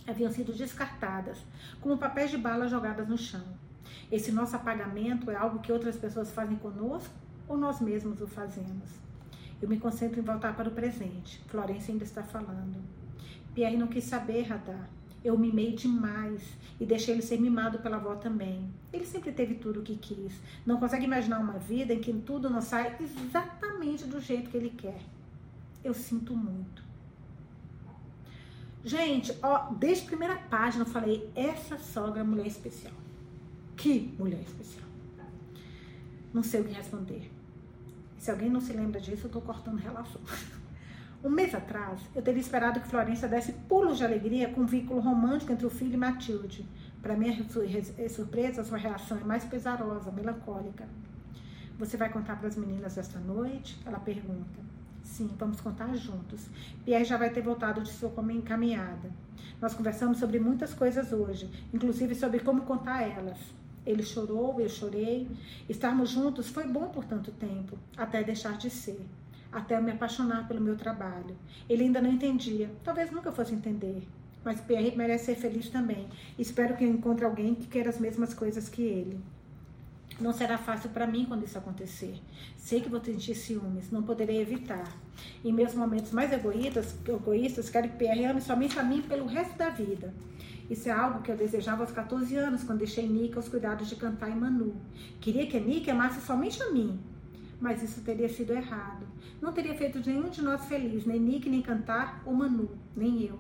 Haviam 0.08 0.32
sido 0.32 0.54
descartadas, 0.54 1.40
como 1.82 1.98
papéis 1.98 2.32
de 2.32 2.38
bala 2.38 2.68
jogadas 2.68 3.08
no 3.08 3.18
chão. 3.18 3.44
Esse 4.12 4.32
nosso 4.32 4.56
apagamento 4.56 5.30
é 5.32 5.36
algo 5.36 5.60
que 5.60 5.72
outras 5.72 5.98
pessoas 5.98 6.32
fazem 6.32 6.58
conosco 6.58 7.14
ou 7.48 7.58
nós 7.58 7.82
mesmos 7.82 8.22
o 8.22 8.28
fazemos? 8.28 9.07
Eu 9.62 9.68
me 9.68 9.80
concentro 9.80 10.20
em 10.20 10.24
voltar 10.24 10.56
para 10.56 10.70
o 10.70 10.72
presente. 10.72 11.42
Florência 11.48 11.92
ainda 11.92 12.04
está 12.04 12.24
falando. 12.24 12.76
Pierre 13.54 13.78
não 13.78 13.88
quis 13.88 14.04
saber, 14.04 14.44
Radar. 14.44 14.88
Eu 15.24 15.38
mimei 15.38 15.74
demais 15.74 16.44
e 16.80 16.86
deixei 16.86 17.16
ele 17.16 17.24
ser 17.24 17.40
mimado 17.40 17.80
pela 17.80 17.98
avó 17.98 18.16
também. 18.16 18.70
Ele 18.94 19.06
sempre 19.06 19.32
teve 19.32 19.56
tudo 19.56 19.80
o 19.80 19.84
que 19.84 19.96
quis. 19.96 20.34
Não 20.66 20.80
consegue 20.80 21.06
imaginar 21.06 21.40
uma 21.40 21.58
vida 21.58 21.94
em 21.94 22.00
que 22.00 22.14
tudo 22.14 22.50
não 22.50 22.62
sai 22.62 22.96
exatamente 23.00 24.06
do 24.06 24.22
jeito 24.22 24.50
que 24.50 24.58
ele 24.58 24.70
quer. 24.70 25.02
Eu 25.84 25.94
sinto 25.94 26.36
muito. 26.36 26.84
Gente, 28.86 29.38
ó, 29.42 29.74
desde 29.74 30.06
a 30.06 30.08
primeira 30.08 30.36
página 30.36 30.84
eu 30.84 30.90
falei: 30.90 31.30
essa 31.36 31.78
sogra 31.78 32.22
é 32.22 32.24
mulher 32.24 32.48
especial. 32.48 32.94
Que 33.76 34.14
mulher 34.18 34.42
especial. 34.42 34.88
Não 36.34 36.44
sei 36.44 36.62
o 36.62 36.64
que 36.64 36.74
responder. 36.74 37.37
Se 38.18 38.32
alguém 38.32 38.50
não 38.50 38.60
se 38.60 38.74
lembra 38.74 39.00
disso, 39.00 39.28
eu 39.28 39.32
tô 39.32 39.42
cortando 39.42 39.78
relação. 39.78 40.22
Um 41.24 41.32
mês 41.32 41.56
atrás, 41.56 42.00
eu 42.16 42.22
teria 42.22 42.40
esperado 42.40 42.80
que 42.80 42.88
Florença 42.88 43.28
desse 43.28 43.52
pulos 43.52 43.98
de 43.98 44.06
alegria 44.06 44.50
com 44.50 44.62
um 44.62 44.66
vínculo 44.68 45.00
romântico 45.00 45.52
entre 45.52 45.66
o 45.66 45.70
filho 45.70 45.96
e 45.96 45.98
Matilde. 45.98 46.64
Para 47.02 47.18
minha 47.18 47.36
surpresa, 48.08 48.64
sua 48.64 48.78
reação 48.78 49.18
é 49.18 49.24
mais 49.24 49.44
pesarosa, 49.44 50.12
melancólica. 50.12 50.88
Você 51.80 51.98
vai 51.98 52.10
contar 52.10 52.38
para 52.38 52.48
as 52.48 52.56
meninas 52.56 53.00
esta 53.00 53.20
noite? 53.20 53.80
Ela 53.84 54.00
pergunta. 54.00 54.60
Sim, 55.04 55.30
vamos 55.40 55.60
contar 55.60 55.96
juntos. 55.96 56.48
Pierre 56.86 57.04
já 57.06 57.18
vai 57.18 57.32
ter 57.32 57.42
voltado 57.42 57.82
de 57.82 57.92
sua 57.92 58.12
caminhada. 58.46 59.10
Nós 59.60 59.74
conversamos 59.74 60.20
sobre 60.20 60.40
muitas 60.40 60.74
coisas 60.74 61.12
hoje, 61.12 61.50
inclusive 61.74 62.14
sobre 62.14 62.42
como 62.42 62.62
contar 62.62 63.02
elas. 63.02 63.40
Ele 63.88 64.04
chorou, 64.04 64.60
eu 64.60 64.68
chorei. 64.68 65.30
Estarmos 65.70 66.10
juntos 66.10 66.50
foi 66.50 66.68
bom 66.68 66.90
por 66.90 67.06
tanto 67.06 67.32
tempo, 67.32 67.78
até 67.96 68.22
deixar 68.22 68.58
de 68.58 68.70
ser, 68.70 69.00
até 69.50 69.80
me 69.80 69.92
apaixonar 69.92 70.46
pelo 70.46 70.60
meu 70.60 70.76
trabalho. 70.76 71.38
Ele 71.70 71.86
ainda 71.86 72.02
não 72.02 72.12
entendia, 72.12 72.70
talvez 72.84 73.10
nunca 73.10 73.32
fosse 73.32 73.56
entender. 73.56 74.04
Mas 74.44 74.60
Pierre 74.60 74.96
merece 74.96 75.26
ser 75.26 75.36
feliz 75.36 75.70
também. 75.70 76.08
Espero 76.38 76.76
que 76.76 76.84
eu 76.84 76.90
encontre 76.90 77.24
alguém 77.24 77.56
que 77.56 77.68
queira 77.68 77.90
as 77.90 77.98
mesmas 77.98 78.34
coisas 78.34 78.68
que 78.68 78.82
ele. 78.82 79.20
Não 80.20 80.34
será 80.34 80.58
fácil 80.58 80.90
para 80.90 81.08
mim 81.08 81.26
quando 81.26 81.46
isso 81.46 81.58
acontecer. 81.58 82.16
Sei 82.58 82.82
que 82.82 82.90
vou 82.90 83.04
sentir 83.04 83.36
ciúmes, 83.36 83.92
não 83.92 84.04
poderei 84.04 84.42
evitar. 84.42 84.92
Em 85.46 85.54
meus 85.54 85.74
momentos 85.76 86.12
mais 86.12 86.34
egoístas, 86.34 86.96
egoístas 87.08 87.70
quero 87.70 87.88
que 87.88 87.98
Pierre 87.98 88.26
ame 88.26 88.42
somente 88.42 88.78
a 88.80 88.84
mim 88.84 89.02
pelo 89.02 89.28
resto 89.28 89.58
da 89.58 89.70
vida. 89.70 90.14
Isso 90.70 90.90
é 90.90 90.92
algo 90.92 91.22
que 91.22 91.32
eu 91.32 91.38
desejava 91.38 91.84
aos 91.84 91.92
14 91.92 92.36
anos, 92.36 92.64
quando 92.64 92.80
deixei 92.80 93.08
Nika 93.08 93.38
aos 93.38 93.48
cuidados 93.48 93.88
de 93.88 93.96
cantar 93.96 94.30
em 94.30 94.36
Manu. 94.36 94.76
Queria 95.22 95.48
que 95.48 95.56
a 95.56 95.60
Nika 95.60 95.92
amasse 95.92 96.20
somente 96.22 96.62
a 96.62 96.72
mim. 96.72 97.00
Mas 97.60 97.82
isso 97.82 98.02
teria 98.02 98.30
sido 98.30 98.54
errado. 98.54 99.08
Não 99.42 99.54
teria 99.54 99.76
feito 99.76 100.00
nenhum 100.06 100.30
de 100.30 100.42
nós 100.42 100.66
feliz, 100.66 101.06
nem 101.06 101.20
Nick, 101.20 101.50
nem 101.50 101.62
cantar, 101.62 102.22
ou 102.26 102.34
Manu, 102.34 102.70
nem 102.96 103.24
eu. 103.24 103.40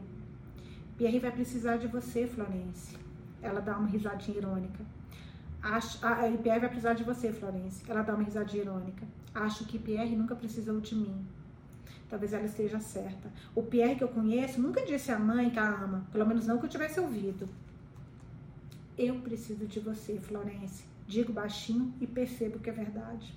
Pierre 0.97 1.19
vai 1.19 1.31
precisar 1.31 1.77
de 1.77 1.87
você, 1.87 2.25
Florence. 2.25 2.97
Ela 3.41 3.59
dá 3.59 3.77
uma 3.77 3.87
risadinha 3.87 4.37
irônica. 4.37 4.83
Acho, 5.61 5.99
ah, 6.03 6.17
Pierre 6.41 6.59
vai 6.59 6.69
precisar 6.69 6.93
de 6.93 7.03
você, 7.03 7.31
Florence. 7.31 7.83
Ela 7.87 8.01
dá 8.01 8.15
uma 8.15 8.23
risadinha 8.23 8.63
irônica. 8.63 9.05
Acho 9.33 9.65
que 9.65 9.77
Pierre 9.77 10.15
nunca 10.15 10.35
precisou 10.35 10.79
de 10.79 10.95
mim. 10.95 11.25
Talvez 12.09 12.33
ela 12.33 12.45
esteja 12.45 12.79
certa. 12.79 13.31
O 13.53 13.61
Pierre 13.61 13.95
que 13.95 14.03
eu 14.03 14.07
conheço 14.07 14.61
nunca 14.61 14.85
disse 14.85 15.11
à 15.11 15.19
mãe 15.19 15.49
que 15.49 15.59
a 15.59 15.67
ama, 15.67 16.07
pelo 16.11 16.25
menos 16.25 16.47
não 16.47 16.57
que 16.57 16.65
eu 16.65 16.69
tivesse 16.69 16.99
ouvido. 16.99 17.49
Eu 18.97 19.19
preciso 19.19 19.65
de 19.65 19.79
você, 19.79 20.17
Florence. 20.19 20.85
Digo 21.05 21.31
baixinho 21.31 21.93
e 21.99 22.07
percebo 22.07 22.59
que 22.59 22.69
é 22.69 22.73
verdade. 22.73 23.33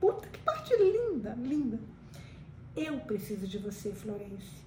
Puta 0.00 0.28
que 0.28 0.38
parte 0.40 0.74
linda, 0.76 1.34
linda. 1.34 1.78
Eu 2.76 2.98
preciso 3.00 3.46
de 3.46 3.58
você, 3.58 3.92
Florence. 3.92 4.64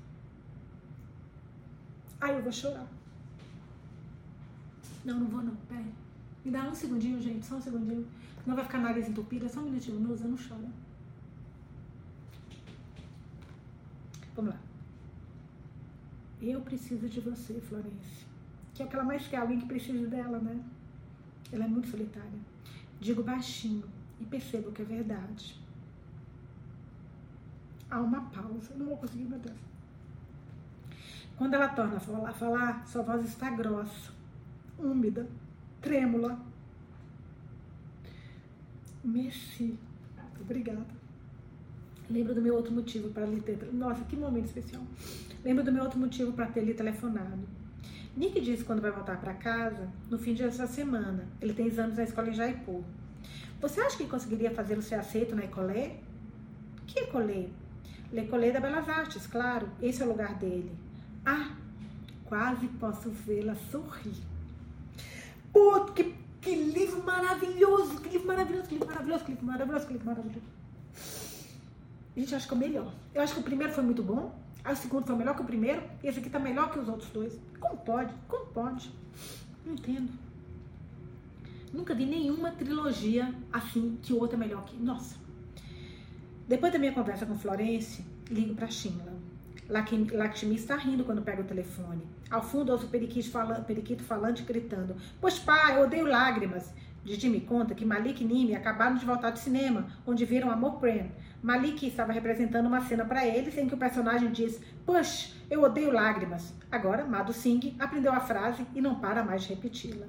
Ai, 2.19 2.37
eu 2.37 2.43
vou 2.43 2.51
chorar. 2.51 2.87
Não, 5.03 5.19
não 5.19 5.27
vou 5.27 5.41
não. 5.41 5.55
Peraí. 5.67 5.91
Me 6.43 6.51
dá 6.51 6.63
um 6.63 6.75
segundinho, 6.75 7.21
gente. 7.21 7.45
Só 7.45 7.55
um 7.55 7.61
segundinho. 7.61 8.07
Não 8.45 8.55
vai 8.55 8.65
ficar 8.65 8.79
nariz 8.79 9.07
entupido. 9.07 9.49
Só 9.49 9.59
um 9.59 9.63
minutinho. 9.63 9.99
Não 9.99 10.11
usa, 10.11 10.27
não 10.27 10.37
chora. 10.37 10.69
Vamos 14.37 14.53
lá. 14.53 14.59
Eu 16.39 16.61
preciso 16.61 17.09
de 17.09 17.19
você, 17.19 17.59
Florence. 17.59 18.27
que 18.75 18.83
é 18.83 18.85
o 18.85 18.87
que 18.87 18.95
ela 18.95 19.03
mais 19.03 19.27
quer, 19.27 19.37
alguém 19.37 19.59
que 19.59 19.65
precise 19.65 20.05
dela, 20.05 20.37
né? 20.37 20.63
Ela 21.51 21.65
é 21.65 21.67
muito 21.67 21.87
solitária. 21.87 22.39
Digo 22.99 23.23
baixinho 23.23 23.83
e 24.21 24.25
percebo 24.25 24.71
que 24.71 24.83
é 24.83 24.85
verdade. 24.85 25.59
Há 27.89 27.99
uma 27.99 28.21
pausa. 28.29 28.75
Não 28.75 28.85
vou 28.85 28.97
conseguir, 28.97 29.23
meu 29.23 29.39
Deus. 29.39 29.57
Quando 31.35 31.55
ela 31.55 31.69
torna 31.69 31.97
a 31.97 32.33
falar, 32.33 32.85
sua 32.85 33.01
voz 33.01 33.25
está 33.25 33.49
grossa, 33.49 34.11
úmida, 34.77 35.27
trêmula. 35.81 36.39
Merci. 39.03 39.79
Obrigada. 40.39 40.96
Lembro 42.09 42.33
do 42.33 42.41
meu 42.41 42.55
outro 42.55 42.73
motivo 42.73 43.09
para 43.09 43.25
lhe 43.25 43.41
ter. 43.41 43.57
Nossa, 43.73 44.03
que 44.05 44.15
momento 44.15 44.45
especial. 44.45 44.81
Lembro 45.43 45.63
do 45.63 45.71
meu 45.71 45.83
outro 45.83 45.99
motivo 45.99 46.31
para 46.31 46.47
ter 46.47 46.63
lhe 46.63 46.73
telefonado. 46.73 47.39
Nick 48.15 48.39
disse 48.41 48.63
quando 48.63 48.81
vai 48.81 48.91
voltar 48.91 49.19
para 49.19 49.33
casa 49.33 49.87
no 50.09 50.17
fim 50.17 50.33
dessa 50.33 50.65
semana. 50.65 51.27
Ele 51.41 51.53
tem 51.53 51.67
exames 51.67 51.97
na 51.97 52.03
escola 52.03 52.29
em 52.29 52.33
Jaipur. 52.33 52.81
Você 53.61 53.81
acha 53.81 53.97
que 53.97 54.07
conseguiria 54.07 54.51
fazê-lo 54.51 54.81
ser 54.81 54.95
aceito 54.95 55.35
na 55.35 55.43
Ecolé? 55.43 55.97
Que 56.85 57.01
Ecolé? 57.01 57.47
L'Ecolé 58.11 58.51
da 58.51 58.59
Belas 58.59 58.87
Artes, 58.87 59.27
claro. 59.27 59.69
Esse 59.81 60.01
é 60.01 60.05
o 60.05 60.09
lugar 60.09 60.35
dele. 60.35 60.71
Ah, 61.25 61.51
quase 62.25 62.67
posso 62.79 63.09
vê-la 63.09 63.55
sorrir. 63.69 64.15
Pô, 65.51 65.85
que, 65.85 66.15
que 66.39 66.55
livro 66.55 67.03
maravilhoso, 67.03 67.99
que 67.99 68.09
livro 68.09 68.27
maravilhoso, 68.27 68.67
que 68.67 68.73
livro 68.75 68.87
maravilhoso, 68.87 69.25
que 69.25 69.31
livro 69.31 69.45
maravilhoso, 69.45 69.87
que 69.87 69.93
livro 69.93 70.05
maravilhoso. 70.05 70.56
Gente, 72.17 72.33
acho 72.33 72.47
que 72.47 72.53
é 72.55 72.57
o 72.57 72.59
melhor. 72.59 72.91
Eu 73.13 73.21
acho 73.21 73.35
que 73.35 73.39
o 73.41 73.43
primeiro 73.43 73.71
foi 73.71 73.83
muito 73.83 74.01
bom, 74.01 74.35
o 74.67 74.75
segundo 74.75 75.05
foi 75.05 75.15
melhor 75.15 75.35
que 75.35 75.43
o 75.43 75.45
primeiro, 75.45 75.83
e 76.03 76.07
esse 76.07 76.17
aqui 76.19 76.31
tá 76.31 76.39
melhor 76.39 76.71
que 76.71 76.79
os 76.79 76.89
outros 76.89 77.11
dois. 77.11 77.39
Como 77.59 77.77
pode? 77.77 78.11
Como 78.27 78.47
pode? 78.47 78.91
Não 79.63 79.73
entendo. 79.73 80.11
Nunca 81.71 81.93
vi 81.93 82.07
nenhuma 82.07 82.49
trilogia 82.49 83.31
assim 83.53 83.99
que 84.01 84.13
o 84.13 84.19
outro 84.19 84.35
é 84.35 84.39
melhor 84.39 84.65
que. 84.65 84.75
Nossa. 84.75 85.15
Depois 86.47 86.73
da 86.73 86.79
minha 86.79 86.91
conversa 86.91 87.23
com 87.23 87.37
Florence, 87.37 88.03
ligo 88.31 88.55
para 88.55 88.67
Shimla. 88.67 89.13
Lakshmi 89.69 90.55
está 90.55 90.75
rindo 90.75 91.03
quando 91.03 91.21
pega 91.21 91.41
o 91.41 91.45
telefone. 91.45 92.01
Ao 92.31 92.41
fundo, 92.41 92.71
ouço 92.71 92.87
o 92.87 92.89
periquito, 92.89 93.29
falando, 93.29 93.63
periquito 93.63 94.03
falante 94.03 94.41
gritando: 94.41 94.95
Pois 95.21 95.37
pai, 95.37 95.77
eu 95.77 95.83
odeio 95.83 96.07
lágrimas. 96.07 96.73
Didi 97.03 97.29
me 97.29 97.41
conta 97.41 97.73
que 97.73 97.85
Malik 97.85 98.23
e 98.23 98.27
Nimi 98.27 98.55
acabaram 98.55 98.95
de 98.95 99.05
voltar 99.05 99.29
do 99.29 99.39
cinema, 99.39 99.87
onde 100.05 100.25
viram 100.25 100.51
Amor 100.51 100.79
Prem. 100.79 101.11
Malik 101.41 101.87
estava 101.87 102.11
representando 102.11 102.65
uma 102.65 102.81
cena 102.81 103.05
para 103.05 103.25
eles 103.25 103.57
em 103.57 103.67
que 103.67 103.73
o 103.73 103.77
personagem 103.77 104.31
diz: 104.31 104.59
Push, 104.85 105.35
eu 105.49 105.63
odeio 105.63 105.91
lágrimas. 105.91 106.53
Agora, 106.71 107.05
Madhu 107.05 107.31
Singh 107.31 107.75
aprendeu 107.79 108.11
a 108.11 108.19
frase 108.19 108.65
e 108.75 108.81
não 108.81 108.95
para 108.95 109.23
mais 109.23 109.43
de 109.43 109.49
repeti-la. 109.49 110.07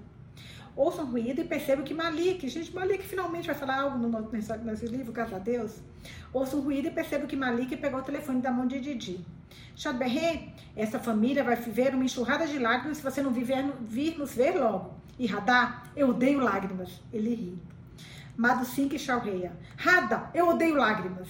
Ouçam 0.74 1.05
um 1.05 1.10
ruído 1.10 1.40
e 1.40 1.44
percebam 1.44 1.85
que 1.85 1.93
Malik, 1.93 2.48
gente, 2.48 2.74
Malik 2.74 3.05
finalmente 3.05 3.47
vai 3.47 3.55
falar 3.55 3.81
algo 3.81 3.98
no, 3.98 4.31
nesse, 4.31 4.56
nesse 4.59 4.86
livro, 4.86 5.12
graças 5.12 5.35
a 5.35 5.39
Deus. 5.39 5.81
Um 6.34 6.60
ruído 6.60 6.88
e 6.88 6.90
percebam 6.90 7.26
que 7.26 7.36
Malik 7.36 7.76
pegou 7.76 8.00
o 8.00 8.02
telefone 8.02 8.40
da 8.40 8.50
mão 8.50 8.66
de 8.66 8.80
Didi. 8.80 9.24
Chadberré, 9.74 10.48
essa 10.76 10.98
família 10.98 11.44
vai 11.44 11.56
viver 11.56 11.94
uma 11.94 12.04
enxurrada 12.04 12.46
de 12.46 12.58
lágrimas 12.58 12.98
se 12.98 13.02
você 13.02 13.22
não 13.22 13.30
viver, 13.30 13.64
vir 13.80 14.18
nos 14.18 14.34
ver 14.34 14.58
logo. 14.58 14.94
E 15.18 15.26
Radá, 15.26 15.84
eu 15.96 16.10
odeio 16.10 16.40
lágrimas. 16.40 17.00
Ele 17.12 17.34
ri. 17.34 17.58
Mado 18.36 18.64
Singh 18.64 18.94
e 18.94 18.98
Shaureia. 18.98 19.52
Rada, 19.76 20.30
eu 20.32 20.48
odeio 20.48 20.76
lágrimas. 20.76 21.28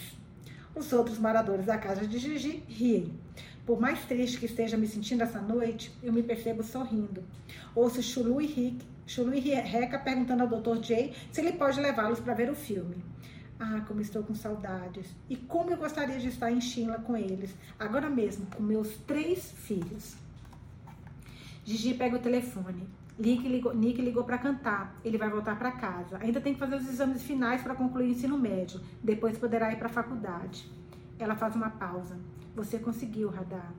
Os 0.75 0.93
outros 0.93 1.19
moradores 1.19 1.67
da 1.67 1.79
casa 1.79 2.07
de 2.07 2.19
Gigi 2.19 2.63
riem. 2.69 3.19
Por 3.65 3.81
mais 3.81 4.05
triste 4.05 4.39
que 4.39 4.47
esteja 4.47 4.77
me 4.77 4.87
sentindo 4.87 5.23
essa 5.23 5.41
noite, 5.41 5.91
eu 6.03 6.13
me 6.13 6.23
percebo 6.23 6.63
sorrindo. 6.63 7.23
Ouço 7.75 8.03
Chulu 8.03 8.41
e 8.41 8.47
Rick, 8.47 8.85
Chulu 9.07 9.35
e 9.35 9.41
Reca 9.41 9.99
perguntando 9.99 10.43
ao 10.43 10.49
Dr. 10.49 10.83
Jay 10.83 11.15
se 11.33 11.41
ele 11.41 11.53
pode 11.53 11.81
levá-los 11.81 12.21
para 12.21 12.35
ver 12.35 12.51
o 12.51 12.55
filme. 12.55 12.97
Ah, 13.61 13.83
como 13.87 14.01
estou 14.01 14.23
com 14.23 14.35
saudades. 14.35 15.15
E 15.29 15.37
como 15.37 15.71
eu 15.71 15.77
gostaria 15.77 16.19
de 16.19 16.29
estar 16.29 16.51
em 16.51 16.61
China 16.61 16.99
com 16.99 17.17
eles, 17.17 17.55
agora 17.79 18.09
mesmo, 18.09 18.47
com 18.47 18.63
meus 18.63 18.97
três 18.99 19.51
filhos. 19.51 20.17
Gigi 21.65 21.95
pega 21.95 22.17
o 22.17 22.21
telefone. 22.21 22.89
Nick 23.19 23.49
ligou, 23.49 23.75
Nick 23.75 24.01
ligou 24.01 24.23
para 24.23 24.39
cantar. 24.39 24.95
Ele 25.05 25.19
vai 25.19 25.29
voltar 25.29 25.59
para 25.59 25.73
casa. 25.73 26.19
Ainda 26.19 26.41
tem 26.41 26.55
que 26.55 26.61
fazer 26.61 26.77
os 26.77 26.89
exames 26.89 27.23
finais 27.23 27.61
para 27.61 27.75
concluir 27.75 28.07
o 28.07 28.11
ensino 28.11 28.39
médio. 28.39 28.81
Depois 29.03 29.37
poderá 29.37 29.73
ir 29.73 29.77
para 29.77 29.87
a 29.87 29.93
faculdade. 29.93 30.71
Ela 31.19 31.35
faz 31.35 31.57
uma 31.57 31.69
pausa. 31.69 32.17
Você 32.55 32.79
conseguiu, 32.79 33.29
Radar. 33.29 33.73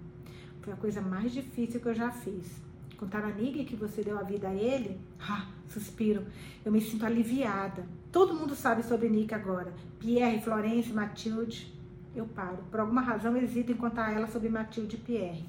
Foi 0.62 0.74
a 0.74 0.76
coisa 0.76 1.00
mais 1.00 1.32
difícil 1.32 1.80
que 1.80 1.88
eu 1.88 1.96
já 1.96 2.12
fiz. 2.12 2.62
Contar 3.00 3.24
a 3.24 3.30
Nick 3.30 3.64
que 3.64 3.78
você 3.78 4.04
deu 4.04 4.20
a 4.20 4.24
vida 4.24 4.50
a 4.50 4.54
ele? 4.54 5.00
Ah, 5.22 5.48
suspiro. 5.70 6.26
Eu 6.66 6.72
me 6.72 6.82
sinto 6.82 7.06
aliviada. 7.06 7.88
Todo 8.12 8.34
mundo 8.34 8.54
sabe 8.54 8.84
sobre 8.84 9.08
Nick 9.08 9.34
agora. 9.34 9.74
Pierre, 10.00 10.42
Florence, 10.42 10.92
Matilde. 10.92 11.74
Eu 12.14 12.26
paro. 12.26 12.58
Por 12.70 12.82
alguma 12.82 13.00
razão, 13.00 13.38
hesito 13.38 13.72
em 13.72 13.78
contar 13.78 14.08
a 14.08 14.12
ela 14.12 14.28
sobre 14.28 14.50
Matilde 14.50 14.98
e 14.98 15.00
Pierre. 15.00 15.46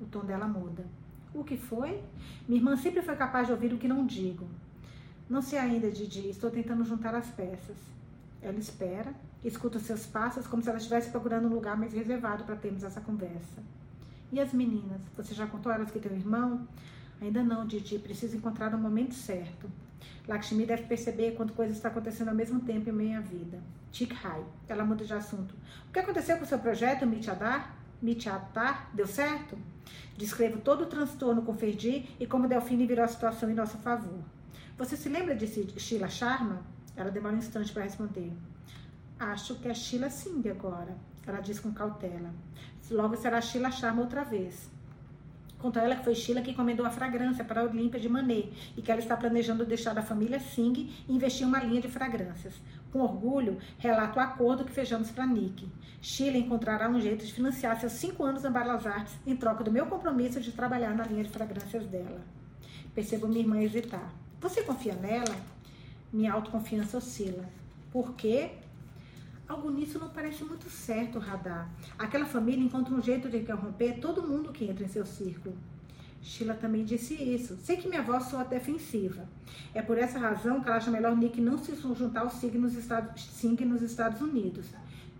O 0.00 0.06
tom 0.06 0.20
dela 0.20 0.48
muda. 0.48 0.86
O 1.34 1.44
que 1.44 1.58
foi? 1.58 2.00
Minha 2.48 2.60
irmã 2.60 2.74
sempre 2.74 3.02
foi 3.02 3.16
capaz 3.16 3.48
de 3.48 3.52
ouvir 3.52 3.74
o 3.74 3.78
que 3.78 3.86
não 3.86 4.06
digo. 4.06 4.46
Não 5.28 5.42
sei 5.42 5.58
ainda, 5.58 5.90
Didi. 5.90 6.30
Estou 6.30 6.50
tentando 6.50 6.84
juntar 6.84 7.14
as 7.14 7.28
peças. 7.28 7.76
Ela 8.40 8.58
espera, 8.58 9.12
escuta 9.44 9.78
seus 9.78 10.06
passos 10.06 10.46
como 10.46 10.62
se 10.62 10.70
ela 10.70 10.78
estivesse 10.78 11.10
procurando 11.10 11.48
um 11.48 11.54
lugar 11.54 11.76
mais 11.76 11.92
reservado 11.92 12.44
para 12.44 12.56
termos 12.56 12.82
essa 12.82 13.02
conversa. 13.02 13.62
E 14.32 14.40
as 14.40 14.52
meninas? 14.52 15.00
Você 15.16 15.34
já 15.34 15.46
contou 15.46 15.70
a 15.70 15.76
elas 15.76 15.90
que 15.90 15.98
um 16.08 16.16
irmão? 16.16 16.66
Ainda 17.20 17.42
não, 17.42 17.66
Didi. 17.66 17.98
Preciso 17.98 18.36
encontrar 18.36 18.74
o 18.74 18.78
momento 18.78 19.14
certo. 19.14 19.70
Lakshmi 20.26 20.66
deve 20.66 20.84
perceber 20.84 21.32
quanto 21.32 21.52
coisa 21.52 21.72
está 21.72 21.88
acontecendo 21.88 22.28
ao 22.28 22.34
mesmo 22.34 22.60
tempo 22.60 22.88
em 22.88 22.92
minha 22.92 23.20
vida. 23.20 23.62
Tik. 23.92 24.14
Ela 24.68 24.84
muda 24.84 25.04
de 25.04 25.12
assunto. 25.14 25.54
O 25.88 25.92
que 25.92 25.98
aconteceu 25.98 26.36
com 26.36 26.44
o 26.44 26.46
seu 26.46 26.58
projeto, 26.58 27.06
Mityadar? 27.06 27.76
Mityatar? 28.02 28.90
Deu 28.92 29.06
certo? 29.06 29.56
Descrevo 30.16 30.58
todo 30.58 30.82
o 30.82 30.86
transtorno 30.86 31.42
com 31.42 31.54
Ferdi 31.54 32.08
e 32.18 32.26
como 32.26 32.48
Delfine 32.48 32.86
virou 32.86 33.04
a 33.04 33.08
situação 33.08 33.50
em 33.50 33.54
nosso 33.54 33.78
favor. 33.78 34.18
Você 34.76 34.96
se 34.96 35.08
lembra 35.08 35.34
de 35.34 35.46
Sheila 35.78 36.08
Sharma? 36.08 36.62
Ela 36.96 37.10
demora 37.10 37.34
um 37.34 37.38
instante 37.38 37.72
para 37.72 37.84
responder. 37.84 38.32
Acho 39.18 39.54
que 39.56 39.68
é 39.68 39.74
Sheila 39.74 40.10
Singh 40.10 40.48
agora. 40.50 40.96
Ela 41.26 41.40
diz 41.40 41.60
com 41.60 41.72
cautela. 41.72 42.34
Logo 42.90 43.16
será 43.16 43.40
Sheila 43.40 43.70
Sharma 43.70 44.02
outra 44.02 44.24
vez. 44.24 44.68
Contou 45.58 45.80
ela 45.80 45.96
que 45.96 46.04
foi 46.04 46.14
Sheila 46.14 46.42
que 46.42 46.50
encomendou 46.50 46.84
a 46.84 46.90
fragrância 46.90 47.42
para 47.42 47.62
a 47.62 47.64
Olímpia 47.64 47.98
de 47.98 48.06
Manet 48.06 48.52
e 48.76 48.82
que 48.82 48.92
ela 48.92 49.00
está 49.00 49.16
planejando 49.16 49.64
deixar 49.64 49.94
da 49.94 50.02
família 50.02 50.38
Singh 50.38 50.90
e 51.08 51.14
investir 51.14 51.46
em 51.46 51.48
uma 51.48 51.58
linha 51.60 51.80
de 51.80 51.88
fragrâncias. 51.88 52.54
Com 52.92 53.00
orgulho, 53.00 53.58
relato 53.78 54.18
o 54.18 54.22
acordo 54.22 54.64
que 54.64 54.72
fechamos 54.72 55.10
para 55.10 55.26
Nick. 55.26 55.66
Sheila 56.02 56.36
encontrará 56.36 56.90
um 56.90 57.00
jeito 57.00 57.24
de 57.24 57.32
financiar 57.32 57.80
seus 57.80 57.92
cinco 57.92 58.24
anos 58.24 58.42
na 58.42 58.50
Belas 58.50 58.86
Artes 58.86 59.14
em 59.26 59.34
troca 59.34 59.64
do 59.64 59.72
meu 59.72 59.86
compromisso 59.86 60.38
de 60.38 60.52
trabalhar 60.52 60.94
na 60.94 61.04
linha 61.04 61.24
de 61.24 61.30
fragrâncias 61.30 61.86
dela. 61.86 62.20
Percebo 62.94 63.26
minha 63.26 63.40
irmã 63.40 63.58
hesitar. 63.62 64.12
Você 64.42 64.62
confia 64.62 64.94
nela? 64.94 65.34
Minha 66.12 66.34
autoconfiança 66.34 66.98
oscila. 66.98 67.48
Por 67.90 68.12
quê? 68.14 68.50
Algo 69.46 69.70
nisso 69.70 69.98
não 69.98 70.08
parece 70.08 70.42
muito 70.42 70.70
certo, 70.70 71.18
Radar. 71.18 71.70
Aquela 71.98 72.24
família 72.24 72.64
encontra 72.64 72.94
um 72.94 73.02
jeito 73.02 73.28
de 73.28 73.36
interromper 73.36 74.00
todo 74.00 74.22
mundo 74.22 74.52
que 74.52 74.64
entra 74.64 74.84
em 74.84 74.88
seu 74.88 75.04
círculo. 75.04 75.54
Sheila 76.22 76.54
também 76.54 76.84
disse 76.84 77.14
isso. 77.14 77.58
Sei 77.58 77.76
que 77.76 77.86
minha 77.86 78.02
voz 78.02 78.24
soa 78.24 78.44
defensiva. 78.44 79.28
É 79.74 79.82
por 79.82 79.98
essa 79.98 80.18
razão 80.18 80.62
que 80.62 80.68
ela 80.68 80.78
acha 80.78 80.90
melhor 80.90 81.14
Nick 81.14 81.38
não 81.40 81.58
se 81.58 81.76
juntar 81.76 82.20
ao 82.20 82.30
SIG 82.30 82.56
nos 82.56 82.74
Estados, 82.74 83.22
SIG 83.22 83.66
nos 83.66 83.82
Estados 83.82 84.22
Unidos. 84.22 84.66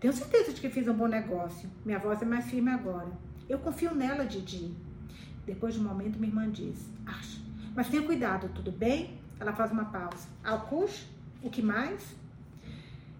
Tenho 0.01 0.15
certeza 0.15 0.55
de 0.55 0.61
que 0.61 0.71
fiz 0.71 0.89
um 0.89 0.95
bom 0.95 1.07
negócio. 1.07 1.69
Minha 1.85 1.99
voz 1.99 2.23
é 2.23 2.25
mais 2.25 2.47
firme 2.47 2.71
agora. 2.71 3.13
Eu 3.47 3.59
confio 3.59 3.95
nela, 3.95 4.25
Didi. 4.25 4.75
Depois 5.45 5.75
de 5.75 5.81
um 5.81 5.85
momento, 5.85 6.19
minha 6.19 6.31
irmã 6.31 6.51
diz: 6.51 6.89
Acho. 7.05 7.43
Mas 7.77 7.89
tenha 7.91 8.03
cuidado, 8.03 8.49
tudo 8.55 8.73
bem? 8.73 9.19
Ela 9.39 9.53
faz 9.53 9.71
uma 9.71 9.85
pausa. 9.85 10.27
Alcus? 10.43 11.07
O 11.43 11.51
que 11.51 11.61
mais? 11.61 12.17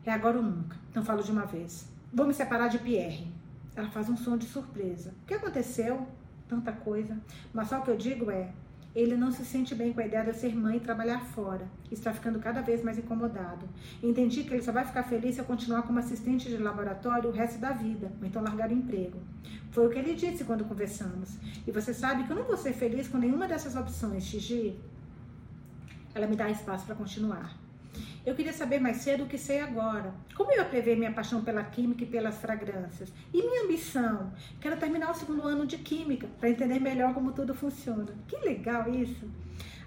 É 0.07 0.13
agora 0.13 0.39
ou 0.39 0.43
nunca. 0.43 0.84
Então 0.95 1.03
falo 1.05 1.25
de 1.25 1.33
uma 1.33 1.45
vez. 1.45 1.89
Vou 2.13 2.25
me 2.25 2.33
separar 2.33 2.69
de 2.69 2.79
Pierre. 2.79 3.27
Ela 3.75 3.91
faz 3.91 4.09
um 4.09 4.17
som 4.17 4.39
de 4.39 4.47
surpresa. 4.47 5.13
O 5.25 5.27
que 5.27 5.35
aconteceu? 5.35 6.07
Tanta 6.49 6.71
coisa. 6.71 7.19
Mas 7.53 7.69
só 7.69 7.81
o 7.81 7.83
que 7.83 7.91
eu 7.91 7.97
digo 7.97 8.31
é: 8.31 8.53
ele 8.95 9.17
não 9.17 9.33
se 9.33 9.45
sente 9.45 9.75
bem 9.75 9.93
com 9.93 9.99
a 10.01 10.07
ideia 10.07 10.23
de 10.23 10.33
ser 10.37 10.55
mãe 10.55 10.77
e 10.77 10.81
trabalhar 10.81 11.19
fora. 11.19 11.67
Está 11.91 12.13
ficando 12.13 12.39
cada 12.39 12.63
vez 12.63 12.85
mais 12.85 12.97
incomodado. 12.97 13.69
Entendi 14.01 14.45
que 14.45 14.55
ele 14.55 14.63
só 14.63 14.71
vai 14.71 14.85
ficar 14.85 15.03
feliz 15.03 15.35
se 15.35 15.41
eu 15.41 15.45
continuar 15.45 15.83
como 15.83 15.99
assistente 15.99 16.49
de 16.49 16.59
laboratório 16.59 17.29
o 17.29 17.33
resto 17.33 17.59
da 17.59 17.73
vida, 17.73 18.13
ou 18.21 18.25
então 18.29 18.41
largar 18.41 18.71
o 18.71 18.73
emprego. 18.73 19.19
Foi 19.73 19.89
o 19.89 19.91
que 19.91 19.99
ele 19.99 20.15
disse 20.15 20.45
quando 20.45 20.65
conversamos. 20.65 21.37
E 21.67 21.73
você 21.73 21.93
sabe 21.93 22.23
que 22.23 22.31
eu 22.31 22.37
não 22.37 22.45
vou 22.45 22.57
ser 22.57 22.73
feliz 22.73 23.09
com 23.09 23.19
nenhuma 23.19 23.49
dessas 23.49 23.75
opções, 23.75 24.23
Gigi. 24.23 24.79
Ela 26.15 26.29
me 26.29 26.37
dá 26.37 26.49
espaço 26.49 26.87
para 26.87 26.95
continuar. 26.95 27.64
Eu 28.27 28.35
queria 28.35 28.53
saber 28.53 28.81
mais 28.81 28.99
cedo 28.99 29.25
o 29.25 29.27
que 29.27 29.37
sei 29.37 29.61
agora. 29.61 30.15
Como 30.35 30.51
eu 30.53 30.59
ia 30.59 30.65
prever 30.65 30.97
minha 30.97 31.13
paixão 31.13 31.43
pela 31.43 31.63
química 31.63 32.05
e 32.05 32.07
pelas 32.07 32.37
fragrâncias? 32.37 33.13
E 33.33 33.43
minha 33.43 33.65
ambição? 33.65 34.33
Quero 34.61 34.77
terminar 34.77 35.11
o 35.11 35.15
segundo 35.15 35.43
ano 35.43 35.67
de 35.67 35.79
química 35.79 36.27
para 36.39 36.51
entender 36.51 36.81
melhor 36.81 37.13
como 37.13 37.33
tudo 37.33 37.55
funciona. 37.55 38.09
Que 38.27 38.37
legal 38.37 38.93
isso! 38.93 39.29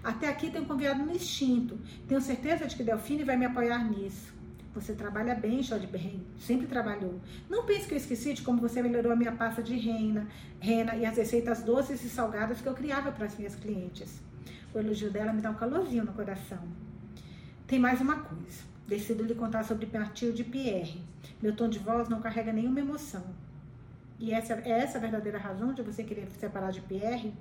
Até 0.02 0.28
aqui 0.28 0.50
tenho 0.50 0.64
confiado 0.64 1.04
no 1.04 1.12
instinto. 1.12 1.78
Tenho 2.06 2.20
certeza 2.20 2.66
de 2.66 2.76
que 2.76 2.84
Delfine 2.84 3.24
vai 3.24 3.36
me 3.36 3.46
apoiar 3.46 3.84
nisso. 3.90 4.32
Você 4.74 4.92
trabalha 4.92 5.34
bem, 5.34 5.62
Jodberry. 5.62 6.22
Sempre 6.38 6.66
trabalhou. 6.66 7.20
Não 7.48 7.64
pense 7.64 7.88
que 7.88 7.94
eu 7.94 7.98
esqueci 7.98 8.32
de 8.34 8.42
como 8.42 8.60
você 8.60 8.80
melhorou 8.80 9.10
a 9.10 9.16
minha 9.16 9.32
pasta 9.32 9.60
de 9.62 9.76
rena, 9.76 10.28
rena 10.60 10.94
e 10.94 11.04
as 11.04 11.16
receitas 11.16 11.62
doces 11.62 12.04
e 12.04 12.08
salgadas 12.08 12.60
que 12.60 12.68
eu 12.68 12.74
criava 12.74 13.10
para 13.10 13.26
as 13.26 13.36
minhas 13.36 13.56
clientes. 13.56 14.20
O 14.72 14.78
elogio 14.78 15.10
dela 15.10 15.32
me 15.32 15.40
dá 15.40 15.50
um 15.50 15.54
calorzinho 15.54 16.04
no 16.04 16.12
coração. 16.12 16.62
Tem 17.68 17.78
mais 17.78 18.00
uma 18.00 18.16
coisa. 18.16 18.62
Decido 18.86 19.22
lhe 19.22 19.34
contar 19.34 19.62
sobre 19.62 19.84
de 20.32 20.42
Pierre. 20.42 21.02
Meu 21.42 21.54
tom 21.54 21.68
de 21.68 21.78
voz 21.78 22.08
não 22.08 22.18
carrega 22.18 22.50
nenhuma 22.50 22.80
emoção. 22.80 23.22
E 24.18 24.32
essa 24.32 24.54
é 24.54 24.70
essa 24.70 24.96
a 24.96 25.00
verdadeira 25.02 25.36
razão 25.36 25.74
de 25.74 25.82
você 25.82 26.02
querer 26.02 26.26
se 26.28 26.38
separar 26.38 26.72
de 26.72 26.80
Pierre? 26.80 27.34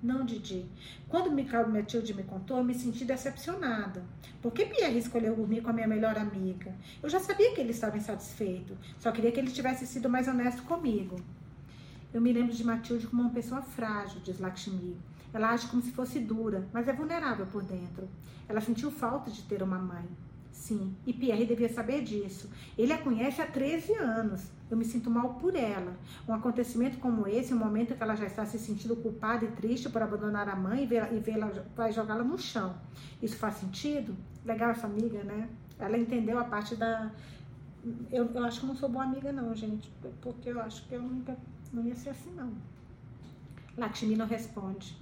Não, 0.00 0.24
Didi. 0.24 0.66
Quando 1.08 1.32
Matilde 1.68 2.14
me 2.14 2.22
contou, 2.22 2.58
eu 2.58 2.64
me 2.64 2.74
senti 2.74 3.04
decepcionada. 3.04 4.04
Por 4.40 4.52
que 4.52 4.66
Pierre 4.66 4.98
escolheu 4.98 5.34
dormir 5.34 5.62
com 5.62 5.70
a 5.70 5.72
minha 5.72 5.88
melhor 5.88 6.16
amiga? 6.16 6.72
Eu 7.02 7.10
já 7.10 7.18
sabia 7.18 7.52
que 7.52 7.60
ele 7.60 7.72
estava 7.72 7.96
insatisfeito. 7.96 8.78
Só 9.00 9.10
queria 9.10 9.32
que 9.32 9.40
ele 9.40 9.50
tivesse 9.50 9.84
sido 9.84 10.08
mais 10.08 10.28
honesto 10.28 10.62
comigo. 10.62 11.16
Eu 12.14 12.20
me 12.20 12.32
lembro 12.32 12.54
de 12.54 12.62
Matilde 12.62 13.08
como 13.08 13.22
uma 13.22 13.32
pessoa 13.32 13.62
frágil, 13.62 14.20
diz 14.22 14.38
Lakshmi. 14.38 14.96
Ela 15.32 15.50
age 15.50 15.68
como 15.68 15.82
se 15.82 15.92
fosse 15.92 16.18
dura, 16.20 16.68
mas 16.72 16.88
é 16.88 16.92
vulnerável 16.92 17.46
por 17.46 17.62
dentro. 17.62 18.08
Ela 18.48 18.60
sentiu 18.60 18.90
falta 18.90 19.30
de 19.30 19.42
ter 19.42 19.62
uma 19.62 19.78
mãe. 19.78 20.06
Sim, 20.52 20.94
e 21.06 21.12
Pierre 21.12 21.44
devia 21.44 21.68
saber 21.68 22.02
disso. 22.02 22.48
Ele 22.78 22.92
a 22.92 22.98
conhece 22.98 23.40
há 23.40 23.46
13 23.46 23.94
anos. 23.94 24.48
Eu 24.70 24.76
me 24.76 24.84
sinto 24.84 25.10
mal 25.10 25.34
por 25.34 25.56
ela. 25.56 25.96
Um 26.28 26.32
acontecimento 26.32 26.98
como 26.98 27.26
esse, 27.26 27.52
um 27.52 27.58
momento 27.58 27.96
que 27.96 28.02
ela 28.02 28.14
já 28.14 28.26
está 28.26 28.46
se 28.46 28.58
sentindo 28.58 28.94
culpada 28.94 29.44
e 29.44 29.50
triste 29.50 29.88
por 29.88 30.02
abandonar 30.02 30.48
a 30.48 30.54
mãe 30.54 30.84
e 30.84 31.18
vê-la 31.18 31.50
vai 31.74 31.90
jogá-la 31.90 32.22
no 32.22 32.38
chão. 32.38 32.76
Isso 33.20 33.36
faz 33.36 33.56
sentido? 33.56 34.14
Legal 34.44 34.70
essa 34.70 34.86
amiga, 34.86 35.24
né? 35.24 35.48
Ela 35.78 35.98
entendeu 35.98 36.38
a 36.38 36.44
parte 36.44 36.76
da. 36.76 37.10
Eu, 38.12 38.26
eu 38.32 38.44
acho 38.44 38.60
que 38.60 38.66
não 38.66 38.76
sou 38.76 38.88
boa 38.88 39.04
amiga, 39.04 39.32
não, 39.32 39.52
gente. 39.54 39.90
Porque 40.20 40.50
eu 40.50 40.60
acho 40.60 40.86
que 40.86 40.94
eu 40.94 41.02
nunca. 41.02 41.36
Não 41.72 41.84
ia 41.84 41.96
ser 41.96 42.10
assim, 42.10 42.32
não. 42.34 42.52
Lakshmi 43.76 44.14
não 44.14 44.26
responde. 44.26 45.01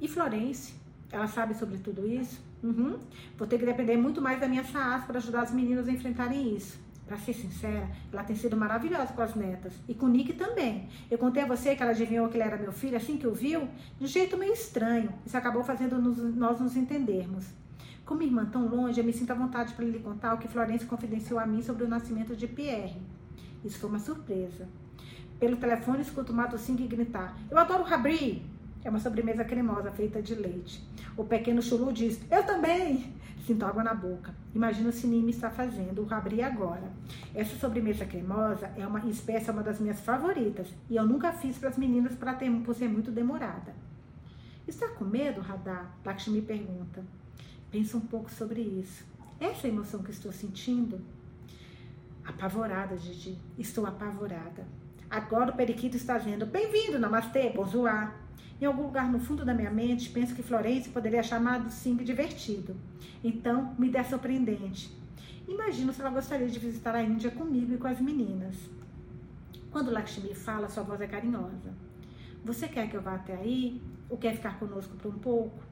E 0.00 0.06
Florence? 0.06 0.74
Ela 1.10 1.26
sabe 1.26 1.54
sobre 1.54 1.78
tudo 1.78 2.06
isso? 2.06 2.40
Uhum. 2.62 2.98
Vou 3.36 3.46
ter 3.46 3.58
que 3.58 3.64
depender 3.64 3.96
muito 3.96 4.20
mais 4.20 4.40
da 4.40 4.48
minha 4.48 4.64
SAAS 4.64 5.04
para 5.04 5.18
ajudar 5.18 5.42
as 5.42 5.52
meninas 5.52 5.88
a 5.88 5.92
enfrentarem 5.92 6.56
isso. 6.56 6.78
Para 7.06 7.16
ser 7.16 7.32
sincera, 7.32 7.88
ela 8.12 8.22
tem 8.22 8.36
sido 8.36 8.54
maravilhosa 8.54 9.14
com 9.14 9.22
as 9.22 9.34
netas. 9.34 9.72
E 9.88 9.94
com 9.94 10.06
o 10.06 10.08
Nick 10.10 10.34
também. 10.34 10.88
Eu 11.10 11.16
contei 11.16 11.42
a 11.42 11.46
você 11.46 11.74
que 11.74 11.82
ela 11.82 11.92
adivinhou 11.92 12.28
que 12.28 12.36
ele 12.36 12.44
era 12.44 12.58
meu 12.58 12.70
filho 12.70 12.96
assim 12.96 13.16
que 13.16 13.26
o 13.26 13.32
viu? 13.32 13.66
De 13.98 14.04
um 14.04 14.06
jeito 14.06 14.36
meio 14.36 14.52
estranho. 14.52 15.14
Isso 15.24 15.36
acabou 15.36 15.64
fazendo 15.64 15.98
nos, 15.98 16.18
nós 16.36 16.60
nos 16.60 16.76
entendermos. 16.76 17.46
Com 18.04 18.14
minha 18.14 18.28
irmã 18.28 18.44
tão 18.44 18.68
longe, 18.68 19.00
eu 19.00 19.04
me 19.04 19.12
sinto 19.12 19.30
à 19.30 19.34
vontade 19.34 19.72
para 19.72 19.86
lhe 19.86 19.98
contar 20.00 20.34
o 20.34 20.38
que 20.38 20.48
Florence 20.48 20.84
confidenciou 20.84 21.38
a 21.38 21.46
mim 21.46 21.62
sobre 21.62 21.84
o 21.84 21.88
nascimento 21.88 22.36
de 22.36 22.46
Pierre. 22.46 23.00
Isso 23.64 23.78
foi 23.78 23.88
uma 23.88 23.98
surpresa. 23.98 24.68
Pelo 25.40 25.56
telefone, 25.56 26.02
escuto 26.02 26.32
o 26.32 26.34
Mato 26.34 26.58
Singh 26.58 26.86
gritar: 26.86 27.38
Eu 27.50 27.56
adoro 27.56 27.84
Rabri! 27.84 28.57
É 28.84 28.90
uma 28.90 29.00
sobremesa 29.00 29.44
cremosa 29.44 29.90
feita 29.90 30.22
de 30.22 30.34
leite. 30.34 30.82
O 31.16 31.24
pequeno 31.24 31.60
Chulu 31.62 31.92
diz: 31.92 32.20
Eu 32.30 32.44
também! 32.44 33.12
Sinto 33.46 33.64
água 33.64 33.82
na 33.82 33.94
boca. 33.94 34.34
Imagina 34.54 34.90
o 34.90 34.92
se 34.92 35.06
Nime 35.06 35.30
está 35.30 35.50
fazendo. 35.50 36.06
O 36.06 36.14
abri 36.14 36.42
agora. 36.42 36.92
Essa 37.34 37.56
sobremesa 37.56 38.04
cremosa 38.04 38.70
é 38.76 38.86
uma 38.86 39.00
espécie, 39.08 39.50
uma 39.50 39.62
das 39.62 39.80
minhas 39.80 40.00
favoritas. 40.00 40.68
E 40.90 40.96
eu 40.96 41.06
nunca 41.06 41.32
fiz 41.32 41.56
para 41.56 41.70
as 41.70 41.78
meninas 41.78 42.14
para 42.14 42.34
ter, 42.34 42.50
por 42.60 42.74
ser 42.74 42.88
muito 42.88 43.10
demorada. 43.10 43.74
Está 44.66 44.86
com 44.88 45.04
medo, 45.06 45.40
Radar? 45.40 45.90
Lakshmi 46.04 46.42
pergunta. 46.42 47.02
Pensa 47.70 47.96
um 47.96 48.02
pouco 48.02 48.30
sobre 48.30 48.60
isso. 48.60 49.02
Essa 49.40 49.66
é 49.66 49.70
emoção 49.70 50.02
que 50.02 50.10
estou 50.10 50.30
sentindo? 50.30 51.00
Apavorada, 52.22 52.98
Gigi. 52.98 53.38
Estou 53.58 53.86
apavorada. 53.86 54.66
Agora 55.08 55.52
o 55.52 55.56
periquito 55.56 55.96
está 55.96 56.18
dizendo: 56.18 56.44
Bem-vindo, 56.44 56.98
namastê, 56.98 57.48
bonjour. 57.48 57.88
Em 58.60 58.64
algum 58.64 58.82
lugar 58.82 59.10
no 59.10 59.20
fundo 59.20 59.44
da 59.44 59.54
minha 59.54 59.70
mente, 59.70 60.10
penso 60.10 60.34
que 60.34 60.42
Florence 60.42 60.88
poderia 60.88 61.22
chamar 61.22 61.60
do 61.60 61.70
sim 61.70 61.94
divertido. 61.96 62.74
Então, 63.22 63.74
me 63.78 63.88
dá 63.88 64.02
surpreendente. 64.02 64.90
Imagino 65.46 65.92
se 65.92 66.00
ela 66.00 66.10
gostaria 66.10 66.48
de 66.48 66.58
visitar 66.58 66.94
a 66.94 67.02
Índia 67.02 67.30
comigo 67.30 67.72
e 67.72 67.78
com 67.78 67.86
as 67.86 68.00
meninas. 68.00 68.56
Quando 69.70 69.92
Lakshmi 69.92 70.34
fala, 70.34 70.68
sua 70.68 70.82
voz 70.82 71.00
é 71.00 71.06
carinhosa. 71.06 71.72
Você 72.44 72.66
quer 72.66 72.90
que 72.90 72.96
eu 72.96 73.02
vá 73.02 73.14
até 73.14 73.34
aí? 73.34 73.80
Ou 74.10 74.18
quer 74.18 74.34
ficar 74.34 74.58
conosco 74.58 74.96
por 74.96 75.14
um 75.14 75.18
pouco? 75.18 75.62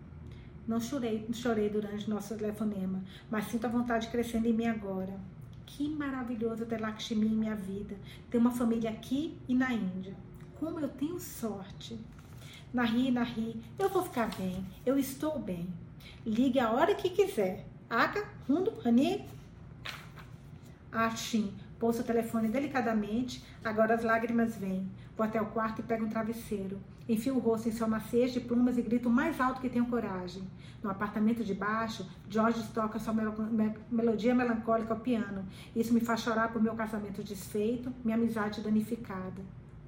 Não 0.66 0.80
chorei, 0.80 1.26
chorei 1.32 1.68
durante 1.68 2.08
nosso 2.08 2.34
telefonema, 2.36 3.02
mas 3.30 3.46
sinto 3.46 3.66
a 3.66 3.70
vontade 3.70 4.08
crescendo 4.08 4.46
em 4.46 4.52
mim 4.52 4.66
agora. 4.66 5.18
Que 5.64 5.88
maravilhoso 5.88 6.66
ter 6.66 6.80
Lakshmi 6.80 7.26
em 7.26 7.36
minha 7.36 7.54
vida, 7.54 7.96
ter 8.30 8.38
uma 8.38 8.50
família 8.50 8.90
aqui 8.90 9.36
e 9.48 9.54
na 9.54 9.72
Índia. 9.72 10.14
Como 10.58 10.80
eu 10.80 10.88
tenho 10.88 11.18
sorte! 11.18 11.98
Nahi, 12.76 13.10
Nahi, 13.10 13.58
eu 13.78 13.88
vou 13.88 14.02
ficar 14.02 14.28
bem, 14.36 14.62
eu 14.84 14.98
estou 14.98 15.38
bem. 15.38 15.66
Ligue 16.26 16.60
a 16.60 16.70
hora 16.70 16.94
que 16.94 17.08
quiser. 17.08 17.64
Aka, 17.88 18.22
Rundo, 18.46 18.70
Rani. 18.84 19.24
Achim, 20.92 21.54
pousa 21.78 22.02
o 22.02 22.04
telefone 22.04 22.48
delicadamente, 22.48 23.42
agora 23.64 23.94
as 23.94 24.04
lágrimas 24.04 24.56
vêm. 24.56 24.86
Vou 25.16 25.24
até 25.24 25.40
o 25.40 25.46
quarto 25.46 25.78
e 25.80 25.84
pego 25.84 26.04
um 26.04 26.10
travesseiro. 26.10 26.78
Enfio 27.08 27.36
o 27.36 27.38
rosto 27.38 27.66
em 27.66 27.72
sua 27.72 27.88
maciez 27.88 28.30
de 28.30 28.40
plumas 28.40 28.76
e 28.76 28.82
grito 28.82 29.08
o 29.08 29.12
mais 29.12 29.40
alto 29.40 29.62
que 29.62 29.70
tenho 29.70 29.86
coragem. 29.86 30.42
No 30.82 30.90
apartamento 30.90 31.42
de 31.42 31.54
baixo, 31.54 32.06
George 32.28 32.62
toca 32.74 32.98
sua 32.98 33.14
mel 33.14 33.34
melodia 33.90 34.34
melancólica 34.34 34.92
ao 34.92 35.00
piano. 35.00 35.46
Isso 35.74 35.94
me 35.94 36.00
faz 36.00 36.20
chorar 36.20 36.52
por 36.52 36.60
meu 36.60 36.74
casamento 36.74 37.24
desfeito, 37.24 37.90
minha 38.04 38.18
amizade 38.18 38.60
danificada 38.60 39.40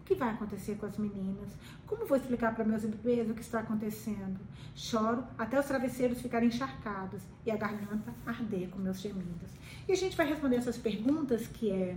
que 0.09 0.15
vai 0.15 0.31
acontecer 0.31 0.77
com 0.77 0.87
as 0.87 0.97
meninas? 0.97 1.51
Como 1.89 2.05
vou 2.05 2.19
explicar 2.19 2.55
para 2.55 2.67
meus 2.67 2.85
bebês 2.85 3.31
o 3.31 3.35
que 3.35 3.41
está 3.41 3.61
acontecendo? 3.61 4.39
Choro 4.75 5.25
até 5.39 5.59
os 5.59 5.65
travesseiros 5.65 6.21
ficarem 6.21 6.49
encharcados 6.49 7.23
e 7.47 7.51
a 7.51 7.57
garganta 7.57 8.13
arder 8.27 8.69
com 8.69 8.79
meus 8.79 9.01
gemidos. 9.01 9.51
E 9.89 9.93
a 9.93 9.97
gente 9.97 10.15
vai 10.15 10.29
responder 10.29 10.57
essas 10.57 10.77
perguntas 10.77 11.47
que 11.47 11.71
é... 11.71 11.97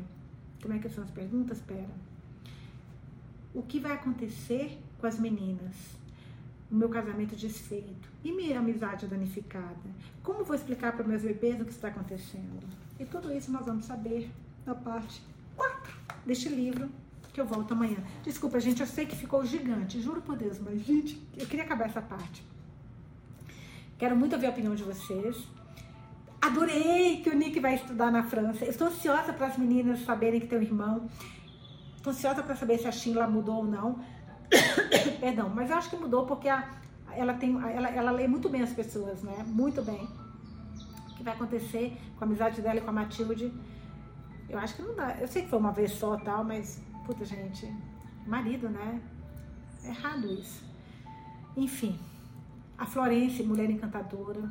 Como 0.62 0.74
é 0.74 0.80
que 0.80 0.88
são 0.88 1.04
as 1.04 1.12
perguntas? 1.12 1.60
Pera. 1.60 1.90
O 3.54 3.62
que 3.64 3.82
vai 3.82 3.92
acontecer 3.92 4.80
com 4.98 5.08
as 5.08 5.20
meninas? 5.20 5.76
O 6.72 6.76
meu 6.76 6.88
casamento 6.88 7.36
desfeito 7.36 8.08
e 8.24 8.32
minha 8.32 8.60
amizade 8.60 9.08
danificada. 9.08 9.76
Como 10.24 10.46
vou 10.46 10.56
explicar 10.56 10.94
para 10.94 11.06
meus 11.06 11.24
bebês 11.24 11.60
o 11.60 11.66
que 11.66 11.72
está 11.72 11.90
acontecendo? 11.90 12.66
E 12.98 13.04
tudo 13.04 13.30
isso 13.34 13.52
nós 13.52 13.66
vamos 13.66 13.84
saber 13.84 14.32
na 14.66 14.74
parte 14.74 15.22
4 15.58 15.94
deste 16.26 16.48
livro 16.48 16.90
que 17.34 17.40
eu 17.40 17.46
volto 17.46 17.74
amanhã. 17.74 17.98
Desculpa, 18.24 18.60
gente, 18.60 18.82
eu 18.82 18.88
sei 18.88 19.06
que 19.06 19.16
ficou 19.16 19.46
gigante, 19.46 20.02
juro 20.02 20.22
por 20.22 20.36
Deus, 20.36 20.60
mas, 20.60 20.82
gente, 20.82 21.22
eu 21.38 21.46
queria 21.48 21.64
acabar 21.66 21.86
essa 21.86 22.02
parte. 22.02 22.46
Quero 23.98 24.16
muito 24.16 24.34
ouvir 24.34 24.48
a 24.48 24.50
opinião 24.50 24.76
de 24.76 24.84
vocês. 24.84 25.38
Adorei 26.42 27.22
que 27.22 27.30
o 27.30 27.36
Nick 27.36 27.60
vai 27.60 27.76
estudar 27.76 28.12
na 28.12 28.24
França. 28.24 28.66
Estou 28.66 28.88
ansiosa 28.88 29.32
para 29.32 29.48
as 29.48 29.58
meninas 29.58 30.04
saberem 30.04 30.40
que 30.40 30.48
tem 30.48 30.58
um 30.58 30.64
irmão. 30.64 31.08
Estou 31.96 32.12
ansiosa 32.12 32.42
para 32.42 32.56
saber 32.56 32.80
se 32.80 32.88
a 32.88 32.92
Sheila 32.92 33.28
mudou 33.28 33.58
ou 33.58 33.66
não. 33.66 34.04
Perdão, 35.22 35.50
mas 35.50 35.70
eu 35.70 35.78
acho 35.78 35.90
que 35.90 35.96
mudou 35.96 36.26
porque 36.26 36.50
a, 36.50 36.68
ela, 37.12 37.36
tem, 37.36 37.56
ela, 37.72 37.90
ela 37.90 38.12
lê 38.12 38.28
muito 38.28 38.50
bem 38.50 38.64
as 38.64 38.74
pessoas, 38.74 39.22
né? 39.22 39.46
Muito 39.46 39.84
bem. 39.84 40.08
O 41.12 41.16
que 41.16 41.24
vai 41.24 41.34
acontecer 41.34 41.96
com 42.18 42.24
a 42.24 42.28
amizade 42.28 42.62
dela 42.62 42.80
e 42.80 42.82
com 42.82 42.90
a 42.90 42.94
Matilde? 42.94 43.54
Eu 44.50 44.58
acho 44.58 44.76
que 44.76 44.82
não 44.82 44.96
dá. 44.96 45.16
Eu 45.20 45.28
sei 45.28 45.44
que 45.44 45.50
foi 45.50 45.60
uma 45.60 45.72
vez 45.72 45.92
só 45.92 46.18
tal, 46.18 46.44
mas 46.44 46.82
Puta, 47.06 47.26
gente, 47.26 47.74
marido, 48.26 48.70
né? 48.70 49.02
É 49.84 49.90
errado 49.90 50.32
isso. 50.32 50.64
Enfim, 51.58 52.00
a 52.78 52.86
Florence, 52.86 53.42
mulher 53.44 53.70
encantadora. 53.70 54.42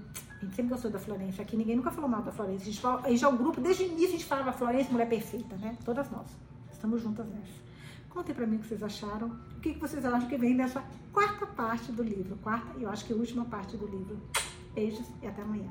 A 0.41 0.45
gente 0.45 0.55
sempre 0.55 0.71
gostou 0.71 0.91
da 0.91 0.99
Florence 0.99 1.41
aqui, 1.41 1.57
ninguém 1.57 1.77
nunca 1.77 1.91
falou 1.91 2.09
mal 2.09 2.23
da 2.23 2.33
Florence. 2.33 2.63
A 2.63 2.67
gente, 2.67 2.81
fala, 2.81 3.03
a 3.05 3.11
gente 3.11 3.25
é 3.25 3.29
um 3.29 3.37
grupo, 3.37 3.61
desde 3.61 3.85
o 3.85 3.87
início 3.87 4.09
a 4.09 4.13
gente 4.13 4.25
falava 4.25 4.53
Florence, 4.53 4.91
mulher 4.91 5.09
perfeita, 5.09 5.57
né? 5.57 5.77
Todas 5.85 6.11
nós. 6.11 6.27
Estamos 6.73 7.03
juntas 7.03 7.27
nessa. 7.27 7.71
Contem 8.09 8.35
pra 8.35 8.47
mim 8.47 8.57
o 8.57 8.59
que 8.59 8.67
vocês 8.67 8.83
acharam. 8.83 9.29
O 9.57 9.61
que 9.61 9.73
vocês 9.75 10.05
acham 10.05 10.29
que 10.29 10.37
vem 10.37 10.57
dessa 10.57 10.83
quarta 11.13 11.47
parte 11.47 11.93
do 11.93 12.03
livro. 12.03 12.37
Quarta 12.39 12.77
e 12.79 12.83
eu 12.83 12.91
acho 12.91 13.05
que 13.05 13.13
última 13.13 13.45
parte 13.45 13.77
do 13.77 13.87
livro. 13.87 14.19
Beijos 14.75 15.07
e 15.23 15.27
até 15.27 15.43
amanhã. 15.43 15.71